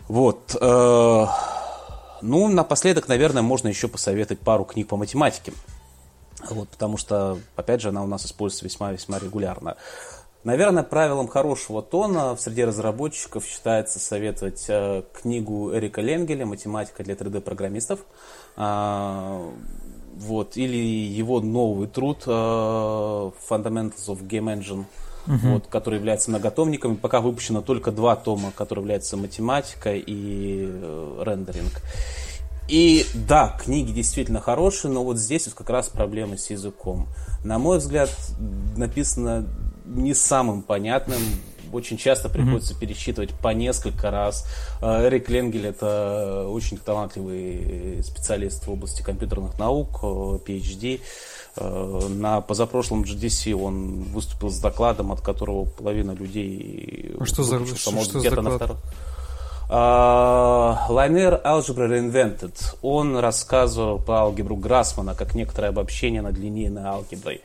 Вот. 0.08 0.56
Э, 0.60 1.26
ну, 2.22 2.48
напоследок, 2.48 3.08
наверное, 3.08 3.42
можно 3.42 3.68
еще 3.68 3.88
посоветовать 3.88 4.40
пару 4.40 4.64
книг 4.64 4.88
по 4.88 4.98
математике. 4.98 5.54
Вот, 6.50 6.70
потому 6.70 6.98
что, 6.98 7.40
опять 7.56 7.82
же, 7.82 7.90
она 7.90 8.04
у 8.04 8.08
нас 8.08 8.26
используется 8.26 8.66
весьма-весьма 8.66 9.20
регулярно. 9.20 9.78
Наверное, 10.44 10.84
правилом 10.84 11.28
хорошего 11.28 11.82
тона 11.82 12.36
в 12.36 12.42
среде 12.42 12.66
разработчиков 12.66 13.46
считается 13.46 14.00
советовать 14.00 14.66
э, 14.68 15.04
книгу 15.14 15.74
Эрика 15.74 16.02
Ленгеля 16.02 16.46
«Математика 16.46 17.04
для 17.04 17.16
3D-программистов». 17.16 18.02
Э, 18.58 19.52
вот, 20.16 20.58
или 20.58 20.78
его 20.78 21.40
новый 21.40 21.88
труд 21.88 22.24
э, 22.26 22.30
«Fundamentals 22.30 24.08
of 24.08 24.28
Game 24.28 24.54
Engine», 24.54 24.86
угу. 25.28 25.54
вот, 25.54 25.68
который 25.68 26.00
является 26.00 26.30
многотомником. 26.30 26.98
Пока 26.98 27.22
выпущено 27.22 27.62
только 27.62 27.92
два 27.92 28.18
тома, 28.18 28.52
которые 28.54 28.84
являются 28.84 29.16
математика 29.16 29.94
и 29.94 30.68
э, 30.70 31.24
рендеринг. 31.26 31.82
И 32.68 33.06
да, 33.14 33.58
книги 33.62 33.92
действительно 33.92 34.40
хорошие, 34.40 34.92
но 34.92 35.04
вот 35.04 35.18
здесь 35.18 35.48
вот 35.48 35.56
как 35.56 35.70
раз 35.70 35.90
проблемы 35.90 36.38
с 36.38 36.50
языком. 36.50 37.08
На 37.44 37.60
мой 37.60 37.78
взгляд, 37.78 38.10
написано 38.78 39.46
не 39.94 40.14
самым 40.14 40.62
понятным. 40.62 41.20
Очень 41.72 41.98
часто 41.98 42.30
приходится 42.30 42.74
mm-hmm. 42.74 42.80
пересчитывать 42.80 43.32
по 43.34 43.50
несколько 43.50 44.12
раз. 44.12 44.46
Э, 44.82 45.08
Эрик 45.08 45.30
Ленгель 45.30 45.66
это 45.66 46.48
очень 46.48 46.78
талантливый 46.78 48.04
специалист 48.04 48.68
в 48.68 48.72
области 48.72 49.02
компьютерных 49.02 49.58
наук, 49.58 50.04
PhD. 50.04 51.02
Э, 51.56 52.08
на 52.10 52.42
позапрошлом 52.42 53.04
GDC 53.04 53.54
он 53.54 54.04
выступил 54.04 54.50
с 54.50 54.60
докладом, 54.60 55.12
от 55.12 55.22
которого 55.22 55.66
половина 55.66 56.12
людей... 56.12 57.16
А 57.20 57.26
что 57.26 57.44
за, 57.44 57.66
что, 57.66 58.04
что 58.04 58.20
за 58.20 58.30
доклад? 58.30 58.44
На 58.44 58.56
втором. 58.56 58.78
Uh, 59.70 60.78
Linear 60.90 61.42
Algebra 61.42 61.88
Reinvented. 61.88 62.54
Он 62.82 63.18
рассказывал 63.18 63.98
про 63.98 64.20
алгебру 64.20 64.56
Грассмана 64.56 65.16
как 65.16 65.34
некоторое 65.34 65.70
обобщение 65.70 66.22
над 66.22 66.38
линейной 66.38 66.84
алгеброй 66.84 67.42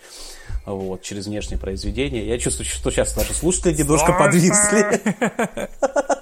вот, 0.67 1.03
через 1.03 1.27
внешнее 1.27 1.59
произведение. 1.59 2.27
Я 2.27 2.39
чувствую, 2.39 2.67
что 2.67 2.91
сейчас 2.91 3.17
наши 3.17 3.35
слушатели 3.35 3.75
немножко 3.75 4.13
подвисли. 4.13 5.01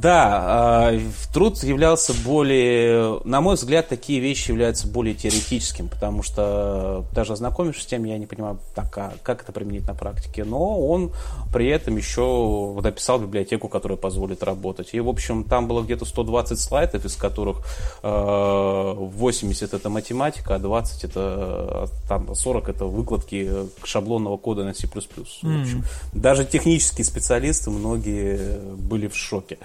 Да, 0.00 0.90
а, 0.90 1.00
труд 1.32 1.60
являлся 1.64 2.14
более, 2.24 3.20
на 3.24 3.40
мой 3.40 3.56
взгляд, 3.56 3.88
такие 3.88 4.20
вещи 4.20 4.52
являются 4.52 4.86
более 4.86 5.14
теоретическим, 5.16 5.88
потому 5.88 6.22
что 6.22 7.04
даже 7.12 7.32
ознакомившись 7.32 7.82
с 7.82 7.86
тем, 7.86 8.04
я 8.04 8.16
не 8.16 8.26
понимаю, 8.26 8.60
так, 8.76 8.96
а 8.96 9.14
как 9.24 9.42
это 9.42 9.50
применить 9.50 9.88
на 9.88 9.94
практике. 9.94 10.44
Но 10.44 10.86
он 10.86 11.10
при 11.52 11.66
этом 11.68 11.96
еще 11.96 12.78
написал 12.80 13.18
библиотеку, 13.18 13.66
которая 13.68 13.98
позволит 13.98 14.44
работать. 14.44 14.90
И, 14.92 15.00
в 15.00 15.08
общем, 15.08 15.42
там 15.42 15.66
было 15.66 15.82
где-то 15.82 16.04
120 16.04 16.60
слайдов, 16.60 17.04
из 17.04 17.16
которых 17.16 17.58
80 18.02 19.74
это 19.74 19.90
математика, 19.90 20.54
а 20.54 20.58
20 20.60 21.04
это, 21.04 21.88
там, 22.08 22.36
40 22.36 22.68
это 22.68 22.84
выкладки 22.84 23.50
шаблонного 23.82 24.36
кода 24.36 24.62
на 24.62 24.74
C++. 24.74 24.86
В 24.86 24.98
общем, 25.00 25.82
даже 26.12 26.44
технические 26.44 27.04
специалисты, 27.04 27.70
многие 27.70 28.60
были 28.76 29.08
в 29.08 29.16
шоке. 29.16 29.58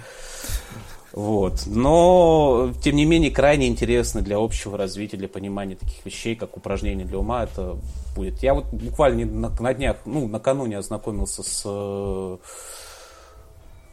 Вот. 1.14 1.62
Но, 1.66 2.72
тем 2.82 2.96
не 2.96 3.04
менее, 3.04 3.30
крайне 3.30 3.68
интересно 3.68 4.20
для 4.20 4.38
общего 4.38 4.76
развития, 4.76 5.16
для 5.16 5.28
понимания 5.28 5.76
таких 5.76 6.04
вещей, 6.04 6.34
как 6.34 6.56
упражнение 6.56 7.06
для 7.06 7.18
ума, 7.18 7.44
это 7.44 7.76
будет. 8.16 8.42
Я 8.42 8.54
вот 8.54 8.64
буквально 8.72 9.24
на, 9.24 9.48
на 9.48 9.74
днях, 9.74 9.98
ну, 10.06 10.26
накануне 10.26 10.76
ознакомился 10.76 11.44
с 11.44 11.62
э, 11.64 12.36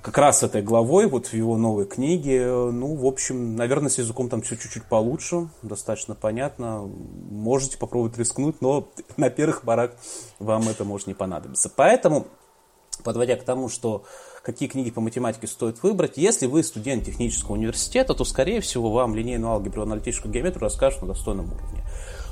как 0.01 0.17
раз 0.17 0.41
этой 0.41 0.63
главой, 0.63 1.05
вот 1.05 1.27
в 1.27 1.33
его 1.33 1.57
новой 1.57 1.85
книге. 1.85 2.47
Ну, 2.47 2.95
в 2.95 3.05
общем, 3.05 3.55
наверное, 3.55 3.89
с 3.89 3.99
языком 3.99 4.27
там 4.27 4.41
все 4.41 4.57
чуть-чуть 4.57 4.85
получше, 4.85 5.47
достаточно 5.61 6.15
понятно. 6.15 6.89
Можете 7.29 7.77
попробовать 7.77 8.17
рискнуть, 8.17 8.61
но 8.61 8.89
на 9.17 9.29
первых 9.29 9.61
порах 9.61 9.91
вам 10.39 10.67
это 10.69 10.85
может 10.85 11.05
не 11.05 11.13
понадобиться. 11.13 11.71
Поэтому, 11.75 12.25
подводя 13.03 13.35
к 13.35 13.43
тому, 13.43 13.69
что 13.69 14.05
какие 14.41 14.67
книги 14.67 14.89
по 14.89 15.01
математике 15.01 15.47
стоит 15.47 15.83
выбрать. 15.83 16.17
Если 16.17 16.47
вы 16.47 16.63
студент 16.63 17.05
технического 17.05 17.53
университета, 17.53 18.13
то, 18.13 18.25
скорее 18.25 18.61
всего, 18.61 18.91
вам 18.91 19.15
линейную 19.15 19.51
алгебру 19.51 19.83
аналитическую 19.83 20.33
геометрию 20.33 20.61
расскажут 20.61 21.01
на 21.01 21.09
достойном 21.09 21.45
уровне. 21.45 21.83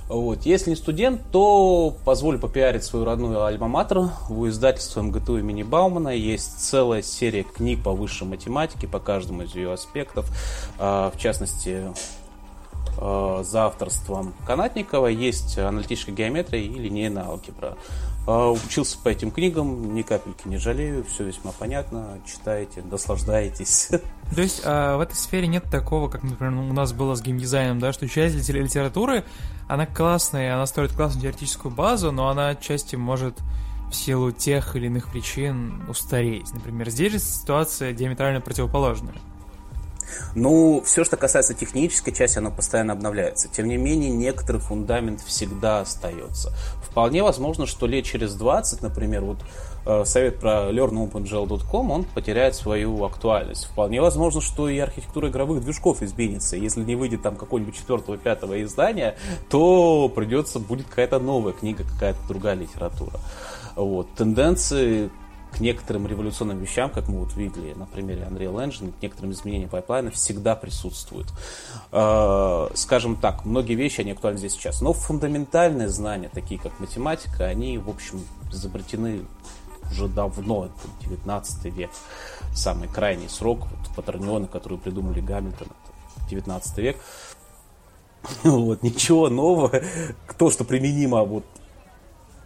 Вот. 0.07 0.41
Если 0.41 0.71
не 0.71 0.75
студент, 0.75 1.21
то 1.31 1.95
позволю 2.03 2.39
попиарить 2.39 2.83
свою 2.83 3.05
родную 3.05 3.43
альма-матер. 3.43 4.09
В 4.27 4.49
издательстве 4.49 5.03
МГТУ 5.03 5.37
имени 5.37 5.61
Баумана 5.61 6.09
есть 6.09 6.59
целая 6.59 7.03
серия 7.03 7.43
книг 7.43 7.83
по 7.83 7.91
высшей 7.91 8.27
математике, 8.27 8.87
по 8.87 8.99
каждому 8.99 9.43
из 9.43 9.53
ее 9.53 9.71
аспектов. 9.71 10.27
А, 10.79 11.11
в 11.11 11.19
частности, 11.19 11.93
а, 12.97 13.43
за 13.43 13.65
авторством 13.65 14.33
Канатникова 14.47 15.07
есть 15.07 15.59
аналитическая 15.59 16.11
геометрия 16.11 16.59
и 16.59 16.69
линейная 16.69 17.25
алгебра. 17.25 17.77
А, 18.31 18.51
учился 18.51 18.99
по 18.99 19.09
этим 19.09 19.31
книгам, 19.31 19.95
ни 19.95 20.03
капельки 20.03 20.47
не 20.47 20.57
жалею, 20.57 21.03
все 21.03 21.23
весьма 21.23 21.51
понятно, 21.51 22.19
читаете, 22.27 22.83
наслаждаетесь. 22.83 23.89
То 24.35 24.41
есть 24.41 24.61
а, 24.65 24.97
в 24.97 25.01
этой 25.01 25.15
сфере 25.15 25.47
нет 25.47 25.63
такого, 25.63 26.09
как, 26.09 26.21
например, 26.21 26.53
у 26.53 26.73
нас 26.73 26.93
было 26.93 27.15
с 27.15 27.23
геймдизайном, 27.23 27.79
да, 27.79 27.91
что 27.91 28.07
часть 28.07 28.35
литературы, 28.47 29.25
она 29.67 29.87
классная, 29.87 30.53
она 30.53 30.67
строит 30.67 30.91
классную 30.91 31.23
теоретическую 31.23 31.73
базу, 31.73 32.11
но 32.11 32.29
она 32.29 32.49
отчасти 32.49 32.95
может 32.95 33.35
в 33.89 33.95
силу 33.95 34.31
тех 34.31 34.75
или 34.75 34.85
иных 34.85 35.09
причин 35.09 35.81
устареть. 35.89 36.53
Например, 36.53 36.87
здесь 36.91 37.13
же 37.13 37.17
ситуация 37.17 37.93
диаметрально 37.93 38.41
противоположная. 38.41 39.15
Ну, 40.35 40.81
все, 40.85 41.03
что 41.03 41.17
касается 41.17 41.53
технической 41.53 42.13
части, 42.13 42.37
оно 42.37 42.51
постоянно 42.51 42.93
обновляется. 42.93 43.49
Тем 43.49 43.67
не 43.67 43.77
менее, 43.77 44.11
некоторый 44.11 44.57
фундамент 44.57 45.21
всегда 45.21 45.81
остается. 45.81 46.53
Вполне 46.83 47.23
возможно, 47.23 47.65
что 47.65 47.87
лет 47.87 48.05
через 48.05 48.33
20, 48.35 48.81
например, 48.81 49.21
вот 49.21 49.37
э, 49.85 50.03
совет 50.05 50.39
про 50.39 50.71
learnopenGL.com, 50.71 51.91
он 51.91 52.03
потеряет 52.03 52.55
свою 52.55 53.03
актуальность. 53.03 53.65
Вполне 53.65 54.01
возможно, 54.01 54.41
что 54.41 54.69
и 54.69 54.77
архитектура 54.79 55.29
игровых 55.29 55.61
движков 55.61 56.01
изменится. 56.01 56.57
Если 56.57 56.81
не 56.81 56.95
выйдет 56.95 57.21
там 57.21 57.35
какое-нибудь 57.35 57.75
четвертого, 57.75 58.17
пятого 58.17 58.61
издания, 58.63 59.15
то 59.49 60.09
придется, 60.09 60.59
будет 60.59 60.87
какая-то 60.87 61.19
новая 61.19 61.53
книга, 61.53 61.83
какая-то 61.83 62.19
другая 62.27 62.55
литература. 62.55 63.19
Вот. 63.75 64.13
Тенденции 64.15 65.09
к 65.51 65.59
некоторым 65.59 66.07
революционным 66.07 66.59
вещам, 66.59 66.89
как 66.89 67.07
мы 67.07 67.19
вот 67.19 67.35
видели 67.35 67.73
на 67.73 67.85
примере 67.85 68.27
Unreal 68.29 68.55
Engine, 68.55 68.93
к 68.97 69.01
некоторым 69.01 69.31
изменениям 69.31 69.69
pipeline 69.69 70.07
а 70.07 70.11
всегда 70.11 70.55
присутствуют. 70.55 71.27
Э, 71.91 72.69
скажем 72.75 73.15
так, 73.15 73.45
многие 73.45 73.73
вещи, 73.73 74.01
они 74.01 74.11
актуальны 74.11 74.39
здесь 74.39 74.53
сейчас. 74.53 74.81
Но 74.81 74.93
фундаментальные 74.93 75.89
знания, 75.89 76.29
такие 76.31 76.59
как 76.59 76.79
математика, 76.79 77.45
они, 77.45 77.77
в 77.77 77.89
общем, 77.89 78.23
изобретены 78.51 79.25
уже 79.91 80.07
давно, 80.07 80.65
это 80.65 81.09
19 81.09 81.65
век, 81.73 81.89
самый 82.53 82.87
крайний 82.87 83.29
срок, 83.29 83.61
вот, 83.61 83.95
кватернионы, 83.95 84.47
которые 84.47 84.79
придумали 84.79 85.19
Гамильтон, 85.19 85.67
это 85.67 86.29
19 86.29 86.77
век. 86.77 86.97
Вот, 88.43 88.83
ничего 88.83 89.29
нового, 89.29 89.71
то, 90.37 90.51
что 90.51 90.65
применимо 90.65 91.23
вот 91.23 91.45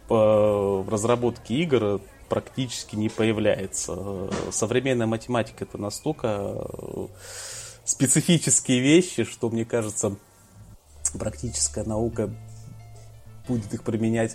в 0.08 0.86
разработке 0.88 1.54
игр, 1.54 2.00
практически 2.34 2.96
не 2.96 3.08
появляется. 3.08 4.28
Современная 4.50 5.06
математика 5.06 5.64
это 5.64 5.78
настолько 5.78 6.66
э, 6.66 7.06
специфические 7.84 8.80
вещи, 8.80 9.22
что, 9.22 9.50
мне 9.50 9.64
кажется, 9.64 10.16
практическая 11.16 11.84
наука 11.84 12.34
будет 13.46 13.72
их 13.72 13.84
применять 13.84 14.34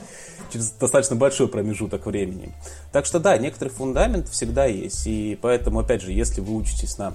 через 0.50 0.70
достаточно 0.72 1.18
большой 1.18 1.50
промежуток 1.50 2.06
времени. 2.06 2.54
Так 2.94 3.06
что 3.06 3.20
да, 3.20 3.38
некоторый 3.38 3.70
фундамент 3.70 4.30
всегда 4.30 4.66
есть. 4.66 5.06
И 5.06 5.38
поэтому, 5.42 5.80
опять 5.80 6.02
же, 6.02 6.14
если 6.14 6.40
вы 6.40 6.56
учитесь 6.56 6.98
на 6.98 7.12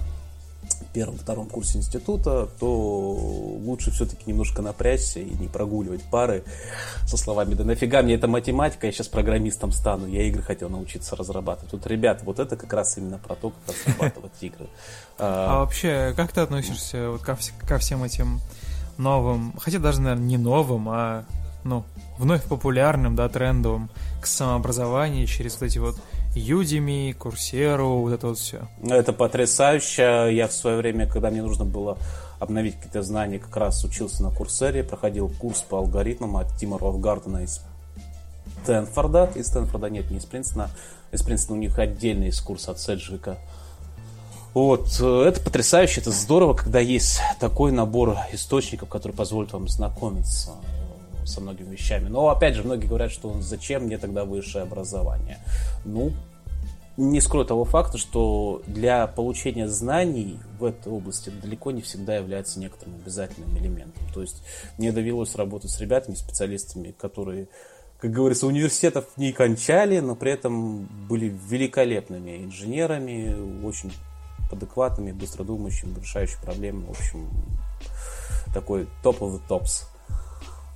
первом-втором 0.93 1.47
курсе 1.47 1.77
института, 1.77 2.47
то 2.59 2.67
лучше 2.67 3.91
все-таки 3.91 4.23
немножко 4.25 4.61
напрячься 4.61 5.19
и 5.19 5.29
не 5.35 5.47
прогуливать 5.47 6.03
пары 6.03 6.43
со 7.05 7.17
словами 7.17 7.53
«Да 7.53 7.63
нафига 7.63 8.01
мне 8.01 8.15
эта 8.15 8.27
математика, 8.27 8.87
я 8.87 8.93
сейчас 8.93 9.07
программистом 9.07 9.71
стану, 9.71 10.07
я 10.07 10.23
игры 10.23 10.41
хотел 10.41 10.69
научиться 10.69 11.15
разрабатывать». 11.15 11.71
Тут, 11.71 11.87
ребят, 11.87 12.21
вот 12.23 12.39
это 12.39 12.55
как 12.55 12.71
раз 12.73 12.97
именно 12.97 13.17
про 13.17 13.35
то, 13.35 13.51
как 13.51 13.75
разрабатывать 13.75 14.31
игры. 14.41 14.67
А, 15.17 15.47
а 15.49 15.59
вообще, 15.59 16.13
как 16.15 16.31
ты 16.31 16.41
относишься 16.41 17.11
вот 17.11 17.21
ко 17.21 17.77
всем 17.77 18.03
этим 18.03 18.39
новым, 18.97 19.53
хотя 19.59 19.79
даже, 19.79 20.01
наверное, 20.01 20.25
не 20.25 20.37
новым, 20.37 20.89
а 20.89 21.25
ну, 21.65 21.83
вновь 22.17 22.43
популярным, 22.43 23.15
да, 23.15 23.27
трендовым 23.27 23.89
к 24.21 24.27
самообразованию 24.27 25.27
через 25.27 25.59
вот 25.59 25.63
эти 25.63 25.79
вот 25.79 25.97
Udemy, 26.35 27.17
Coursera, 27.17 27.83
вот 27.83 28.11
это 28.11 28.27
вот 28.27 28.37
все. 28.37 28.67
Это 28.83 29.13
потрясающе. 29.13 30.29
Я 30.31 30.47
в 30.47 30.53
свое 30.53 30.77
время, 30.77 31.07
когда 31.07 31.29
мне 31.31 31.41
нужно 31.41 31.65
было 31.65 31.97
обновить 32.39 32.75
какие-то 32.75 33.01
знания, 33.01 33.39
как 33.39 33.55
раз 33.55 33.83
учился 33.83 34.21
на 34.21 34.29
Курсере, 34.29 34.83
проходил 34.83 35.29
курс 35.29 35.61
по 35.61 35.77
алгоритмам 35.77 36.37
от 36.37 36.55
Тима 36.57 36.77
Ровгардена 36.77 37.43
из 37.43 37.61
Стэнфорда. 38.63 39.31
Из 39.35 39.47
Стэнфорда 39.47 39.89
нет, 39.89 40.11
не 40.11 40.17
из 40.17 40.25
Принстона. 40.25 40.69
Из 41.11 41.21
Принстона 41.21 41.57
у 41.57 41.61
них 41.61 41.79
отдельный 41.79 42.27
есть 42.27 42.41
курс 42.41 42.67
от 42.67 42.79
Седжика. 42.79 43.37
Вот, 44.53 45.01
это 45.01 45.41
потрясающе, 45.41 45.99
это 46.01 46.11
здорово, 46.11 46.53
когда 46.53 46.79
есть 46.79 47.19
такой 47.41 47.71
набор 47.73 48.17
источников, 48.31 48.87
который 48.87 49.11
позволит 49.11 49.51
вам 49.51 49.67
знакомиться 49.67 50.51
со 51.25 51.41
многими 51.41 51.71
вещами. 51.71 52.07
Но, 52.07 52.29
опять 52.29 52.55
же, 52.55 52.63
многие 52.63 52.87
говорят, 52.87 53.11
что 53.11 53.41
зачем 53.41 53.83
мне 53.83 53.97
тогда 53.97 54.25
высшее 54.25 54.63
образование? 54.63 55.39
Ну, 55.83 56.11
не 56.97 57.19
скрою 57.19 57.45
того 57.45 57.65
факта, 57.65 57.97
что 57.97 58.61
для 58.67 59.05
получения 59.07 59.67
знаний 59.67 60.39
в 60.59 60.63
этой 60.63 60.91
области 60.91 61.29
далеко 61.29 61.71
не 61.71 61.81
всегда 61.81 62.15
является 62.15 62.59
некоторым 62.59 62.95
обязательным 62.95 63.57
элементом. 63.57 64.03
То 64.13 64.21
есть 64.21 64.43
мне 64.77 64.91
довелось 64.91 65.35
работать 65.35 65.71
с 65.71 65.79
ребятами, 65.81 66.15
специалистами, 66.15 66.95
которые, 66.97 67.49
как 67.99 68.11
говорится, 68.11 68.47
университетов 68.47 69.05
не 69.17 69.33
кончали, 69.33 69.99
но 69.99 70.15
при 70.15 70.31
этом 70.31 70.85
были 71.09 71.37
великолепными 71.49 72.45
инженерами, 72.45 73.65
очень 73.65 73.91
адекватными, 74.51 75.11
быстродумающими, 75.11 75.99
решающими 75.99 76.41
проблемы. 76.41 76.85
В 76.85 76.91
общем, 76.91 77.29
такой 78.53 78.87
топ 79.03 79.21
of 79.21 79.33
the 79.33 79.41
tops. 79.49 79.85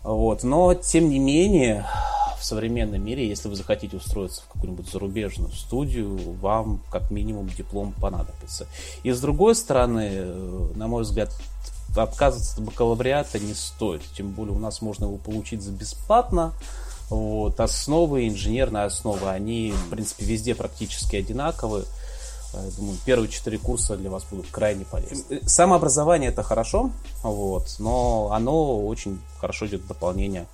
Вот. 0.03 0.43
Но, 0.43 0.73
тем 0.73 1.09
не 1.09 1.19
менее, 1.19 1.85
в 2.39 2.45
современном 2.45 3.03
мире, 3.03 3.27
если 3.27 3.49
вы 3.49 3.55
захотите 3.55 3.97
устроиться 3.97 4.41
в 4.43 4.47
какую-нибудь 4.53 4.89
зарубежную 4.89 5.51
студию, 5.51 6.17
вам 6.41 6.81
как 6.89 7.11
минимум 7.11 7.49
диплом 7.49 7.93
понадобится. 7.93 8.65
И 9.03 9.11
с 9.11 9.19
другой 9.19 9.55
стороны, 9.55 10.09
на 10.75 10.87
мой 10.87 11.03
взгляд, 11.03 11.29
отказываться 11.95 12.57
от 12.57 12.63
бакалавриата 12.63 13.39
не 13.39 13.53
стоит. 13.53 14.01
Тем 14.15 14.31
более 14.31 14.55
у 14.55 14.59
нас 14.59 14.81
можно 14.81 15.05
его 15.05 15.17
получить 15.17 15.61
за 15.61 15.71
бесплатно. 15.71 16.53
Вот, 17.09 17.59
основы, 17.59 18.27
инженерные 18.27 18.83
основы, 18.83 19.29
они, 19.29 19.71
в 19.71 19.89
принципе, 19.89 20.25
везде 20.25 20.53
практически 20.53 21.15
одинаковые. 21.15 21.85
Думаю, 22.53 22.97
первые 23.05 23.29
четыре 23.29 23.57
курса 23.57 23.97
для 23.97 24.09
вас 24.09 24.23
будут 24.29 24.47
крайне 24.51 24.85
полезны. 24.85 25.41
Самообразование 25.45 26.29
это 26.29 26.43
хорошо, 26.43 26.91
вот, 27.23 27.75
но 27.79 28.29
оно 28.31 28.85
очень 28.85 29.19
хорошо 29.39 29.67
идет 29.67 29.81
в 29.81 29.87
дополнение 29.87 30.47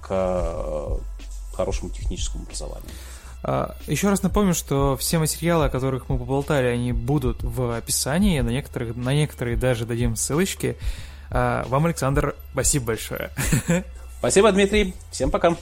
к 0.00 0.08
э, 0.10 0.96
хорошему 1.54 1.90
техническому 1.90 2.44
образованию. 2.44 2.90
А, 3.42 3.74
Еще 3.86 4.08
раз 4.08 4.22
напомню, 4.22 4.54
что 4.54 4.96
все 4.96 5.18
материалы, 5.18 5.66
о 5.66 5.68
которых 5.68 6.08
мы 6.08 6.18
поболтали, 6.18 6.66
они 6.66 6.92
будут 6.92 7.42
в 7.42 7.76
описании, 7.76 8.40
на 8.40 8.50
некоторых, 8.50 8.96
на 8.96 9.14
некоторые 9.14 9.56
даже 9.56 9.84
дадим 9.84 10.16
ссылочки. 10.16 10.76
А, 11.30 11.64
Вам, 11.68 11.86
Александр, 11.86 12.36
спасибо 12.52 12.86
большое. 12.86 13.30
Спасибо, 14.18 14.52
Дмитрий. 14.52 14.94
Всем 15.10 15.32
пока. 15.32 15.56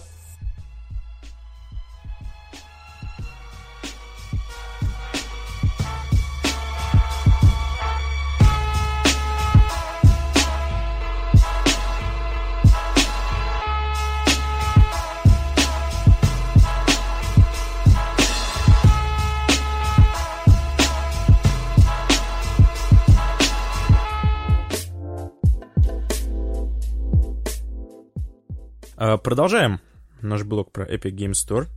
Продолжаем 29.01 29.81
наш 30.21 30.43
блог 30.43 30.73
про 30.73 30.85
Epic 30.85 31.13
Game 31.13 31.33
Store. 31.33 31.69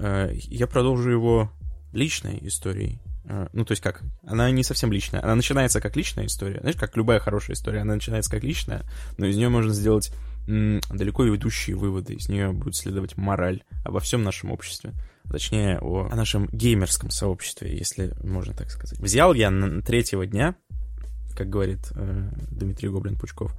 А, 0.00 0.28
Я 0.32 0.66
продолжу 0.66 1.10
его 1.10 1.52
личной 1.92 2.40
историей. 2.42 2.98
А, 3.24 3.48
Ну, 3.52 3.64
то 3.64 3.70
есть 3.70 3.82
как? 3.82 4.02
Она 4.26 4.50
не 4.50 4.64
совсем 4.64 4.90
личная. 4.90 5.22
Она 5.22 5.36
начинается 5.36 5.80
как 5.80 5.94
личная 5.94 6.26
история. 6.26 6.58
Знаешь, 6.58 6.76
как 6.76 6.96
любая 6.96 7.20
хорошая 7.20 7.54
история, 7.54 7.82
она 7.82 7.94
начинается 7.94 8.32
как 8.32 8.42
личная, 8.42 8.82
но 9.16 9.26
из 9.26 9.36
нее 9.36 9.48
можно 9.48 9.72
сделать 9.72 10.12
далеко 10.48 11.32
идущие 11.36 11.76
выводы. 11.76 12.14
Из 12.14 12.28
нее 12.28 12.50
будет 12.50 12.74
следовать 12.74 13.16
мораль 13.16 13.62
обо 13.84 14.00
всем 14.00 14.24
нашем 14.24 14.50
обществе. 14.50 14.92
Точнее, 15.30 15.78
о, 15.78 16.08
о 16.10 16.16
нашем 16.16 16.48
геймерском 16.50 17.10
сообществе, 17.10 17.76
если 17.76 18.12
можно 18.24 18.54
так 18.54 18.70
сказать. 18.72 18.98
Взял 18.98 19.34
я 19.34 19.52
на 19.52 19.82
третьего 19.82 20.26
дня, 20.26 20.56
как 21.36 21.48
говорит 21.48 21.92
э, 21.94 22.28
Дмитрий 22.50 22.88
Гоблин-Пучков, 22.88 23.52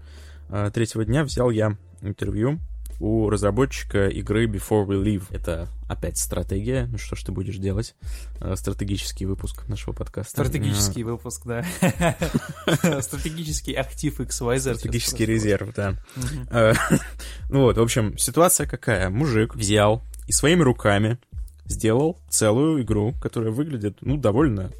э, 0.49 0.71
третьего 0.73 1.05
дня 1.05 1.23
взял 1.23 1.49
я 1.51 1.77
интервью 2.01 2.59
у 2.99 3.29
разработчика 3.29 4.07
игры 4.07 4.45
Before 4.47 4.85
We 4.85 5.03
Leave. 5.03 5.23
Это 5.29 5.67
опять 5.87 6.17
стратегия. 6.17 6.87
Ну 6.91 6.97
что 6.97 7.15
ж 7.15 7.23
ты 7.23 7.31
будешь 7.31 7.57
делать? 7.57 7.95
Э, 8.41 8.55
Стратегический 8.55 9.25
выпуск 9.25 9.67
нашего 9.67 9.93
подкаста. 9.93 10.31
Стратегический 10.31 11.03
выпуск, 11.03 11.43
да. 11.45 11.63
Стратегический 13.01 13.73
актив 13.73 14.19
XYZ. 14.19 14.59
Стратегический 14.59 15.25
резерв, 15.25 15.73
да. 15.75 15.95
Э, 16.49 16.73
Ну 17.49 17.61
вот, 17.61 17.77
в 17.77 17.81
общем, 17.81 18.17
ситуация 18.17 18.67
какая? 18.67 19.09
Мужик 19.09 19.55
взял 19.55 20.03
и 20.27 20.31
своими 20.31 20.63
руками 20.63 21.19
сделал 21.65 22.17
целую 22.29 22.81
игру, 22.81 23.13
которая 23.21 23.51
выглядит, 23.51 23.97
ну, 24.01 24.17
довольно 24.17 24.71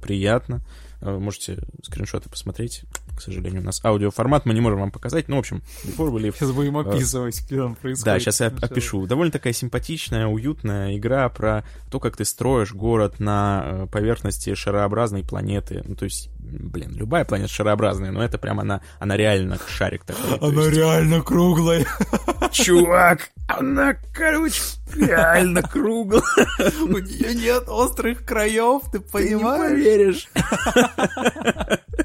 приятно. 0.00 0.62
Можете 1.00 1.58
скриншоты 1.82 2.28
посмотреть. 2.28 2.84
К 3.16 3.20
сожалению, 3.20 3.62
у 3.62 3.64
нас 3.64 3.80
аудиоформат, 3.84 4.44
мы 4.46 4.54
не 4.54 4.60
можем 4.60 4.80
вам 4.80 4.90
показать. 4.90 5.28
Ну, 5.28 5.36
в 5.36 5.38
общем, 5.40 5.62
Before 5.84 6.10
We 6.10 6.20
Leave 6.22 6.34
Сейчас 6.34 6.50
будем 6.52 6.76
описывать, 6.76 7.42
где 7.46 7.56
там 7.58 7.74
происходит. 7.76 8.04
да, 8.04 8.18
сейчас 8.18 8.40
я 8.40 8.46
опишу. 8.48 9.06
Довольно 9.06 9.30
такая 9.32 9.52
симпатичная, 9.52 10.26
уютная 10.26 10.96
игра 10.96 11.28
про 11.28 11.64
то, 11.90 12.00
как 12.00 12.16
ты 12.16 12.24
строишь 12.24 12.72
город 12.72 13.20
на 13.20 13.62
э, 13.64 13.86
поверхности 13.90 14.54
шарообразной 14.54 15.22
планеты. 15.24 15.82
Ну, 15.86 15.94
то 15.94 16.04
есть, 16.04 16.28
блин, 16.38 16.92
любая 16.94 17.24
планета 17.24 17.50
шарообразная, 17.52 18.10
но 18.10 18.22
это 18.22 18.38
прям 18.38 18.58
она, 18.60 18.80
она 18.98 19.16
реально 19.16 19.58
шарик 19.68 20.04
такой. 20.04 20.38
Она 20.38 20.62
есть, 20.62 20.76
реально 20.76 21.20
круглая. 21.22 21.86
Чувак, 22.52 23.30
она, 23.48 23.94
короче, 24.12 24.60
реально 24.94 25.62
круглая. 25.62 26.22
У 26.82 26.98
нее 26.98 27.34
нет 27.34 27.64
острых 27.68 28.24
краев, 28.24 28.82
ты 28.92 28.98
Ты 28.98 29.04
не 29.04 29.10
понимаешь? 29.36 29.70
поверишь. 29.70 30.28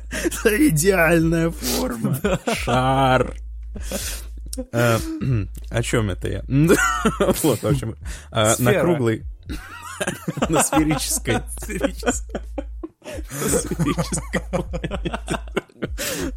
Это 0.09 0.49
идеальная 0.99 1.49
форма. 1.51 2.19
Шар. 2.55 3.35
Э, 4.71 4.97
О 5.69 5.83
чем 5.83 6.09
это 6.09 6.27
я? 6.27 6.43
Вот, 7.43 7.61
в 7.61 7.65
общем, 7.67 7.95
э, 8.31 8.35
на 8.35 8.55
Сфера. 8.55 8.81
круглой... 8.81 9.23
На 10.49 10.63
сферической. 10.63 11.39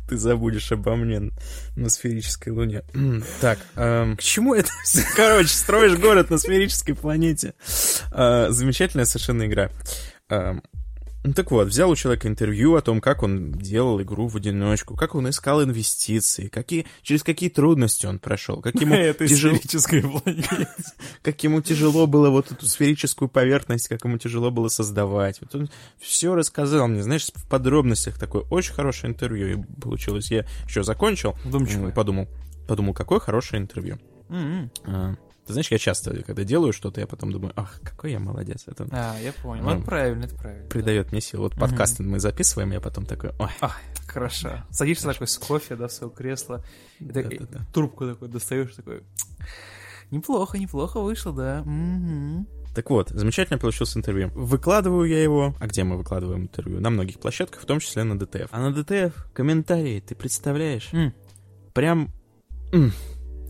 Ты 0.09 0.17
забудешь 0.17 0.73
обо 0.73 0.97
мне 0.97 1.31
на 1.77 1.89
сферической 1.89 2.53
луне. 2.53 2.83
Так, 3.41 3.59
эм, 3.77 4.17
к 4.17 4.23
чему 4.23 4.55
это? 4.55 4.71
всё? 4.85 5.03
Короче, 5.17 5.49
строишь 5.49 5.97
город 5.99 6.31
на 6.31 6.39
сферической 6.39 6.95
планете. 6.95 7.55
Э, 8.11 8.49
Замечательная 8.51 9.05
совершенно 9.05 9.47
игра. 9.47 9.71
Ну 11.25 11.33
так 11.35 11.53
вот, 11.53 11.69
взял 11.69 11.89
у 11.89 11.95
человека 11.95 12.27
интервью 12.27 12.75
о 12.75 12.83
том, 12.83 13.01
как 13.01 13.23
он 13.23 13.53
делал 13.53 14.03
игру 14.03 14.27
в 14.27 14.37
одиночку, 14.37 14.97
как 14.97 15.15
он 15.15 15.31
искал 15.31 15.63
инвестиции, 15.63 16.49
какие, 16.49 16.87
через 17.03 17.23
какие 17.23 17.49
трудности 17.49 18.07
он 18.07 18.19
прошел, 18.19 18.61
как 18.61 18.75
ему, 18.81 18.95
планета. 20.25 20.69
как 21.23 21.43
ему 21.45 21.61
тяжело 21.61 22.09
было 22.09 22.31
вот 22.31 22.51
эту 22.51 22.67
сферическую 22.67 23.29
поверхность, 23.29 23.87
как 23.87 24.05
ему 24.05 24.19
тяжело 24.19 24.51
было 24.51 24.67
создавать. 24.67 25.41
Вот 25.41 25.55
он 25.55 25.71
все 26.01 26.35
рассказал 26.35 26.89
мне, 26.89 27.03
знаешь, 27.05 27.31
в 27.33 27.47
подробностях 27.49 28.19
такое 28.19 28.43
очень 28.51 28.75
хорошее 28.75 29.13
интервью 29.13 29.61
и 29.61 29.81
получилось. 29.81 30.31
Я 30.31 30.45
еще 30.67 30.83
закончил 30.83 31.37
Вдумчивое. 31.45 31.91
и 31.91 31.95
подумал, 31.95 32.27
подумал, 32.67 32.95
какое 32.95 33.21
хорошее 33.21 33.63
интервью. 33.63 34.01
М-м. 34.29 34.71
А, 34.85 35.15
Ты 35.47 35.55
знаешь, 35.55 35.71
я 35.73 35.79
часто, 35.79 36.23
когда 36.23 36.45
делаю 36.45 36.73
что-то, 36.73 37.01
я 37.01 37.07
потом 37.07 37.33
думаю, 37.33 37.53
ах, 37.57 37.81
какой 37.83 38.13
я 38.13 38.21
молодец. 38.21 38.65
Это 38.67 38.87
А, 38.93 39.17
я 39.21 39.33
понял. 39.33 39.65
Ну, 39.65 39.71
это 39.73 39.83
правильно, 39.83 40.25
это 40.25 40.37
правильно. 40.37 40.69
придает 40.69 41.11
мне 41.11 41.21
сил. 41.21 41.41
Вот 41.41 41.55
подкасты 41.57 42.05
мы 42.05 42.21
записываем, 42.21 42.71
я 42.73 42.81
потом 42.81 43.07
такой, 43.07 43.31
ой, 43.41 43.51
Ах, 43.61 43.81
хорошо. 44.07 44.63
Садишься 44.71 45.07
такой 45.09 45.27
с 45.27 45.37
кофе, 45.39 45.75
да, 45.75 45.89
в 45.89 45.93
свое 45.93 46.13
кресло, 46.13 46.65
и 47.01 47.07
так- 47.07 47.33
и 47.33 47.39
Да-да-да. 47.39 47.65
трубку 47.73 48.07
такой 48.07 48.29
достаешь, 48.29 48.73
такой... 48.75 49.03
Неплохо, 50.11 50.59
неплохо 50.59 51.01
вышло, 51.01 51.33
да. 51.33 51.63
Мгм. 51.65 52.47
Так 52.75 52.89
вот, 52.91 53.09
замечательно 53.11 53.59
получился 53.59 53.99
интервью. 53.99 54.31
Выкладываю 54.35 55.09
я 55.09 55.23
его. 55.23 55.55
А 55.61 55.67
где 55.67 55.85
мы 55.85 55.97
выкладываем 55.97 56.43
интервью? 56.43 56.81
На 56.81 56.91
многих 56.91 57.19
площадках, 57.19 57.63
в 57.63 57.67
том 57.67 57.81
числе 57.81 58.05
на 58.05 58.19
ДТФ. 58.19 58.49
А 58.51 58.61
на 58.61 58.73
ДТФ 58.73 59.27
комментарии, 59.35 60.01
ты 60.01 60.15
представляешь? 60.15 60.89
М, 60.93 61.13
Прям 61.75 62.11
м, 62.73 62.93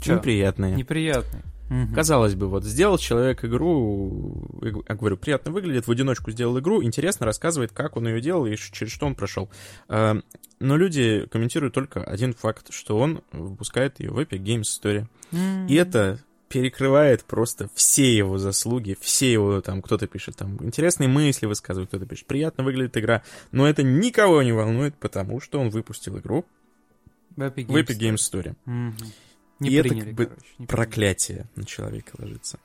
Чё? 0.01 0.17
неприятные. 0.17 0.75
Неприятный. 0.77 1.41
Мгм. 1.73 1.95
Казалось 1.95 2.35
бы, 2.35 2.49
вот 2.49 2.65
сделал 2.65 2.99
человек 2.99 3.47
игру, 3.47 4.47
я 4.61 4.95
говорю, 4.95 5.17
приятно 5.17 5.53
выглядит, 5.53 5.87
в 5.87 5.91
одиночку 5.91 6.31
сделал 6.31 6.59
игру, 6.59 6.83
интересно 6.83 7.25
рассказывает, 7.25 7.73
как 7.73 7.97
он 7.97 8.07
ее 8.09 8.21
делал 8.21 8.45
и 8.45 8.57
через 8.57 8.93
что 8.93 9.07
он 9.07 9.15
прошел. 9.15 9.49
А, 9.89 10.19
Но 10.61 10.77
люди 10.77 11.27
комментируют 11.31 11.73
только 11.73 12.05
один 12.05 12.35
факт, 12.35 12.75
что 12.75 12.99
он 12.99 13.23
выпускает 13.33 14.01
ее 14.01 14.11
в 14.11 14.19
Epic 14.19 14.43
Games 14.43 14.65
Story. 14.65 15.07
М. 15.33 15.67
И 15.67 15.75
это 15.75 16.21
перекрывает 16.51 17.25
просто 17.25 17.71
все 17.75 18.15
его 18.15 18.37
заслуги, 18.37 18.95
все 19.01 19.33
его, 19.33 19.63
там, 19.63 19.81
кто-то 19.81 20.07
пишет, 20.07 20.37
там, 20.37 20.59
интересные 20.61 21.09
мысли 21.09 21.47
высказывает, 21.47 21.89
кто-то 21.89 22.05
пишет, 22.05 22.27
приятно 22.27 22.65
выглядит 22.65 22.99
игра, 22.99 23.23
но 23.51 23.67
это 23.67 23.83
никого 23.83 24.43
не 24.43 24.53
волнует, 24.53 24.95
потому 24.97 25.41
что 25.41 25.59
он 25.59 25.71
выпустил 25.71 26.19
игру 26.19 26.45
В 27.35 27.41
Epic 27.41 27.65
в 27.65 27.77
Epic 27.77 27.99
Games 27.99 28.17
Store. 28.17 28.55
Мгм. 28.67 28.95
Не 29.63 29.71
И 29.71 29.75
это 29.75 29.89
приняли, 29.89 30.05
как 30.07 30.15
бы 30.15 30.27
короче. 30.27 30.43
не 30.59 30.67
приняли. 30.67 30.69
Проклятие 30.69 31.47
на 31.57 31.65
человека 31.65 32.11
ложится. 32.19 32.59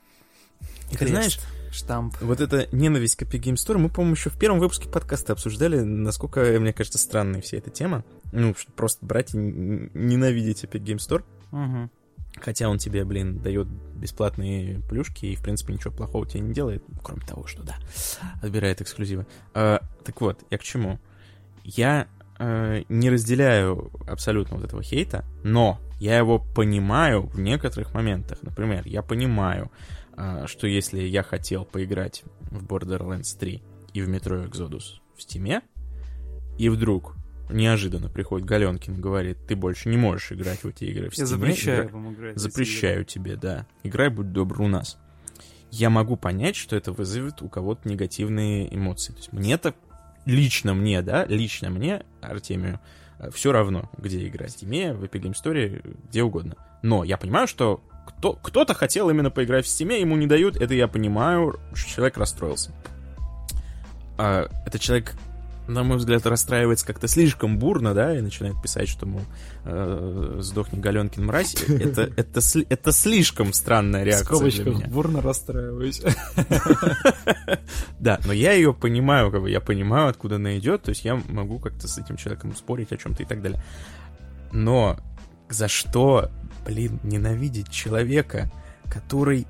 И 0.90 0.96
ты 0.96 1.06
знаешь, 1.06 1.38
штамп. 1.70 2.16
вот 2.20 2.40
эта 2.40 2.68
ненависть 2.74 3.16
к 3.16 3.22
Epic 3.22 3.40
Games 3.40 3.54
Store, 3.56 3.78
мы, 3.78 3.88
по-моему, 3.88 4.16
еще 4.16 4.30
в 4.30 4.38
первом 4.38 4.58
выпуске 4.58 4.88
подкаста 4.88 5.32
обсуждали, 5.32 5.80
насколько, 5.80 6.40
мне 6.58 6.72
кажется, 6.72 6.98
странной 6.98 7.40
вся 7.40 7.58
эта 7.58 7.70
тема. 7.70 8.04
Ну, 8.32 8.54
просто 8.74 9.04
брать 9.06 9.34
и 9.34 9.36
ненавидеть 9.38 10.64
Epic 10.64 10.82
Games 10.82 10.98
Store. 10.98 11.24
Мгм. 11.52 11.90
Хотя 12.40 12.68
он 12.68 12.78
тебе, 12.78 13.04
блин, 13.04 13.40
дает 13.40 13.68
бесплатные 13.68 14.80
плюшки 14.88 15.26
и, 15.26 15.36
в 15.36 15.42
принципе, 15.42 15.72
ничего 15.74 15.92
плохого 15.92 16.26
тебе 16.26 16.40
не 16.40 16.54
делает, 16.54 16.82
кроме 17.02 17.22
того, 17.22 17.46
что, 17.46 17.62
да, 17.62 17.76
отбирает 18.42 18.80
эксклюзивы. 18.80 19.26
А, 19.54 19.80
так 20.04 20.20
вот, 20.20 20.44
я 20.50 20.58
к 20.58 20.62
чему? 20.62 20.98
Я 21.64 22.08
э, 22.38 22.82
не 22.88 23.10
разделяю 23.10 23.90
абсолютно 24.06 24.56
вот 24.56 24.64
этого 24.64 24.82
хейта, 24.82 25.24
но 25.42 25.80
Я 26.00 26.16
его 26.16 26.38
понимаю 26.38 27.22
в 27.22 27.40
некоторых 27.40 27.92
моментах. 27.92 28.38
Например, 28.42 28.82
я 28.86 29.02
понимаю, 29.02 29.72
а, 30.12 30.46
что 30.46 30.68
если 30.68 31.00
я 31.00 31.22
хотел 31.22 31.64
поиграть 31.64 32.22
в 32.40 32.64
Borderlands 32.64 33.36
3 33.38 33.62
и 33.94 34.02
в 34.02 34.08
Metro 34.08 34.48
Exodus 34.48 35.00
в 35.16 35.22
Стиме, 35.22 35.62
и 36.56 36.68
вдруг 36.68 37.16
неожиданно 37.50 38.08
приходит 38.08 38.46
Галенкин 38.46 38.94
и 38.94 39.00
говорит, 39.00 39.38
ты 39.46 39.56
больше 39.56 39.88
не 39.88 39.96
можешь 39.96 40.32
играть 40.32 40.62
в 40.62 40.66
эти 40.66 40.84
игры 40.84 41.10
в 41.10 41.14
Steam. 41.14 41.20
Я 41.20 41.26
запрещаю 41.26 41.88
вам 41.88 42.14
играть. 42.14 42.38
Запрещаю 42.38 43.04
тебе, 43.04 43.36
да. 43.36 43.66
Играй, 43.82 44.08
будь 44.10 44.32
добр, 44.32 44.60
у 44.60 44.68
нас. 44.68 44.98
Я 45.70 45.90
могу 45.90 46.16
понять, 46.16 46.56
что 46.56 46.76
это 46.76 46.92
вызовет 46.92 47.42
у 47.42 47.48
кого-то 47.48 47.88
негативные 47.88 48.74
эмоции. 48.74 49.12
То 49.12 49.18
есть 49.18 49.32
мне-то, 49.32 49.74
лично 50.28 50.74
мне, 50.74 51.00
да, 51.02 51.24
лично 51.24 51.70
мне, 51.70 52.02
Артемию, 52.20 52.78
все 53.32 53.50
равно, 53.50 53.90
где 53.96 54.28
играть. 54.28 54.50
Steam, 54.62 54.94
в 54.94 55.02
Epic 55.02 55.22
Game 55.22 55.34
Store, 55.34 55.98
где 56.08 56.22
угодно. 56.22 56.54
Но 56.82 57.02
я 57.02 57.16
понимаю, 57.16 57.48
что 57.48 57.82
кто, 58.06 58.34
кто-то 58.34 58.74
хотел 58.74 59.08
именно 59.08 59.30
поиграть 59.30 59.66
в 59.66 59.68
Steam, 59.68 59.98
ему 59.98 60.16
не 60.16 60.26
дают, 60.26 60.56
это 60.56 60.74
я 60.74 60.86
понимаю, 60.86 61.58
человек 61.74 62.18
расстроился. 62.18 62.72
А, 64.18 64.48
этот 64.66 64.82
человек 64.82 65.14
на 65.68 65.84
мой 65.84 65.98
взгляд, 65.98 66.26
расстраивается 66.26 66.86
как-то 66.86 67.06
слишком 67.08 67.58
бурно, 67.58 67.92
да, 67.94 68.16
и 68.16 68.20
начинает 68.22 68.60
писать, 68.60 68.88
что, 68.88 69.06
мол, 69.06 69.20
э, 69.64 70.38
сдохни 70.40 70.80
Галенкин 70.80 71.26
мразь. 71.26 71.54
Это, 71.68 72.10
это, 72.16 72.40
это 72.68 72.92
слишком 72.92 73.52
странная 73.52 74.02
реакция 74.02 74.38
В 74.38 74.50
для 74.50 74.64
меня. 74.64 74.86
бурно 74.88 75.20
расстраиваюсь. 75.20 76.02
Да, 77.98 78.20
но 78.24 78.32
я 78.32 78.52
ее 78.52 78.72
понимаю, 78.72 79.30
как 79.30 79.42
бы 79.42 79.50
я 79.50 79.60
понимаю, 79.60 80.08
откуда 80.08 80.36
она 80.36 80.56
идет, 80.56 80.82
то 80.82 80.90
есть 80.90 81.04
я 81.04 81.20
могу 81.28 81.58
как-то 81.58 81.88
с 81.88 81.98
этим 81.98 82.16
человеком 82.16 82.54
спорить 82.54 82.92
о 82.92 82.96
чем-то 82.96 83.24
и 83.24 83.26
так 83.26 83.42
далее. 83.42 83.62
Но 84.52 84.98
за 85.48 85.68
что, 85.68 86.30
блин, 86.64 87.00
ненавидеть 87.02 87.70
человека, 87.70 88.50
который 88.90 89.46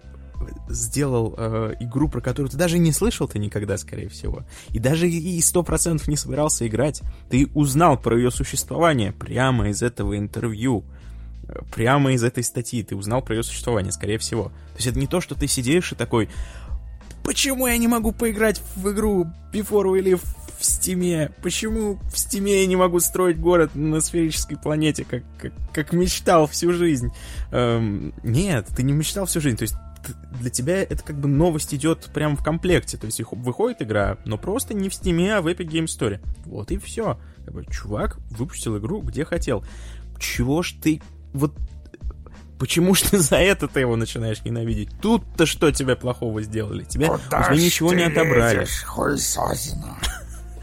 сделал 0.68 1.34
э, 1.36 1.74
игру, 1.80 2.08
про 2.08 2.20
которую 2.20 2.50
ты 2.50 2.56
даже 2.56 2.78
не 2.78 2.92
слышал 2.92 3.28
ты 3.28 3.38
никогда, 3.38 3.76
скорее 3.78 4.08
всего. 4.08 4.42
И 4.70 4.78
даже 4.78 5.08
и 5.08 5.40
сто 5.40 5.62
процентов 5.62 6.08
не 6.08 6.16
собирался 6.16 6.66
играть. 6.66 7.02
Ты 7.30 7.48
узнал 7.54 7.98
про 7.98 8.16
ее 8.16 8.30
существование 8.30 9.12
прямо 9.12 9.68
из 9.70 9.82
этого 9.82 10.16
интервью. 10.16 10.84
Э, 11.48 11.60
прямо 11.74 12.12
из 12.12 12.22
этой 12.22 12.44
статьи 12.44 12.82
ты 12.82 12.96
узнал 12.96 13.22
про 13.22 13.36
ее 13.36 13.42
существование, 13.42 13.92
скорее 13.92 14.18
всего. 14.18 14.44
То 14.44 14.76
есть 14.76 14.86
это 14.86 14.98
не 14.98 15.06
то, 15.06 15.20
что 15.20 15.34
ты 15.34 15.46
сидишь 15.46 15.92
и 15.92 15.94
такой, 15.94 16.28
почему 17.24 17.66
я 17.66 17.76
не 17.76 17.88
могу 17.88 18.12
поиграть 18.12 18.62
в 18.76 18.90
игру 18.90 19.26
Before 19.52 19.98
или 19.98 20.14
в 20.14 20.64
Стиме? 20.64 21.30
Почему 21.42 21.98
в 22.12 22.18
Стиме 22.18 22.60
я 22.60 22.66
не 22.66 22.76
могу 22.76 23.00
строить 23.00 23.38
город 23.38 23.74
на 23.74 24.00
сферической 24.00 24.56
планете, 24.56 25.04
как, 25.04 25.22
как, 25.38 25.52
как 25.72 25.92
мечтал 25.92 26.46
всю 26.46 26.72
жизнь? 26.72 27.10
Эм, 27.50 28.12
нет, 28.22 28.66
ты 28.76 28.82
не 28.82 28.92
мечтал 28.92 29.26
всю 29.26 29.40
жизнь. 29.40 29.56
То 29.56 29.62
есть 29.62 29.74
для 30.40 30.50
тебя 30.50 30.82
это 30.82 31.02
как 31.02 31.18
бы 31.18 31.28
новость 31.28 31.74
идет 31.74 32.10
прямо 32.12 32.36
в 32.36 32.44
комплекте. 32.44 32.96
То 32.96 33.06
есть 33.06 33.20
выходит 33.20 33.82
игра, 33.82 34.18
но 34.24 34.38
просто 34.38 34.74
не 34.74 34.88
в 34.88 34.92
Steam, 34.92 35.28
а 35.30 35.40
в 35.40 35.46
Epic 35.48 35.68
Game 35.68 35.86
Store. 35.86 36.20
Вот 36.44 36.70
и 36.70 36.78
все. 36.78 37.18
Как 37.44 37.54
бы, 37.54 37.64
чувак 37.66 38.18
выпустил 38.30 38.78
игру, 38.78 39.00
где 39.02 39.24
хотел. 39.24 39.64
Чего 40.18 40.62
ж 40.62 40.74
ты... 40.82 41.02
Вот 41.32 41.54
Почему 42.58 42.94
ж 42.94 43.02
ты 43.02 43.18
за 43.18 43.36
это 43.36 43.68
ты 43.68 43.80
его 43.80 43.94
начинаешь 43.94 44.44
ненавидеть? 44.44 44.90
Тут-то 45.00 45.46
что 45.46 45.70
тебе 45.70 45.94
плохого 45.94 46.42
сделали? 46.42 46.82
Тебе, 46.82 47.06
Куда 47.06 47.40
у 47.40 47.44
тебя 47.44 47.64
ничего 47.64 47.94
не 47.94 48.02
отобрали. 48.02 48.66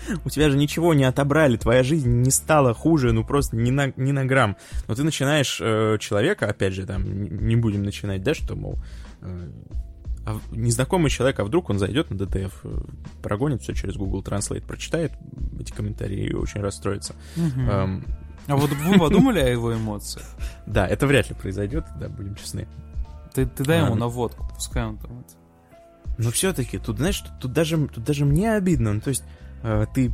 У 0.24 0.30
тебя 0.30 0.50
же 0.50 0.58
ничего 0.58 0.94
не 0.94 1.04
отобрали, 1.04 1.58
твоя 1.58 1.82
жизнь 1.82 2.22
не 2.22 2.30
стала 2.30 2.74
хуже, 2.74 3.12
ну 3.12 3.24
просто 3.24 3.56
ни 3.56 3.72
на, 3.72 3.92
ни 3.96 4.12
на 4.12 4.26
грамм. 4.26 4.56
Но 4.88 4.94
ты 4.94 5.04
начинаешь 5.04 5.60
э, 5.60 5.98
человека, 6.00 6.48
опять 6.48 6.74
же, 6.74 6.86
там, 6.86 7.24
не 7.24 7.56
будем 7.56 7.84
начинать, 7.84 8.22
да, 8.22 8.36
что, 8.36 8.56
мол, 8.56 8.78
а 10.26 10.40
незнакомый 10.52 11.12
человек, 11.12 11.40
а 11.40 11.44
вдруг 11.44 11.70
он 11.70 11.78
зайдет 11.78 12.10
на 12.10 12.16
DTF, 12.16 12.52
э, 12.64 12.78
прогонит 13.22 13.62
все 13.62 13.74
через 13.74 13.96
Google 13.96 14.24
Translate, 14.24 14.66
прочитает 14.66 15.12
эти 15.60 15.72
комментарии 15.72 16.26
и 16.26 16.34
очень 16.34 16.62
расстроится. 16.62 17.14
Угу. 17.38 17.62
Um, 17.62 18.04
а 18.48 18.56
вот 18.56 18.72
вы 18.72 18.98
подумали 19.00 19.40
о 19.40 19.48
его 19.48 19.74
эмоциях? 19.76 20.26
Да, 20.66 20.88
это 20.88 21.06
вряд 21.06 21.30
ли 21.30 21.36
произойдет, 21.36 21.86
да, 22.00 22.10
будем 22.10 22.36
честны. 22.36 22.68
Ты, 23.36 23.46
ты 23.46 23.64
дай 23.64 23.84
ему 23.84 23.96
наводку, 23.96 24.50
пускай 24.56 24.84
он 24.86 24.98
там 24.98 25.24
Но 26.18 26.32
все-таки, 26.32 26.80
тут, 26.80 26.98
знаешь, 26.98 27.24
тут 27.40 27.54
даже, 27.54 27.88
тут 27.88 28.04
даже 28.04 28.26
мне 28.26 28.54
обидно. 28.54 28.94
Ну, 28.94 29.02
то 29.02 29.10
есть, 29.10 29.24
э, 29.62 29.86
ты 29.94 30.12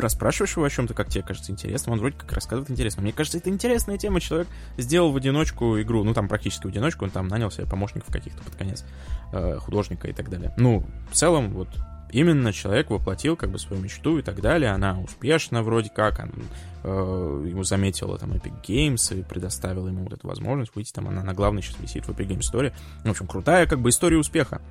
расспрашиваешь 0.00 0.56
его 0.56 0.64
о 0.64 0.70
чем-то, 0.70 0.94
как 0.94 1.08
тебе 1.08 1.22
кажется 1.22 1.52
интересным, 1.52 1.94
он 1.94 2.00
вроде 2.00 2.16
как 2.16 2.32
рассказывает 2.32 2.70
интересно. 2.70 3.02
Мне 3.02 3.12
кажется, 3.12 3.38
это 3.38 3.50
интересная 3.50 3.98
тема. 3.98 4.20
Человек 4.20 4.48
сделал 4.76 5.12
в 5.12 5.16
одиночку 5.16 5.80
игру, 5.80 6.04
ну 6.04 6.14
там 6.14 6.28
практически 6.28 6.66
в 6.66 6.70
одиночку, 6.70 7.04
он 7.04 7.10
там 7.10 7.28
нанял 7.28 7.50
себе 7.50 7.66
помощников 7.66 8.12
каких-то 8.12 8.42
под 8.42 8.54
конец, 8.56 8.84
э, 9.32 9.58
художника 9.58 10.08
и 10.08 10.12
так 10.12 10.30
далее. 10.30 10.52
Ну, 10.56 10.84
в 11.10 11.14
целом, 11.14 11.52
вот 11.52 11.68
именно 12.14 12.52
человек 12.52 12.90
воплотил 12.90 13.36
как 13.36 13.50
бы 13.50 13.58
свою 13.58 13.82
мечту 13.82 14.18
и 14.18 14.22
так 14.22 14.40
далее. 14.40 14.70
Она 14.70 15.00
успешна 15.00 15.62
вроде 15.62 15.90
как, 15.90 16.20
он, 16.20 16.32
э, 16.84 17.46
ему 17.48 17.64
заметила 17.64 18.18
там 18.18 18.32
Epic 18.32 18.62
Games 18.62 19.18
и 19.18 19.22
предоставила 19.22 19.88
ему 19.88 20.04
вот 20.04 20.12
эту 20.12 20.28
возможность 20.28 20.74
выйти 20.74 20.92
там, 20.92 21.08
она 21.08 21.22
на 21.22 21.34
главной 21.34 21.62
сейчас 21.62 21.80
висит 21.80 22.06
в 22.06 22.10
Epic 22.10 22.28
Games 22.28 22.42
Story. 22.52 22.72
В 23.04 23.10
общем, 23.10 23.26
крутая 23.26 23.66
как 23.66 23.80
бы 23.80 23.90
история 23.90 24.16
успеха. 24.16 24.62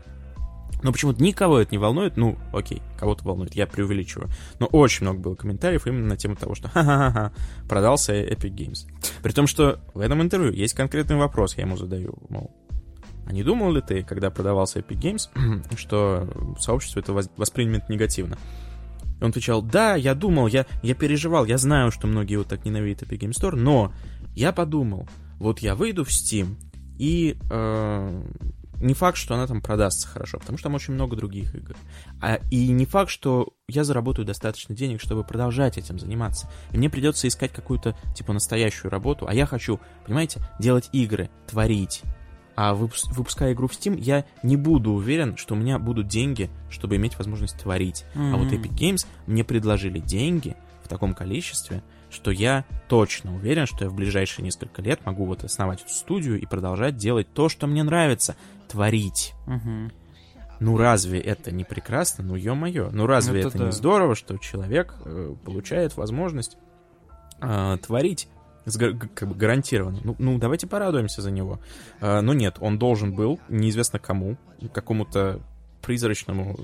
Но 0.83 0.91
почему-то 0.91 1.23
никого 1.23 1.59
это 1.59 1.71
не 1.71 1.77
волнует. 1.77 2.17
Ну, 2.17 2.37
окей, 2.51 2.81
кого-то 2.97 3.23
волнует, 3.23 3.55
я 3.55 3.65
преувеличиваю. 3.65 4.29
Но 4.59 4.67
очень 4.67 5.03
много 5.05 5.19
было 5.19 5.35
комментариев 5.35 5.87
именно 5.87 6.07
на 6.07 6.17
тему 6.17 6.35
того, 6.35 6.55
что 6.55 6.67
ха-ха-ха, 6.69 7.31
продался 7.67 8.13
Epic 8.13 8.53
Games. 8.53 8.87
При 9.23 9.31
том, 9.31 9.47
что 9.47 9.79
в 9.93 9.99
этом 9.99 10.21
интервью 10.21 10.51
есть 10.51 10.73
конкретный 10.73 11.15
вопрос, 11.15 11.55
я 11.57 11.63
ему 11.63 11.77
задаю, 11.77 12.15
мол, 12.29 12.51
а 13.25 13.31
не 13.31 13.43
думал 13.43 13.71
ли 13.71 13.81
ты, 13.81 14.03
когда 14.03 14.29
продавался 14.29 14.79
Epic 14.79 14.99
Games, 14.99 15.75
что 15.77 16.55
сообщество 16.59 16.99
это 16.99 17.13
воспримет 17.13 17.87
негативно? 17.89 18.37
И 19.19 19.23
он 19.23 19.29
отвечал, 19.29 19.61
да, 19.61 19.95
я 19.95 20.15
думал, 20.15 20.47
я, 20.47 20.65
я 20.81 20.95
переживал, 20.95 21.45
я 21.45 21.57
знаю, 21.57 21.91
что 21.91 22.07
многие 22.07 22.35
вот 22.35 22.47
так 22.47 22.65
ненавидят 22.65 23.03
Epic 23.03 23.19
Games 23.19 23.39
Store, 23.39 23.55
но 23.55 23.93
я 24.35 24.51
подумал, 24.51 25.07
вот 25.39 25.59
я 25.59 25.75
выйду 25.75 26.03
в 26.03 26.09
Steam, 26.09 26.57
и 26.97 27.37
э, 27.49 28.23
не 28.83 28.93
факт, 28.93 29.17
что 29.17 29.33
она 29.33 29.47
там 29.47 29.61
продастся 29.61 30.07
хорошо, 30.07 30.39
потому 30.39 30.57
что 30.57 30.67
там 30.67 30.75
очень 30.75 30.93
много 30.93 31.15
других 31.15 31.55
игр. 31.55 31.75
А, 32.21 32.39
и 32.51 32.67
не 32.69 32.85
факт, 32.85 33.09
что 33.09 33.53
я 33.67 33.83
заработаю 33.83 34.25
достаточно 34.25 34.75
денег, 34.75 35.01
чтобы 35.01 35.23
продолжать 35.23 35.77
этим 35.77 35.97
заниматься. 35.97 36.49
И 36.71 36.77
мне 36.77 36.89
придется 36.89 37.27
искать 37.27 37.53
какую-то, 37.53 37.95
типа, 38.15 38.33
настоящую 38.33 38.91
работу, 38.91 39.25
а 39.27 39.33
я 39.33 39.45
хочу, 39.45 39.79
понимаете, 40.05 40.41
делать 40.59 40.89
игры, 40.91 41.29
творить. 41.47 42.01
А 42.55 42.75
выпуская 42.75 43.53
игру 43.53 43.67
в 43.67 43.71
Steam, 43.71 43.99
я 43.99 44.25
не 44.43 44.57
буду 44.57 44.91
уверен, 44.91 45.37
что 45.37 45.55
у 45.55 45.57
меня 45.57 45.79
будут 45.79 46.07
деньги, 46.07 46.51
чтобы 46.69 46.97
иметь 46.97 47.17
возможность 47.17 47.57
творить. 47.57 48.05
Mm-hmm. 48.13 48.33
А 48.33 48.37
вот 48.37 48.51
Epic 48.51 48.75
Games 48.75 49.07
мне 49.25 49.43
предложили 49.43 49.99
деньги 49.99 50.55
в 50.83 50.87
таком 50.87 51.15
количестве, 51.15 51.81
что 52.13 52.31
я 52.31 52.65
точно 52.87 53.35
уверен, 53.35 53.65
что 53.65 53.85
я 53.85 53.89
в 53.89 53.93
ближайшие 53.93 54.45
несколько 54.45 54.81
лет 54.81 55.05
могу 55.05 55.25
вот 55.25 55.43
основать 55.43 55.81
эту 55.81 55.91
студию 55.91 56.39
и 56.39 56.45
продолжать 56.45 56.95
делать 56.95 57.27
то, 57.33 57.49
что 57.49 57.67
мне 57.67 57.83
нравится, 57.83 58.35
творить. 58.67 59.33
Угу. 59.47 59.91
Ну 60.59 60.77
разве 60.77 61.19
это 61.19 61.51
не 61.51 61.63
прекрасно? 61.63 62.23
Ну 62.23 62.35
ё-моё. 62.35 62.89
Ну 62.91 63.05
разве 63.05 63.39
это, 63.41 63.49
это 63.49 63.57
да. 63.57 63.65
не 63.65 63.71
здорово, 63.71 64.15
что 64.15 64.37
человек 64.37 64.95
э, 65.03 65.35
получает 65.43 65.97
возможность 65.97 66.57
э, 67.41 67.77
творить 67.85 68.27
как 69.13 69.27
бы 69.27 69.35
гарантированно. 69.35 69.99
Ну, 70.03 70.15
ну, 70.19 70.37
давайте 70.37 70.67
порадуемся 70.67 71.21
за 71.21 71.31
него. 71.31 71.59
А, 71.99 72.21
но 72.21 72.33
нет, 72.33 72.57
он 72.59 72.79
должен 72.79 73.13
был, 73.13 73.39
неизвестно 73.49 73.99
кому, 73.99 74.37
какому-то 74.71 75.41
призрачному 75.83 76.57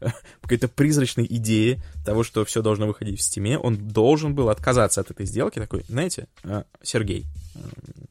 какой-то 0.42 0.68
призрачной 0.68 1.26
идеи 1.28 1.82
того, 2.04 2.24
что 2.24 2.44
все 2.44 2.62
должно 2.62 2.86
выходить 2.86 3.18
в 3.18 3.22
стиме, 3.22 3.58
он 3.58 3.76
должен 3.76 4.34
был 4.34 4.50
отказаться 4.50 5.00
от 5.00 5.10
этой 5.10 5.26
сделки, 5.26 5.58
такой, 5.58 5.84
знаете, 5.88 6.26
а, 6.44 6.64
Сергей, 6.82 7.26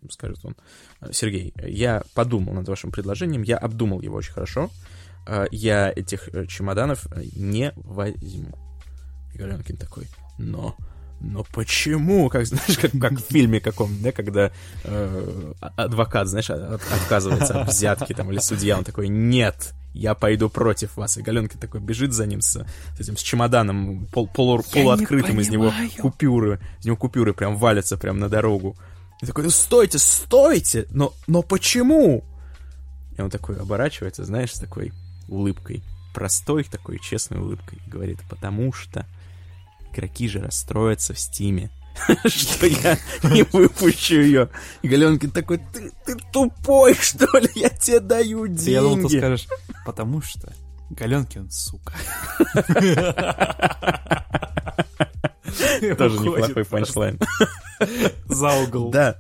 скажет 0.10 0.40
он, 0.44 0.56
Сергей, 1.12 1.54
я 1.58 2.04
подумал 2.14 2.54
над 2.54 2.68
вашим 2.68 2.92
предложением, 2.92 3.44
я 3.44 3.58
обдумал 3.58 4.02
его 4.02 4.18
очень 4.18 4.34
хорошо, 4.34 4.72
а, 5.28 5.46
я 5.52 5.92
этих 5.96 6.30
э, 6.30 6.48
чемоданов 6.48 7.08
не 7.36 7.72
возьму. 7.76 8.58
И 9.34 9.38
Галенкин 9.38 9.78
такой, 9.78 10.08
но 10.38 10.76
но 11.22 11.46
почему? 11.52 12.30
Как 12.30 12.46
знаешь, 12.46 12.78
как, 12.78 12.92
как 12.92 13.14
в 13.14 13.32
фильме 13.32 13.60
каком, 13.60 14.02
да, 14.02 14.12
когда 14.12 14.52
э, 14.84 15.54
адвокат, 15.76 16.28
знаешь, 16.28 16.50
от, 16.50 16.82
отказывается 16.82 17.62
от 17.62 17.70
взятки 17.70 18.14
там 18.14 18.32
или 18.32 18.40
судья, 18.40 18.78
он 18.78 18.84
такой, 18.84 19.10
нет, 19.10 19.74
я 19.94 20.16
пойду 20.16 20.50
против 20.50 20.96
вас. 20.98 21.18
И 21.18 21.22
Галенка 21.22 21.58
такой 21.58 21.82
бежит 21.82 22.14
за 22.14 22.26
ним 22.26 22.42
с, 22.42 22.66
с 22.96 23.00
этим 23.00 23.18
с 23.18 23.22
чемоданом 23.22 24.08
пол, 24.08 24.28
полу, 24.28 24.64
полуоткрытым, 24.72 25.40
из 25.40 25.50
него 25.50 25.74
купюры, 26.00 26.60
из 26.80 26.86
него 26.86 26.96
купюры 26.96 27.34
прям 27.34 27.58
валятся 27.58 27.98
прям 27.98 28.20
на 28.20 28.30
дорогу. 28.30 28.78
И 29.22 29.26
такой, 29.26 29.44
ну 29.44 29.50
стойте, 29.50 29.98
стойте! 29.98 30.86
Но, 30.92 31.14
но 31.28 31.42
почему? 31.42 32.24
И 33.18 33.22
он 33.22 33.30
такой 33.30 33.58
оборачивается, 33.58 34.24
знаешь, 34.24 34.56
с 34.56 34.60
такой 34.60 34.94
улыбкой, 35.28 35.84
простой 36.14 36.64
такой 36.64 37.00
честной 37.00 37.40
улыбкой, 37.40 37.80
и 37.86 37.90
говорит, 37.90 38.20
потому 38.30 38.72
что 38.72 39.06
игроки 39.94 40.28
же 40.28 40.40
расстроятся 40.40 41.14
в 41.14 41.20
стиме. 41.20 41.70
что 42.26 42.66
я 42.66 42.98
не 43.24 43.44
выпущу 43.44 44.22
ее. 44.22 44.50
И 44.82 44.88
Галенкин 44.88 45.32
такой, 45.32 45.60
ты, 45.74 45.92
ты 46.06 46.16
тупой, 46.32 46.94
что 46.94 47.26
ли? 47.38 47.50
Я 47.56 47.70
тебе 47.70 48.00
даю 48.00 48.48
деньги. 48.48 48.70
Я 48.70 48.82
думал, 48.82 49.10
ты 49.10 49.18
скажешь, 49.18 49.48
потому 49.86 50.22
что 50.22 50.54
Галенкин, 50.92 51.50
сука. 51.52 51.94
Тоже 55.98 56.20
неплохой 56.20 56.66
punchline. 56.66 57.20
За 58.26 58.52
угол. 58.54 58.92
Да. 58.92 59.18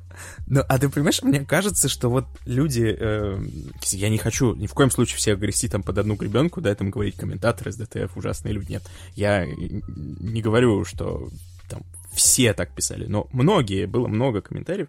Ну, 0.49 0.61
а 0.67 0.79
ты 0.79 0.89
понимаешь, 0.89 1.21
мне 1.21 1.45
кажется, 1.45 1.87
что 1.87 2.09
вот 2.09 2.25
люди... 2.45 2.95
э, 2.99 3.39
я 3.91 4.09
не 4.09 4.17
хочу 4.17 4.55
ни 4.55 4.65
в 4.65 4.73
коем 4.73 4.89
случае 4.89 5.17
всех 5.17 5.39
грести 5.39 5.69
там 5.69 5.83
под 5.83 5.99
одну 5.99 6.15
гребенку, 6.15 6.59
да, 6.59 6.73
там 6.73 6.89
говорить 6.89 7.15
комментаторы 7.15 7.71
с 7.71 7.75
ДТФ 7.75 8.17
ужасные 8.17 8.53
люди. 8.53 8.71
Нет, 8.71 8.83
я 9.15 9.45
не 9.45 10.41
говорю, 10.41 10.85
что 10.85 11.29
там 11.69 11.83
все 12.11 12.53
так 12.53 12.73
писали, 12.73 13.05
но 13.05 13.27
многие, 13.31 13.85
было 13.85 14.07
много 14.07 14.41
комментариев 14.41 14.87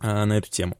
а, 0.00 0.26
на 0.26 0.36
эту 0.36 0.50
тему. 0.50 0.76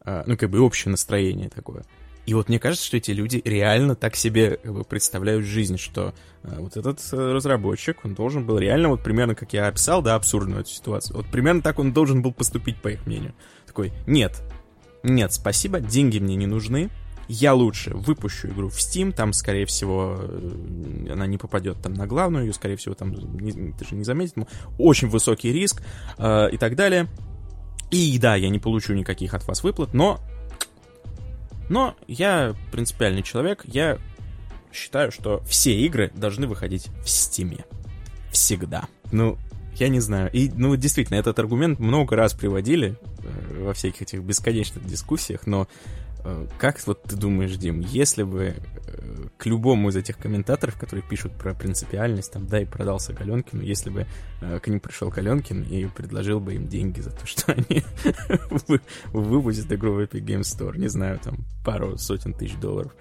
А, 0.00 0.24
ну, 0.26 0.38
как 0.38 0.48
бы 0.48 0.60
общее 0.60 0.90
настроение 0.90 1.50
такое. 1.50 1.84
И 2.26 2.34
вот 2.34 2.48
мне 2.48 2.58
кажется, 2.58 2.84
что 2.84 2.96
эти 2.96 3.12
люди 3.12 3.40
реально 3.44 3.94
так 3.94 4.16
себе 4.16 4.58
представляют 4.88 5.44
жизнь, 5.44 5.78
что 5.78 6.12
э, 6.42 6.56
вот 6.58 6.76
этот 6.76 7.00
э, 7.12 7.16
разработчик, 7.16 8.04
он 8.04 8.14
должен 8.14 8.44
был 8.44 8.58
реально, 8.58 8.88
вот 8.88 9.02
примерно 9.02 9.36
как 9.36 9.52
я 9.52 9.68
описал, 9.68 10.02
да, 10.02 10.16
абсурдную 10.16 10.62
эту 10.62 10.70
ситуацию, 10.70 11.16
вот 11.16 11.26
примерно 11.26 11.62
так 11.62 11.78
он 11.78 11.92
должен 11.92 12.22
был 12.22 12.32
поступить, 12.32 12.82
по 12.82 12.88
их 12.88 13.06
мнению. 13.06 13.34
Такой, 13.64 13.92
нет, 14.08 14.42
нет, 15.04 15.32
спасибо, 15.32 15.78
деньги 15.78 16.18
мне 16.18 16.34
не 16.34 16.46
нужны, 16.46 16.90
я 17.28 17.54
лучше 17.54 17.94
выпущу 17.94 18.48
игру 18.48 18.68
в 18.68 18.76
Steam, 18.76 19.12
там, 19.12 19.32
скорее 19.32 19.66
всего, 19.66 20.16
э, 20.18 21.12
она 21.12 21.26
не 21.26 21.38
попадет 21.38 21.80
там 21.80 21.94
на 21.94 22.08
главную, 22.08 22.46
ее, 22.46 22.52
скорее 22.52 22.76
всего, 22.76 22.94
там 22.94 23.12
не, 23.12 23.72
даже 23.72 23.94
не 23.94 24.04
заметит, 24.04 24.34
очень 24.78 25.08
высокий 25.08 25.52
риск 25.52 25.82
э, 26.18 26.50
и 26.50 26.56
так 26.56 26.74
далее. 26.74 27.06
И 27.92 28.18
да, 28.18 28.34
я 28.34 28.48
не 28.48 28.58
получу 28.58 28.94
никаких 28.94 29.32
от 29.34 29.46
вас 29.46 29.62
выплат, 29.62 29.94
но 29.94 30.20
но 31.68 31.96
я 32.06 32.54
принципиальный 32.72 33.22
человек, 33.22 33.62
я 33.64 33.98
считаю, 34.72 35.10
что 35.10 35.40
все 35.48 35.74
игры 35.74 36.10
должны 36.14 36.46
выходить 36.46 36.88
в 37.02 37.08
Стиме. 37.08 37.64
Всегда. 38.30 38.88
Ну, 39.12 39.38
я 39.74 39.88
не 39.88 40.00
знаю. 40.00 40.30
И, 40.32 40.50
ну, 40.50 40.76
действительно, 40.76 41.16
этот 41.16 41.38
аргумент 41.38 41.78
много 41.78 42.16
раз 42.16 42.34
приводили 42.34 42.96
э, 43.22 43.62
во 43.62 43.72
всяких 43.72 44.02
этих 44.02 44.22
бесконечных 44.22 44.86
дискуссиях, 44.86 45.46
но 45.46 45.68
как 46.58 46.84
вот 46.86 47.02
ты 47.02 47.16
думаешь, 47.16 47.56
Дим, 47.56 47.80
если 47.80 48.22
бы 48.22 48.54
э, 48.86 49.26
к 49.36 49.46
любому 49.46 49.90
из 49.90 49.96
этих 49.96 50.18
комментаторов, 50.18 50.78
которые 50.78 51.06
пишут 51.06 51.32
про 51.32 51.54
принципиальность, 51.54 52.32
там, 52.32 52.46
да, 52.46 52.60
и 52.60 52.64
продался 52.64 53.12
Галенкину, 53.12 53.62
если 53.62 53.90
бы 53.90 54.06
э, 54.40 54.58
к 54.60 54.68
ним 54.68 54.80
пришел 54.80 55.10
Каленкин 55.10 55.62
и 55.64 55.86
предложил 55.86 56.40
бы 56.40 56.54
им 56.54 56.68
деньги 56.68 57.00
за 57.00 57.10
то, 57.10 57.26
что 57.26 57.52
они 57.52 57.84
вы- 58.66 58.80
выпустят 59.12 59.70
игру 59.72 59.94
в 59.94 60.00
Epic 60.00 60.24
Games 60.24 60.42
Store, 60.42 60.76
не 60.78 60.88
знаю, 60.88 61.18
там, 61.22 61.44
пару 61.64 61.98
сотен 61.98 62.32
тысяч 62.32 62.56
долларов, 62.56 62.92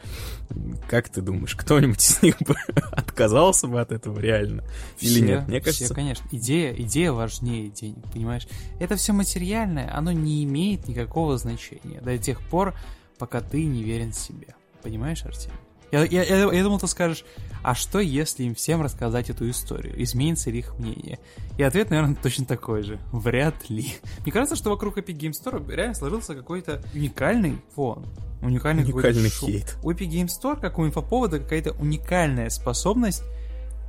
как 0.89 1.10
ты 1.10 1.22
думаешь, 1.22 1.56
кто-нибудь 1.56 2.02
из 2.02 2.22
них 2.22 2.38
бы 2.39 2.56
отказался 2.91 3.68
бы 3.68 3.80
от 3.80 3.91
этого 3.91 4.19
реально? 4.19 4.64
Или 4.99 5.15
Все, 5.15 5.26
нет? 5.26 5.47
Мне 5.47 5.60
все, 5.60 5.72
кажется, 5.72 5.93
конечно. 5.93 6.27
Идея, 6.31 6.73
идея 6.73 7.11
важнее 7.11 7.69
денег, 7.69 8.03
понимаешь? 8.11 8.47
Это 8.80 8.95
все 8.95 9.14
материальное, 9.14 9.95
оно 9.95 10.11
не 10.11 10.43
имеет 10.43 10.88
никакого 10.88 11.38
значения 11.38 12.02
до 12.02 12.18
тех 12.18 12.41
пор, 12.41 12.73
пока 13.18 13.42
ты 13.42 13.66
не 13.66 13.84
верен 13.84 14.14
себе. 14.14 14.56
Понимаешь, 14.84 15.24
Артем? 15.26 15.52
Я, 15.92 16.04
я, 16.04 16.24
я, 16.24 16.52
я 16.52 16.64
думал, 16.64 16.80
ты 16.80 16.88
скажешь, 16.88 17.24
а 17.64 17.74
что, 17.76 18.00
если 18.00 18.44
им 18.44 18.56
всем 18.56 18.82
рассказать 18.82 19.30
эту 19.30 19.50
историю? 19.50 20.02
Изменится 20.04 20.50
ли 20.50 20.60
их 20.60 20.78
мнение? 20.78 21.20
И 21.58 21.64
ответ, 21.64 21.90
наверное, 21.90 22.16
точно 22.16 22.46
такой 22.46 22.84
же. 22.84 23.00
Вряд 23.14 23.70
ли. 23.70 23.94
Мне 24.24 24.32
кажется, 24.32 24.56
что 24.56 24.72
вокруг 24.72 24.98
Epic 24.98 25.16
Games 25.16 25.34
Store 25.42 25.64
реально 25.74 25.94
сложился 25.96 26.36
какой-то 26.36 26.84
уникальный 26.94 27.62
фон. 27.76 28.06
Уникальный, 28.42 28.84
Уникальный 28.84 29.30
шум. 29.30 29.50
хейт. 29.50 29.78
У 29.84 29.92
Epic 29.92 30.10
Games 30.10 30.30
Store, 30.42 30.60
как 30.60 30.78
у 30.80 30.86
инфоповода, 30.86 31.40
какая-то 31.40 31.72
уникальная 31.74 32.50
способность 32.50 33.24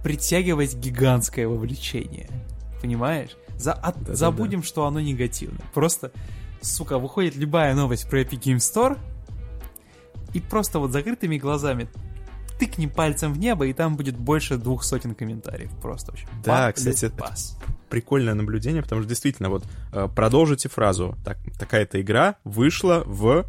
притягивать 0.04 0.74
гигантское 0.76 1.48
вовлечение. 1.48 2.28
Понимаешь? 2.80 3.30
За, 3.58 3.72
от- 3.72 3.96
Да-да-да. 3.96 4.14
забудем, 4.14 4.62
что 4.62 4.86
оно 4.86 5.00
негативно. 5.00 5.58
Просто, 5.74 6.12
сука, 6.60 6.98
выходит 6.98 7.34
любая 7.36 7.74
новость 7.74 8.08
про 8.08 8.20
Epic 8.22 8.40
Games 8.40 8.58
Store, 8.58 8.98
и 10.36 10.40
просто 10.40 10.78
вот 10.78 10.92
закрытыми 10.92 11.38
глазами 11.38 11.88
тыкни 12.58 12.86
пальцем 12.86 13.32
в 13.32 13.38
небо, 13.38 13.66
и 13.66 13.72
там 13.72 13.96
будет 13.96 14.16
больше 14.16 14.56
двух 14.56 14.82
сотен 14.84 15.14
комментариев. 15.14 15.70
Просто 15.82 16.10
вообще. 16.12 16.26
Да, 16.44 16.66
Ба- 16.68 16.72
кстати, 16.72 17.06
это- 17.06 17.16
пас. 17.16 17.58
прикольное 17.90 18.34
наблюдение, 18.34 18.82
потому 18.82 19.02
что 19.02 19.08
действительно, 19.08 19.48
вот 19.50 19.64
э, 19.92 20.08
продолжите 20.14 20.68
фразу. 20.68 21.16
Так, 21.24 21.38
такая-то 21.58 22.00
игра 22.00 22.36
вышла 22.44 23.02
в... 23.06 23.44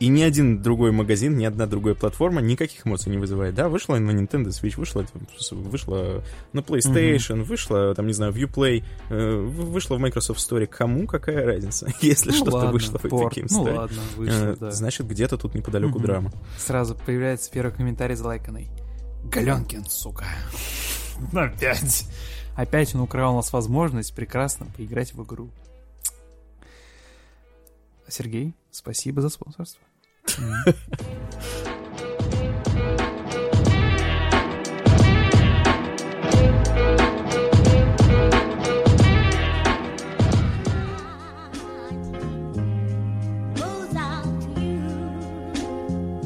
И 0.00 0.08
ни 0.08 0.22
один 0.22 0.60
другой 0.60 0.90
магазин, 0.90 1.36
ни 1.36 1.44
одна 1.44 1.66
другая 1.66 1.94
платформа 1.94 2.40
никаких 2.40 2.84
эмоций 2.84 3.12
не 3.12 3.18
вызывает. 3.18 3.54
Да, 3.54 3.68
вышла 3.68 3.96
на 3.96 4.10
Nintendo 4.10 4.48
Switch, 4.48 4.76
вышла, 4.76 5.06
вышла 5.52 6.22
на 6.52 6.60
PlayStation, 6.60 7.42
вышла, 7.44 7.94
там, 7.94 8.08
не 8.08 8.12
знаю, 8.12 8.32
в 8.32 8.36
Uplay, 8.36 8.82
э, 9.10 9.36
вышла 9.36 9.94
в 9.94 10.00
Microsoft 10.00 10.40
Store. 10.40 10.66
Кому 10.66 11.06
какая 11.06 11.46
разница, 11.46 11.86
если 12.00 12.30
Ну 12.30 12.36
что-то 12.36 12.56
ладно, 12.56 12.72
вышло 12.72 12.98
в 12.98 13.04
Epic 13.04 13.08
порт. 13.08 13.36
Games 13.36 13.46
Ну 13.52 13.66
Store? 13.66 13.74
ладно, 13.76 14.00
вышло, 14.16 14.34
Э, 14.44 14.56
да. 14.58 14.70
Значит, 14.72 15.06
где-то 15.06 15.38
тут 15.38 15.54
неподалеку 15.54 15.98
Мгм. 15.98 16.02
драма. 16.06 16.32
Сразу 16.58 16.96
появляется 16.96 17.50
первый 17.52 17.72
комментарий 17.72 18.16
залайканный. 18.16 18.68
Галенкин, 19.30 19.84
сука. 19.86 20.24
Опять. 21.32 22.08
Опять 22.56 22.94
он 22.94 23.00
украл 23.02 23.32
у 23.34 23.36
нас 23.36 23.52
возможность 23.52 24.14
прекрасно 24.14 24.66
поиграть 24.76 25.14
в 25.14 25.22
игру. 25.24 25.50
Сергей, 28.08 28.54
спасибо 28.70 29.20
за 29.22 29.28
спонсорство. 29.28 29.82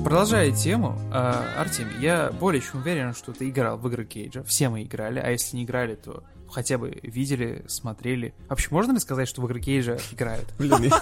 Продолжая 0.05 0.51
тему, 0.53 0.99
а, 1.13 1.47
Артемий, 1.59 2.01
я 2.01 2.31
более 2.33 2.63
чем 2.63 2.81
уверен, 2.81 3.13
что 3.13 3.35
ты 3.35 3.51
играл 3.51 3.77
в 3.77 3.87
игры 3.89 4.07
Кейджа. 4.07 4.43
Все 4.43 4.71
мы 4.71 4.83
играли, 4.83 5.19
а 5.19 5.31
если 5.31 5.59
не 5.59 5.65
играли, 5.65 5.97
то 5.97 6.25
хотя 6.51 6.79
бы 6.79 6.99
видели, 7.03 7.65
смотрели. 7.69 8.35
Вообще, 8.49 8.69
можно 8.71 8.93
ли 8.93 8.99
сказать, 9.01 9.29
что 9.29 9.41
в 9.43 9.47
игры 9.47 9.61
Кейджа 9.61 9.99
играют? 10.13 10.47
Блин, 10.59 10.93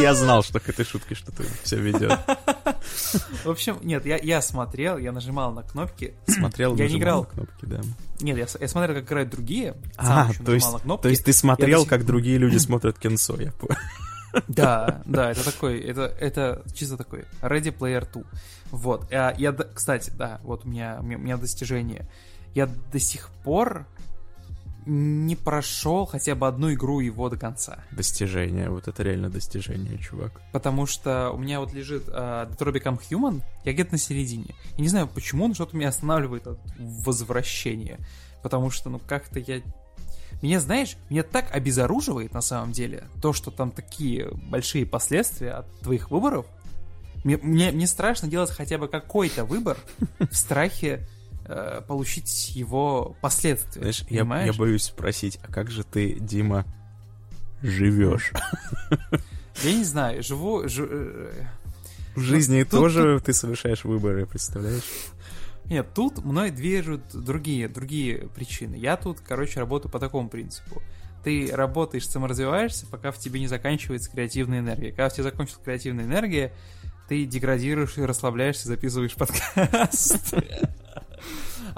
я 0.00 0.14
знал, 0.14 0.42
что 0.42 0.60
к 0.60 0.68
этой 0.68 0.84
шутке 0.84 1.14
что-то 1.14 1.42
все 1.62 1.76
ведет. 1.78 2.18
В 3.44 3.50
общем, 3.50 3.78
нет, 3.82 4.06
я, 4.06 4.16
я 4.18 4.40
смотрел, 4.42 4.98
я 4.98 5.12
нажимал 5.12 5.52
на 5.52 5.62
кнопки. 5.62 6.14
Смотрел, 6.26 6.76
Я 6.76 6.88
не 6.88 6.98
играл. 6.98 7.22
на 7.22 7.26
кнопки, 7.26 7.64
да. 7.66 7.80
Нет, 8.20 8.36
я, 8.38 8.46
я 8.60 8.68
смотрел, 8.68 8.96
как 8.96 9.04
играют 9.04 9.30
другие. 9.30 9.76
А, 9.96 10.30
то 10.44 10.52
есть, 10.52 10.64
нажимал 10.66 10.72
на 10.72 10.78
кнопки. 10.80 11.02
то 11.02 11.08
есть 11.08 11.24
ты 11.24 11.32
смотрел, 11.32 11.86
как 11.86 12.04
другие 12.04 12.38
люди 12.38 12.56
смотрят 12.58 12.98
кинцо, 12.98 13.36
я 13.40 13.52
понял. 13.52 13.76
Да, 14.46 15.00
да, 15.06 15.30
это 15.30 15.42
такой, 15.42 15.80
это, 15.80 16.02
это 16.02 16.62
чисто 16.74 16.98
такой 16.98 17.24
Ready 17.40 17.74
Player 17.76 18.06
2. 18.12 18.22
Вот, 18.72 19.10
а 19.10 19.34
я, 19.38 19.52
кстати, 19.52 20.10
да, 20.10 20.38
вот 20.42 20.66
у 20.66 20.68
меня- 20.68 20.98
у 21.00 21.02
меня 21.02 21.38
достижение. 21.38 22.06
Я 22.54 22.66
до 22.66 23.00
сих 23.00 23.30
пор 23.42 23.86
не 24.88 25.36
прошел 25.36 26.06
хотя 26.06 26.34
бы 26.34 26.48
одну 26.48 26.72
игру 26.72 27.00
его 27.00 27.28
до 27.28 27.36
конца. 27.36 27.84
Достижение, 27.90 28.70
вот 28.70 28.88
это 28.88 29.02
реально 29.02 29.28
достижение, 29.28 29.98
чувак. 29.98 30.40
Потому 30.52 30.86
что 30.86 31.30
у 31.30 31.38
меня 31.38 31.60
вот 31.60 31.72
лежит 31.74 32.08
uh, 32.08 32.50
Detroit 32.50 32.82
Become 32.82 33.00
Human, 33.10 33.42
я 33.64 33.72
где-то 33.74 33.92
на 33.92 33.98
середине. 33.98 34.54
Я 34.76 34.82
не 34.82 34.88
знаю 34.88 35.06
почему, 35.06 35.46
но 35.46 35.54
что-то 35.54 35.76
меня 35.76 35.88
останавливает 35.88 36.46
от 36.46 36.58
возвращения. 36.78 37.98
Потому 38.42 38.70
что, 38.70 38.88
ну, 38.88 38.98
как-то 38.98 39.38
я... 39.38 39.60
Меня, 40.40 40.60
знаешь, 40.60 40.96
меня 41.10 41.22
так 41.22 41.54
обезоруживает 41.54 42.32
на 42.32 42.40
самом 42.40 42.72
деле 42.72 43.04
то, 43.20 43.32
что 43.32 43.50
там 43.50 43.70
такие 43.70 44.30
большие 44.32 44.86
последствия 44.86 45.50
от 45.50 45.80
твоих 45.80 46.10
выборов. 46.10 46.46
Мне, 47.24 47.36
мне, 47.36 47.72
мне 47.72 47.86
страшно 47.86 48.28
делать 48.28 48.50
хотя 48.50 48.78
бы 48.78 48.88
какой-то 48.88 49.44
выбор 49.44 49.76
в 50.18 50.34
страхе 50.34 51.06
э, 51.48 51.80
получить 51.86 52.50
его 52.54 53.16
последствия. 53.20 53.80
Знаешь, 53.80 54.00
я, 54.08 54.20
понимаешь? 54.20 54.52
я 54.54 54.58
боюсь 54.58 54.84
спросить, 54.84 55.38
а 55.42 55.50
как 55.50 55.70
же 55.70 55.82
ты, 55.84 56.14
Дима, 56.20 56.64
живешь? 57.62 58.32
Я 59.64 59.72
не 59.74 59.82
знаю, 59.84 60.22
живу... 60.22 60.68
жи- 60.68 60.86
э, 60.88 61.32
В 62.14 62.20
жизни 62.20 62.62
тут- 62.62 62.78
тоже 62.78 63.18
ты 63.24 63.32
совершаешь 63.32 63.82
выборы, 63.84 64.24
представляешь? 64.24 64.84
Нет, 65.64 65.88
тут 65.94 66.24
мной 66.24 66.50
движут 66.52 67.02
другие, 67.12 67.68
другие 67.68 68.28
причины. 68.28 68.76
Я 68.76 68.96
тут, 68.96 69.18
короче, 69.20 69.58
работаю 69.58 69.90
по 69.90 69.98
такому 69.98 70.28
принципу. 70.28 70.80
Ты 71.24 71.50
работаешь, 71.52 72.06
саморазвиваешься, 72.08 72.86
пока 72.86 73.10
в 73.10 73.18
тебе 73.18 73.40
не 73.40 73.48
заканчивается 73.48 74.10
креативная 74.10 74.60
энергия. 74.60 74.90
Когда 74.90 75.08
в 75.08 75.12
тебе 75.14 75.24
закончится 75.24 75.60
креативная 75.62 76.04
энергия, 76.04 76.52
ты 77.08 77.24
деградируешь 77.26 77.98
и 77.98 78.02
расслабляешься, 78.04 78.68
записываешь 78.68 79.14
подкаст. 79.16 80.34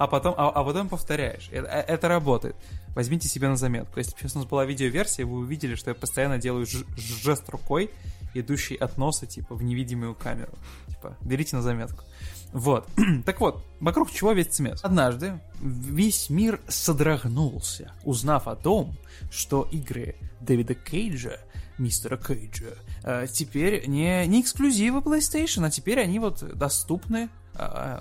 А 0.01 0.07
потом, 0.07 0.35
а, 0.39 0.49
а 0.49 0.65
потом 0.65 0.89
повторяешь. 0.89 1.51
Это, 1.53 1.69
это 1.69 2.09
работает. 2.09 2.57
Возьмите 2.95 3.29
себе 3.29 3.49
на 3.49 3.57
заметку. 3.57 3.99
Если 3.99 4.13
бы 4.13 4.19
сейчас 4.19 4.35
у 4.35 4.39
нас 4.39 4.49
была 4.49 4.65
видеоверсия, 4.65 5.27
вы 5.27 5.41
увидели, 5.41 5.75
что 5.75 5.91
я 5.91 5.95
постоянно 5.95 6.39
делаю 6.39 6.67
жест 6.97 7.47
рукой, 7.51 7.91
идущий 8.33 8.77
от 8.77 8.97
носа, 8.97 9.27
типа, 9.27 9.55
в 9.55 9.63
невидимую 9.63 10.15
камеру. 10.15 10.55
Типа, 10.89 11.19
берите 11.21 11.55
на 11.55 11.61
заметку. 11.61 12.03
Вот. 12.55 12.89
так 13.27 13.41
вот, 13.41 13.63
вокруг 13.79 14.11
чего 14.11 14.33
весь 14.33 14.47
цемент? 14.47 14.81
Однажды 14.83 15.39
весь 15.61 16.31
мир 16.31 16.61
содрогнулся, 16.67 17.93
узнав 18.03 18.49
о 18.49 18.57
том, 18.57 18.97
что 19.31 19.69
игры 19.71 20.17
Дэвида 20.41 20.77
Кейджа, 20.77 21.41
мистера 21.77 22.17
Кейджа, 22.17 22.75
э, 23.05 23.27
теперь 23.31 23.87
не, 23.87 24.27
не 24.27 24.41
эксклюзивы 24.41 25.01
PlayStation, 25.01 25.67
а 25.67 25.71
теперь 25.71 26.01
они 26.01 26.19
вот 26.19 26.43
доступны 26.57 27.29
э, 27.29 27.40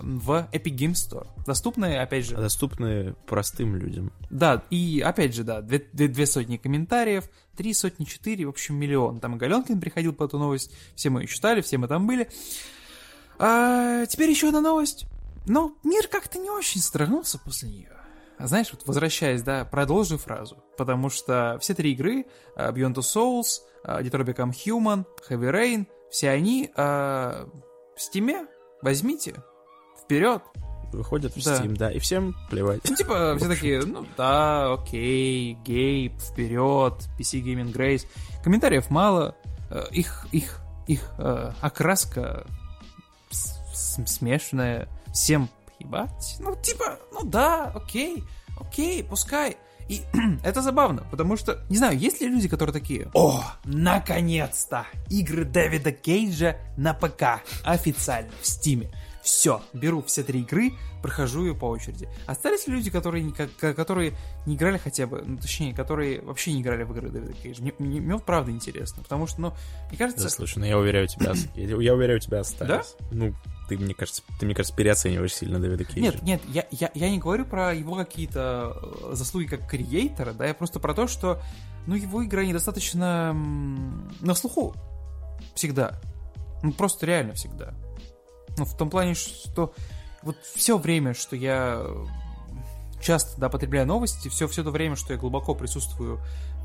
в 0.02 0.48
Epic 0.52 0.76
Game 0.76 0.94
Store. 0.94 1.28
Доступны, 1.46 1.98
опять 1.98 2.26
же... 2.26 2.36
Доступны 2.36 3.16
простым 3.28 3.76
людям. 3.76 4.12
Да, 4.30 4.64
и 4.70 5.02
опять 5.06 5.36
же, 5.36 5.44
да, 5.44 5.62
две, 5.62 5.86
две, 5.92 6.08
две 6.08 6.26
сотни 6.26 6.58
комментариев, 6.58 7.26
три 7.56 7.74
сотни, 7.74 8.06
четыре, 8.06 8.46
в 8.46 8.50
общем, 8.50 8.76
миллион. 8.76 9.20
Там 9.20 9.36
и 9.36 9.38
Галенкин 9.38 9.82
приходил 9.82 10.14
по 10.14 10.24
эту 10.24 10.38
новость, 10.38 10.72
все 10.96 11.10
мы 11.10 11.22
ее 11.22 11.28
читали, 11.28 11.62
все 11.62 11.78
мы 11.78 11.88
там 11.88 12.08
были. 12.08 12.30
А 13.38 14.06
теперь 14.06 14.30
еще 14.30 14.48
одна 14.48 14.62
новость. 14.62 15.06
Но 15.46 15.74
мир 15.84 16.08
как-то 16.08 16.38
не 16.38 16.50
очень 16.50 16.82
строгнулся 16.82 17.40
после 17.40 17.70
нее. 17.70 17.92
А 18.38 18.48
знаешь, 18.48 18.70
вот 18.72 18.84
возвращаясь, 18.86 19.42
да, 19.42 19.66
продолжу 19.66 20.18
фразу. 20.18 20.64
Потому 20.78 21.10
что 21.10 21.58
все 21.60 21.74
три 21.74 21.92
игры, 21.92 22.26
uh, 22.56 22.74
Beyond 22.74 22.94
Two 22.94 23.02
Souls, 23.02 23.62
Detroit 23.84 24.34
Become 24.34 24.54
Human, 24.66 25.06
Heavy 25.30 25.52
Rain, 25.52 25.88
все 26.10 26.30
они 26.30 26.72
uh, 26.76 27.50
в 27.96 28.00
Steam 28.00 28.48
возьмите, 28.82 29.36
вперед. 30.04 30.42
Выходят 30.92 31.36
в 31.36 31.44
Да. 31.44 31.58
Steam, 31.62 31.76
да, 31.76 31.92
и 31.92 32.00
всем 32.00 32.36
плевать. 32.50 32.82
Ну, 32.90 32.96
типа, 32.96 33.36
все 33.38 33.48
такие, 33.48 33.82
ну 33.86 34.06
да, 34.18 34.74
окей, 34.74 35.54
гейп, 35.64 36.20
вперед, 36.20 36.94
PC 37.20 37.44
Gaming 37.44 37.72
Grace. 37.72 38.08
Комментариев 38.44 38.90
мало, 38.90 39.36
э, 39.70 39.84
их, 39.92 40.26
их, 40.32 40.62
их 40.88 41.12
э, 41.20 41.52
окраска 41.62 42.48
смешанная, 43.32 44.88
всем 45.14 45.50
ебать. 45.80 46.38
Ну, 46.40 46.56
типа, 46.62 47.00
ну 47.12 47.24
да, 47.24 47.72
окей, 47.76 48.24
окей, 48.60 49.04
пускай. 49.04 49.58
И 49.90 50.02
это 50.44 50.62
забавно, 50.62 51.04
потому 51.12 51.36
что, 51.36 51.60
не 51.70 51.78
знаю, 51.78 51.98
есть 51.98 52.22
ли 52.22 52.28
люди, 52.30 52.48
которые 52.48 52.74
такие, 52.74 53.10
о, 53.14 53.44
наконец-то, 53.66 54.86
игры 55.10 55.44
Дэвида 55.46 55.92
Кейджа 55.92 56.58
на 56.78 56.94
ПК, 56.94 57.42
официально, 57.64 58.30
в 58.42 58.48
Стиме. 58.48 58.92
Все, 59.22 59.62
беру 59.74 60.02
все 60.04 60.24
три 60.24 60.42
игры, 60.42 60.72
прохожу 61.04 61.46
ее 61.46 61.54
по 61.54 61.66
очереди. 61.66 62.08
Остались 62.26 62.68
ли 62.68 62.74
люди, 62.74 62.90
которые, 62.90 63.24
не- 63.24 63.32
ко- 63.34 63.74
которые 63.74 64.14
не 64.46 64.56
играли 64.56 64.78
хотя 64.78 65.08
бы, 65.08 65.22
ну, 65.26 65.38
точнее, 65.38 65.74
которые 65.76 66.22
вообще 66.22 66.54
не 66.54 66.62
играли 66.62 66.84
в 66.84 66.92
игры 66.94 67.10
Дэвида 67.10 67.34
Кейджа? 67.34 67.62
Мне, 67.62 67.74
мне- 67.80 68.00
мне 68.00 68.18
правда 68.18 68.50
интересно, 68.52 69.04
потому 69.04 69.28
что, 69.28 69.42
ну, 69.42 69.54
мне 69.90 69.98
кажется... 69.98 70.24
Да, 70.24 70.30
слушай, 70.30 70.60
ну 70.60 70.66
я 70.66 70.78
уверяю 70.80 71.08
тебя, 71.08 71.34
я, 71.56 71.68
я 71.68 71.94
уверяю 71.94 72.20
тебя 72.20 72.40
остались. 72.40 72.96
Ну, 73.12 73.36
ты, 73.70 73.78
мне 73.78 73.94
кажется, 73.94 74.24
ты, 74.40 74.46
мне 74.46 74.56
кажется, 74.56 74.76
переоцениваешь 74.76 75.34
сильно 75.34 75.60
Дэвида 75.60 75.86
Кейджа. 75.86 76.02
Нет, 76.02 76.24
нет, 76.24 76.42
я, 76.48 76.68
я, 76.72 76.92
я 76.94 77.10
не 77.10 77.20
говорю 77.20 77.46
про 77.46 77.74
его 77.74 77.96
какие-то 77.96 78.76
э, 78.82 79.12
заслуги 79.14 79.46
как 79.46 79.70
креатора, 79.70 80.34
да, 80.34 80.48
я 80.48 80.56
просто 80.56 80.80
про 80.80 80.96
то, 80.96 81.08
что, 81.08 81.40
ну, 81.86 81.94
его 81.96 82.24
игры 82.24 82.48
недостаточно 82.48 83.34
на 83.34 84.34
слуху 84.34 84.76
всегда. 85.54 86.02
Ну, 86.64 86.74
просто 86.74 87.06
реально 87.06 87.34
всегда. 87.34 87.76
Ну, 88.58 88.66
в 88.66 88.76
том 88.76 88.90
плане, 88.90 89.14
что 89.14 89.74
вот 90.24 90.36
все 90.56 90.78
время, 90.80 91.14
что 91.14 91.36
я 91.36 91.80
э, 91.80 92.06
часто, 93.02 93.40
да, 93.40 93.50
потребляю 93.50 93.86
новости, 93.86 94.30
все, 94.30 94.48
все 94.48 94.64
то 94.64 94.72
время, 94.72 94.96
что 94.96 95.14
я 95.14 95.20
глубоко 95.20 95.54
присутствую 95.54 96.20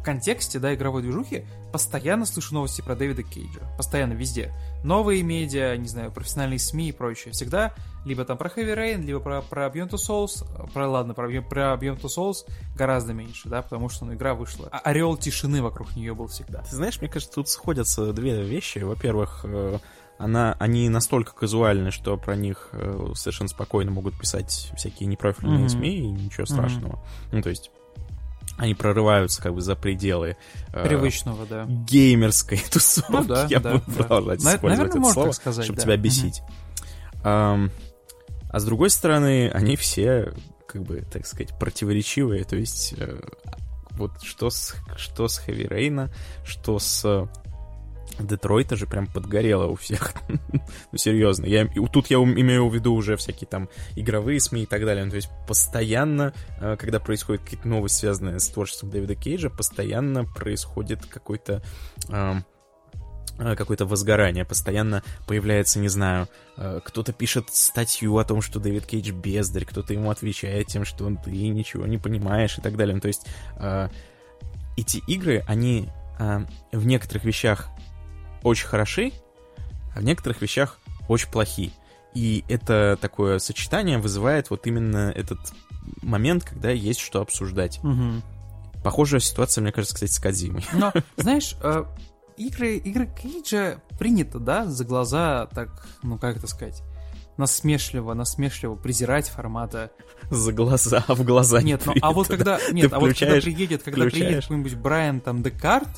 контексте, 0.05 0.59
да, 0.59 0.75
игровой 0.75 1.03
движухи, 1.03 1.45
постоянно 1.73 2.27
слышу 2.27 2.55
новости 2.55 2.81
про 2.83 2.95
Дэвида 2.95 3.23
Кейджа. 3.23 3.61
Постоянно, 3.77 4.13
везде. 4.13 4.53
Новые 4.85 5.23
медиа, 5.23 5.77
не 5.77 5.89
знаю, 5.89 6.13
профессиональные 6.13 6.59
СМИ 6.59 6.91
и 6.91 6.93
прочее. 6.93 7.33
Всегда 7.33 7.75
либо 8.05 8.25
там 8.25 8.37
про 8.37 8.49
Heavy 8.51 8.77
Rain, 8.77 9.03
либо 9.03 9.19
про, 9.19 9.41
про 9.43 9.67
Beyond 9.67 9.91
Two 9.91 9.99
Souls. 9.99 10.71
Про, 10.73 10.89
ладно, 10.89 11.15
про, 11.15 11.29
про 11.43 11.75
Beyond 11.75 12.01
Two 12.03 12.15
Souls 12.15 12.47
гораздо 12.77 13.15
меньше, 13.15 13.49
да, 13.49 13.63
потому 13.63 13.89
что, 13.89 14.05
ну, 14.05 14.15
игра 14.15 14.35
вышла. 14.35 14.69
А 14.71 14.79
орел 14.79 15.17
тишины 15.17 15.63
вокруг 15.63 15.97
нее 15.97 16.15
был 16.15 16.27
всегда. 16.29 16.63
Ты 16.63 16.77
знаешь, 16.77 17.01
мне 17.01 17.09
кажется, 17.09 17.35
тут 17.35 17.49
сходятся 17.49 18.13
две 18.13 18.43
вещи. 18.43 18.81
Во-первых, 18.81 19.41
э, 19.45 19.79
она, 20.19 20.55
они 20.59 20.89
настолько 20.89 21.33
казуальны, 21.33 21.91
что 21.91 22.17
про 22.17 22.37
них 22.37 22.69
э, 22.73 23.13
совершенно 23.15 23.49
спокойно 23.49 23.91
могут 23.91 24.19
писать 24.19 24.71
всякие 24.77 25.07
непрофильные 25.09 25.61
Мгм. 25.61 25.69
СМИ, 25.69 25.97
и 25.97 26.11
ничего 26.11 26.47
страшного. 26.47 27.03
Ну, 27.33 27.43
то 27.43 27.49
есть, 27.49 27.71
они 28.57 28.75
прорываются 28.75 29.43
как 29.43 29.55
бы 29.55 29.61
за 29.61 29.75
пределы 29.77 30.37
э, 30.73 30.85
Привычного, 30.87 31.47
да. 31.47 31.65
геймерской 31.67 32.59
тусовки. 32.71 33.13
Ну 33.13 33.25
да, 33.25 33.47
Я 33.51 33.61
да, 33.61 33.73
буду 33.75 33.85
да. 33.87 33.93
продолжать 33.95 34.43
На- 34.43 34.55
использовать 34.57 34.79
наверное, 34.91 35.03
это 35.09 35.13
слово, 35.13 35.33
сказать, 35.33 35.65
чтобы 35.65 35.77
да. 35.77 35.83
тебя 35.83 35.97
бесить. 35.97 36.43
Ам, 37.23 37.71
а 38.51 38.61
с 38.61 38.65
другой 38.65 38.91
стороны, 38.91 39.51
они 39.53 39.77
все, 39.77 40.33
как 40.69 40.83
бы, 40.83 41.03
так 41.11 41.27
сказать, 41.27 41.59
противоречивые. 41.59 42.45
То 42.45 42.57
есть, 42.57 42.95
э, 42.97 43.21
вот 43.93 44.23
что 44.23 44.51
с, 44.51 44.77
что 44.97 45.27
с 45.29 45.41
Heavy 45.47 45.69
Rain, 45.69 46.11
что 46.45 46.79
с 46.79 47.05
э, 47.05 47.27
Детройта 48.19 48.77
же 48.77 48.87
прям 48.87 49.07
подгорело 49.07 49.67
у 49.67 49.75
всех. 49.75 50.15
ну, 50.29 50.99
серьезно. 50.99 51.47
Я, 51.47 51.67
тут 51.93 52.09
я 52.09 52.17
имею 52.19 52.69
в 52.69 52.75
виду 52.75 52.95
уже 52.95 53.17
всякие 53.17 53.49
там 53.49 53.69
игровые 53.97 54.41
СМИ 54.41 54.63
и 54.63 54.67
так 54.67 54.85
далее. 54.85 55.05
Ну, 55.05 55.11
то 55.11 55.17
есть 55.17 55.31
постоянно, 55.49 56.33
э, 56.61 56.77
когда 56.79 57.01
происходят 57.01 57.43
какие-то 57.43 57.69
новости, 57.69 58.01
связанные 58.01 58.39
с 58.39 58.49
творчеством 58.49 58.91
Дэвида 58.91 59.17
Кейджа, 59.17 59.51
постоянно 59.51 60.25
происходит 60.25 61.05
какой-то... 61.07 61.63
эм, 62.09 62.45
э, 63.39 63.57
какое-то 63.57 63.85
возгорание, 63.85 64.45
постоянно 64.45 65.03
появляется, 65.27 65.81
не 65.81 65.89
знаю, 65.89 66.29
э, 66.57 66.81
кто-то 66.85 67.13
пишет 67.13 67.49
статью 67.53 68.17
о 68.19 68.25
том, 68.25 68.43
что 68.43 68.61
Дэвид 68.61 68.87
Кейдж 68.87 69.11
бездарь, 69.11 69.65
кто-то 69.65 69.93
ему 69.93 70.11
отвечает 70.11 70.69
тем, 70.69 70.85
что 70.85 71.13
ты 71.25 71.31
ничего 71.31 71.87
не 71.87 71.99
понимаешь 71.99 72.59
и 72.59 72.61
так 72.61 72.77
далее. 72.77 72.95
Ну, 72.95 73.01
то 73.01 73.09
есть 73.09 73.27
эти 74.77 74.99
игры, 75.09 75.45
они 75.47 75.89
в 76.19 76.87
некоторых 76.87 77.25
вещах 77.25 77.71
очень 78.45 78.67
хороши, 78.67 79.13
а 79.95 80.01
в 80.01 80.05
некоторых 80.05 80.41
вещах 80.41 80.79
очень 81.09 81.31
плохи. 81.31 81.73
И 82.15 82.45
это 82.49 82.97
такое 83.01 83.41
сочетание 83.41 83.99
вызывает 83.99 84.51
вот 84.51 84.67
именно 84.69 85.13
этот 85.15 85.39
момент, 86.03 86.45
когда 86.45 86.71
есть 86.71 87.01
что 87.01 87.21
обсуждать. 87.21 87.81
Мгм. 87.83 88.23
Похожая 88.85 89.21
ситуация, 89.21 89.63
мне 89.63 89.73
кажется, 89.73 89.95
кстати, 89.95 90.13
с 90.13 90.19
Кадзимой. 90.19 90.65
Но, 90.73 90.93
знаешь, 91.17 91.57
э, 91.63 91.85
игры, 92.37 92.77
игры 92.77 93.07
Кейджа 93.07 93.81
принято, 93.99 94.39
да, 94.39 94.67
за 94.67 94.85
глаза 94.85 95.47
так, 95.47 95.87
ну 96.03 96.19
как 96.19 96.37
это 96.37 96.47
сказать, 96.47 96.83
насмешливо, 97.37 98.15
насмешливо 98.15 98.77
презирать 98.77 99.29
формата. 99.29 99.91
За 100.31 100.53
глаза, 100.53 101.05
в 101.09 101.25
глаза 101.25 101.61
не 101.63 101.73
Нет, 101.73 101.83
ну 101.87 101.95
а 102.01 102.13
вот 102.13 102.29
да. 102.29 102.37
когда, 102.37 102.61
нет, 102.71 102.93
а 102.93 103.01
вот 103.01 103.19
когда 103.19 103.41
приедет, 103.41 103.83
когда 103.83 104.05
приедет 104.05 104.43
какой-нибудь 104.43 104.75
Брайан 104.75 105.21
там 105.21 105.43
Декарт 105.43 105.89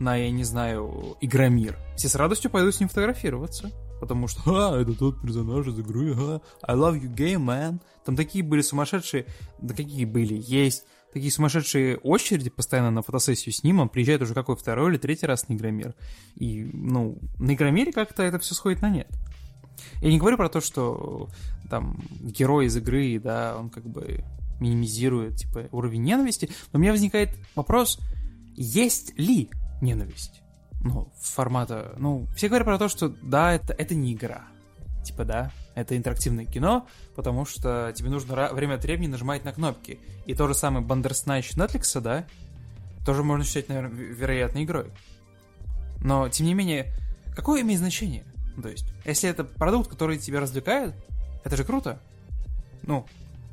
на, 0.00 0.16
я 0.16 0.30
не 0.30 0.44
знаю, 0.44 1.16
Игромир, 1.20 1.78
все 1.96 2.08
с 2.08 2.14
радостью 2.14 2.50
пойдут 2.50 2.74
с 2.74 2.80
ним 2.80 2.88
фотографироваться. 2.88 3.70
Потому 4.00 4.28
что, 4.28 4.40
а, 4.72 4.80
это 4.80 4.94
тот 4.94 5.20
персонаж 5.20 5.66
из 5.66 5.78
игры, 5.78 6.14
а, 6.16 6.40
I 6.62 6.74
love 6.74 7.00
you 7.00 7.14
game, 7.14 7.44
man. 7.44 7.80
Там 8.04 8.16
такие 8.16 8.42
были 8.42 8.62
сумасшедшие, 8.62 9.26
да 9.60 9.74
какие 9.74 10.06
были, 10.06 10.42
есть 10.44 10.84
такие 11.12 11.30
сумасшедшие 11.30 11.98
очереди 11.98 12.50
постоянно 12.50 12.90
на 12.90 13.02
фотосессию 13.02 13.52
с 13.52 13.62
ним, 13.62 13.80
он 13.80 13.88
приезжает 13.88 14.22
уже 14.22 14.32
какой 14.32 14.56
второй 14.56 14.92
или 14.92 14.98
третий 14.98 15.26
раз 15.26 15.48
на 15.48 15.54
Игромир. 15.54 15.94
И, 16.36 16.70
ну, 16.72 17.18
на 17.38 17.54
Игромире 17.54 17.92
как-то 17.92 18.22
это 18.22 18.38
все 18.38 18.54
сходит 18.54 18.80
на 18.80 18.90
нет. 18.90 19.08
Я 20.00 20.10
не 20.10 20.18
говорю 20.18 20.36
про 20.36 20.48
то, 20.48 20.60
что 20.60 21.28
там 21.68 22.00
герой 22.20 22.66
из 22.66 22.76
игры, 22.76 23.18
да, 23.18 23.56
он 23.58 23.70
как 23.70 23.84
бы 23.84 24.24
минимизирует, 24.60 25.36
типа, 25.36 25.68
уровень 25.72 26.02
ненависти, 26.02 26.50
но 26.72 26.78
у 26.78 26.80
меня 26.80 26.92
возникает 26.92 27.30
вопрос, 27.54 27.98
есть 28.56 29.18
ли 29.18 29.50
ненависть? 29.80 30.42
Ну, 30.82 31.12
формата... 31.20 31.94
Ну, 31.98 32.26
все 32.36 32.48
говорят 32.48 32.66
про 32.66 32.78
то, 32.78 32.88
что 32.88 33.08
да, 33.08 33.52
это, 33.52 33.72
это 33.74 33.94
не 33.94 34.14
игра. 34.14 34.44
Типа, 35.04 35.24
да, 35.24 35.50
это 35.74 35.96
интерактивное 35.96 36.44
кино, 36.44 36.86
потому 37.16 37.44
что 37.44 37.92
тебе 37.94 38.10
нужно 38.10 38.50
время 38.52 38.74
от 38.74 38.84
времени 38.84 39.08
нажимать 39.08 39.44
на 39.44 39.52
кнопки. 39.52 39.98
И 40.26 40.34
то 40.34 40.46
же 40.46 40.54
самое 40.54 40.84
Бандерснайч 40.84 41.52
Netflix, 41.52 42.00
да, 42.00 42.26
тоже 43.04 43.22
можно 43.22 43.44
считать, 43.44 43.68
наверное, 43.68 43.92
ве- 43.92 44.12
вероятной 44.12 44.64
игрой. 44.64 44.90
Но, 46.02 46.28
тем 46.28 46.46
не 46.46 46.54
менее, 46.54 46.94
какое 47.34 47.62
имеет 47.62 47.80
значение? 47.80 48.24
То 48.60 48.68
есть, 48.68 48.86
если 49.04 49.28
это 49.28 49.44
продукт, 49.44 49.88
который 49.88 50.18
тебя 50.18 50.40
развлекает, 50.40 50.94
это 51.44 51.56
же 51.56 51.64
круто. 51.64 52.00
Ну, 52.82 53.06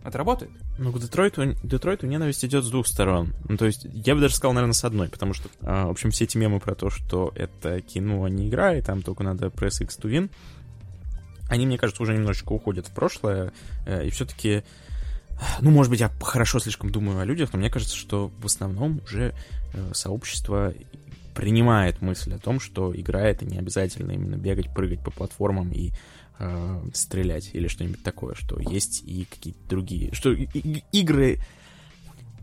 это 0.04 0.18
работает. 0.18 0.52
Ну, 0.78 0.92
к 0.92 1.00
Детройту, 1.00 1.56
Детройту 1.64 2.06
ненависть 2.06 2.46
идет 2.46 2.64
с 2.64 2.70
двух 2.70 2.88
сторон. 2.88 3.34
Ну, 3.50 3.58
то 3.58 3.66
есть, 3.66 3.88
я 3.92 4.14
бы 4.14 4.22
даже 4.22 4.36
сказал, 4.36 4.54
наверное, 4.54 4.74
с 4.74 4.84
одной, 4.84 5.10
потому 5.10 5.34
что, 5.34 5.50
а, 5.62 5.88
в 5.88 5.92
общем, 5.92 6.12
все 6.12 6.26
эти 6.26 6.38
мемы 6.38 6.60
про 6.60 6.76
то, 6.76 6.90
что 6.90 7.32
это 7.36 7.82
кино, 7.82 8.26
а 8.26 8.30
не 8.30 8.48
игра, 8.48 8.76
и 8.76 8.82
там 8.82 9.02
только 9.02 9.24
надо 9.24 9.50
пресс 9.50 9.82
X 9.82 9.98
to 10.00 10.10
win, 10.10 10.30
они, 11.50 11.66
мне 11.66 11.78
кажется, 11.78 12.04
уже 12.04 12.14
немножечко 12.14 12.52
уходят 12.52 12.88
в 12.88 12.92
прошлое, 12.92 13.54
э, 13.86 14.06
и 14.08 14.10
все-таки 14.10 14.64
Ну, 15.62 15.72
может 15.72 15.90
быть, 15.90 16.00
я 16.00 16.12
хорошо 16.22 16.60
слишком 16.60 16.92
думаю 16.92 17.20
о 17.20 17.26
людях, 17.26 17.54
но 17.54 17.60
мне 17.60 17.70
кажется, 17.70 17.96
что 17.96 18.32
в 18.40 18.46
основном 18.46 19.02
уже 19.04 19.34
э, 19.74 19.94
сообщество 19.94 20.74
принимает 21.36 22.02
мысль 22.02 22.34
о 22.34 22.40
том, 22.40 22.60
что 22.60 22.92
игра 23.00 23.22
это 23.22 23.46
не 23.46 23.60
обязательно 23.60 24.12
именно 24.12 24.36
бегать, 24.36 24.74
прыгать 24.74 25.04
по 25.04 25.12
платформам 25.12 25.72
и 25.72 25.92
э, 26.40 26.82
стрелять 26.94 27.50
или 27.54 27.68
что-нибудь 27.68 28.04
такое, 28.04 28.36
что 28.36 28.60
есть 28.60 29.04
и 29.06 29.26
какие-то 29.30 29.60
другие, 29.70 30.14
что 30.14 30.32
и- 30.32 30.48
и- 30.54 30.84
игры 30.92 31.40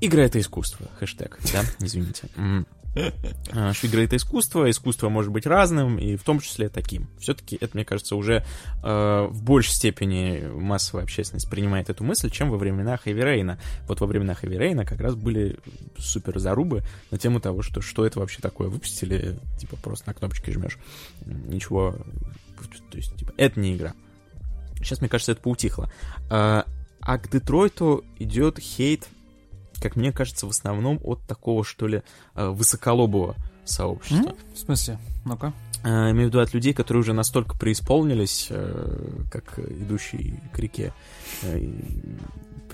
игры 0.01 0.23
это 0.23 0.39
искусство, 0.41 0.87
хэштег, 0.99 1.39
да, 1.53 1.63
извините. 1.81 2.29
А, 3.53 3.73
Что 3.73 3.89
игры 3.89 4.05
это 4.05 4.15
искусство, 4.17 4.71
искусство 4.71 5.09
может 5.09 5.33
быть 5.33 5.47
разным, 5.47 5.99
и 5.99 6.15
в 6.15 6.23
том 6.23 6.39
числе 6.39 6.69
таким. 6.69 7.09
Все-таки 7.19 7.57
это, 7.61 7.71
мне 7.75 7.85
кажется, 7.85 8.15
уже 8.15 8.45
э, 8.85 9.27
в 9.29 9.43
большей 9.43 9.73
степени 9.75 10.47
массовая 10.47 11.03
общественность 11.03 11.51
принимает 11.51 11.91
эту 11.91 12.05
мысль, 12.05 12.31
чем 12.31 12.51
во 12.51 12.57
времена 12.57 12.97
Хэви 12.97 13.21
Рейна. 13.21 13.59
Вот 13.89 14.01
во 14.01 14.07
времена 14.07 14.35
Хэви 14.35 14.57
Рейна 14.57 14.85
как 14.85 15.01
раз 15.01 15.17
были 15.17 15.59
супер 15.99 16.39
зарубы 16.39 16.85
на 17.11 17.19
тему 17.19 17.41
того, 17.41 17.63
что 17.63 17.81
что 17.81 18.07
это 18.07 18.21
вообще 18.21 18.39
такое. 18.41 18.69
Выпустили, 18.69 19.41
типа, 19.59 19.75
просто 19.83 20.09
на 20.11 20.15
кнопочки 20.15 20.51
жмешь. 20.53 20.79
Ничего, 21.27 21.97
то 22.69 22.97
есть, 22.97 23.17
типа, 23.17 23.33
это 23.37 23.61
не 23.61 23.75
игра. 23.75 23.95
Сейчас, 24.77 25.01
мне 25.01 25.09
кажется, 25.09 25.33
это 25.33 25.41
поутихло. 25.41 25.91
А, 26.31 26.67
а 27.01 27.19
к 27.19 27.31
Детройту 27.31 28.05
идет 28.19 28.59
хейт, 28.59 29.09
как 29.81 29.97
мне 29.97 30.13
кажется, 30.13 30.47
в 30.47 30.51
основном 30.51 31.01
от 31.03 31.21
такого, 31.23 31.65
что 31.65 31.87
ли, 31.87 32.03
э, 32.35 32.49
высоколобого 32.49 33.37
сообщества. 33.65 34.35
В 34.55 34.59
смысле? 34.59 34.99
Ну-ка. 35.25 35.53
А, 35.83 36.11
имею 36.11 36.29
в 36.29 36.31
виду 36.31 36.41
от 36.41 36.55
людей, 36.55 36.73
которые 36.73 37.03
уже 37.03 37.13
настолько 37.13 37.57
преисполнились, 37.59 38.47
э, 38.51 39.25
как 39.31 39.59
идущий 39.59 40.41
к 40.53 40.59
реке, 40.59 40.95
э, 41.43 41.59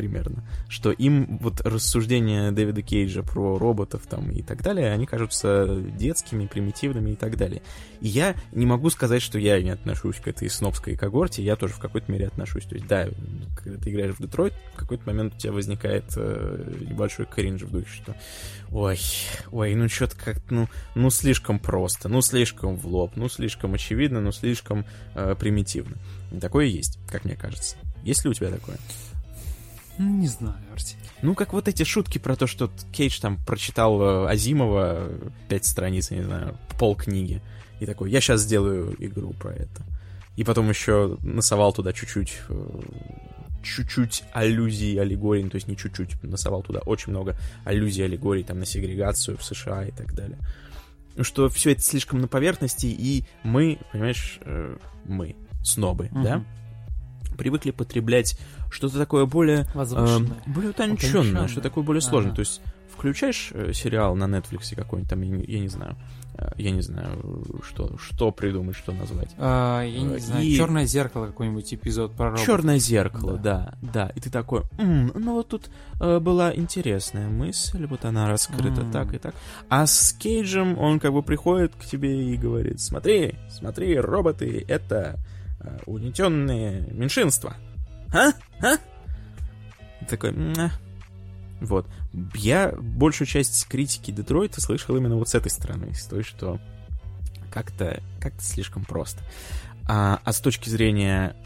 примерно, 0.01 0.43
что 0.67 0.93
им 0.93 1.37
вот 1.43 1.61
рассуждения 1.61 2.53
Дэвида 2.53 2.81
Кейджа 2.81 3.23
про 3.23 3.59
роботов 3.59 4.05
там 4.09 4.31
и 4.31 4.41
так 4.41 4.63
далее, 4.63 4.93
они 4.93 5.05
кажутся 5.05 5.77
детскими, 5.77 6.47
примитивными 6.47 7.11
и 7.11 7.17
так 7.17 7.37
далее. 7.37 7.61
И 8.01 8.09
я 8.09 8.35
не 8.53 8.65
могу 8.65 8.89
сказать, 8.89 9.21
что 9.21 9.39
я 9.39 9.61
не 9.61 9.69
отношусь 9.69 10.17
к 10.17 10.27
этой 10.27 10.49
снобской 10.49 10.97
когорте, 10.97 11.43
я 11.43 11.55
тоже 11.55 11.75
в 11.75 11.79
какой-то 11.79 12.11
мере 12.11 12.29
отношусь. 12.29 12.65
То 12.65 12.77
есть, 12.77 12.87
да, 12.87 13.09
когда 13.57 13.79
ты 13.79 13.91
играешь 13.91 14.15
в 14.15 14.23
Детройт, 14.23 14.55
в 14.75 14.79
какой-то 14.79 15.05
момент 15.07 15.35
у 15.35 15.39
тебя 15.39 15.53
возникает 15.53 16.05
э, 16.17 16.73
небольшой 16.89 17.27
кринж 17.27 17.61
в 17.61 17.71
духе, 17.71 17.91
что 17.91 18.17
ой, 18.71 18.99
ой, 19.53 19.75
ну 19.75 19.87
что-то 19.91 20.17
как-то, 20.17 20.55
ну, 20.55 20.69
ну 20.95 21.11
слишком 21.11 21.59
просто, 21.59 22.09
ну 22.09 22.23
слишком 22.23 22.77
в 22.77 22.87
лоб, 22.87 23.13
ну 23.17 23.29
слишком 23.29 23.75
очевидно, 23.75 24.23
ну 24.23 24.33
слишком 24.33 24.87
э, 25.15 25.35
примитивно. 25.39 25.99
Такое 26.41 26.65
есть, 26.65 26.99
как 27.11 27.27
мне 27.27 27.37
кажется. 27.37 27.77
Есть 28.03 28.25
ли 28.25 28.31
у 28.31 28.35
тебя 28.35 28.51
такое? 28.51 28.79
Ну, 29.99 30.09
Не 30.19 30.29
знаю, 30.29 30.57
Арти. 30.73 30.97
Ну, 31.23 31.35
как 31.35 31.53
вот 31.53 31.69
эти 31.69 31.83
шутки 31.83 32.19
про 32.19 32.37
то, 32.37 32.47
что 32.47 32.71
Кейдж 32.93 33.21
там 33.21 33.37
прочитал 33.45 34.01
э, 34.01 34.29
Азимова 34.31 34.95
э, 35.09 35.29
пять 35.49 35.67
страниц, 35.67 36.11
я 36.11 36.19
не 36.19 36.23
знаю, 36.25 36.57
пол 36.79 36.97
книги, 36.97 37.43
и 37.81 37.87
такой, 37.87 38.11
я 38.11 38.21
сейчас 38.21 38.43
сделаю 38.43 38.95
игру 38.99 39.33
про 39.35 39.53
это. 39.53 39.83
И 40.37 40.45
потом 40.45 40.69
еще 40.71 41.19
насовал 41.23 41.73
туда 41.75 41.93
чуть-чуть 41.93 42.33
э, 42.49 42.81
чуть-чуть 43.63 44.25
аллюзий, 44.33 44.99
аллегорий, 44.99 45.43
ну, 45.45 45.51
то 45.51 45.57
есть 45.57 45.69
не 45.69 45.77
чуть-чуть, 45.77 46.23
насовал 46.23 46.63
туда 46.63 46.81
очень 46.81 47.11
много 47.11 47.37
аллюзий, 47.65 48.05
аллегорий 48.05 48.43
там 48.43 48.59
на 48.59 48.65
сегрегацию 48.65 49.37
в 49.37 49.45
США 49.45 49.85
и 49.85 49.91
так 49.91 50.15
далее. 50.15 50.39
Ну, 51.17 51.25
Что 51.25 51.51
все 51.51 51.73
это 51.73 51.83
слишком 51.83 52.21
на 52.23 52.29
поверхности, 52.29 52.87
и 52.87 53.25
мы, 53.43 53.79
понимаешь, 53.93 54.41
мы, 55.05 55.37
снобы, 55.63 56.09
Мгм. 56.11 56.23
да, 56.23 56.45
привыкли 57.37 57.71
потреблять 57.71 58.39
что-то 58.71 58.99
такое 58.99 59.27
более 59.27 59.67
Возвышенное. 59.75 60.37
Эм, 60.47 60.53
более 60.55 60.71
утонченное, 60.71 61.21
Утонченное. 61.21 61.49
что 61.49 61.61
такое 61.61 61.85
более 61.85 62.01
сложное. 62.01 62.31
Ага. 62.33 62.37
То 62.37 62.41
есть 62.41 62.61
включаешь 62.97 63.51
э, 63.53 63.73
сериал 63.73 64.15
на 64.15 64.25
Netflix 64.25 64.75
какой-нибудь 64.75 65.09
там, 65.11 65.21
я 65.23 65.31
не, 65.31 65.45
я 65.45 65.61
не 65.61 65.69
знаю, 65.69 65.97
э, 66.35 66.51
я 66.57 66.71
не 66.71 66.83
знаю, 66.83 67.45
что, 67.67 67.97
что 67.99 68.31
придумать, 68.31 68.77
что 68.77 68.93
назвать. 68.93 69.31
А, 69.39 69.83
я 69.83 70.03
не 70.03 70.17
э, 70.17 70.19
знаю, 70.19 70.45
и- 70.45 70.55
черное 70.55 70.85
зеркало 70.85 71.27
какой-нибудь 71.27 71.73
эпизод 71.73 72.13
про 72.15 72.27
роботов. 72.27 72.45
Черное 72.47 72.79
зеркало, 72.79 73.39
да. 73.39 73.75
да, 73.81 74.09
И 74.15 74.21
ты 74.21 74.29
такой, 74.29 74.63
«М, 74.79 75.13
ну 75.15 75.33
вот 75.35 75.49
тут 75.49 75.71
э, 75.99 76.19
была 76.19 76.55
интересная 76.55 77.29
мысль, 77.29 77.87
вот 77.87 78.05
она 78.05 78.29
раскрыта 78.29 78.83
М. 78.83 78.91
так 78.93 79.15
и 79.15 79.19
так. 79.19 79.35
А 79.71 79.87
с 79.87 80.13
Кейджем 80.13 80.79
он 80.79 81.01
как 81.01 81.13
бы 81.15 81.23
приходит 81.23 81.75
к 81.75 81.87
тебе 81.87 82.33
и 82.35 82.37
говорит, 82.37 82.81
смотри, 82.83 83.37
смотри, 83.51 83.99
роботы— 83.99 84.63
это 84.69 85.17
э, 85.61 85.79
угнетенные 85.87 86.87
меньшинства. 86.93 87.55
А? 88.13 88.33
А? 88.61 88.77
Такой, 90.09 90.33
«Мя». 90.33 90.73
Вот. 91.61 91.87
Я 92.35 92.73
большую 92.79 93.29
часть 93.29 93.67
критики 93.69 94.11
Детройта 94.11 94.61
слышал 94.61 94.97
именно 94.97 95.17
вот 95.17 95.29
с 95.29 95.35
этой 95.35 95.51
стороны, 95.51 95.95
с 95.95 96.07
той, 96.07 96.23
что 96.23 96.59
как-то 97.51 98.03
как 98.21 98.33
слишком 98.41 98.85
просто. 98.85 99.23
А, 99.87 100.21
а 100.25 100.33
с 100.33 100.41
точки 100.41 100.69
зрения 100.69 101.37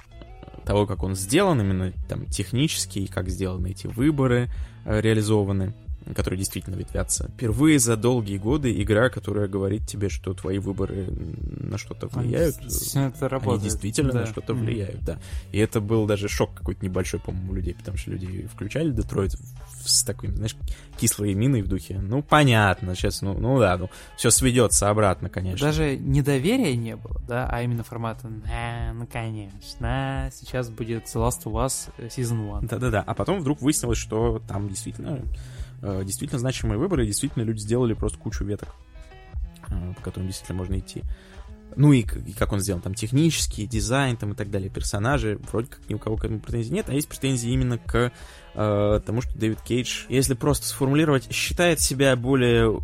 того, 0.64 0.86
как 0.86 1.02
он 1.02 1.14
сделан, 1.14 1.60
именно 1.60 1.92
там 2.08 2.26
технически, 2.26 3.00
и 3.00 3.06
как 3.06 3.28
сделаны 3.28 3.70
эти 3.70 3.86
выборы 3.86 4.50
э, 4.84 5.00
реализованы, 5.00 5.74
которые 6.14 6.38
действительно 6.38 6.74
ветвятся. 6.74 7.30
Впервые 7.34 7.78
за 7.78 7.96
долгие 7.96 8.38
годы 8.38 8.80
игра, 8.82 9.08
которая 9.08 9.48
говорит 9.48 9.86
тебе, 9.86 10.08
что 10.08 10.34
твои 10.34 10.58
выборы 10.58 11.06
на 11.10 11.78
что-то 11.78 12.08
Они 12.14 12.28
влияют. 12.28 12.58
действительно 12.60 13.08
это 13.14 13.28
работает. 13.28 13.60
Они 13.62 13.70
действительно 13.70 14.12
Да. 14.12 14.20
на 14.20 14.26
что-то 14.26 14.54
Мгм. 14.54 14.64
влияют, 14.64 15.02
да. 15.04 15.18
И 15.52 15.58
это 15.58 15.80
был 15.80 16.06
даже 16.06 16.28
шок 16.28 16.54
какой-то 16.54 16.84
небольшой, 16.84 17.20
по-моему, 17.20 17.52
у 17.52 17.54
людей, 17.54 17.74
потому 17.74 17.96
что 17.96 18.10
люди 18.10 18.46
включали 18.52 18.90
Детройт 18.90 19.32
с 19.84 20.02
такой, 20.04 20.30
знаешь, 20.30 20.56
кислой 20.98 21.34
миной 21.34 21.62
в 21.62 21.68
духе. 21.68 21.98
Ну, 21.98 22.22
понятно, 22.22 22.94
сейчас, 22.94 23.22
ну, 23.22 23.38
ну 23.38 23.58
да, 23.58 23.76
ну, 23.76 23.90
все 24.16 24.30
сведется 24.30 24.88
обратно, 24.90 25.28
конечно. 25.28 25.66
Даже 25.66 25.96
недоверия 25.96 26.74
не 26.76 26.96
было, 26.96 27.20
да, 27.26 27.48
а 27.50 27.62
именно 27.62 27.82
формата 27.84 28.30
«А, 28.52 28.92
ну 28.92 29.06
конечно, 29.06 30.30
сейчас 30.34 30.70
будет 30.70 31.04
The 31.04 31.14
Last 31.28 31.44
of 31.44 31.52
Us 31.54 31.90
Season 31.98 32.58
1. 32.58 32.68
Да-да-да. 32.68 33.02
А 33.06 33.14
потом 33.14 33.40
вдруг 33.40 33.60
выяснилось, 33.60 33.98
что 33.98 34.42
там 34.46 34.68
действительно, 34.68 35.16
э, 35.18 35.22
действительно 36.04 36.38
значимые 36.38 36.78
выборы, 36.78 37.04
и 37.04 37.06
действительно 37.06 37.42
люди 37.42 37.60
сделали 37.60 37.94
просто 37.94 38.18
кучу 38.18 38.44
веток, 38.44 38.74
э, 39.68 39.94
по 39.94 40.02
которым 40.02 40.28
действительно 40.28 40.58
можно 40.58 40.78
идти. 40.78 41.02
Ну 41.76 41.92
и, 41.92 42.00
и 42.02 42.32
как 42.32 42.52
он 42.52 42.60
сделан, 42.60 42.80
там 42.80 42.94
технический, 42.94 43.66
дизайн 43.66 44.16
там 44.16 44.32
и 44.32 44.34
так 44.34 44.50
далее, 44.50 44.70
персонажи, 44.70 45.40
вроде 45.50 45.68
как 45.68 45.80
ни 45.88 45.94
у 45.94 45.98
кого 45.98 46.16
к 46.16 46.24
этому 46.24 46.40
претензий 46.40 46.72
нет, 46.72 46.88
а 46.88 46.94
есть 46.94 47.08
претензии 47.08 47.50
именно 47.50 47.78
к 47.78 48.12
э, 48.54 49.00
тому, 49.04 49.22
что 49.22 49.36
Дэвид 49.36 49.60
Кейдж, 49.62 50.04
если 50.08 50.34
просто 50.34 50.68
сформулировать, 50.68 51.32
считает 51.32 51.80
себя 51.80 52.14
более 52.14 52.80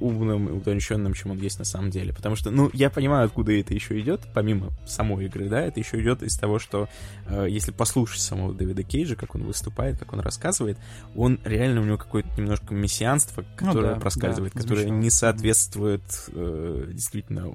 умным 0.00 0.48
и 0.48 0.52
утонченным, 0.52 1.14
чем 1.14 1.32
он 1.32 1.38
есть 1.38 1.58
на 1.58 1.64
самом 1.64 1.90
деле. 1.90 2.12
Потому 2.12 2.36
что, 2.36 2.50
ну, 2.50 2.70
я 2.72 2.90
понимаю, 2.90 3.26
откуда 3.26 3.52
это 3.52 3.74
еще 3.74 3.98
идет, 4.00 4.22
помимо 4.34 4.70
самой 4.86 5.26
игры, 5.26 5.48
да, 5.48 5.62
это 5.62 5.80
еще 5.80 6.00
идет 6.00 6.22
из 6.22 6.36
того, 6.36 6.58
что 6.58 6.88
э, 7.26 7.46
если 7.48 7.72
послушать 7.72 8.20
самого 8.20 8.54
Дэвида 8.54 8.82
Кейджа, 8.82 9.16
как 9.16 9.34
он 9.34 9.44
выступает, 9.44 9.98
как 9.98 10.12
он 10.12 10.20
рассказывает, 10.20 10.78
он 11.14 11.40
реально 11.44 11.80
у 11.80 11.84
него 11.84 11.98
какое-то 11.98 12.28
немножко 12.36 12.74
мессианство, 12.74 13.44
которое 13.56 13.88
Ну 13.88 13.94
да, 13.94 14.00
проскальзывает, 14.00 14.52
да, 14.54 14.60
которое 14.60 14.90
не 14.90 15.10
соответствует 15.10 16.02
э, 16.28 16.90
действительно 16.92 17.54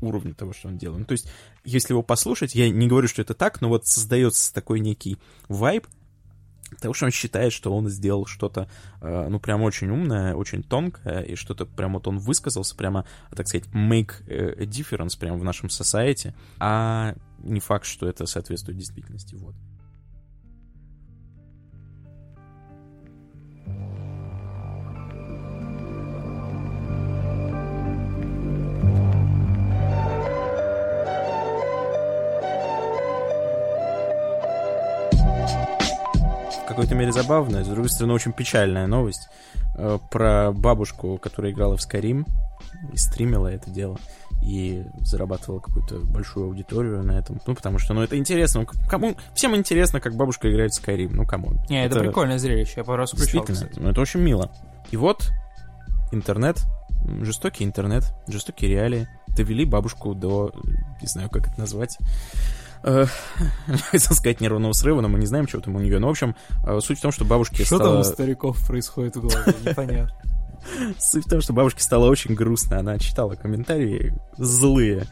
уровню 0.00 0.34
того, 0.34 0.52
что 0.52 0.68
он 0.68 0.78
делает. 0.78 1.00
Ну, 1.00 1.06
то 1.06 1.12
есть, 1.12 1.28
если 1.64 1.92
его 1.92 2.02
послушать, 2.02 2.54
я 2.54 2.68
не 2.70 2.88
говорю, 2.88 3.08
что 3.08 3.22
это 3.22 3.34
так, 3.34 3.60
но 3.60 3.68
вот 3.68 3.86
создается 3.86 4.52
такой 4.52 4.80
некий 4.80 5.18
вайб, 5.48 5.86
того, 6.84 6.94
что 6.94 7.06
он 7.06 7.10
считает, 7.10 7.52
что 7.52 7.74
он 7.74 7.88
сделал 7.88 8.26
что-то, 8.26 8.68
э, 9.00 9.28
ну, 9.28 9.40
прям 9.40 9.62
очень 9.62 9.90
умное, 9.90 10.34
очень 10.34 10.62
тонкое, 10.62 11.22
и 11.22 11.34
что-то 11.34 11.64
прям 11.66 11.94
вот 11.94 12.06
он 12.06 12.18
высказался, 12.18 12.76
прямо, 12.76 13.06
так 13.34 13.48
сказать, 13.48 13.68
make 13.72 14.22
э, 14.26 14.62
a 14.62 14.64
difference 14.64 15.18
прямо 15.18 15.38
в 15.38 15.44
нашем 15.44 15.68
society, 15.68 16.34
а 16.58 17.14
не 17.38 17.60
факт, 17.60 17.86
что 17.86 18.06
это 18.06 18.26
соответствует 18.26 18.78
действительности, 18.78 19.34
вот. 19.34 19.54
Какой-то 36.74 36.94
мере 36.96 37.12
забавная, 37.12 37.62
с 37.62 37.68
другой 37.68 37.88
стороны, 37.88 38.14
очень 38.14 38.32
печальная 38.32 38.86
новость 38.88 39.28
э, 39.76 39.98
про 40.10 40.50
бабушку, 40.52 41.18
которая 41.18 41.52
играла 41.52 41.76
в 41.76 41.80
Skyrim 41.80 42.26
и 42.92 42.96
стримила 42.96 43.46
это 43.46 43.70
дело 43.70 43.96
и 44.42 44.84
зарабатывала 45.00 45.60
какую-то 45.60 46.00
большую 46.00 46.46
аудиторию 46.46 47.02
на 47.04 47.12
этом. 47.12 47.40
Ну, 47.46 47.54
потому 47.54 47.78
что, 47.78 47.94
ну, 47.94 48.02
это 48.02 48.18
интересно. 48.18 48.62
Ну, 48.62 48.66
кому... 48.88 49.14
Всем 49.34 49.54
интересно, 49.54 50.00
как 50.00 50.16
бабушка 50.16 50.50
играет 50.50 50.72
в 50.72 50.82
Skyrim. 50.82 51.10
Ну, 51.12 51.24
кому? 51.24 51.52
Не, 51.70 51.86
это, 51.86 52.00
прикольное 52.00 52.38
зрелище, 52.38 52.74
я 52.78 52.84
пару 52.84 52.98
раз 52.98 53.12
включал, 53.12 53.44
Действительно, 53.44 53.68
кстати. 53.68 53.78
ну, 53.82 53.90
это 53.90 54.00
очень 54.00 54.20
мило. 54.20 54.50
И 54.90 54.96
вот 54.96 55.30
интернет, 56.10 56.58
жестокий 57.20 57.64
интернет, 57.64 58.04
жестокие 58.26 58.70
реалии 58.70 59.08
довели 59.28 59.64
бабушку 59.64 60.14
до, 60.14 60.52
не 61.00 61.06
знаю, 61.06 61.30
как 61.30 61.48
это 61.48 61.60
назвать, 61.60 61.96
хотел 63.90 64.16
сказать 64.16 64.40
нервного 64.40 64.72
срыва, 64.72 65.00
но 65.00 65.08
мы 65.08 65.18
не 65.18 65.26
знаем, 65.26 65.48
что 65.48 65.60
там 65.60 65.76
у 65.76 65.80
нее. 65.80 65.98
Но, 65.98 66.08
в 66.08 66.10
общем, 66.10 66.36
э, 66.66 66.80
суть 66.80 66.98
в 66.98 67.02
том, 67.02 67.12
что 67.12 67.24
бабушке 67.24 67.64
Что 67.64 67.78
там 67.78 67.98
у 67.98 68.04
стариков 68.04 68.66
происходит 68.66 69.16
в 69.16 69.22
голове, 69.22 69.54
непонятно. 69.64 70.14
Суть 70.98 71.26
в 71.26 71.28
том, 71.28 71.40
что 71.40 71.52
бабушке 71.52 71.82
стало 71.82 72.08
очень 72.08 72.34
грустно. 72.34 72.78
Она 72.78 72.98
читала 72.98 73.34
комментарии 73.34 74.14
злые, 74.36 75.06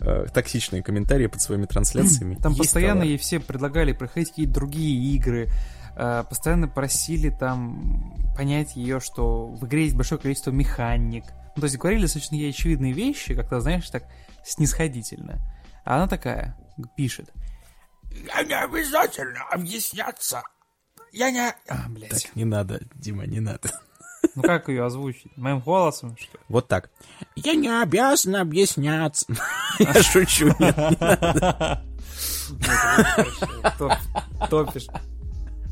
э, 0.00 0.26
токсичные 0.32 0.82
комментарии 0.82 1.26
под 1.26 1.40
своими 1.40 1.66
трансляциями. 1.66 2.34
Там 2.36 2.52
Ей 2.52 2.58
постоянно 2.58 3.00
стало- 3.00 3.08
ей 3.08 3.18
все 3.18 3.40
предлагали 3.40 3.92
проходить 3.92 4.30
какие-то 4.30 4.54
другие 4.54 5.14
игры, 5.14 5.48
э, 5.96 6.24
постоянно 6.28 6.68
просили 6.68 7.30
там 7.30 8.14
понять 8.36 8.76
ее, 8.76 9.00
что 9.00 9.46
в 9.48 9.66
игре 9.66 9.84
есть 9.84 9.96
большое 9.96 10.20
количество 10.20 10.50
механик. 10.50 11.24
Ну, 11.56 11.60
то 11.60 11.64
есть 11.64 11.78
говорили 11.78 12.02
достаточно 12.02 12.34
ей 12.36 12.50
очевидные 12.50 12.92
вещи, 12.92 13.34
как-то, 13.34 13.60
знаешь, 13.60 13.88
так 13.90 14.04
снисходительно. 14.44 15.40
А 15.84 15.96
она 15.96 16.08
такая 16.08 16.56
пишет. 16.96 17.32
Я 18.10 18.42
не 18.42 18.54
обязательно 18.54 19.42
объясняться. 19.50 20.42
Я 21.12 21.30
не... 21.30 21.54
А, 21.68 21.88
блядь. 21.88 22.24
Так, 22.24 22.36
не 22.36 22.44
надо, 22.44 22.80
Дима, 22.94 23.26
не 23.26 23.40
надо. 23.40 23.70
Ну 24.34 24.42
как 24.42 24.68
ее 24.68 24.84
озвучить? 24.84 25.36
Моим 25.36 25.60
голосом, 25.60 26.16
что 26.16 26.36
ли? 26.36 26.44
Вот 26.48 26.68
так. 26.68 26.90
Я 27.36 27.54
не 27.54 27.68
обязан 27.68 28.36
объясняться. 28.36 29.26
Я 29.78 30.02
шучу. 30.02 30.52
Топишь. 34.50 34.86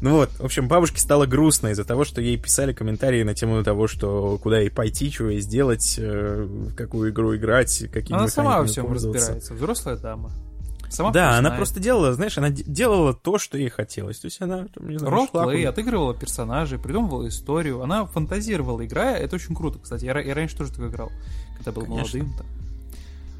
Ну 0.01 0.17
вот, 0.17 0.31
в 0.39 0.45
общем, 0.45 0.69
бабушке 0.69 0.99
стало 0.99 1.25
грустно 1.25 1.69
из-за 1.69 1.85
того, 1.85 2.05
что 2.05 2.21
ей 2.21 2.37
писали 2.37 2.73
комментарии 2.73 3.23
на 3.23 3.35
тему 3.35 3.63
того, 3.65 3.87
что 3.87 4.39
куда 4.43 4.61
ей 4.61 4.71
пойти, 4.71 5.11
что 5.11 5.31
ей 5.31 5.41
сделать, 5.41 5.97
э, 5.99 6.43
в 6.47 6.75
какую 6.75 7.11
игру 7.11 7.35
играть, 7.37 7.85
какими 7.91 8.19
Она 8.19 8.29
сама 8.29 8.59
во 8.59 8.67
всем 8.67 8.93
разбирается. 8.93 9.55
Взрослая 9.55 9.97
дама. 9.97 10.31
Сама 10.95 11.11
Да, 11.13 11.37
она 11.39 11.51
просто 11.51 11.81
делала, 11.81 12.13
знаешь, 12.15 12.39
она 12.39 12.51
де- 12.51 12.63
делала 12.65 13.13
то, 13.15 13.39
что 13.39 13.59
ей 13.59 13.69
хотелось. 13.69 14.19
То 14.21 14.27
есть 14.27 14.41
она, 14.41 14.67
там, 14.73 14.89
не 14.89 14.99
знаю, 14.99 15.13
Ролл-плей, 15.15 15.67
отыгрывала 15.69 16.15
персонажей, 16.15 16.79
придумывала 16.79 17.27
историю. 17.29 17.83
Она 17.83 18.07
фантазировала, 18.07 18.85
играя. 18.87 19.17
Это 19.17 19.37
очень 19.37 19.55
круто, 19.55 19.79
кстати. 19.79 20.05
Я, 20.05 20.19
я 20.21 20.35
раньше 20.35 20.57
тоже 20.57 20.71
так 20.73 20.87
играл, 20.89 21.11
когда 21.57 21.73
был 21.73 21.83
Конечно. 21.87 22.19
молодым. 22.21 22.39
там. 22.39 22.47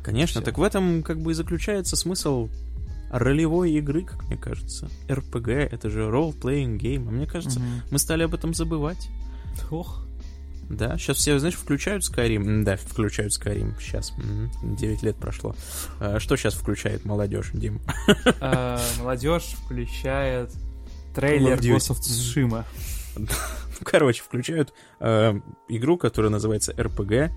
Конечно, 0.03 0.41
Всё. 0.41 0.45
так 0.45 0.59
в 0.59 0.63
этом 0.63 1.03
как 1.03 1.21
бы 1.21 1.31
и 1.31 1.35
заключается 1.35 1.97
смысл 1.97 2.49
ролевой 3.11 3.73
игры, 3.73 4.03
как 4.03 4.25
мне 4.25 4.37
кажется. 4.37 4.89
РПГ— 5.09 5.49
это 5.49 5.89
же 5.89 6.01
role-playing 6.11 6.79
game. 6.79 7.07
А 7.09 7.11
мне 7.11 7.27
кажется, 7.27 7.61
Мгм. 7.61 7.83
мы 7.91 7.99
стали 7.99 8.25
об 8.25 8.35
этом 8.35 8.53
забывать. 8.55 9.09
Ох. 9.71 10.07
Да, 10.69 10.97
сейчас 10.99 11.19
все, 11.19 11.39
знаешь, 11.39 11.55
включают 11.55 12.05
Skyrim. 12.05 12.63
Да, 12.65 12.77
включают 12.77 13.33
Skyrim. 13.33 13.75
Сейчас. 13.81 14.13
9 14.63 15.03
лет 15.03 15.17
прошло. 15.17 15.55
А 16.01 16.19
Что 16.19 16.37
сейчас 16.37 16.55
включает 16.55 17.05
молодежь, 17.05 17.51
Дим? 17.53 17.81
А, 18.41 18.81
Молодежь 18.99 19.55
включает 19.65 20.51
трейлер. 21.15 21.59
Ghost 21.59 21.91
of 21.91 22.01
Tsushima. 22.01 22.65
Короче, 23.85 24.23
включают 24.23 24.73
э, 25.01 25.35
игру, 25.69 25.99
которая 25.99 26.31
называется 26.31 26.73
RPG. 26.73 27.31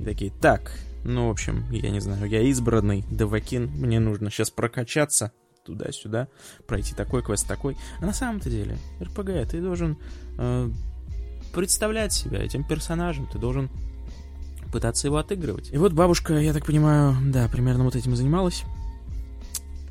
И 0.00 0.04
такие, 0.04 0.30
так, 0.30 0.72
ну, 1.04 1.28
в 1.28 1.30
общем, 1.30 1.64
я 1.70 1.90
не 1.90 2.00
знаю, 2.00 2.26
я 2.26 2.40
избранный 2.42 3.04
Девакин, 3.10 3.66
мне 3.66 4.00
нужно 4.00 4.30
сейчас 4.30 4.50
прокачаться 4.50 5.32
туда-сюда, 5.64 6.28
пройти 6.66 6.94
такой 6.94 7.22
квест, 7.22 7.46
такой. 7.46 7.76
А 8.00 8.06
на 8.06 8.12
самом-то 8.12 8.50
деле, 8.50 8.78
RPG, 9.00 9.46
ты 9.46 9.60
должен 9.60 9.98
э, 10.38 10.70
представлять 11.52 12.12
себя 12.12 12.42
этим 12.42 12.64
персонажем, 12.64 13.26
ты 13.26 13.38
должен 13.38 13.70
пытаться 14.72 15.06
его 15.06 15.18
отыгрывать. 15.18 15.70
И 15.72 15.76
вот 15.76 15.92
бабушка, 15.92 16.34
я 16.38 16.52
так 16.52 16.64
понимаю, 16.66 17.14
да, 17.30 17.48
примерно 17.48 17.84
вот 17.84 17.94
этим 17.96 18.14
и 18.14 18.16
занималась. 18.16 18.64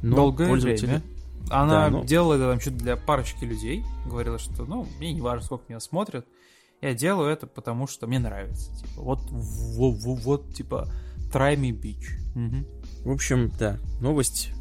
Но 0.01 0.15
Долгое 0.15 0.47
пользователи- 0.47 0.85
время. 0.85 1.01
Она 1.49 1.85
Да, 1.85 1.89
ну. 1.89 2.05
делала 2.05 2.35
это 2.35 2.49
там 2.49 2.59
что-то 2.59 2.77
для 2.77 2.95
парочки 2.95 3.43
людей. 3.43 3.83
Говорила, 4.05 4.39
что, 4.39 4.63
ну, 4.65 4.87
мне 4.99 5.11
не 5.13 5.21
важно, 5.21 5.45
сколько 5.45 5.65
меня 5.69 5.79
смотрят. 5.79 6.25
Я 6.81 6.93
делаю 6.95 7.29
это, 7.29 7.45
потому 7.45 7.87
что 7.87 8.07
мне 8.07 8.19
нравится. 8.19 8.71
Типа, 8.77 9.01
вот, 9.01 9.19
вот, 9.29 9.97
вот, 10.03 10.19
вот, 10.23 10.53
типа, 10.53 10.89
try 11.31 11.55
me, 11.55 11.71
bitch. 11.71 12.05
Мгм. 12.35 12.65
В 13.03 13.11
общем, 13.11 13.51
да, 13.59 13.77
новость 13.99 14.51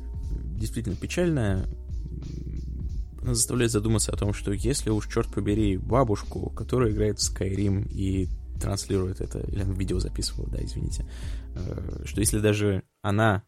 действительно 0.58 0.96
печальная. 0.96 1.66
Заставляет 3.22 3.70
задуматься 3.70 4.12
о 4.12 4.16
том, 4.16 4.32
что 4.32 4.52
если 4.52 4.90
уж, 4.90 5.08
черт 5.08 5.28
побери, 5.28 5.76
бабушку, 5.76 6.50
которая 6.50 6.90
играет 6.90 7.18
в 7.18 7.22
Skyrim 7.22 7.88
и 7.90 8.28
транслирует 8.60 9.20
это, 9.20 9.40
или 9.40 9.62
она 9.62 9.74
видео 9.74 9.98
записывала, 9.98 10.48
да, 10.50 10.58
извините, 10.62 11.06
э, 11.54 12.02
что 12.04 12.20
если 12.20 12.38
даже 12.38 12.82
она 13.02 13.42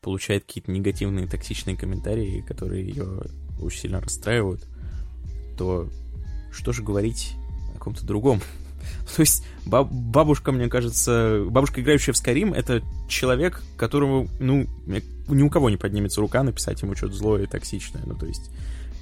получает 0.00 0.44
какие-то 0.44 0.70
негативные, 0.70 1.26
токсичные 1.26 1.76
комментарии, 1.76 2.44
которые 2.46 2.86
ее 2.86 3.22
очень 3.60 3.80
сильно 3.80 4.00
расстраивают, 4.00 4.66
то 5.56 5.88
что 6.52 6.72
же 6.72 6.82
говорить 6.82 7.34
о 7.74 7.78
ком-то 7.78 8.04
другом? 8.04 8.40
То 9.16 9.20
есть 9.20 9.44
баб- 9.64 9.90
бабушка, 9.90 10.52
мне 10.52 10.68
кажется, 10.68 11.44
бабушка, 11.48 11.80
играющая 11.80 12.12
в 12.12 12.16
Skyrim, 12.16 12.54
это 12.54 12.82
человек, 13.08 13.62
которому, 13.76 14.28
ну, 14.38 14.66
ни 15.28 15.42
у 15.42 15.50
кого 15.50 15.70
не 15.70 15.76
поднимется 15.76 16.20
рука 16.20 16.42
написать 16.42 16.82
ему 16.82 16.94
что-то 16.96 17.14
злое 17.14 17.44
и 17.44 17.46
токсичное. 17.46 18.02
Ну, 18.04 18.16
то 18.16 18.26
есть, 18.26 18.50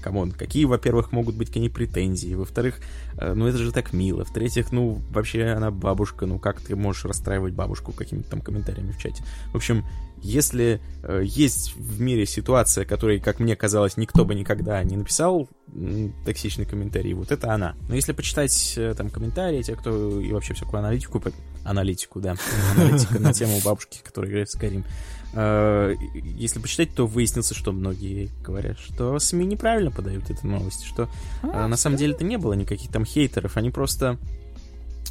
come 0.00 0.18
on, 0.18 0.32
какие, 0.32 0.64
во-первых, 0.64 1.12
могут 1.12 1.36
быть 1.36 1.52
к 1.52 1.56
ней 1.56 1.68
претензии, 1.68 2.34
во-вторых, 2.34 2.80
э, 3.18 3.32
ну, 3.34 3.46
это 3.46 3.58
же 3.58 3.72
так 3.72 3.92
мило, 3.92 4.24
в-третьих, 4.24 4.72
ну, 4.72 5.00
вообще 5.10 5.46
она 5.46 5.70
бабушка, 5.70 6.26
ну, 6.26 6.38
как 6.38 6.60
ты 6.60 6.76
можешь 6.76 7.04
расстраивать 7.04 7.54
бабушку 7.54 7.92
какими-то 7.92 8.30
там 8.30 8.40
комментариями 8.40 8.92
в 8.92 8.98
чате? 8.98 9.22
В 9.52 9.56
общем, 9.56 9.84
если 10.22 10.80
э, 11.02 11.22
есть 11.24 11.74
в 11.76 12.00
мире 12.00 12.26
ситуация, 12.26 12.84
которой, 12.84 13.20
как 13.20 13.40
мне 13.40 13.56
казалось, 13.56 13.96
никто 13.96 14.24
бы 14.24 14.34
никогда 14.34 14.82
не 14.84 14.96
написал 14.96 15.48
м, 15.72 16.12
токсичный 16.24 16.66
комментарий, 16.66 17.14
вот 17.14 17.32
это 17.32 17.52
она. 17.52 17.74
Но 17.88 17.94
если 17.94 18.12
почитать 18.12 18.74
э, 18.76 18.94
там 18.96 19.08
комментарии, 19.08 19.62
те, 19.62 19.74
кто 19.76 20.20
и 20.20 20.30
вообще 20.32 20.54
всякую 20.54 20.80
аналитику, 20.80 21.22
аналитику, 21.64 22.20
да, 22.20 22.36
аналитика 22.76 23.18
на 23.18 23.32
тему 23.32 23.60
бабушки, 23.64 24.00
которая 24.04 24.30
играет 24.30 24.48
в 24.50 24.60
Skyrim, 24.60 24.84
э, 24.84 25.19
если 25.32 26.58
почитать, 26.58 26.94
то 26.94 27.06
выяснится, 27.06 27.54
что 27.54 27.72
многие 27.72 28.30
говорят, 28.42 28.78
что 28.78 29.18
СМИ 29.18 29.46
неправильно 29.46 29.90
подают 29.90 30.28
эту 30.30 30.46
новость, 30.46 30.84
что 30.84 31.08
э, 31.42 31.66
на 31.66 31.76
самом 31.76 31.96
деле 31.96 32.14
это 32.14 32.24
не 32.24 32.36
было 32.36 32.54
никаких 32.54 32.90
там 32.90 33.04
хейтеров, 33.04 33.56
они 33.56 33.70
просто 33.70 34.18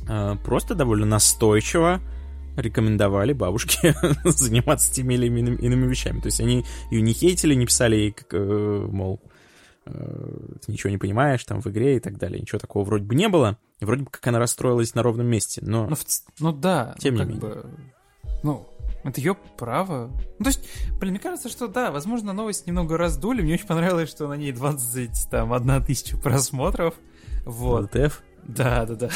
э, 0.09 0.35
просто 0.43 0.75
довольно 0.75 1.05
настойчиво 1.05 2.01
рекомендовали 2.55 3.33
бабушке 3.33 3.95
заниматься 4.25 4.93
теми 4.93 5.13
или 5.15 5.27
иными, 5.27 5.87
вещами. 5.87 6.19
То 6.19 6.27
есть 6.27 6.41
они 6.41 6.65
ее 6.91 7.01
не 7.01 7.13
хейтили, 7.13 7.55
не 7.55 7.65
писали 7.65 7.95
ей, 7.95 8.11
как, 8.11 8.33
э, 8.33 8.87
мол, 8.91 9.21
э, 9.85 10.37
ты 10.65 10.71
ничего 10.71 10.89
не 10.89 10.97
понимаешь 10.97 11.43
там 11.45 11.61
в 11.61 11.67
игре 11.67 11.97
и 11.97 11.99
так 11.99 12.17
далее. 12.17 12.39
Ничего 12.39 12.59
такого 12.59 12.83
вроде 12.83 13.05
бы 13.05 13.15
не 13.15 13.29
было. 13.29 13.57
И 13.79 13.85
вроде 13.85 14.03
бы 14.03 14.11
как 14.11 14.25
она 14.27 14.39
расстроилась 14.39 14.93
на 14.95 15.03
ровном 15.03 15.27
месте. 15.27 15.61
Но 15.63 15.87
Ну, 15.87 15.95
в 15.95 16.05
ну 16.39 16.51
да, 16.51 16.95
Тем 16.99 17.15
ну, 17.15 17.23
не 17.23 17.29
менее. 17.29 17.41
бы, 17.41 17.65
ну, 18.43 18.68
это 19.03 19.19
ее 19.19 19.35
право. 19.57 20.11
Ну, 20.39 20.43
то 20.43 20.49
есть, 20.49 20.67
блин, 20.99 21.13
мне 21.13 21.19
кажется, 21.19 21.49
что 21.49 21.67
да, 21.67 21.91
возможно, 21.91 22.34
новость 22.34 22.67
немного 22.67 22.97
раздули. 22.97 23.41
Мне 23.41 23.53
очень 23.53 23.67
понравилось, 23.67 24.09
что 24.09 24.27
на 24.27 24.34
ней 24.34 24.51
20, 24.51 25.30
там, 25.30 25.53
одна 25.53 25.80
тысяча 25.80 26.17
просмотров. 26.17 26.95
Вот. 27.45 27.95
ЛТФ. 27.95 28.21
Да, 28.55 28.85
да, 28.85 28.95
да. 28.95 29.09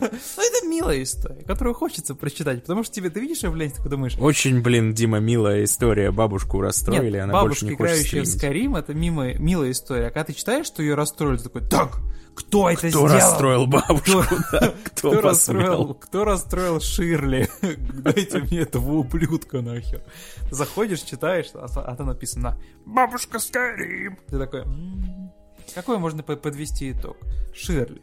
Ну, 0.00 0.06
это 0.08 0.66
милая 0.66 1.02
история, 1.02 1.42
которую 1.44 1.74
хочется 1.74 2.14
прочитать, 2.14 2.60
потому 2.62 2.84
что 2.84 2.94
тебе, 2.94 3.10
ты 3.10 3.20
видишь 3.20 3.42
ее 3.42 3.50
в 3.50 3.56
ленте, 3.56 3.76
такой 3.76 3.90
думаешь, 3.90 4.16
Очень, 4.18 4.60
блин, 4.60 4.92
Дима, 4.92 5.18
милая 5.18 5.64
история. 5.64 6.10
Бабушку 6.10 6.60
расстроили, 6.60 7.14
нет, 7.16 7.24
она 7.24 7.32
бабушка, 7.32 7.64
больше 7.64 7.64
не 7.66 7.76
хочет 7.76 7.86
играющая 8.12 8.22
в. 8.22 8.26
Skyrim, 8.26 8.78
это 8.78 8.94
мимо, 8.94 9.34
милая 9.34 9.70
история. 9.70 10.08
А 10.08 10.10
когда 10.10 10.24
ты 10.24 10.32
читаешь, 10.34 10.66
что 10.66 10.82
ее 10.82 10.94
расстроили, 10.94 11.38
ты 11.38 11.44
такой, 11.44 11.62
так, 11.68 11.98
кто 12.34 12.68
это 12.68 12.80
Кто 12.80 12.88
сделал? 12.88 13.06
расстроил 13.08 13.66
бабушку? 13.66 14.22
Кто- 14.22 14.36
да? 14.60 14.74
Кто 14.84 15.10
Кто 15.10 15.20
расстроил, 15.22 15.94
кто 15.94 16.24
расстроил 16.24 16.80
Ширли? 16.80 17.48
Дайте 17.94 18.38
мне 18.40 18.60
этого 18.60 18.92
ублюдка 18.92 19.62
нахер. 19.62 20.02
Заходишь, 20.50 21.00
читаешь, 21.00 21.46
а, 21.54 21.66
а 21.74 21.96
там 21.96 22.08
написано 22.08 22.60
«Бабушка 22.84 23.38
Скайрим». 23.38 24.18
Ты 24.28 24.38
такой, 24.38 24.60
«М, 24.64 25.32
какой 25.74 25.96
можно 25.98 26.22
по- 26.22 26.36
подвести 26.36 26.92
итог? 26.92 27.16
Ширли, 27.54 28.02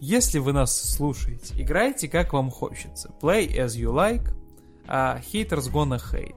если 0.00 0.38
вы 0.38 0.52
нас 0.52 0.76
слушаете, 0.76 1.54
играйте 1.56 2.08
как 2.08 2.32
вам 2.32 2.50
хочется. 2.50 3.10
Play 3.20 3.48
as 3.54 3.76
you 3.78 3.92
like, 3.92 4.32
а 4.86 5.20
haters 5.20 5.70
gonna 5.70 6.00
hate. 6.00 6.34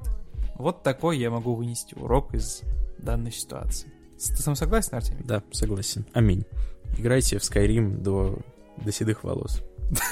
Вот 0.56 0.84
такой 0.84 1.18
я 1.18 1.32
могу 1.32 1.56
вынести 1.56 1.96
урок 1.96 2.34
из 2.36 2.62
данной 2.98 3.32
ситуации. 3.32 3.92
Ты 4.18 4.42
сам 4.42 4.56
согласен, 4.56 4.96
Артемий? 4.96 5.24
Да, 5.24 5.42
согласен. 5.52 6.06
Аминь. 6.14 6.46
Играйте 6.98 7.40
в 7.40 7.42
Skyrim 7.42 8.02
до, 8.02 8.38
до 8.78 8.92
седых 8.92 9.24
волос. 9.24 9.62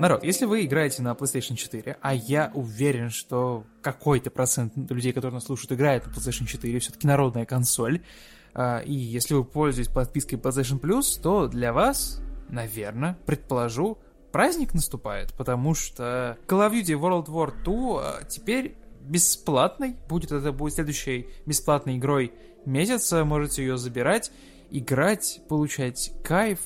народ, 0.00 0.24
если 0.24 0.44
вы 0.44 0.64
играете 0.64 1.02
на 1.02 1.12
PlayStation 1.12 1.54
4, 1.56 1.98
а 2.00 2.14
я 2.14 2.50
уверен, 2.54 3.10
что 3.10 3.64
какой-то 3.82 4.30
процент 4.30 4.74
людей, 4.90 5.12
которые 5.12 5.34
нас 5.34 5.44
слушают, 5.44 5.72
играет 5.72 6.06
на 6.06 6.10
PlayStation 6.10 6.46
4, 6.46 6.78
все-таки 6.78 7.06
народная 7.06 7.46
консоль, 7.46 8.02
а, 8.54 8.80
и 8.80 8.92
если 8.92 9.34
вы 9.34 9.44
пользуетесь 9.44 9.92
подпиской 9.92 10.38
PlayStation 10.38 10.80
Plus, 10.80 11.20
то 11.20 11.46
для 11.46 11.72
вас, 11.72 12.20
наверное, 12.48 13.16
предположу, 13.26 13.98
праздник 14.32 14.74
наступает, 14.74 15.32
потому 15.34 15.74
что 15.74 16.38
Call 16.46 16.68
of 16.68 16.72
Duty 16.72 16.98
World 16.98 17.26
War 17.26 17.52
II 17.64 18.00
а, 18.00 18.24
теперь 18.24 18.76
бесплатной, 19.02 19.96
будет 20.08 20.32
это 20.32 20.52
будет 20.52 20.74
следующей 20.74 21.28
бесплатной 21.46 21.96
игрой 21.96 22.32
месяца, 22.64 23.24
можете 23.24 23.62
ее 23.62 23.76
забирать, 23.78 24.30
играть, 24.70 25.40
получать 25.48 26.12
кайф. 26.22 26.58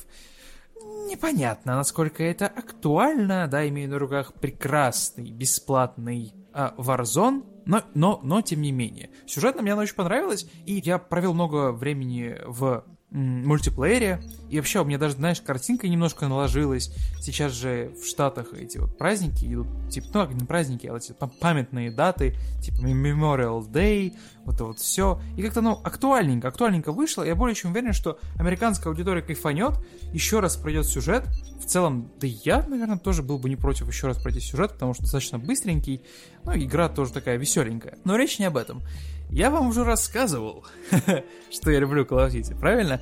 Непонятно, 1.08 1.76
насколько 1.76 2.22
это 2.22 2.46
актуально, 2.46 3.46
да, 3.46 3.68
имею 3.68 3.90
на 3.90 3.98
руках 3.98 4.32
прекрасный, 4.34 5.30
бесплатный 5.30 6.34
а, 6.52 6.74
Warzone, 6.76 7.44
но, 7.66 7.82
но, 7.94 8.20
но 8.22 8.40
тем 8.42 8.62
не 8.62 8.72
менее. 8.72 9.10
Сюжетно 9.26 9.62
мне 9.62 9.72
она 9.72 9.82
очень 9.82 9.94
понравилась, 9.94 10.46
и 10.66 10.74
я 10.84 10.98
провел 10.98 11.34
много 11.34 11.72
времени 11.72 12.36
в 12.46 12.84
мультиплеере. 13.14 14.20
И 14.50 14.56
вообще, 14.56 14.80
у 14.80 14.84
меня 14.84 14.98
даже, 14.98 15.14
знаешь, 15.14 15.40
картинка 15.40 15.88
немножко 15.88 16.26
наложилась. 16.26 16.92
Сейчас 17.20 17.52
же 17.52 17.92
в 18.00 18.06
Штатах 18.06 18.52
эти 18.52 18.78
вот 18.78 18.98
праздники 18.98 19.46
идут, 19.46 19.68
типа, 19.88 20.06
ну, 20.12 20.32
не 20.32 20.44
праздники, 20.44 20.86
а 20.86 20.96
эти 20.96 21.14
памятные 21.40 21.90
даты, 21.90 22.34
типа 22.60 22.84
Memorial 22.84 23.66
Day, 23.70 24.14
вот 24.44 24.56
это 24.56 24.64
вот 24.64 24.78
все. 24.80 25.20
И 25.36 25.42
как-то, 25.42 25.60
ну, 25.60 25.80
актуальненько, 25.82 26.48
актуальненько 26.48 26.92
вышло. 26.92 27.22
Я 27.22 27.34
более 27.36 27.54
чем 27.54 27.70
уверен, 27.70 27.92
что 27.92 28.18
американская 28.36 28.92
аудитория 28.92 29.22
кайфанет, 29.22 29.74
еще 30.12 30.40
раз 30.40 30.56
пройдет 30.56 30.86
сюжет. 30.86 31.24
В 31.60 31.66
целом, 31.66 32.10
да 32.20 32.26
я, 32.26 32.66
наверное, 32.66 32.98
тоже 32.98 33.22
был 33.22 33.38
бы 33.38 33.48
не 33.48 33.56
против 33.56 33.88
еще 33.88 34.08
раз 34.08 34.20
пройти 34.20 34.40
сюжет, 34.40 34.72
потому 34.72 34.92
что 34.92 35.04
достаточно 35.04 35.38
быстренький. 35.38 36.02
Ну, 36.44 36.52
игра 36.56 36.88
тоже 36.88 37.12
такая 37.12 37.36
веселенькая. 37.36 37.98
Но 38.04 38.16
речь 38.16 38.38
не 38.38 38.44
об 38.44 38.56
этом. 38.56 38.82
Я 39.30 39.50
вам 39.50 39.68
уже 39.68 39.84
рассказывал, 39.84 40.64
что 41.50 41.70
я 41.70 41.80
люблю 41.80 42.04
Call 42.04 42.26
of 42.26 42.32
Duty, 42.32 42.58
правильно? 42.58 43.00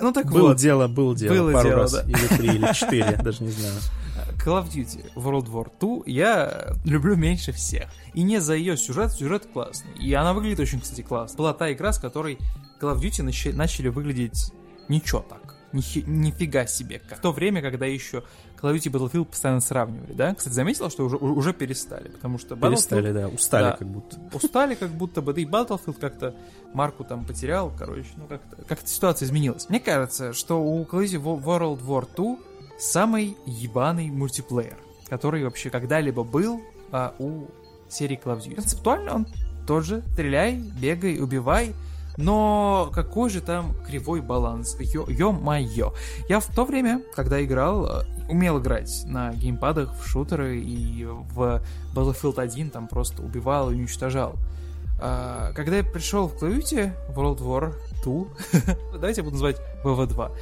Ну 0.00 0.12
так 0.12 0.30
было 0.30 0.48
вот. 0.48 0.56
дело, 0.56 0.88
было 0.88 1.14
дело, 1.14 1.34
было 1.34 1.52
пару 1.52 1.68
дело, 1.68 1.80
раз, 1.82 1.92
да. 1.92 2.02
или 2.02 2.26
три, 2.36 2.48
или 2.48 2.72
четыре, 2.74 3.16
даже 3.22 3.42
не 3.42 3.50
знаю. 3.50 3.74
Call 4.44 4.62
of 4.62 4.70
Duty 4.72 5.12
World 5.14 5.48
War 5.50 5.70
2 5.78 6.02
я 6.06 6.74
люблю 6.84 7.16
меньше 7.16 7.52
всех. 7.52 7.88
И 8.14 8.22
не 8.22 8.40
за 8.40 8.54
ее 8.54 8.76
сюжет, 8.76 9.12
сюжет 9.12 9.46
классный. 9.52 9.92
И 9.98 10.12
она 10.14 10.32
выглядит 10.32 10.60
очень, 10.60 10.80
кстати, 10.80 11.02
классно. 11.02 11.36
Была 11.36 11.54
та 11.54 11.72
игра, 11.72 11.92
с 11.92 11.98
которой 11.98 12.38
Call 12.80 12.94
of 12.94 13.00
Duty 13.00 13.52
начали 13.52 13.88
выглядеть 13.88 14.52
ничего 14.88 15.20
так. 15.20 15.54
Ни, 15.72 15.82
нифига 16.06 16.66
себе. 16.66 16.98
Как. 16.98 17.18
В 17.18 17.20
то 17.20 17.32
время, 17.32 17.62
когда 17.62 17.86
еще 17.86 18.24
Call 18.62 18.72
of 18.72 18.76
Duty 18.76 18.92
Battlefield 18.92 19.24
постоянно 19.24 19.60
сравнивали, 19.60 20.12
да? 20.12 20.34
Кстати, 20.34 20.54
заметила, 20.54 20.88
что 20.88 21.04
уже, 21.04 21.16
уже 21.16 21.52
перестали, 21.52 22.08
потому 22.08 22.38
что 22.38 22.54
Battlefield... 22.54 22.70
Перестали, 22.70 23.12
да, 23.12 23.28
устали 23.28 23.64
да, 23.64 23.76
как 23.76 23.88
будто. 23.88 24.16
Устали 24.32 24.74
как 24.74 24.90
будто 24.90 25.20
бы, 25.22 25.34
да 25.34 25.40
и 25.40 25.44
Battlefield 25.44 25.98
как-то 25.98 26.34
марку 26.72 27.04
там 27.04 27.24
потерял, 27.24 27.72
короче, 27.76 28.08
ну 28.16 28.26
как-то 28.26 28.62
как 28.64 28.86
ситуация 28.86 29.26
изменилась. 29.26 29.68
Мне 29.68 29.80
кажется, 29.80 30.32
что 30.32 30.62
у 30.62 30.84
Call 30.84 31.04
of 31.04 31.20
Duty 31.20 31.42
World 31.44 31.84
War 31.84 32.08
2 32.14 32.36
самый 32.78 33.36
ебаный 33.46 34.10
мультиплеер, 34.10 34.78
который 35.08 35.44
вообще 35.44 35.70
когда-либо 35.70 36.22
был 36.24 36.60
а, 36.90 37.14
у 37.18 37.46
серии 37.88 38.20
Call 38.22 38.38
of 38.38 38.44
Duty. 38.44 38.54
Концептуально 38.54 39.14
он 39.14 39.26
тот 39.66 39.84
же, 39.84 40.02
стреляй, 40.12 40.56
бегай, 40.56 41.18
убивай, 41.18 41.74
но 42.16 42.90
какой 42.94 43.30
же 43.30 43.40
там 43.40 43.74
кривой 43.86 44.20
баланс? 44.20 44.76
Ё-моё. 44.78 45.94
Я 46.28 46.40
в 46.40 46.46
то 46.46 46.64
время, 46.64 47.02
когда 47.14 47.42
играл, 47.42 47.86
э, 47.86 48.04
умел 48.28 48.60
играть 48.60 49.02
на 49.06 49.32
геймпадах 49.32 49.94
в 49.98 50.06
шутеры 50.06 50.60
и 50.60 51.04
в 51.04 51.62
Battlefield 51.94 52.40
1 52.40 52.70
там 52.70 52.88
просто 52.88 53.22
убивал 53.22 53.70
и 53.70 53.74
уничтожал. 53.74 54.34
А, 55.00 55.52
когда 55.54 55.78
я 55.78 55.84
пришел 55.84 56.28
в 56.28 56.42
Duty 56.42 56.92
World 57.14 57.38
War 57.38 57.74
2, 58.04 58.76
давайте 58.92 59.20
я 59.20 59.24
буду 59.24 59.36
называть 59.36 59.60
WW2, 59.82 60.32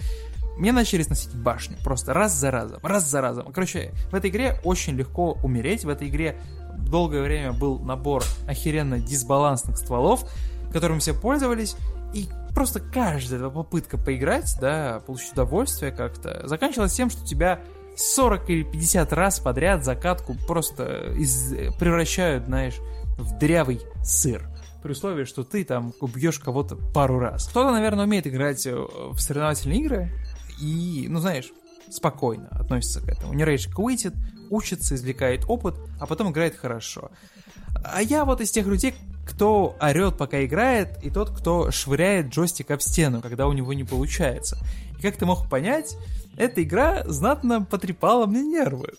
мне 0.58 0.72
начали 0.72 1.02
сносить 1.02 1.34
башню. 1.34 1.76
Просто 1.82 2.12
раз 2.12 2.34
за 2.34 2.50
разом, 2.50 2.80
раз 2.82 3.08
за 3.08 3.22
разом. 3.22 3.50
Короче, 3.52 3.92
в 4.10 4.14
этой 4.14 4.28
игре 4.28 4.60
очень 4.62 4.94
легко 4.94 5.38
умереть. 5.42 5.84
В 5.84 5.88
этой 5.88 6.08
игре 6.08 6.36
долгое 6.76 7.22
время 7.22 7.52
был 7.52 7.78
набор 7.78 8.22
охеренно 8.46 8.98
дисбалансных 8.98 9.78
стволов, 9.78 10.30
которым 10.72 11.00
все 11.00 11.14
пользовались, 11.14 11.76
и 12.14 12.28
просто 12.54 12.80
каждая 12.80 13.48
попытка 13.48 13.98
поиграть, 13.98 14.56
да, 14.60 15.00
получить 15.06 15.32
удовольствие 15.32 15.92
как-то, 15.92 16.46
заканчивалась 16.46 16.94
тем, 16.94 17.10
что 17.10 17.24
тебя 17.24 17.60
40 17.96 18.50
или 18.50 18.62
50 18.62 19.12
раз 19.12 19.40
подряд 19.40 19.84
закатку 19.84 20.36
просто 20.46 21.12
из... 21.16 21.52
превращают, 21.78 22.46
знаешь, 22.46 22.76
в 23.18 23.38
дрявый 23.38 23.80
сыр. 24.02 24.48
При 24.82 24.92
условии, 24.92 25.24
что 25.24 25.44
ты 25.44 25.64
там 25.64 25.92
убьешь 26.00 26.38
кого-то 26.38 26.76
пару 26.76 27.18
раз. 27.18 27.46
Кто-то, 27.48 27.70
наверное, 27.70 28.06
умеет 28.06 28.26
играть 28.26 28.66
э, 28.66 28.74
в 28.74 29.18
соревновательные 29.18 29.80
игры 29.80 30.12
и, 30.58 31.06
ну, 31.08 31.18
знаешь, 31.18 31.52
спокойно 31.90 32.48
относится 32.50 33.00
к 33.00 33.08
этому. 33.08 33.34
Не 33.34 33.44
рейдж 33.44 33.68
квитит, 33.68 34.14
учится, 34.48 34.94
извлекает 34.94 35.44
опыт, 35.48 35.74
а 36.00 36.06
потом 36.06 36.30
играет 36.30 36.56
хорошо. 36.56 37.10
А 37.84 38.02
я 38.02 38.24
вот 38.24 38.40
из 38.40 38.50
тех 38.50 38.66
людей, 38.66 38.94
кто 39.26 39.76
орет, 39.80 40.16
пока 40.16 40.44
играет, 40.44 40.98
и 41.02 41.10
тот, 41.10 41.30
кто 41.30 41.70
швыряет 41.70 42.28
джойстик 42.28 42.70
об 42.70 42.80
стену, 42.80 43.20
когда 43.20 43.46
у 43.46 43.52
него 43.52 43.72
не 43.72 43.84
получается. 43.84 44.58
И 44.98 45.02
как 45.02 45.16
ты 45.16 45.26
мог 45.26 45.48
понять, 45.48 45.96
эта 46.36 46.62
игра 46.62 47.04
знатно 47.06 47.62
потрепала 47.62 48.26
мне 48.26 48.42
нервы. 48.42 48.94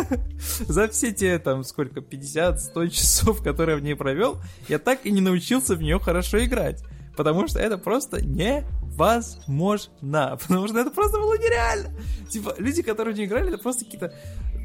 За 0.68 0.88
все 0.88 1.12
те, 1.12 1.38
там, 1.38 1.64
сколько, 1.64 2.00
50-100 2.00 2.88
часов, 2.88 3.42
которые 3.42 3.76
я 3.76 3.80
в 3.80 3.84
ней 3.84 3.94
провел, 3.94 4.38
я 4.68 4.78
так 4.78 5.04
и 5.04 5.10
не 5.10 5.20
научился 5.20 5.74
в 5.74 5.82
нее 5.82 5.98
хорошо 6.00 6.42
играть. 6.44 6.82
Потому 7.16 7.48
что 7.48 7.58
это 7.58 7.78
просто 7.78 8.24
невозможно. 8.24 9.88
Потому 10.40 10.68
что 10.68 10.78
это 10.78 10.90
просто 10.90 11.18
было 11.18 11.36
нереально. 11.36 11.90
Типа, 12.30 12.54
люди, 12.58 12.82
которые 12.82 13.14
не 13.14 13.24
играли, 13.24 13.48
это 13.48 13.58
просто 13.58 13.84
какие-то 13.84 14.14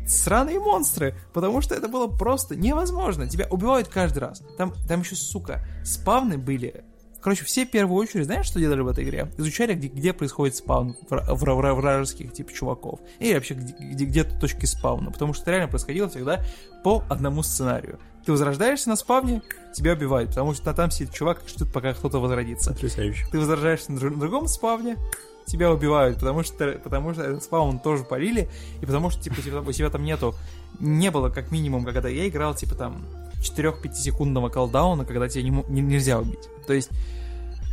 сраные 0.07 0.59
монстры, 0.59 1.15
потому 1.33 1.61
что 1.61 1.75
это 1.75 1.87
было 1.87 2.07
просто 2.07 2.55
невозможно. 2.55 3.27
Тебя 3.27 3.47
убивают 3.49 3.87
каждый 3.87 4.19
раз. 4.19 4.43
Там, 4.57 4.73
там 4.87 5.01
еще, 5.01 5.15
сука, 5.15 5.65
спавны 5.83 6.37
были. 6.37 6.83
Короче, 7.21 7.45
все 7.45 7.65
в 7.65 7.71
первую 7.71 8.01
очередь, 8.01 8.25
знаешь, 8.25 8.45
что 8.45 8.59
делали 8.59 8.81
в 8.81 8.87
этой 8.89 9.05
игре? 9.05 9.31
Изучали, 9.37 9.75
где, 9.75 9.87
где 9.87 10.11
происходит 10.11 10.57
спаун 10.57 10.97
вражеских, 11.09 12.33
типа, 12.33 12.51
чуваков. 12.51 12.99
И 13.19 13.33
вообще, 13.33 13.53
где, 13.53 13.73
где, 13.79 14.05
где 14.05 14.23
точки 14.25 14.65
спауна. 14.65 15.09
Потому 15.09 15.33
что 15.33 15.43
это 15.43 15.51
реально 15.51 15.69
происходило 15.69 16.09
всегда 16.09 16.43
по 16.83 17.01
одному 17.09 17.41
сценарию. 17.41 17.97
Ты 18.25 18.33
возрождаешься 18.33 18.89
на 18.89 18.97
спавне, 18.97 19.41
тебя 19.73 19.93
убивают, 19.93 20.29
потому 20.29 20.53
что 20.53 20.73
там 20.73 20.91
сидит 20.91 21.13
чувак 21.13 21.43
и 21.45 21.49
ждет, 21.49 21.71
пока 21.73 21.93
кто-то 21.93 22.19
возродится. 22.19 22.71
Потрясающе. 22.71 23.25
Ты 23.31 23.39
возрождаешься 23.39 23.93
на 23.93 23.99
другом 23.99 24.47
спавне, 24.47 24.97
тебя 25.45 25.71
убивают, 25.71 26.19
потому 26.19 26.43
что, 26.43 26.79
потому 26.83 27.13
что 27.13 27.23
этот 27.23 27.43
спаун 27.43 27.79
тоже 27.79 28.03
полили, 28.03 28.49
и 28.81 28.85
потому 28.85 29.09
что, 29.09 29.21
типа, 29.21 29.41
типа, 29.41 29.63
у 29.65 29.71
тебя 29.71 29.89
там 29.89 30.03
нету, 30.03 30.35
не 30.79 31.11
было, 31.11 31.29
как 31.29 31.51
минимум, 31.51 31.85
когда 31.85 32.09
я 32.09 32.27
играл, 32.27 32.55
типа, 32.55 32.75
там, 32.75 33.05
4-5 33.41 33.93
секундного 33.95 34.49
колдауна, 34.49 35.05
когда 35.05 35.27
тебя 35.27 35.43
не, 35.43 35.63
не, 35.67 35.81
нельзя 35.81 36.19
убить. 36.19 36.49
То 36.65 36.73
есть, 36.73 36.89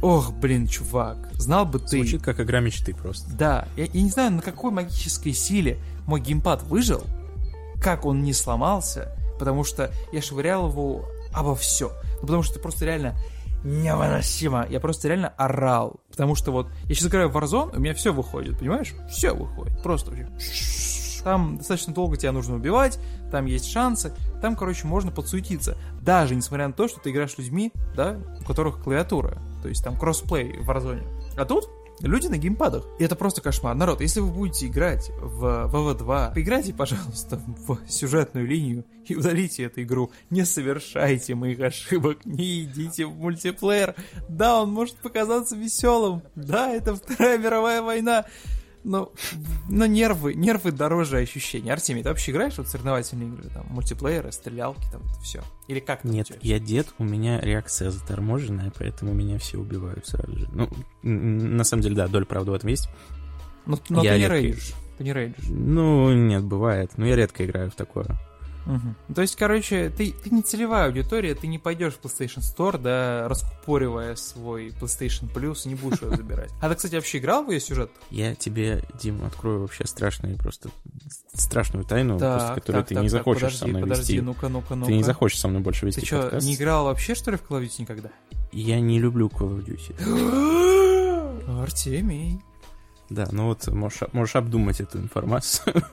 ох, 0.03 0.33
блин, 0.33 0.67
чувак, 0.67 1.17
знал 1.35 1.65
бы 1.65 1.79
ты... 1.79 1.99
Звучит 1.99 2.23
как 2.23 2.41
игра 2.41 2.61
мечты 2.61 2.95
просто. 2.95 3.31
Да, 3.35 3.69
я, 3.77 3.85
я 3.85 4.03
не 4.03 4.11
знаю, 4.11 4.33
на 4.33 4.43
какой 4.43 4.71
магической 4.73 5.33
силе 5.33 5.79
мой 6.07 6.21
геймпад 6.21 6.63
выжил, 6.65 7.05
как 7.81 8.05
он 8.05 8.23
не 8.23 8.33
сломался, 8.33 9.17
потому 9.39 9.65
что 9.65 9.93
я 10.13 10.21
швырял 10.21 10.69
его 10.69 11.09
обо 11.33 11.55
все. 11.55 11.93
Ну, 12.21 12.27
потому 12.27 12.43
что 12.43 12.59
просто 12.59 12.85
реально 12.85 13.15
невыносимо. 13.65 14.67
Я 14.69 14.81
просто 14.81 15.09
реально 15.09 15.29
орал. 15.37 16.01
Потому 16.11 16.35
что 16.35 16.53
вот 16.53 16.69
я 16.85 16.95
сейчас 16.95 17.09
играю 17.09 17.29
в 17.29 17.37
Warzone, 17.37 17.77
у 17.77 17.81
меня 17.81 17.95
все 17.95 18.13
выходит, 18.13 18.59
понимаешь? 18.59 18.95
Все 19.11 19.33
выходит. 19.33 19.83
Просто 19.83 20.11
вообще. 20.11 20.27
Там 21.23 21.59
достаточно 21.59 21.93
долго 21.93 22.17
тебя 22.17 22.33
нужно 22.33 22.57
убивать, 22.57 22.99
там 23.31 23.45
есть 23.45 23.71
шансы, 23.71 24.15
там, 24.41 24.57
короче, 24.57 24.87
можно 24.87 25.11
подсуетиться. 25.11 25.77
Даже 26.01 26.35
несмотря 26.35 26.67
на 26.67 26.73
то, 26.73 26.89
что 26.89 26.99
ты 26.99 27.11
играешь 27.11 27.33
с 27.33 27.39
людьми, 27.39 27.73
да, 27.95 28.19
у 28.41 28.45
которых 28.45 28.83
клавиатура. 28.83 29.37
То 29.63 29.69
есть 29.69 29.85
там 29.85 29.99
кроссплей 29.99 30.57
в 30.59 30.71
Warzone. 30.71 31.07
А 31.37 31.45
тут 31.45 31.69
Люди 32.01 32.29
на 32.29 32.39
геймпадах. 32.39 32.87
И 32.99 33.05
это 33.05 33.15
просто 33.15 33.41
кошмар. 33.41 33.75
Народ, 33.75 34.01
если 34.01 34.21
вы 34.21 34.31
будете 34.31 34.67
играть 34.67 35.11
в 35.21 35.71
ВВ2, 35.73 36.35
поиграйте, 36.35 36.73
пожалуйста, 36.73 37.41
в 37.67 37.79
сюжетную 37.89 38.47
линию 38.47 38.85
и 39.07 39.15
удалите 39.15 39.65
эту 39.65 39.83
игру. 39.83 40.11
Не 40.31 40.45
совершайте 40.45 41.35
моих 41.35 41.61
ошибок, 41.61 42.25
не 42.25 42.63
идите 42.65 43.07
в 43.07 43.15
мультиплеер. 43.15 43.95
Да, 44.29 44.63
он 44.63 44.73
может 44.73 44.97
показаться 44.97 45.57
веселым. 45.57 46.23
Да, 46.35 46.71
это 46.71 46.95
Вторая 46.95 47.39
мировая 47.39 47.83
война. 47.83 48.25
Но, 48.83 49.13
но 49.69 49.85
нервы, 49.85 50.35
нервы 50.35 50.73
дороже 50.73 51.19
ощущений. 51.19 51.71
Артемий, 51.71 52.03
ты 52.03 52.09
вообще 52.09 52.33
играешь 52.33 52.57
в 52.57 52.67
соревновательные 52.67 53.29
игры, 53.29 53.51
там, 53.51 53.67
мультиплееры, 53.69 54.33
стрелялки, 54.33 54.85
там, 54.91 55.03
все? 55.23 55.43
Или 55.69 55.81
как 55.81 56.05
Нет, 56.05 56.29
я 56.43 56.59
дед, 56.59 56.89
у 56.99 57.05
меня 57.05 57.41
реакция 57.41 57.91
заторможенная, 57.91 58.73
поэтому 58.77 59.13
меня 59.13 59.39
все 59.39 59.59
убивают 59.59 60.07
сразу 60.07 60.37
же. 60.37 60.49
Ну, 60.53 60.69
на 61.03 61.65
самом 61.65 61.83
деле, 61.83 61.97
да, 61.97 62.09
доля 62.09 62.25
правды 62.25 62.53
в 62.53 62.55
этом 62.55 62.71
есть. 62.71 62.89
Но, 63.67 63.79
но 63.91 64.03
я 64.03 64.15
ты 64.15 64.21
не 64.21 64.29
рейдишь. 64.29 64.73
ты 64.97 65.05
не 65.05 65.13
рейдишь. 65.13 65.45
Ну, 65.49 66.13
нет, 66.13 66.43
бывает. 66.43 66.93
Но 66.97 67.07
я 67.07 67.17
редко 67.17 67.45
играю 67.45 67.71
в 67.71 67.75
такое. 67.75 68.07
Угу. 68.67 69.15
То 69.15 69.23
есть, 69.23 69.37
короче, 69.37 69.91
ты, 69.91 70.13
ты 70.13 70.31
не 70.31 70.43
целевая 70.43 70.87
аудитория, 70.87 71.35
ты 71.35 71.47
не 71.47 71.59
пойдешь 71.59 71.95
в 71.95 72.01
PlayStation 72.05 72.41
Store, 72.41 72.79
да, 72.79 73.27
раскупоривая 73.29 74.17
свой 74.17 74.69
PlayStation 74.69 75.33
Plus, 75.33 75.63
и 75.65 75.69
не 75.71 75.75
будешь 75.75 76.03
его 76.03 76.15
забирать. 76.15 76.51
А 76.61 76.69
ты, 76.69 76.75
кстати, 76.75 76.95
вообще 76.95 77.19
играл 77.19 77.45
в 77.45 77.51
ее 77.51 77.61
сюжет? 77.61 77.91
Я 78.11 78.35
тебе, 78.35 78.83
Дим, 79.01 79.25
открою 79.25 79.61
вообще 79.63 79.87
страшную, 79.87 80.37
просто 80.37 80.71
страшную 81.33 81.85
тайну, 81.85 82.19
Так, 82.19 82.55
которой 82.55 82.79
так, 82.79 82.89
ты 82.89 82.95
так, 82.95 83.03
не 83.03 83.09
так, 83.09 83.19
захочешь 83.19 83.41
подожди, 83.43 83.59
со 83.59 83.67
мной 83.67 83.83
подожди, 83.83 84.13
вести. 84.15 84.25
ну-ка, 84.25 84.49
ну-ка, 84.49 84.75
ну-ка. 84.75 84.91
Ты 84.91 84.97
не 84.97 85.03
захочешь 85.03 85.39
со 85.41 85.49
мной 85.49 85.63
больше 85.63 85.87
вести 85.87 86.01
Ты 86.01 86.07
что, 86.07 86.23
подкаст. 86.23 86.47
не 86.47 86.55
играл 86.55 86.85
вообще, 86.85 87.15
что 87.15 87.31
ли, 87.31 87.37
в 87.37 87.43
Call 87.43 87.61
of 87.61 87.65
Duty 87.65 87.75
никогда? 87.79 88.11
Я 88.53 88.81
не 88.81 88.99
люблю 88.99 89.29
Call 89.29 89.57
of 89.59 89.65
Duty. 89.65 89.95
Артемий. 91.63 92.41
Да, 93.09 93.29
ну 93.33 93.47
вот 93.47 93.67
можешь, 93.69 94.03
можешь 94.13 94.37
обдумать 94.37 94.81
эту 94.81 94.99
информацию. 94.99 95.75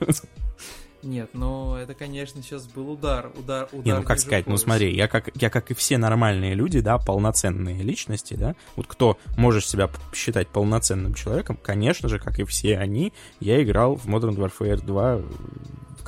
Нет, 1.02 1.30
ну 1.32 1.76
это, 1.76 1.94
конечно, 1.94 2.42
сейчас 2.42 2.66
был 2.66 2.90
удар, 2.90 3.30
удар, 3.38 3.68
удар. 3.72 3.86
Не, 3.86 3.94
ну 3.94 4.02
как 4.02 4.18
сказать, 4.18 4.46
ну 4.46 4.52
пояса. 4.52 4.64
смотри, 4.64 4.96
я 4.96 5.06
как, 5.06 5.30
я 5.36 5.48
как 5.48 5.70
и 5.70 5.74
все 5.74 5.96
нормальные 5.96 6.54
люди, 6.54 6.80
да, 6.80 6.98
полноценные 6.98 7.82
личности, 7.82 8.34
да, 8.34 8.56
вот 8.74 8.86
кто 8.88 9.16
можешь 9.36 9.68
себя 9.68 9.88
считать 10.12 10.48
полноценным 10.48 11.14
человеком, 11.14 11.56
конечно 11.62 12.08
же, 12.08 12.18
как 12.18 12.40
и 12.40 12.44
все 12.44 12.78
они, 12.78 13.12
я 13.38 13.62
играл 13.62 13.94
в 13.94 14.06
Modern 14.06 14.36
Warfare 14.36 14.84
2, 14.84 15.20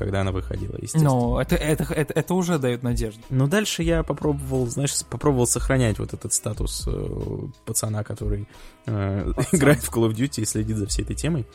когда 0.00 0.22
она 0.22 0.32
выходила, 0.32 0.76
естественно. 0.80 1.10
Ну, 1.10 1.38
это, 1.38 1.56
это, 1.56 1.84
это, 1.92 2.14
это 2.14 2.34
уже 2.34 2.58
дает 2.58 2.82
надежду. 2.82 3.20
Но 3.28 3.46
дальше 3.46 3.82
я 3.82 4.02
попробовал, 4.02 4.66
знаешь, 4.66 5.04
попробовал 5.04 5.46
сохранять 5.46 5.98
вот 5.98 6.14
этот 6.14 6.32
статус 6.32 6.84
э, 6.86 7.38
пацана, 7.66 8.02
который 8.02 8.48
э, 8.86 9.32
играет 9.52 9.82
в 9.82 9.92
Call 9.92 10.08
of 10.10 10.14
Duty 10.14 10.40
и 10.40 10.44
следит 10.46 10.78
за 10.78 10.86
всей 10.86 11.02
этой 11.02 11.14
темой. 11.16 11.46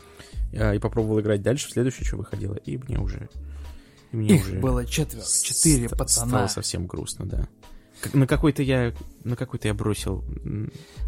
Я 0.52 0.74
и 0.74 0.78
попробовал 0.78 1.20
играть 1.20 1.42
дальше 1.42 1.66
в 1.66 1.72
следующее, 1.72 2.06
что 2.06 2.18
выходило, 2.18 2.54
и 2.54 2.76
мне 2.78 3.00
уже... 3.00 3.28
и 4.12 4.16
мне 4.16 4.36
Их 4.36 4.42
уже 4.46 4.60
было 4.60 4.86
четверо, 4.86 5.24
четыре 5.24 5.88
ст- 5.88 5.98
пацана. 5.98 6.28
Стало 6.28 6.46
совсем 6.46 6.86
грустно, 6.86 7.26
да. 7.26 7.48
На 8.12 8.26
какой-то 8.26 8.62
я... 8.62 8.92
На 9.24 9.36
какой-то 9.36 9.68
я 9.68 9.74
бросил... 9.74 10.22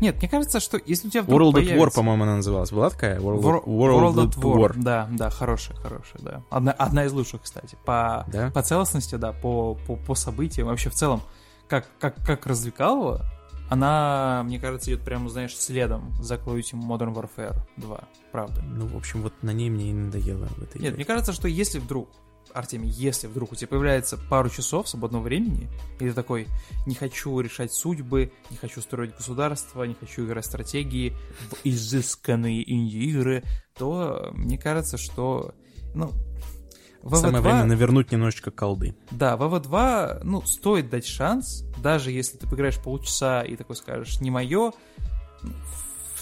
Нет, 0.01 0.17
мне 0.19 0.29
кажется, 0.29 0.59
что 0.61 0.81
если 0.85 1.09
у 1.09 1.11
тебя 1.11 1.23
вдруг 1.23 1.41
World 1.41 1.53
at 1.61 1.63
War, 1.65 1.69
появится- 1.69 1.97
по-моему, 1.97 2.23
она 2.25 2.37
называлась. 2.37 2.71
Была 2.73 2.91
такая? 2.91 3.21
World, 3.21 3.41
Wor- 3.43 3.65
World, 3.65 4.15
World 4.15 4.29
at 4.31 4.35
War. 4.41 4.57
War. 4.57 4.73
Да, 4.77 5.09
да, 5.13 5.31
хорошая, 5.31 5.77
хорошая, 5.79 6.23
да. 6.23 6.43
Одна, 6.51 6.73
одна 6.73 7.05
из 7.05 7.13
лучших, 7.13 7.43
кстати. 7.43 7.77
По, 7.85 8.27
Да? 8.33 8.51
по 8.51 8.63
целостности, 8.63 9.15
да, 9.17 9.33
по, 9.33 9.75
по, 9.87 9.97
по 9.97 10.15
событиям. 10.15 10.67
Вообще, 10.69 10.91
в 10.91 10.95
целом, 10.95 11.23
как, 11.69 11.87
как, 12.01 12.17
как 12.25 12.47
развлекалова, 12.47 13.25
она, 13.71 14.43
мне 14.47 14.59
кажется, 14.59 14.91
идет 14.91 15.03
прямо, 15.03 15.29
знаешь, 15.29 15.55
следом 15.57 16.11
за 16.23 16.37
Call 16.37 16.57
Modern 16.73 17.15
Warfare 17.15 17.57
2. 17.77 18.01
Правда. 18.33 18.63
Ну, 18.63 18.87
в 18.87 18.97
общем, 18.97 19.23
вот 19.23 19.35
на 19.43 19.51
ней 19.53 19.69
мне 19.69 19.91
и 19.91 19.93
надоело 19.93 20.47
в 20.47 20.63
этой 20.63 20.79
Нет, 20.81 20.89
игре. 20.93 20.97
мне 20.97 21.05
кажется, 21.05 21.33
что 21.35 21.49
если 21.49 21.79
вдруг, 21.79 22.09
Артемий, 22.55 22.91
если 22.91 23.27
вдруг 23.27 23.53
у 23.53 23.55
тебя 23.55 23.69
появляется 23.69 24.17
пару 24.17 24.51
часов 24.51 24.89
свободного 24.89 25.23
времени, 25.23 25.69
и 25.97 26.05
ты 26.05 26.13
такой, 26.13 26.47
не 26.87 26.95
хочу 26.95 27.39
решать 27.41 27.73
судьбы, 27.73 28.33
не 28.51 28.57
хочу 28.57 28.81
строить 28.81 29.15
государство, 29.17 29.85
не 29.85 29.95
хочу 29.95 30.25
играть 30.27 30.47
стратегии, 30.47 31.15
в 31.51 31.57
изысканные 31.65 32.71
инди-игры, 32.71 33.45
то 33.77 34.31
мне 34.35 34.59
кажется, 34.59 34.97
что, 34.97 35.55
ну, 35.95 36.13
Самое 37.15 37.37
VV2, 37.37 37.41
время 37.41 37.65
навернуть 37.65 38.11
немножечко 38.11 38.51
колды. 38.51 38.97
да, 39.13 39.37
VV2, 39.37 40.21
ну, 40.25 40.43
стоит 40.43 40.91
дать 40.91 41.07
шанс, 41.07 41.65
даже 41.79 42.11
если 42.11 42.39
ты 42.39 42.49
поиграешь 42.49 42.79
полчаса 42.79 43.43
и 43.43 43.57
такой 43.57 43.77
скажешь, 43.77 44.21
не 44.21 44.31
мое, 44.31 44.73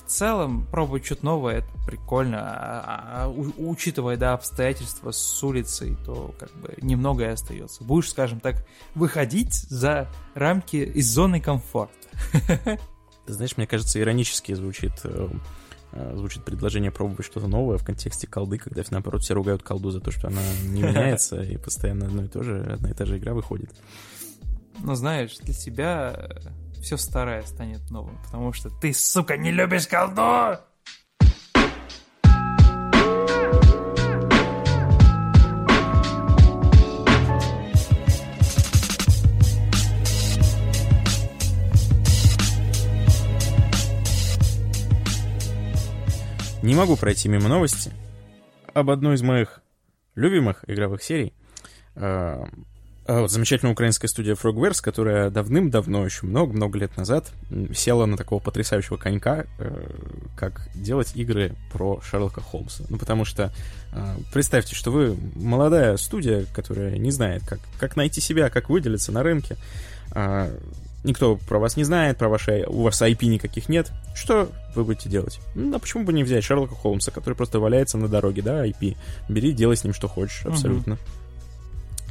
в 0.06 0.08
целом 0.08 0.66
пробовать 0.70 1.04
что-то 1.04 1.24
новое, 1.24 1.56
это 1.58 1.68
прикольно, 1.86 2.38
а, 2.40 3.24
а, 3.24 3.28
у- 3.28 3.70
учитывая, 3.70 4.16
да, 4.16 4.34
обстоятельства 4.34 5.10
с 5.10 5.42
улицей, 5.42 5.96
то 6.04 6.32
как 6.38 6.52
бы 6.56 6.74
немногое 6.80 7.32
остается. 7.32 7.82
Будешь, 7.82 8.10
скажем 8.10 8.38
так, 8.40 8.66
выходить 8.94 9.54
за 9.54 10.08
рамки 10.34 10.76
из 10.76 11.10
зоны 11.12 11.40
комфорта. 11.40 11.92
Ты 13.26 13.32
знаешь, 13.32 13.56
мне 13.56 13.66
кажется, 13.66 14.00
иронически 14.00 14.52
звучит, 14.54 14.92
э, 15.02 15.28
э, 15.92 16.14
звучит 16.16 16.44
предложение 16.44 16.92
пробовать 16.92 17.26
что-то 17.26 17.48
новое 17.48 17.76
в 17.76 17.84
контексте 17.84 18.28
колды, 18.28 18.58
когда, 18.58 18.84
наоборот, 18.90 19.22
все 19.22 19.34
ругают 19.34 19.64
колду 19.64 19.90
за 19.90 20.00
то, 20.00 20.12
что 20.12 20.28
она 20.28 20.40
не 20.66 20.82
меняется, 20.84 21.42
и 21.42 21.56
постоянно 21.56 22.06
одно 22.06 22.24
и 22.24 22.28
то 22.28 22.44
же, 22.44 22.62
одна 22.62 22.90
и 22.90 22.94
та 22.94 23.04
же 23.06 23.18
игра 23.18 23.34
выходит. 23.34 23.74
Но 24.84 24.94
знаешь, 24.94 25.36
для 25.38 25.54
тебя 25.54 26.28
все 26.82 26.96
старое 26.96 27.42
станет 27.42 27.90
новым, 27.90 28.18
потому 28.24 28.52
что 28.52 28.70
ты, 28.70 28.92
сука, 28.92 29.36
не 29.36 29.50
любишь 29.50 29.86
колду! 29.86 30.58
Не 46.62 46.74
могу 46.74 46.96
пройти 46.96 47.28
мимо 47.28 47.48
новости 47.48 47.92
об 48.74 48.90
одной 48.90 49.14
из 49.14 49.22
моих 49.22 49.62
любимых 50.16 50.64
игровых 50.66 51.00
серий. 51.00 51.32
Вот 53.08 53.30
замечательная 53.30 53.72
украинская 53.72 54.08
студия 54.08 54.34
Frogwares, 54.34 54.82
которая 54.82 55.30
давным-давно, 55.30 56.04
еще 56.04 56.26
много-много 56.26 56.78
лет 56.78 56.96
назад, 56.96 57.30
села 57.74 58.06
на 58.06 58.16
такого 58.16 58.40
потрясающего 58.40 58.96
конька, 58.96 59.46
э, 59.58 59.90
как 60.36 60.68
делать 60.74 61.12
игры 61.14 61.54
про 61.72 62.00
Шерлока 62.02 62.40
Холмса. 62.40 62.84
Ну, 62.88 62.98
потому 62.98 63.24
что 63.24 63.52
э, 63.92 64.16
представьте, 64.32 64.74
что 64.74 64.90
вы 64.90 65.16
молодая 65.36 65.96
студия, 65.98 66.46
которая 66.52 66.98
не 66.98 67.12
знает, 67.12 67.42
как, 67.46 67.60
как 67.78 67.94
найти 67.94 68.20
себя, 68.20 68.50
как 68.50 68.68
выделиться 68.68 69.12
на 69.12 69.22
рынке. 69.22 69.56
А, 70.10 70.50
Никто 71.06 71.36
про 71.36 71.60
вас 71.60 71.76
не 71.76 71.84
знает, 71.84 72.18
про 72.18 72.28
ваши, 72.28 72.64
у 72.66 72.82
вас 72.82 73.00
IP 73.00 73.26
никаких 73.26 73.68
нет. 73.68 73.92
Что 74.16 74.50
вы 74.74 74.82
будете 74.82 75.08
делать? 75.08 75.38
Ну, 75.54 75.76
а 75.76 75.78
почему 75.78 76.02
бы 76.02 76.12
не 76.12 76.24
взять 76.24 76.42
Шерлока 76.42 76.74
Холмса, 76.74 77.12
который 77.12 77.34
просто 77.34 77.60
валяется 77.60 77.96
на 77.96 78.08
дороге, 78.08 78.42
да, 78.42 78.66
IP. 78.66 78.96
Бери, 79.28 79.52
делай 79.52 79.76
с 79.76 79.84
ним 79.84 79.94
что 79.94 80.08
хочешь, 80.08 80.44
абсолютно. 80.44 80.98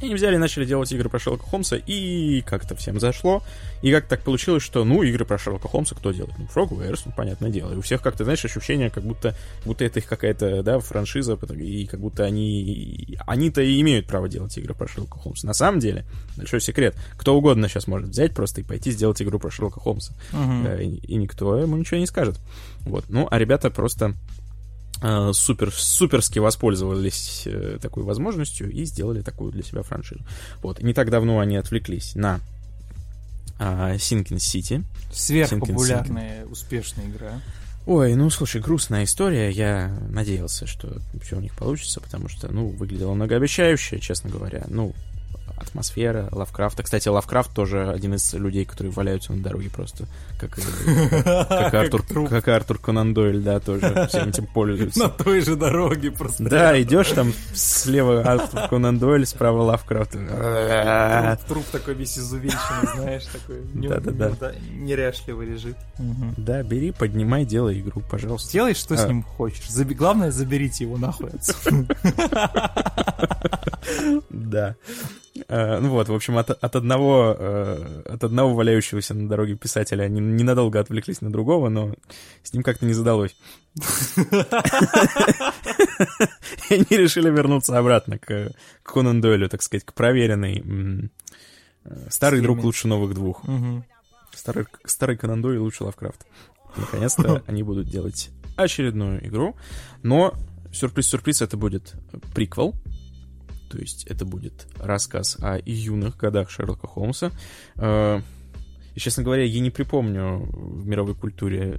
И 0.02 0.06
они 0.06 0.16
взяли 0.16 0.36
и 0.36 0.38
начали 0.38 0.66
делать 0.66 0.92
игры 0.92 1.10
про 1.10 1.20
Шерлока 1.20 1.46
Холмса, 1.46 1.78
и 1.78 2.42
как-то 2.42 2.76
всем 2.76 3.00
зашло. 3.00 3.44
И 3.82 3.92
как 3.92 4.08
так 4.08 4.22
получилось, 4.24 4.64
что, 4.64 4.84
ну, 4.84 5.04
игры 5.04 5.26
про 5.26 5.38
Шерлока 5.38 5.68
Холмса 5.68 5.96
кто 5.96 6.12
делает? 6.12 6.36
Ну, 6.38 6.48
Frogwares, 6.54 7.02
ну, 7.06 7.14
понятное 7.16 7.50
дело. 7.50 7.74
И 7.74 7.78
у 7.78 7.82
всех 7.82 8.02
как-то, 8.02 8.24
знаешь, 8.24 8.44
ощущение, 8.44 8.90
как 8.90 9.04
будто, 9.04 9.36
будто 9.64 9.86
это 9.86 10.00
их 10.00 10.08
какая-то, 10.08 10.64
да, 10.64 10.80
франшиза, 10.80 11.38
и 11.58 11.86
как 11.86 12.00
будто 12.00 12.26
они... 12.26 13.18
Они-то 13.26 13.62
и 13.62 13.80
имеют 13.82 14.08
право 14.08 14.28
делать 14.28 14.58
игры 14.58 14.74
про 14.74 14.88
Шерлока 14.88 15.20
Холмса. 15.20 15.48
На 15.48 15.54
самом 15.54 15.80
деле, 15.80 16.06
большой 16.36 16.62
секрет, 16.62 16.96
кто 17.18 17.36
угодно 17.36 17.70
сейчас 17.70 17.88
может 17.88 18.10
взять 18.10 18.34
просто 18.34 18.62
и 18.62 18.64
пойти 18.64 18.92
сделать 18.92 19.22
игру 19.22 19.40
про 19.40 19.50
Шерлока 19.50 19.80
Холмса. 19.80 20.14
Э, 20.34 20.84
И, 20.84 21.14
и 21.14 21.16
никто 21.16 21.58
ему 21.58 21.78
ничего 21.78 22.00
не 22.00 22.08
скажет. 22.08 22.40
Вот. 22.82 23.06
Ну, 23.10 23.28
а 23.30 23.40
ребята 23.40 23.70
просто 23.70 24.14
супер, 25.34 25.72
суперски 25.72 26.40
воспользовались 26.40 27.44
э, 27.46 27.80
такой 27.82 28.04
возможностью 28.04 28.72
и 28.72 28.86
сделали 28.86 29.22
такую 29.22 29.52
для 29.52 29.64
себя 29.64 29.84
франшизу. 29.84 30.22
Вот. 30.62 30.82
Не 30.82 30.94
так 30.94 31.10
давно 31.10 31.40
они 31.40 31.58
отвлеклись 31.58 32.16
на 32.16 32.40
а, 33.60 33.96
Sinking 33.96 34.38
City. 34.38 34.84
Сверхпопулярная, 35.12 36.46
успешная 36.46 37.06
игра. 37.08 37.42
Ой, 37.86 38.16
ну 38.16 38.30
слушай, 38.30 38.60
грустная 38.62 39.04
история. 39.04 39.52
Я 39.52 39.96
надеялся, 40.10 40.66
что 40.66 40.98
все 41.22 41.38
у 41.38 41.40
них 41.40 41.56
получится, 41.56 42.02
потому 42.02 42.28
что, 42.30 42.52
ну, 42.52 42.68
выглядело 42.68 43.14
многообещающе, 43.14 44.00
честно 44.00 44.32
говоря. 44.32 44.64
Ну, 44.70 44.94
атмосфера 45.76 46.30
Лавкрафта. 46.31 46.84
Кстати, 46.84 47.10
Лавкрафт 47.10 47.53
тоже 47.53 47.89
один 47.91 48.14
из 48.14 48.34
людей, 48.34 48.64
которые 48.64 48.93
валяются 48.93 49.34
на 49.34 49.43
дороге 49.43 49.69
просто, 49.69 50.06
как, 50.39 50.57
и- 50.57 50.61
как, 51.49 51.73
Артур, 51.73 52.02
как 52.30 52.47
Артур 52.47 52.77
Конан 52.80 53.14
Дойль, 53.14 53.41
да, 53.41 53.60
тоже 53.60 54.07
всем 54.07 54.30
этим 54.30 54.45
На 54.45 54.49
пользуется. 54.53 55.10
той 55.10 55.41
же 55.41 55.57
дороге 55.57 56.11
просто. 56.11 56.43
Да, 56.45 56.81
идешь 56.81 57.10
там 57.10 57.34
слева 57.53 58.22
Артур 58.22 58.69
Конан 58.69 58.99
Дойль, 58.99 59.26
справа 59.26 59.64
Лавкрафт. 59.64 60.11
Труп, 60.11 61.39
труп 61.49 61.65
такой 61.73 61.93
весь 61.95 62.18
изувеченный, 62.18 62.93
знаешь, 62.95 63.26
такой 63.26 63.61
не- 63.73 63.89
Да-да-да. 63.89 64.53
не- 64.72 64.77
неряшливо 64.85 65.41
лежит. 65.41 65.76
Да, 66.38 66.64
бери, 66.64 66.91
поднимай, 66.91 67.43
делай 67.45 67.81
игру, 67.81 68.02
пожалуйста. 68.10 68.47
Сделай, 68.49 68.73
что 68.76 68.95
с 68.95 69.03
А. 69.03 69.07
ним 69.10 69.23
хочешь. 69.23 69.68
Заби- 69.69 69.93
Главное, 69.95 70.31
заберите 70.31 70.85
его 70.85 70.97
нахуй 70.97 71.31
отсюда. 71.31 71.95
Да. 74.30 74.76
Э, 75.48 75.80
ну 75.80 75.90
вот, 75.90 76.07
в 76.10 76.14
общем, 76.14 76.38
от, 76.38 76.49
от, 76.49 76.76
одного, 76.76 77.36
э, 77.38 78.02
от 78.06 78.24
одного 78.24 78.53
валяющегося 78.53 79.14
на 79.14 79.28
дороге 79.28 79.56
писателя 79.56 80.03
они 80.03 80.22
ненадолго 80.22 80.80
отвлеклись 80.80 81.22
на 81.22 81.32
другого, 81.32 81.70
но 81.70 81.94
с 82.44 82.53
ним 82.53 82.64
как-то 82.64 82.86
не 82.86 82.94
задалось. 82.94 83.36
И 86.70 86.74
они 86.74 86.86
решили 86.90 87.30
вернуться 87.30 87.78
обратно 87.78 88.18
к 88.18 88.52
Конан 88.84 89.20
Дойлю, 89.22 89.49
так 89.49 89.62
сказать, 89.62 89.84
к 89.84 89.94
проверенной. 89.94 91.12
Э, 91.84 92.07
старый 92.10 92.41
друг 92.41 92.64
лучше 92.64 92.88
новых 92.88 93.14
двух. 93.14 93.44
Старый, 94.34 94.66
старый 94.86 95.18
Конан 95.18 95.41
Дойль 95.41 95.57
лучше 95.57 95.84
Лавкрафт. 95.84 96.26
Наконец-то 96.78 97.44
они 97.48 97.64
будут 97.64 97.90
делать 97.90 98.30
очередную 98.56 99.26
игру, 99.28 99.56
но 100.02 100.34
сюрприз-сюрприз, 100.72 101.41
это 101.41 101.57
будет 101.57 101.94
приквел, 102.34 102.74
то 103.76 103.81
есть 103.81 104.06
это 104.06 104.23
будет 104.23 104.68
рассказ 104.80 105.38
о 105.41 105.60
юных 105.65 106.15
годах 106.15 106.49
Шерлока 106.49 106.88
Холмса. 106.88 107.31
Э, 107.76 108.22
и, 108.95 108.99
честно 109.02 109.22
говоря, 109.22 109.43
я 109.43 109.60
не 109.60 109.69
припомню 109.69 110.47
в 110.49 110.88
мировой 110.88 111.14
культуре 111.14 111.77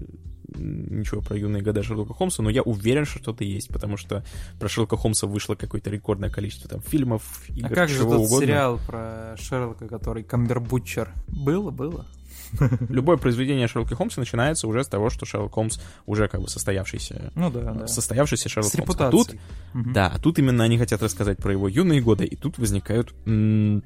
ничего 0.54 1.22
про 1.22 1.38
юные 1.38 1.62
года 1.62 1.82
Шерлока 1.82 2.12
Холмса, 2.12 2.42
но 2.42 2.50
я 2.50 2.60
уверен, 2.62 3.06
что 3.06 3.18
что-то 3.18 3.44
есть, 3.44 3.68
потому 3.68 3.96
что 3.96 4.26
про 4.60 4.68
Шерлока 4.68 4.98
Холмса 4.98 5.26
вышло 5.26 5.54
какое-то 5.54 5.88
рекордное 5.88 6.28
количество 6.28 6.68
там 6.68 6.82
фильмов, 6.82 7.22
а 7.48 7.52
игр, 7.52 7.66
А 7.72 7.74
как 7.74 7.88
же 7.88 8.00
тот 8.00 8.20
угодно. 8.20 8.46
сериал 8.46 8.78
про 8.86 9.34
Шерлока, 9.38 9.88
который 9.88 10.22
Камбербутчер? 10.22 11.14
Было, 11.28 11.70
было. 11.70 12.04
Любое 12.88 13.16
произведение 13.16 13.68
Шерлока 13.68 13.94
Холмса 13.94 14.20
начинается 14.20 14.66
уже 14.66 14.84
с 14.84 14.88
того, 14.88 15.10
что 15.10 15.26
Шерлок 15.26 15.52
Холмс 15.52 15.78
уже 16.06 16.28
как 16.28 16.40
бы 16.40 16.48
состоявшийся. 16.48 17.32
Ну 17.34 17.50
да, 17.50 17.60
э, 17.60 17.74
да. 17.80 17.86
Состоявшийся 17.86 18.48
Шерлок 18.48 18.72
Холмс. 18.72 18.96
А 19.00 19.10
тут, 19.10 19.34
угу. 19.74 19.90
да, 19.92 20.08
а 20.08 20.18
тут 20.18 20.38
именно 20.38 20.64
они 20.64 20.78
хотят 20.78 21.02
рассказать 21.02 21.38
про 21.38 21.52
его 21.52 21.68
юные 21.68 22.00
годы, 22.00 22.24
и 22.24 22.36
тут 22.36 22.58
возникают 22.58 23.14
м- 23.26 23.82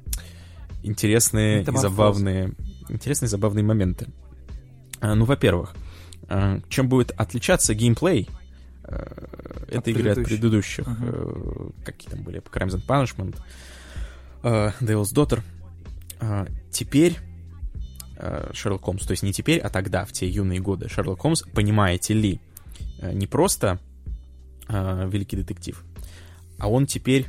интересные 0.83 1.63
и 1.63 1.77
забавные, 1.77 2.53
интересные 2.89 3.29
забавные 3.29 3.63
моменты. 3.63 4.07
А, 4.99 5.15
ну, 5.15 5.25
во-первых, 5.25 5.75
а, 6.27 6.59
чем 6.69 6.89
будет 6.89 7.11
отличаться 7.11 7.73
геймплей 7.73 8.29
э, 8.83 9.05
этой 9.69 9.93
игры 9.93 10.11
от 10.11 10.23
предыдущих. 10.23 10.85
Uh-huh. 10.87 11.73
Какие 11.83 12.09
там 12.09 12.23
были? 12.23 12.41
Crimes 12.41 12.75
and 12.75 12.85
Punishment, 12.85 13.37
Devil's 14.43 15.13
Daughter. 15.13 15.41
А, 16.21 16.47
теперь 16.69 17.17
Э, 18.23 18.51
Шерлок 18.53 18.83
Холмс, 18.83 19.03
то 19.03 19.11
есть 19.11 19.23
не 19.23 19.33
теперь, 19.33 19.59
а 19.59 19.71
тогда, 19.71 20.05
в 20.05 20.11
те 20.11 20.29
юные 20.29 20.59
годы, 20.59 20.87
Шерлок 20.87 21.21
Холмс, 21.21 21.41
понимаете 21.55 22.13
ли, 22.13 22.39
э, 22.99 23.13
не 23.13 23.25
просто 23.25 23.79
э, 24.67 25.09
великий 25.11 25.37
детектив, 25.37 25.83
а 26.59 26.69
он 26.69 26.85
теперь 26.85 27.25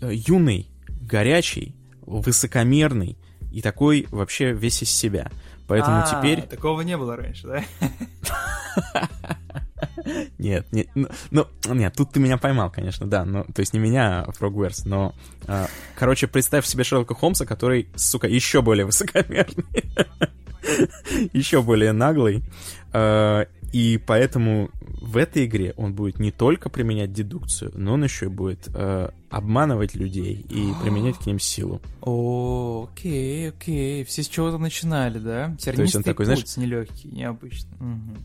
э, 0.00 0.12
юный, 0.14 0.68
горячий, 1.00 1.74
высокомерный 2.02 3.18
и 3.50 3.60
такой 3.60 4.06
вообще 4.12 4.52
весь 4.52 4.82
из 4.82 4.90
себя. 4.90 5.32
Поэтому 5.66 5.98
а, 5.98 6.06
теперь... 6.06 6.42
Такого 6.42 6.82
не 6.82 6.96
было 6.96 7.16
раньше, 7.16 7.48
да? 7.48 7.64
Нет, 10.38 10.66
нет, 10.72 10.88
ну, 10.94 11.08
ну, 11.30 11.74
нет, 11.74 11.94
тут 11.96 12.12
ты 12.12 12.20
меня 12.20 12.38
поймал, 12.38 12.70
конечно, 12.70 13.06
да, 13.06 13.24
ну, 13.24 13.44
то 13.44 13.60
есть 13.60 13.72
не 13.72 13.78
меня, 13.78 14.22
а 14.22 14.30
Frogwares, 14.30 14.82
но, 14.84 15.14
а, 15.46 15.66
короче, 15.96 16.26
представь 16.26 16.66
себе 16.66 16.84
Шерлока 16.84 17.14
Холмса, 17.14 17.44
который, 17.44 17.88
сука, 17.96 18.26
еще 18.26 18.62
более 18.62 18.86
высокомерный, 18.86 19.64
еще 21.32 21.62
более 21.62 21.92
наглый, 21.92 22.42
а, 22.92 23.46
и 23.72 23.98
поэтому 24.04 24.70
в 24.80 25.16
этой 25.16 25.44
игре 25.44 25.74
он 25.76 25.94
будет 25.94 26.18
не 26.18 26.32
только 26.32 26.70
применять 26.70 27.12
дедукцию, 27.12 27.72
но 27.74 27.94
он 27.94 28.04
еще 28.04 28.26
и 28.26 28.28
будет 28.28 28.68
э, 28.74 29.10
обманывать 29.30 29.94
людей 29.94 30.46
и 30.48 30.72
применять 30.82 31.18
к 31.18 31.26
ним 31.26 31.38
силу. 31.38 31.80
О, 32.00 32.88
окей, 32.90 33.50
окей. 33.50 34.04
Все 34.04 34.22
с 34.22 34.28
чего-то 34.28 34.58
начинали, 34.58 35.18
да? 35.18 35.56
То 35.62 35.82
есть 35.82 35.96
он 35.96 36.02
такой, 36.02 36.26
путь, 36.26 36.34
знаешь, 36.34 36.56
нелегкий, 36.56 37.08
необычный. 37.08 37.76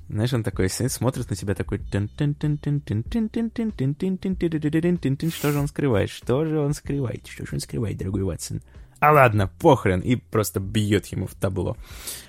Знаешь, 0.10 0.34
он 0.34 0.44
такой 0.44 0.70
смотрит 0.70 1.30
на 1.30 1.36
тебя 1.36 1.56
такой... 1.56 1.82
Что 6.12 6.46
же 6.46 6.60
он 6.60 6.74
скрывает? 6.74 7.28
Что 7.28 7.46
же 7.46 7.56
он 7.56 7.60
скрывает, 7.60 7.98
дорогой 7.98 8.24
Ватсон? 8.24 8.62
а 9.04 9.12
ладно, 9.12 9.52
похрен, 9.60 10.00
и 10.00 10.16
просто 10.16 10.62
бьет 10.62 11.08
ему 11.08 11.28
в 11.28 11.36
табло. 11.36 11.76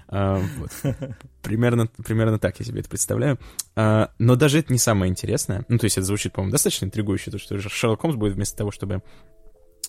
А, 0.09 0.43
вот. 0.59 0.73
примерно, 1.43 1.87
примерно 2.05 2.41
так 2.41 2.59
я 2.59 2.65
себе 2.65 2.81
это 2.81 2.89
представляю. 2.89 3.39
А, 3.77 4.11
но 4.19 4.35
даже 4.35 4.59
это 4.59 4.73
не 4.73 4.81
самое 4.81 5.09
интересное. 5.09 5.65
Ну, 5.69 5.79
то 5.79 5.85
есть 5.85 5.99
это 5.99 6.05
звучит, 6.05 6.33
по-моему, 6.33 6.51
достаточно 6.51 6.87
интригующе, 6.87 7.31
то, 7.31 7.39
что 7.39 7.61
Шерлок 7.61 8.01
Холмс 8.01 8.17
будет 8.17 8.35
вместо 8.35 8.59
того, 8.59 8.73
чтобы 8.73 9.05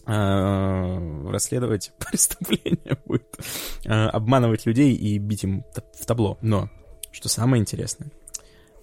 а, 0.06 1.32
расследовать 1.32 1.92
преступление, 2.12 3.00
будет 3.04 3.36
а, 3.88 4.12
обманывать 4.12 4.68
людей 4.68 4.94
и 4.94 5.18
бить 5.18 5.44
им 5.44 5.64
в 6.00 6.06
табло. 6.06 6.38
Но, 6.44 6.70
что 7.12 7.30
самое 7.30 7.62
интересное, 7.62 8.12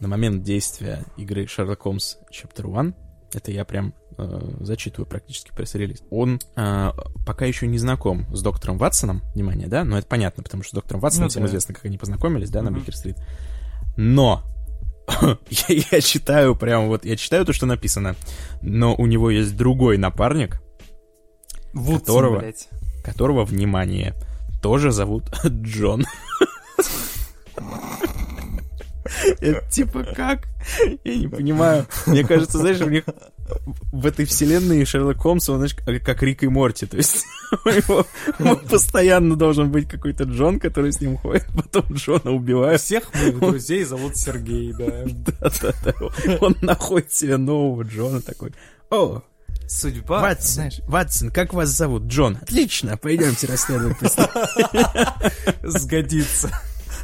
на 0.01 0.09
момент 0.09 0.43
действия 0.43 1.05
игры 1.16 1.47
Шерлок 1.47 1.83
Холмс 1.83 2.16
Chapter 2.33 2.69
1 2.69 2.97
это 3.35 3.51
я 3.51 3.65
прям 3.65 3.95
э, 4.19 4.51
зачитываю 4.61 5.07
практически 5.07 5.51
пресс-релиз, 5.55 6.03
он 6.11 6.41
э, 6.57 6.91
пока 7.27 7.45
еще 7.45 7.67
не 7.67 7.79
знаком 7.79 8.27
с 8.35 8.43
доктором 8.43 8.79
Ватсоном, 8.79 9.23
внимание, 9.35 9.69
да, 9.69 9.85
но 9.85 9.99
это 9.99 10.07
понятно, 10.07 10.43
потому 10.43 10.63
что 10.63 10.71
с 10.71 10.75
доктором 10.75 11.01
Ватсоном 11.01 11.27
ну, 11.27 11.31
всем 11.31 11.43
да. 11.43 11.49
известно, 11.49 11.75
как 11.75 11.85
они 11.87 11.99
познакомились, 11.99 12.51
да, 12.51 12.61
mm-hmm. 12.61 12.63
на 12.65 12.71
Бейкер-стрит. 12.73 13.17
Но 13.97 14.43
я, 15.51 15.83
я 15.91 16.01
читаю 16.01 16.57
прям 16.57 16.89
вот, 16.89 17.05
я 17.05 17.17
читаю 17.17 17.45
то, 17.45 17.53
что 17.53 17.67
написано, 17.67 18.17
но 18.61 18.95
у 18.95 19.07
него 19.07 19.31
есть 19.31 19.57
другой 19.57 19.99
напарник, 19.99 20.63
Вудсон, 21.73 22.01
которого, 22.01 22.39
блядь. 22.39 22.69
которого, 23.05 23.45
внимание, 23.45 24.15
тоже 24.63 24.93
зовут 24.93 25.25
Джон. 25.47 26.05
Это 29.41 29.70
типа 29.70 30.05
как? 30.05 30.47
Я 31.05 31.16
не 31.16 31.29
понимаю. 31.29 31.87
Мне 32.07 32.24
кажется, 32.24 32.59
знаешь, 32.59 32.81
у 32.81 32.89
них 32.89 33.05
в 33.93 34.07
этой 34.07 34.24
вселенной 34.24 34.85
Шерлок 34.85 35.19
Холмс, 35.19 35.49
он, 35.49 35.57
знаешь, 35.57 35.74
как 36.05 36.23
Рик 36.23 36.43
и 36.43 36.49
Морти. 36.49 36.87
То 36.87 36.97
есть 36.97 37.24
у 37.65 37.69
него 37.69 38.07
постоянно 38.70 39.37
должен 39.37 39.70
быть 39.70 39.89
какой-то 39.89 40.24
Джон, 40.24 40.61
который 40.61 40.93
с 40.93 41.01
ним 41.01 41.16
ходит, 41.16 41.47
потом 41.55 41.95
Джона 41.95 42.31
убивают. 42.31 42.81
Всех 42.81 43.12
моих 43.15 43.39
друзей 43.39 43.85
зовут 43.85 44.16
Сергей, 44.16 44.73
да. 44.73 45.05
Да-да-да. 45.07 46.37
Он 46.41 46.57
находит 46.61 47.12
себе 47.12 47.37
нового 47.37 47.83
Джона 47.83 48.20
такой. 48.20 48.53
О, 48.91 49.23
Судьба, 49.69 50.20
Ватсон, 50.20 50.55
знаешь... 50.55 50.81
Ватсон, 50.87 51.31
как 51.31 51.55
вас 51.55 51.70
зовут? 51.70 52.05
Джон. 52.05 52.39
Отлично, 52.43 52.97
пойдемте 52.99 53.47
расследовать 53.47 53.97
Сгодится. 55.62 56.51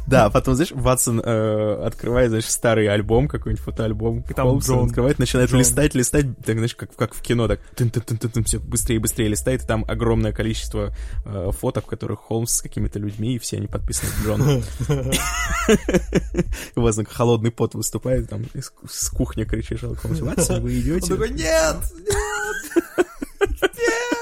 Да, 0.07 0.25
а 0.25 0.29
потом, 0.29 0.55
знаешь, 0.55 0.71
Ватсон 0.71 1.21
э, 1.23 1.83
открывает, 1.85 2.29
знаешь, 2.29 2.45
старый 2.45 2.87
альбом, 2.87 3.27
какой-нибудь 3.27 3.63
фотоальбом. 3.63 4.23
И 4.29 4.33
там 4.33 4.47
Холмса, 4.47 4.73
Джон. 4.73 4.87
открывает, 4.87 5.19
начинает 5.19 5.49
Джон. 5.49 5.59
листать, 5.59 5.95
листать, 5.95 6.25
так, 6.43 6.55
знаешь, 6.55 6.75
как, 6.75 6.95
как 6.95 7.13
в 7.13 7.21
кино, 7.21 7.47
так 7.47 7.59
тын 7.75 7.89
-тын 7.89 8.03
-тын 8.03 8.17
-тын 8.17 8.31
-тын, 8.31 8.43
все 8.43 8.59
быстрее 8.59 8.95
и 8.95 8.99
быстрее 8.99 9.27
листает, 9.27 9.63
и 9.63 9.67
там 9.67 9.85
огромное 9.87 10.31
количество 10.31 10.93
э, 11.25 11.51
фоток, 11.51 11.85
в 11.85 11.87
которых 11.87 12.19
Холмс 12.19 12.51
с 12.57 12.61
какими-то 12.61 12.99
людьми, 12.99 13.35
и 13.35 13.39
все 13.39 13.57
они 13.57 13.67
подписаны 13.67 14.11
Джоном. 14.23 14.63
У 16.75 16.81
вас 16.81 16.99
холодный 17.09 17.51
пот 17.51 17.75
выступает, 17.75 18.29
там 18.29 18.45
с 18.87 19.09
кухни 19.09 19.43
кричишь, 19.43 19.81
Холмс, 19.81 20.19
Ватсон, 20.21 20.61
вы 20.61 20.79
идете? 20.79 21.13
Он 21.13 21.19
такой, 21.19 21.29
нет, 21.29 21.77
нет, 21.99 23.61
нет! 23.61 24.19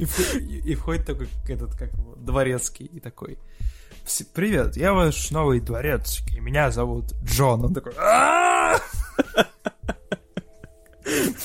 И 0.64 0.74
входит 0.74 1.06
такой 1.06 1.28
этот, 1.48 1.74
как 1.74 1.92
его, 1.92 2.14
дворецкий, 2.16 2.86
и 2.86 3.00
такой, 3.00 3.38
привет, 4.34 4.76
я 4.76 4.92
ваш 4.92 5.30
новый 5.30 5.60
дворецкий, 5.60 6.40
меня 6.40 6.70
зовут 6.70 7.12
Джон. 7.24 7.64
Он 7.64 7.74
такой, 7.74 7.92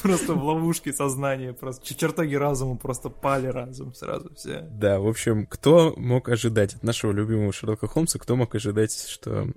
Просто 0.02 0.34
в 0.34 0.44
ловушке 0.44 0.94
сознания, 0.94 1.54
просто 1.54 1.96
чертоги 1.96 2.36
разума 2.36 2.76
просто 2.76 3.10
пали 3.10 3.48
разум 3.48 3.94
сразу 3.94 4.34
все. 4.36 4.68
Да, 4.72 5.00
в 5.00 5.08
общем, 5.08 5.46
кто 5.46 5.94
мог 5.98 6.30
ожидать 6.30 6.76
от 6.76 6.84
нашего 6.84 7.12
любимого 7.12 7.52
Шерлока 7.52 7.88
Холмса, 7.88 8.20
кто 8.20 8.36
мог 8.36 8.54
ожидать, 8.54 9.08
что, 9.08 9.48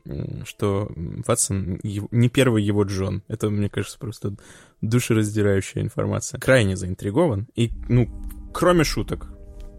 что 0.45 0.91
Ватсон 1.27 1.81
не 1.83 2.29
первый 2.29 2.63
его 2.63 2.85
Джон. 2.85 3.23
Это, 3.29 3.51
мне 3.51 3.69
кажется, 3.69 3.99
просто 3.99 4.35
душераздирающая 4.81 5.83
информация. 5.83 6.41
Крайне 6.41 6.77
заинтригован. 6.77 7.49
И, 7.55 7.71
ну, 7.89 8.09
кроме 8.55 8.85
шуток, 8.85 9.29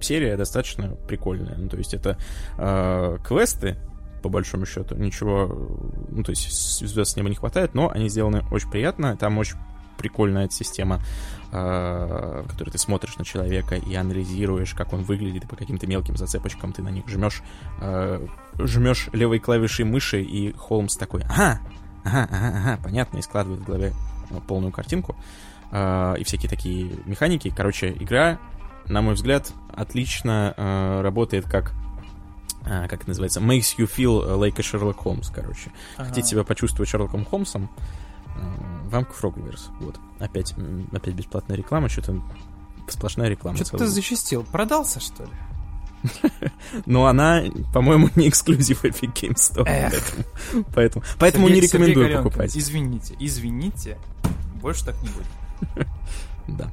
серия 0.04 0.38
достаточно 0.38 0.96
прикольная. 1.08 1.56
Ну, 1.58 1.70
то 1.70 1.78
есть 1.78 1.94
это 1.94 2.18
э, 2.58 3.18
квесты, 3.24 3.78
по 4.22 4.30
большому 4.30 4.66
счету, 4.66 4.96
ничего, 4.96 5.48
ну, 6.10 6.24
то 6.24 6.32
есть 6.32 6.52
звезд 6.80 7.14
с 7.14 7.16
неба 7.16 7.30
не 7.30 7.36
хватает, 7.36 7.74
но 7.74 7.90
они 7.90 8.10
сделаны 8.10 8.44
очень 8.52 8.70
приятно, 8.70 9.16
там 9.16 9.38
очень 9.38 9.56
прикольная 9.98 10.50
система, 10.50 11.02
э, 11.52 12.44
в 12.46 12.50
которой 12.50 12.70
ты 12.72 12.78
смотришь 12.78 13.18
на 13.18 13.26
человека 13.26 13.76
и 13.76 13.96
анализируешь, 13.96 14.74
как 14.74 14.94
он 14.94 15.04
выглядит, 15.04 15.44
и 15.46 15.48
по 15.48 15.56
каким-то 15.56 15.88
мелким 15.88 16.18
зацепочкам 16.18 16.74
ты 16.74 16.82
на 16.82 16.90
них 16.90 17.08
жмешь, 17.08 17.42
э, 17.82 18.26
жмешь 18.58 19.10
левой 19.14 19.40
клавишей 19.40 19.86
мыши, 19.86 20.22
и 20.22 20.54
Холмс 20.54 20.96
такой, 20.96 21.24
ага, 21.24 21.60
ага, 22.04 22.28
ага, 22.32 22.58
ага, 22.58 22.80
понятно, 22.84 23.18
и 23.18 23.22
складывает 23.22 23.62
в 23.62 23.66
голове 23.66 23.94
полную 24.48 24.72
картинку, 24.72 25.16
и 25.72 26.24
всякие 26.24 26.50
такие 26.50 26.92
механики. 27.06 27.54
Короче, 27.56 27.92
игра 27.92 28.40
на 28.88 29.02
мой 29.02 29.14
взгляд, 29.14 29.52
отлично 29.74 30.54
э, 30.56 31.02
работает 31.02 31.46
как 31.46 31.74
э, 32.66 32.88
как 32.88 33.02
это 33.02 33.10
называется, 33.10 33.40
makes 33.40 33.78
you 33.78 33.90
feel 33.90 34.38
like 34.38 34.60
a 34.60 34.62
Sherlock 34.62 34.98
Holmes, 35.04 35.32
короче. 35.34 35.72
Ага. 35.98 36.10
Хотите 36.10 36.30
себя 36.30 36.44
почувствовать 36.44 36.90
Шерлоком 36.90 37.26
Холмсом, 37.26 37.70
э, 38.36 38.90
вам 38.90 39.06
Фрогверс. 39.06 39.70
Вот. 39.80 40.00
Опять, 40.20 40.54
опять 40.92 41.14
бесплатная 41.14 41.58
реклама, 41.58 41.90
что-то 41.90 42.22
сплошная 42.88 43.30
реклама. 43.30 43.58
Что-то 43.58 43.80
ты 43.80 43.88
зачастил. 43.88 44.44
Продался, 44.44 45.00
что 45.00 45.24
ли? 45.24 45.30
Но 46.86 47.06
она, 47.08 47.44
по-моему, 47.74 48.10
не 48.16 48.30
эксклюзив 48.30 48.86
Epic 48.86 49.14
Games 49.14 49.36
Store. 49.36 49.66
Поэтому, 49.66 50.66
поэтому, 50.74 51.06
поэтому 51.18 51.50
не 51.50 51.60
рекомендую 51.60 52.18
покупать. 52.18 52.58
Извините, 52.58 53.16
извините, 53.20 53.98
больше 54.62 54.86
так 54.86 54.96
не 55.02 55.10
будет. 55.10 55.88
Да. 56.48 56.72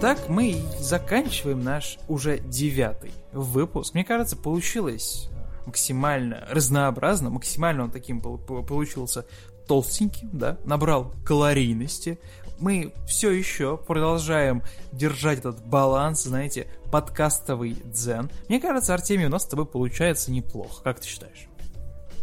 Так 0.00 0.28
мы 0.28 0.54
заканчиваем 0.78 1.62
наш 1.62 1.98
уже 2.08 2.38
девятый 2.38 3.10
выпуск. 3.32 3.94
Мне 3.94 4.04
кажется, 4.04 4.36
получилось 4.36 5.28
максимально 5.66 6.46
разнообразно, 6.50 7.30
максимально 7.30 7.84
он 7.84 7.90
таким 7.90 8.20
пол- 8.20 8.38
получился 8.38 9.26
толстеньким, 9.68 10.30
да, 10.32 10.58
набрал 10.64 11.12
калорийности. 11.24 12.18
Мы 12.58 12.92
все 13.06 13.30
еще 13.30 13.76
продолжаем 13.76 14.64
держать 14.90 15.38
этот 15.38 15.64
баланс, 15.64 16.24
знаете, 16.24 16.66
подкастовый 16.90 17.76
дзен. 17.84 18.30
Мне 18.48 18.58
кажется, 18.58 18.94
Артемий, 18.94 19.26
у 19.26 19.30
нас 19.30 19.44
с 19.44 19.46
тобой 19.46 19.66
получается 19.66 20.32
неплохо. 20.32 20.82
Как 20.82 20.98
ты 20.98 21.06
считаешь? 21.06 21.46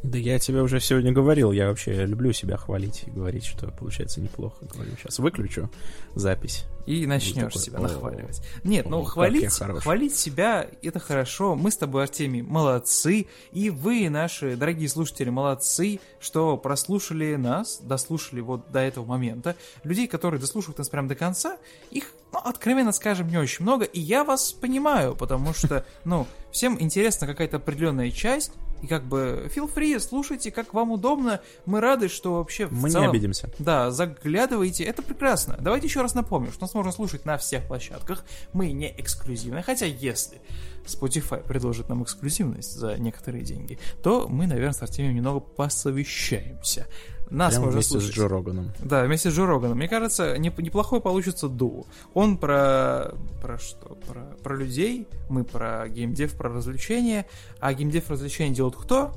Да 0.04 0.18
я 0.18 0.40
тебе 0.40 0.62
уже 0.62 0.80
сегодня 0.80 1.12
говорил, 1.12 1.52
я 1.52 1.68
вообще 1.68 2.06
люблю 2.06 2.32
себя 2.34 2.58
хвалить 2.58 3.04
и 3.08 3.12
говорить, 3.12 3.46
что 3.46 3.68
получается 3.72 4.22
неплохо. 4.22 4.66
Говорю, 4.74 4.92
сейчас 4.98 5.20
выключу 5.20 5.70
запись. 6.14 6.66
И 6.86 7.08
начнешь 7.08 7.54
такой, 7.54 7.62
себя 7.62 7.80
«О, 7.80 7.82
нахваливать. 7.82 8.42
Нет, 8.64 8.88
ну 8.88 9.04
хвалить, 9.04 9.42
я 9.42 9.50
хорош». 9.50 9.82
хвалить 9.82 10.16
себя 10.16 10.68
это 10.84 11.00
хорошо. 11.00 11.56
Мы 11.56 11.72
с 11.72 11.78
тобой, 11.78 12.04
Артемий, 12.04 12.44
молодцы. 12.44 13.26
И 13.52 13.72
вы, 13.72 14.08
наши 14.10 14.56
дорогие 14.56 14.88
слушатели, 14.88 15.30
молодцы, 15.30 16.00
что 16.20 16.58
прослушали 16.58 17.36
нас, 17.36 17.80
дослушали 17.82 18.42
вот 18.42 18.72
до 18.72 18.80
этого 18.80 19.06
момента. 19.06 19.56
Людей, 19.84 20.08
которые 20.08 20.40
дослушивают 20.40 20.78
нас 20.78 20.90
прямо 20.90 21.08
до 21.08 21.16
конца, 21.16 21.58
их, 21.90 22.12
ну, 22.32 22.40
откровенно 22.40 22.92
скажем, 22.92 23.30
не 23.30 23.38
очень 23.38 23.64
много. 23.64 23.86
И 23.86 24.00
я 24.00 24.24
вас 24.24 24.54
понимаю, 24.54 25.16
потому 25.16 25.54
что, 25.56 25.86
ну, 26.06 26.28
всем 26.52 26.80
интересна 26.80 27.26
какая-то 27.26 27.58
определенная 27.58 28.12
часть. 28.12 28.52
И 28.82 28.88
как 28.88 29.04
бы 29.06 29.50
feel 29.56 29.74
free, 29.74 30.00
слушайте, 30.00 30.52
как 30.52 30.74
вам 30.74 30.92
удобно. 30.92 31.40
Мы 31.66 31.80
рады, 31.82 32.08
что 32.08 32.36
вообще 32.36 32.66
в 32.68 32.74
Мы 32.74 32.90
не 32.90 32.94
целом- 32.94 33.10
обидимся. 33.10 33.50
да, 33.58 33.90
заглядывайте, 33.90 34.84
это 34.84 35.02
прекрасно. 35.02 35.58
Давайте 35.60 35.88
еще 35.88 36.02
раз 36.02 36.14
напомню, 36.14 36.52
что 36.52 36.62
нас 36.62 36.74
можно 36.74 36.92
слушать 36.92 37.26
на 37.26 37.38
всех 37.38 37.66
площадках. 37.68 38.26
Мы 38.54 38.72
не 38.74 38.94
эксклюзивны, 39.00 39.64
хотя 39.64 39.86
если 39.86 40.40
Spotify 40.86 41.42
предложит 41.44 41.90
нам 41.90 42.04
эксклюзивность 42.04 42.74
за 42.78 42.96
некоторые 42.98 43.44
деньги, 43.44 43.80
то 44.04 44.28
мы, 44.28 44.46
наверное, 44.46 44.74
с 44.74 44.82
Артемием 44.84 45.16
немного 45.16 45.40
посовещаемся. 45.40 46.86
Нас 47.30 47.54
Прямо 47.54 47.66
можно 47.66 47.78
вместе 47.78 47.90
с 47.90 48.02
слушать. 48.02 48.16
Джо 48.16 48.28
Роганом. 48.28 48.72
Да, 48.84 49.04
вместе 49.04 49.32
с 49.32 49.34
Джо 49.34 49.46
Роганом. 49.46 49.78
Мне 49.78 49.88
кажется, 49.88 50.36
неп- 50.38 50.62
неплохой 50.62 51.02
получится 51.02 51.48
дуо. 51.50 51.86
Он 52.14 52.38
про... 52.38 53.14
про 53.42 53.58
что? 53.58 53.98
Про, 54.08 54.22
про 54.44 54.56
людей, 54.56 55.08
мы 55.30 55.44
про 55.44 55.88
геймдев, 55.90 56.36
про 56.38 56.50
развлечения. 56.50 57.26
А 57.60 57.74
геймдев 57.74 58.10
развлечения 58.10 58.54
делают 58.54 58.76
кто? 58.76 59.12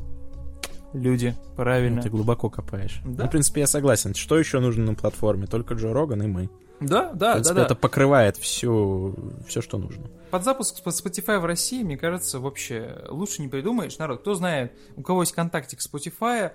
Люди, 0.94 1.36
правильно. 1.54 1.96
Ну, 1.96 2.02
Ты 2.02 2.08
глубоко 2.08 2.48
копаешь. 2.48 3.00
Да. 3.04 3.24
Ну, 3.24 3.28
в 3.28 3.30
принципе, 3.30 3.60
я 3.60 3.66
согласен. 3.66 4.14
Что 4.14 4.38
еще 4.38 4.58
нужно 4.58 4.86
на 4.86 4.94
платформе? 4.94 5.46
Только 5.46 5.74
Джо 5.74 5.92
Роган 5.92 6.22
и 6.22 6.26
мы. 6.26 6.48
Да, 6.80 7.10
В 7.10 7.16
да, 7.16 7.26
да, 7.28 7.32
принципе, 7.34 7.54
да. 7.56 7.62
это 7.64 7.74
покрывает 7.74 8.36
все, 8.36 9.14
все, 9.48 9.60
что 9.60 9.78
нужно. 9.78 10.06
Под 10.30 10.44
запуск 10.44 10.76
Spotify 10.86 11.38
в 11.40 11.44
России, 11.44 11.82
мне 11.82 11.98
кажется, 11.98 12.38
вообще 12.38 13.04
лучше 13.08 13.42
не 13.42 13.48
придумаешь. 13.48 13.98
Народ, 13.98 14.20
кто 14.20 14.34
знает, 14.34 14.72
у 14.96 15.02
кого 15.02 15.22
есть 15.22 15.32
контактик 15.32 15.80
Spotify, 15.80 16.52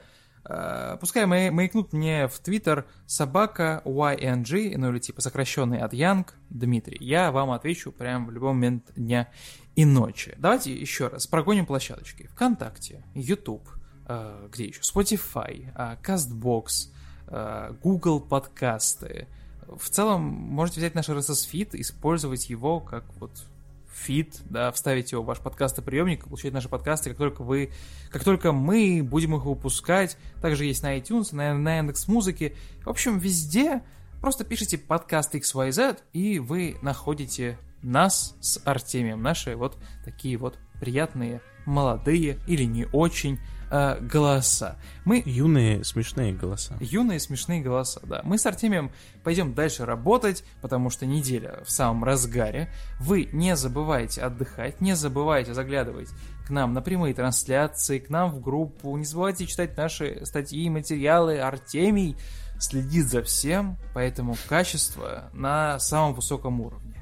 пускай 1.00 1.26
май- 1.26 1.52
маякнут 1.52 1.94
мне 1.94 2.28
в 2.28 2.38
Твиттер 2.40 2.86
собака 3.06 3.82
YNG, 3.86 4.78
ну 4.78 4.92
или 4.92 5.00
типа 5.00 5.22
сокращенный 5.22 5.80
от 5.80 5.94
Янг 5.94 6.36
Дмитрий. 6.50 6.98
Я 7.00 7.32
вам 7.32 7.52
отвечу 7.52 7.92
прямо 7.92 8.28
в 8.28 8.32
любой 8.32 8.54
момент 8.54 8.92
дня 8.96 9.30
и 9.76 9.86
ночи. 9.86 10.36
Давайте 10.38 10.74
еще 10.74 11.08
раз 11.08 11.28
прогоним 11.28 11.66
площадочки. 11.66 12.28
ВКонтакте, 12.34 13.04
YouTube, 13.16 13.68
э, 14.08 14.48
где 14.52 14.66
еще? 14.66 14.82
Spotify, 14.82 15.72
э, 15.76 15.98
CastBox, 16.04 16.92
э, 17.28 17.74
Google 17.82 18.20
подкасты. 18.20 19.28
В 19.68 19.90
целом, 19.90 20.22
можете 20.22 20.80
взять 20.80 20.94
наш 20.94 21.10
RSS-фид, 21.10 21.74
использовать 21.76 22.50
его 22.50 22.80
как 22.80 23.06
вот 23.20 23.46
фид, 23.94 24.42
да, 24.50 24.72
вставить 24.72 25.12
его 25.12 25.24
в 25.24 25.26
ваш 25.26 25.40
подкастоприемник, 25.40 26.26
получать 26.26 26.54
наши 26.54 26.68
подкасты, 26.68 27.10
как 27.10 27.18
только 27.18 27.44
вы, 27.44 27.72
как 28.10 28.24
только 28.24 28.52
мы 28.52 29.02
будем 29.04 29.36
их 29.36 29.46
выпускать. 29.46 30.18
Также 30.42 30.66
есть 30.66 30.84
на 30.84 30.98
iTunes, 30.98 31.34
на, 31.34 31.54
на 31.54 31.78
Яндекс.Музыке. 31.78 32.56
В 32.84 32.90
общем, 32.90 33.20
везде 33.20 33.84
просто 34.20 34.44
пишите 34.44 34.78
подкаст 34.78 35.36
XYZ, 35.36 36.00
и 36.14 36.40
вы 36.40 36.78
находите 36.82 37.58
нас 37.82 38.36
с 38.42 38.60
Артемием. 38.66 39.22
Наши 39.22 39.56
вот 39.56 39.78
такие 40.04 40.38
вот 40.38 40.58
приятные, 40.80 41.42
молодые 41.66 42.40
или 42.48 42.64
не 42.64 42.86
очень 42.92 43.40
э, 43.74 44.00
голоса. 44.00 44.78
Мы 45.04 45.24
Юные 45.26 45.84
смешные 45.84 46.32
голоса. 46.32 46.78
Юные 46.80 47.20
смешные 47.20 47.62
голоса, 47.62 48.00
да. 48.04 48.22
Мы 48.24 48.38
с 48.38 48.46
Артемием 48.46 48.92
пойдем 49.24 49.54
дальше 49.54 49.86
работать, 49.86 50.44
потому 50.62 50.90
что 50.92 51.06
неделя 51.06 51.64
в 51.66 51.72
самом 51.72 52.04
разгаре. 52.04 52.72
Вы 53.00 53.30
не 53.34 53.56
забывайте 53.56 54.22
отдыхать, 54.22 54.80
не 54.80 54.96
забывайте 54.96 55.54
заглядывать 55.54 56.10
к 56.46 56.52
нам 56.52 56.74
на 56.74 56.82
прямые 56.82 57.14
трансляции, 57.14 58.00
к 58.00 58.10
нам 58.10 58.32
в 58.32 58.42
группу. 58.42 58.96
Не 58.96 59.06
забывайте 59.06 59.48
читать 59.48 59.76
наши 59.76 60.24
статьи, 60.26 60.70
материалы. 60.70 61.40
Артемий 61.40 62.16
следит 62.60 63.08
за 63.08 63.24
всем, 63.24 63.78
поэтому 63.94 64.38
качество 64.48 65.30
на 65.34 65.80
самом 65.80 66.14
высоком 66.14 66.62
уровне. 66.62 66.93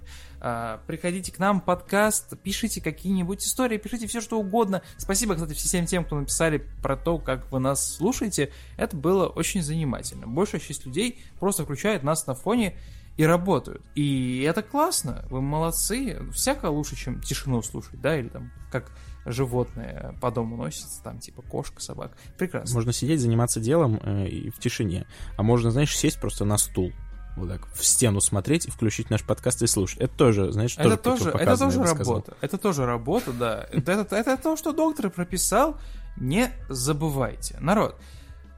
А, 0.44 0.82
Приходите 0.88 1.32
к 1.32 1.38
нам 1.38 1.62
подкаст, 1.62 2.36
пишите 2.42 2.82
какие-нибудь 2.82 3.46
истории, 3.46 3.78
пишите 3.78 4.08
все, 4.08 4.22
что 4.22 4.40
угодно. 4.40 4.82
Спасибо, 4.98 5.36
кстати, 5.36 5.54
всем 5.54 5.86
тем, 5.86 6.04
кто 6.04 6.20
написали 6.20 6.66
про 6.82 6.98
то, 6.98 7.20
как 7.20 7.52
вы 7.52 7.60
нас 7.60 7.96
слушаете. 7.96 8.52
Это 8.76 8.98
было 8.98 9.28
очень 9.28 9.62
занимательно. 9.62 10.26
Большая 10.26 10.60
часть 10.60 10.86
людей 10.86 11.24
просто 11.40 11.64
включает 11.64 12.02
нас 12.02 12.26
на 12.26 12.34
фоне 12.34 12.76
и 13.18 13.24
работают. 13.24 13.84
И 13.94 14.42
это 14.42 14.64
классно, 14.64 15.26
вы 15.30 15.42
молодцы. 15.42 16.20
Всяко 16.34 16.68
лучше, 16.68 16.96
чем 16.96 17.22
тишину 17.22 17.62
слушать, 17.62 18.02
да, 18.02 18.18
или 18.18 18.30
там 18.30 18.52
как 18.72 18.92
животное 19.26 20.18
по 20.22 20.32
дому 20.32 20.58
носится, 20.58 21.04
там 21.04 21.20
типа 21.20 21.44
кошка, 21.44 21.82
собака. 21.82 22.18
Прекрасно. 22.40 22.74
Можно 22.74 22.94
сидеть, 22.94 23.20
заниматься 23.20 23.60
делом 23.60 24.00
э, 24.02 24.28
и 24.28 24.50
в 24.50 24.58
тишине. 24.58 25.06
А 25.38 25.44
можно, 25.44 25.70
знаешь, 25.70 25.96
сесть 25.96 26.20
просто 26.20 26.46
на 26.46 26.58
стул. 26.58 26.92
Вот 27.38 27.50
так, 27.50 27.68
в 27.74 27.86
стену 27.86 28.20
смотреть 28.20 28.66
и 28.66 28.72
включить 28.72 29.10
наш 29.10 29.24
подкаст 29.24 29.62
и 29.62 29.68
слушать. 29.68 30.00
Это 30.00 30.14
тоже, 30.16 30.52
знаешь, 30.52 30.76
Это 30.78 30.98
тоже, 30.98 31.32
тоже, 31.32 31.38
это 31.38 31.58
тоже 31.58 31.84
работа. 31.84 32.38
Это 32.42 32.58
тоже 32.58 32.86
работа, 32.86 33.32
да. 33.32 33.68
Это, 33.72 33.94
это, 33.94 34.16
это 34.16 34.38
то, 34.38 34.58
что 34.58 34.74
доктор 34.74 35.10
прописал. 35.10 35.78
Не 36.18 36.52
забывайте. 36.68 37.58
Народ, 37.60 37.98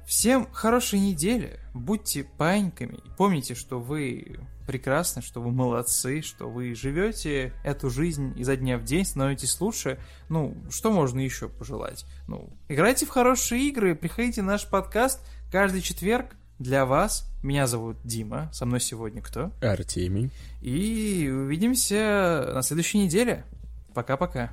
всем 0.08 0.48
хорошей 0.52 1.00
недели. 1.00 1.60
Будьте 1.74 2.24
паиньками. 2.24 3.00
Помните, 3.16 3.54
что 3.54 3.80
вы 3.80 4.40
прекрасны, 4.66 5.22
что 5.22 5.42
вы 5.42 5.52
молодцы, 5.52 6.22
что 6.22 6.50
вы 6.50 6.74
живете 6.74 7.54
эту 7.64 7.90
жизнь 7.90 8.34
изо 8.38 8.56
дня 8.56 8.78
в 8.78 8.84
день, 8.84 9.06
становитесь 9.06 9.60
лучше. 9.60 10.00
Ну, 10.30 10.58
что 10.70 10.92
можно 10.92 11.20
еще 11.20 11.50
пожелать? 11.50 12.06
Ну, 12.28 12.50
играйте 12.70 13.06
в 13.06 13.10
хорошие 13.10 13.68
игры, 13.68 13.96
приходите 13.96 14.42
на 14.42 14.54
наш 14.54 14.68
подкаст 14.68 15.20
каждый 15.52 15.82
четверг 15.82 16.36
для 16.60 16.86
вас. 16.86 17.30
Меня 17.44 17.68
зовут 17.68 17.98
Дима, 18.04 18.50
со 18.54 18.66
мной 18.66 18.80
сегодня 18.80 19.22
кто? 19.22 19.52
Артемий. 19.62 20.32
И 20.62 21.30
увидимся 21.30 22.52
на 22.54 22.62
следующей 22.62 23.00
неделе. 23.00 23.46
Пока-пока. 23.94 24.52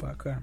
Пока. 0.00 0.42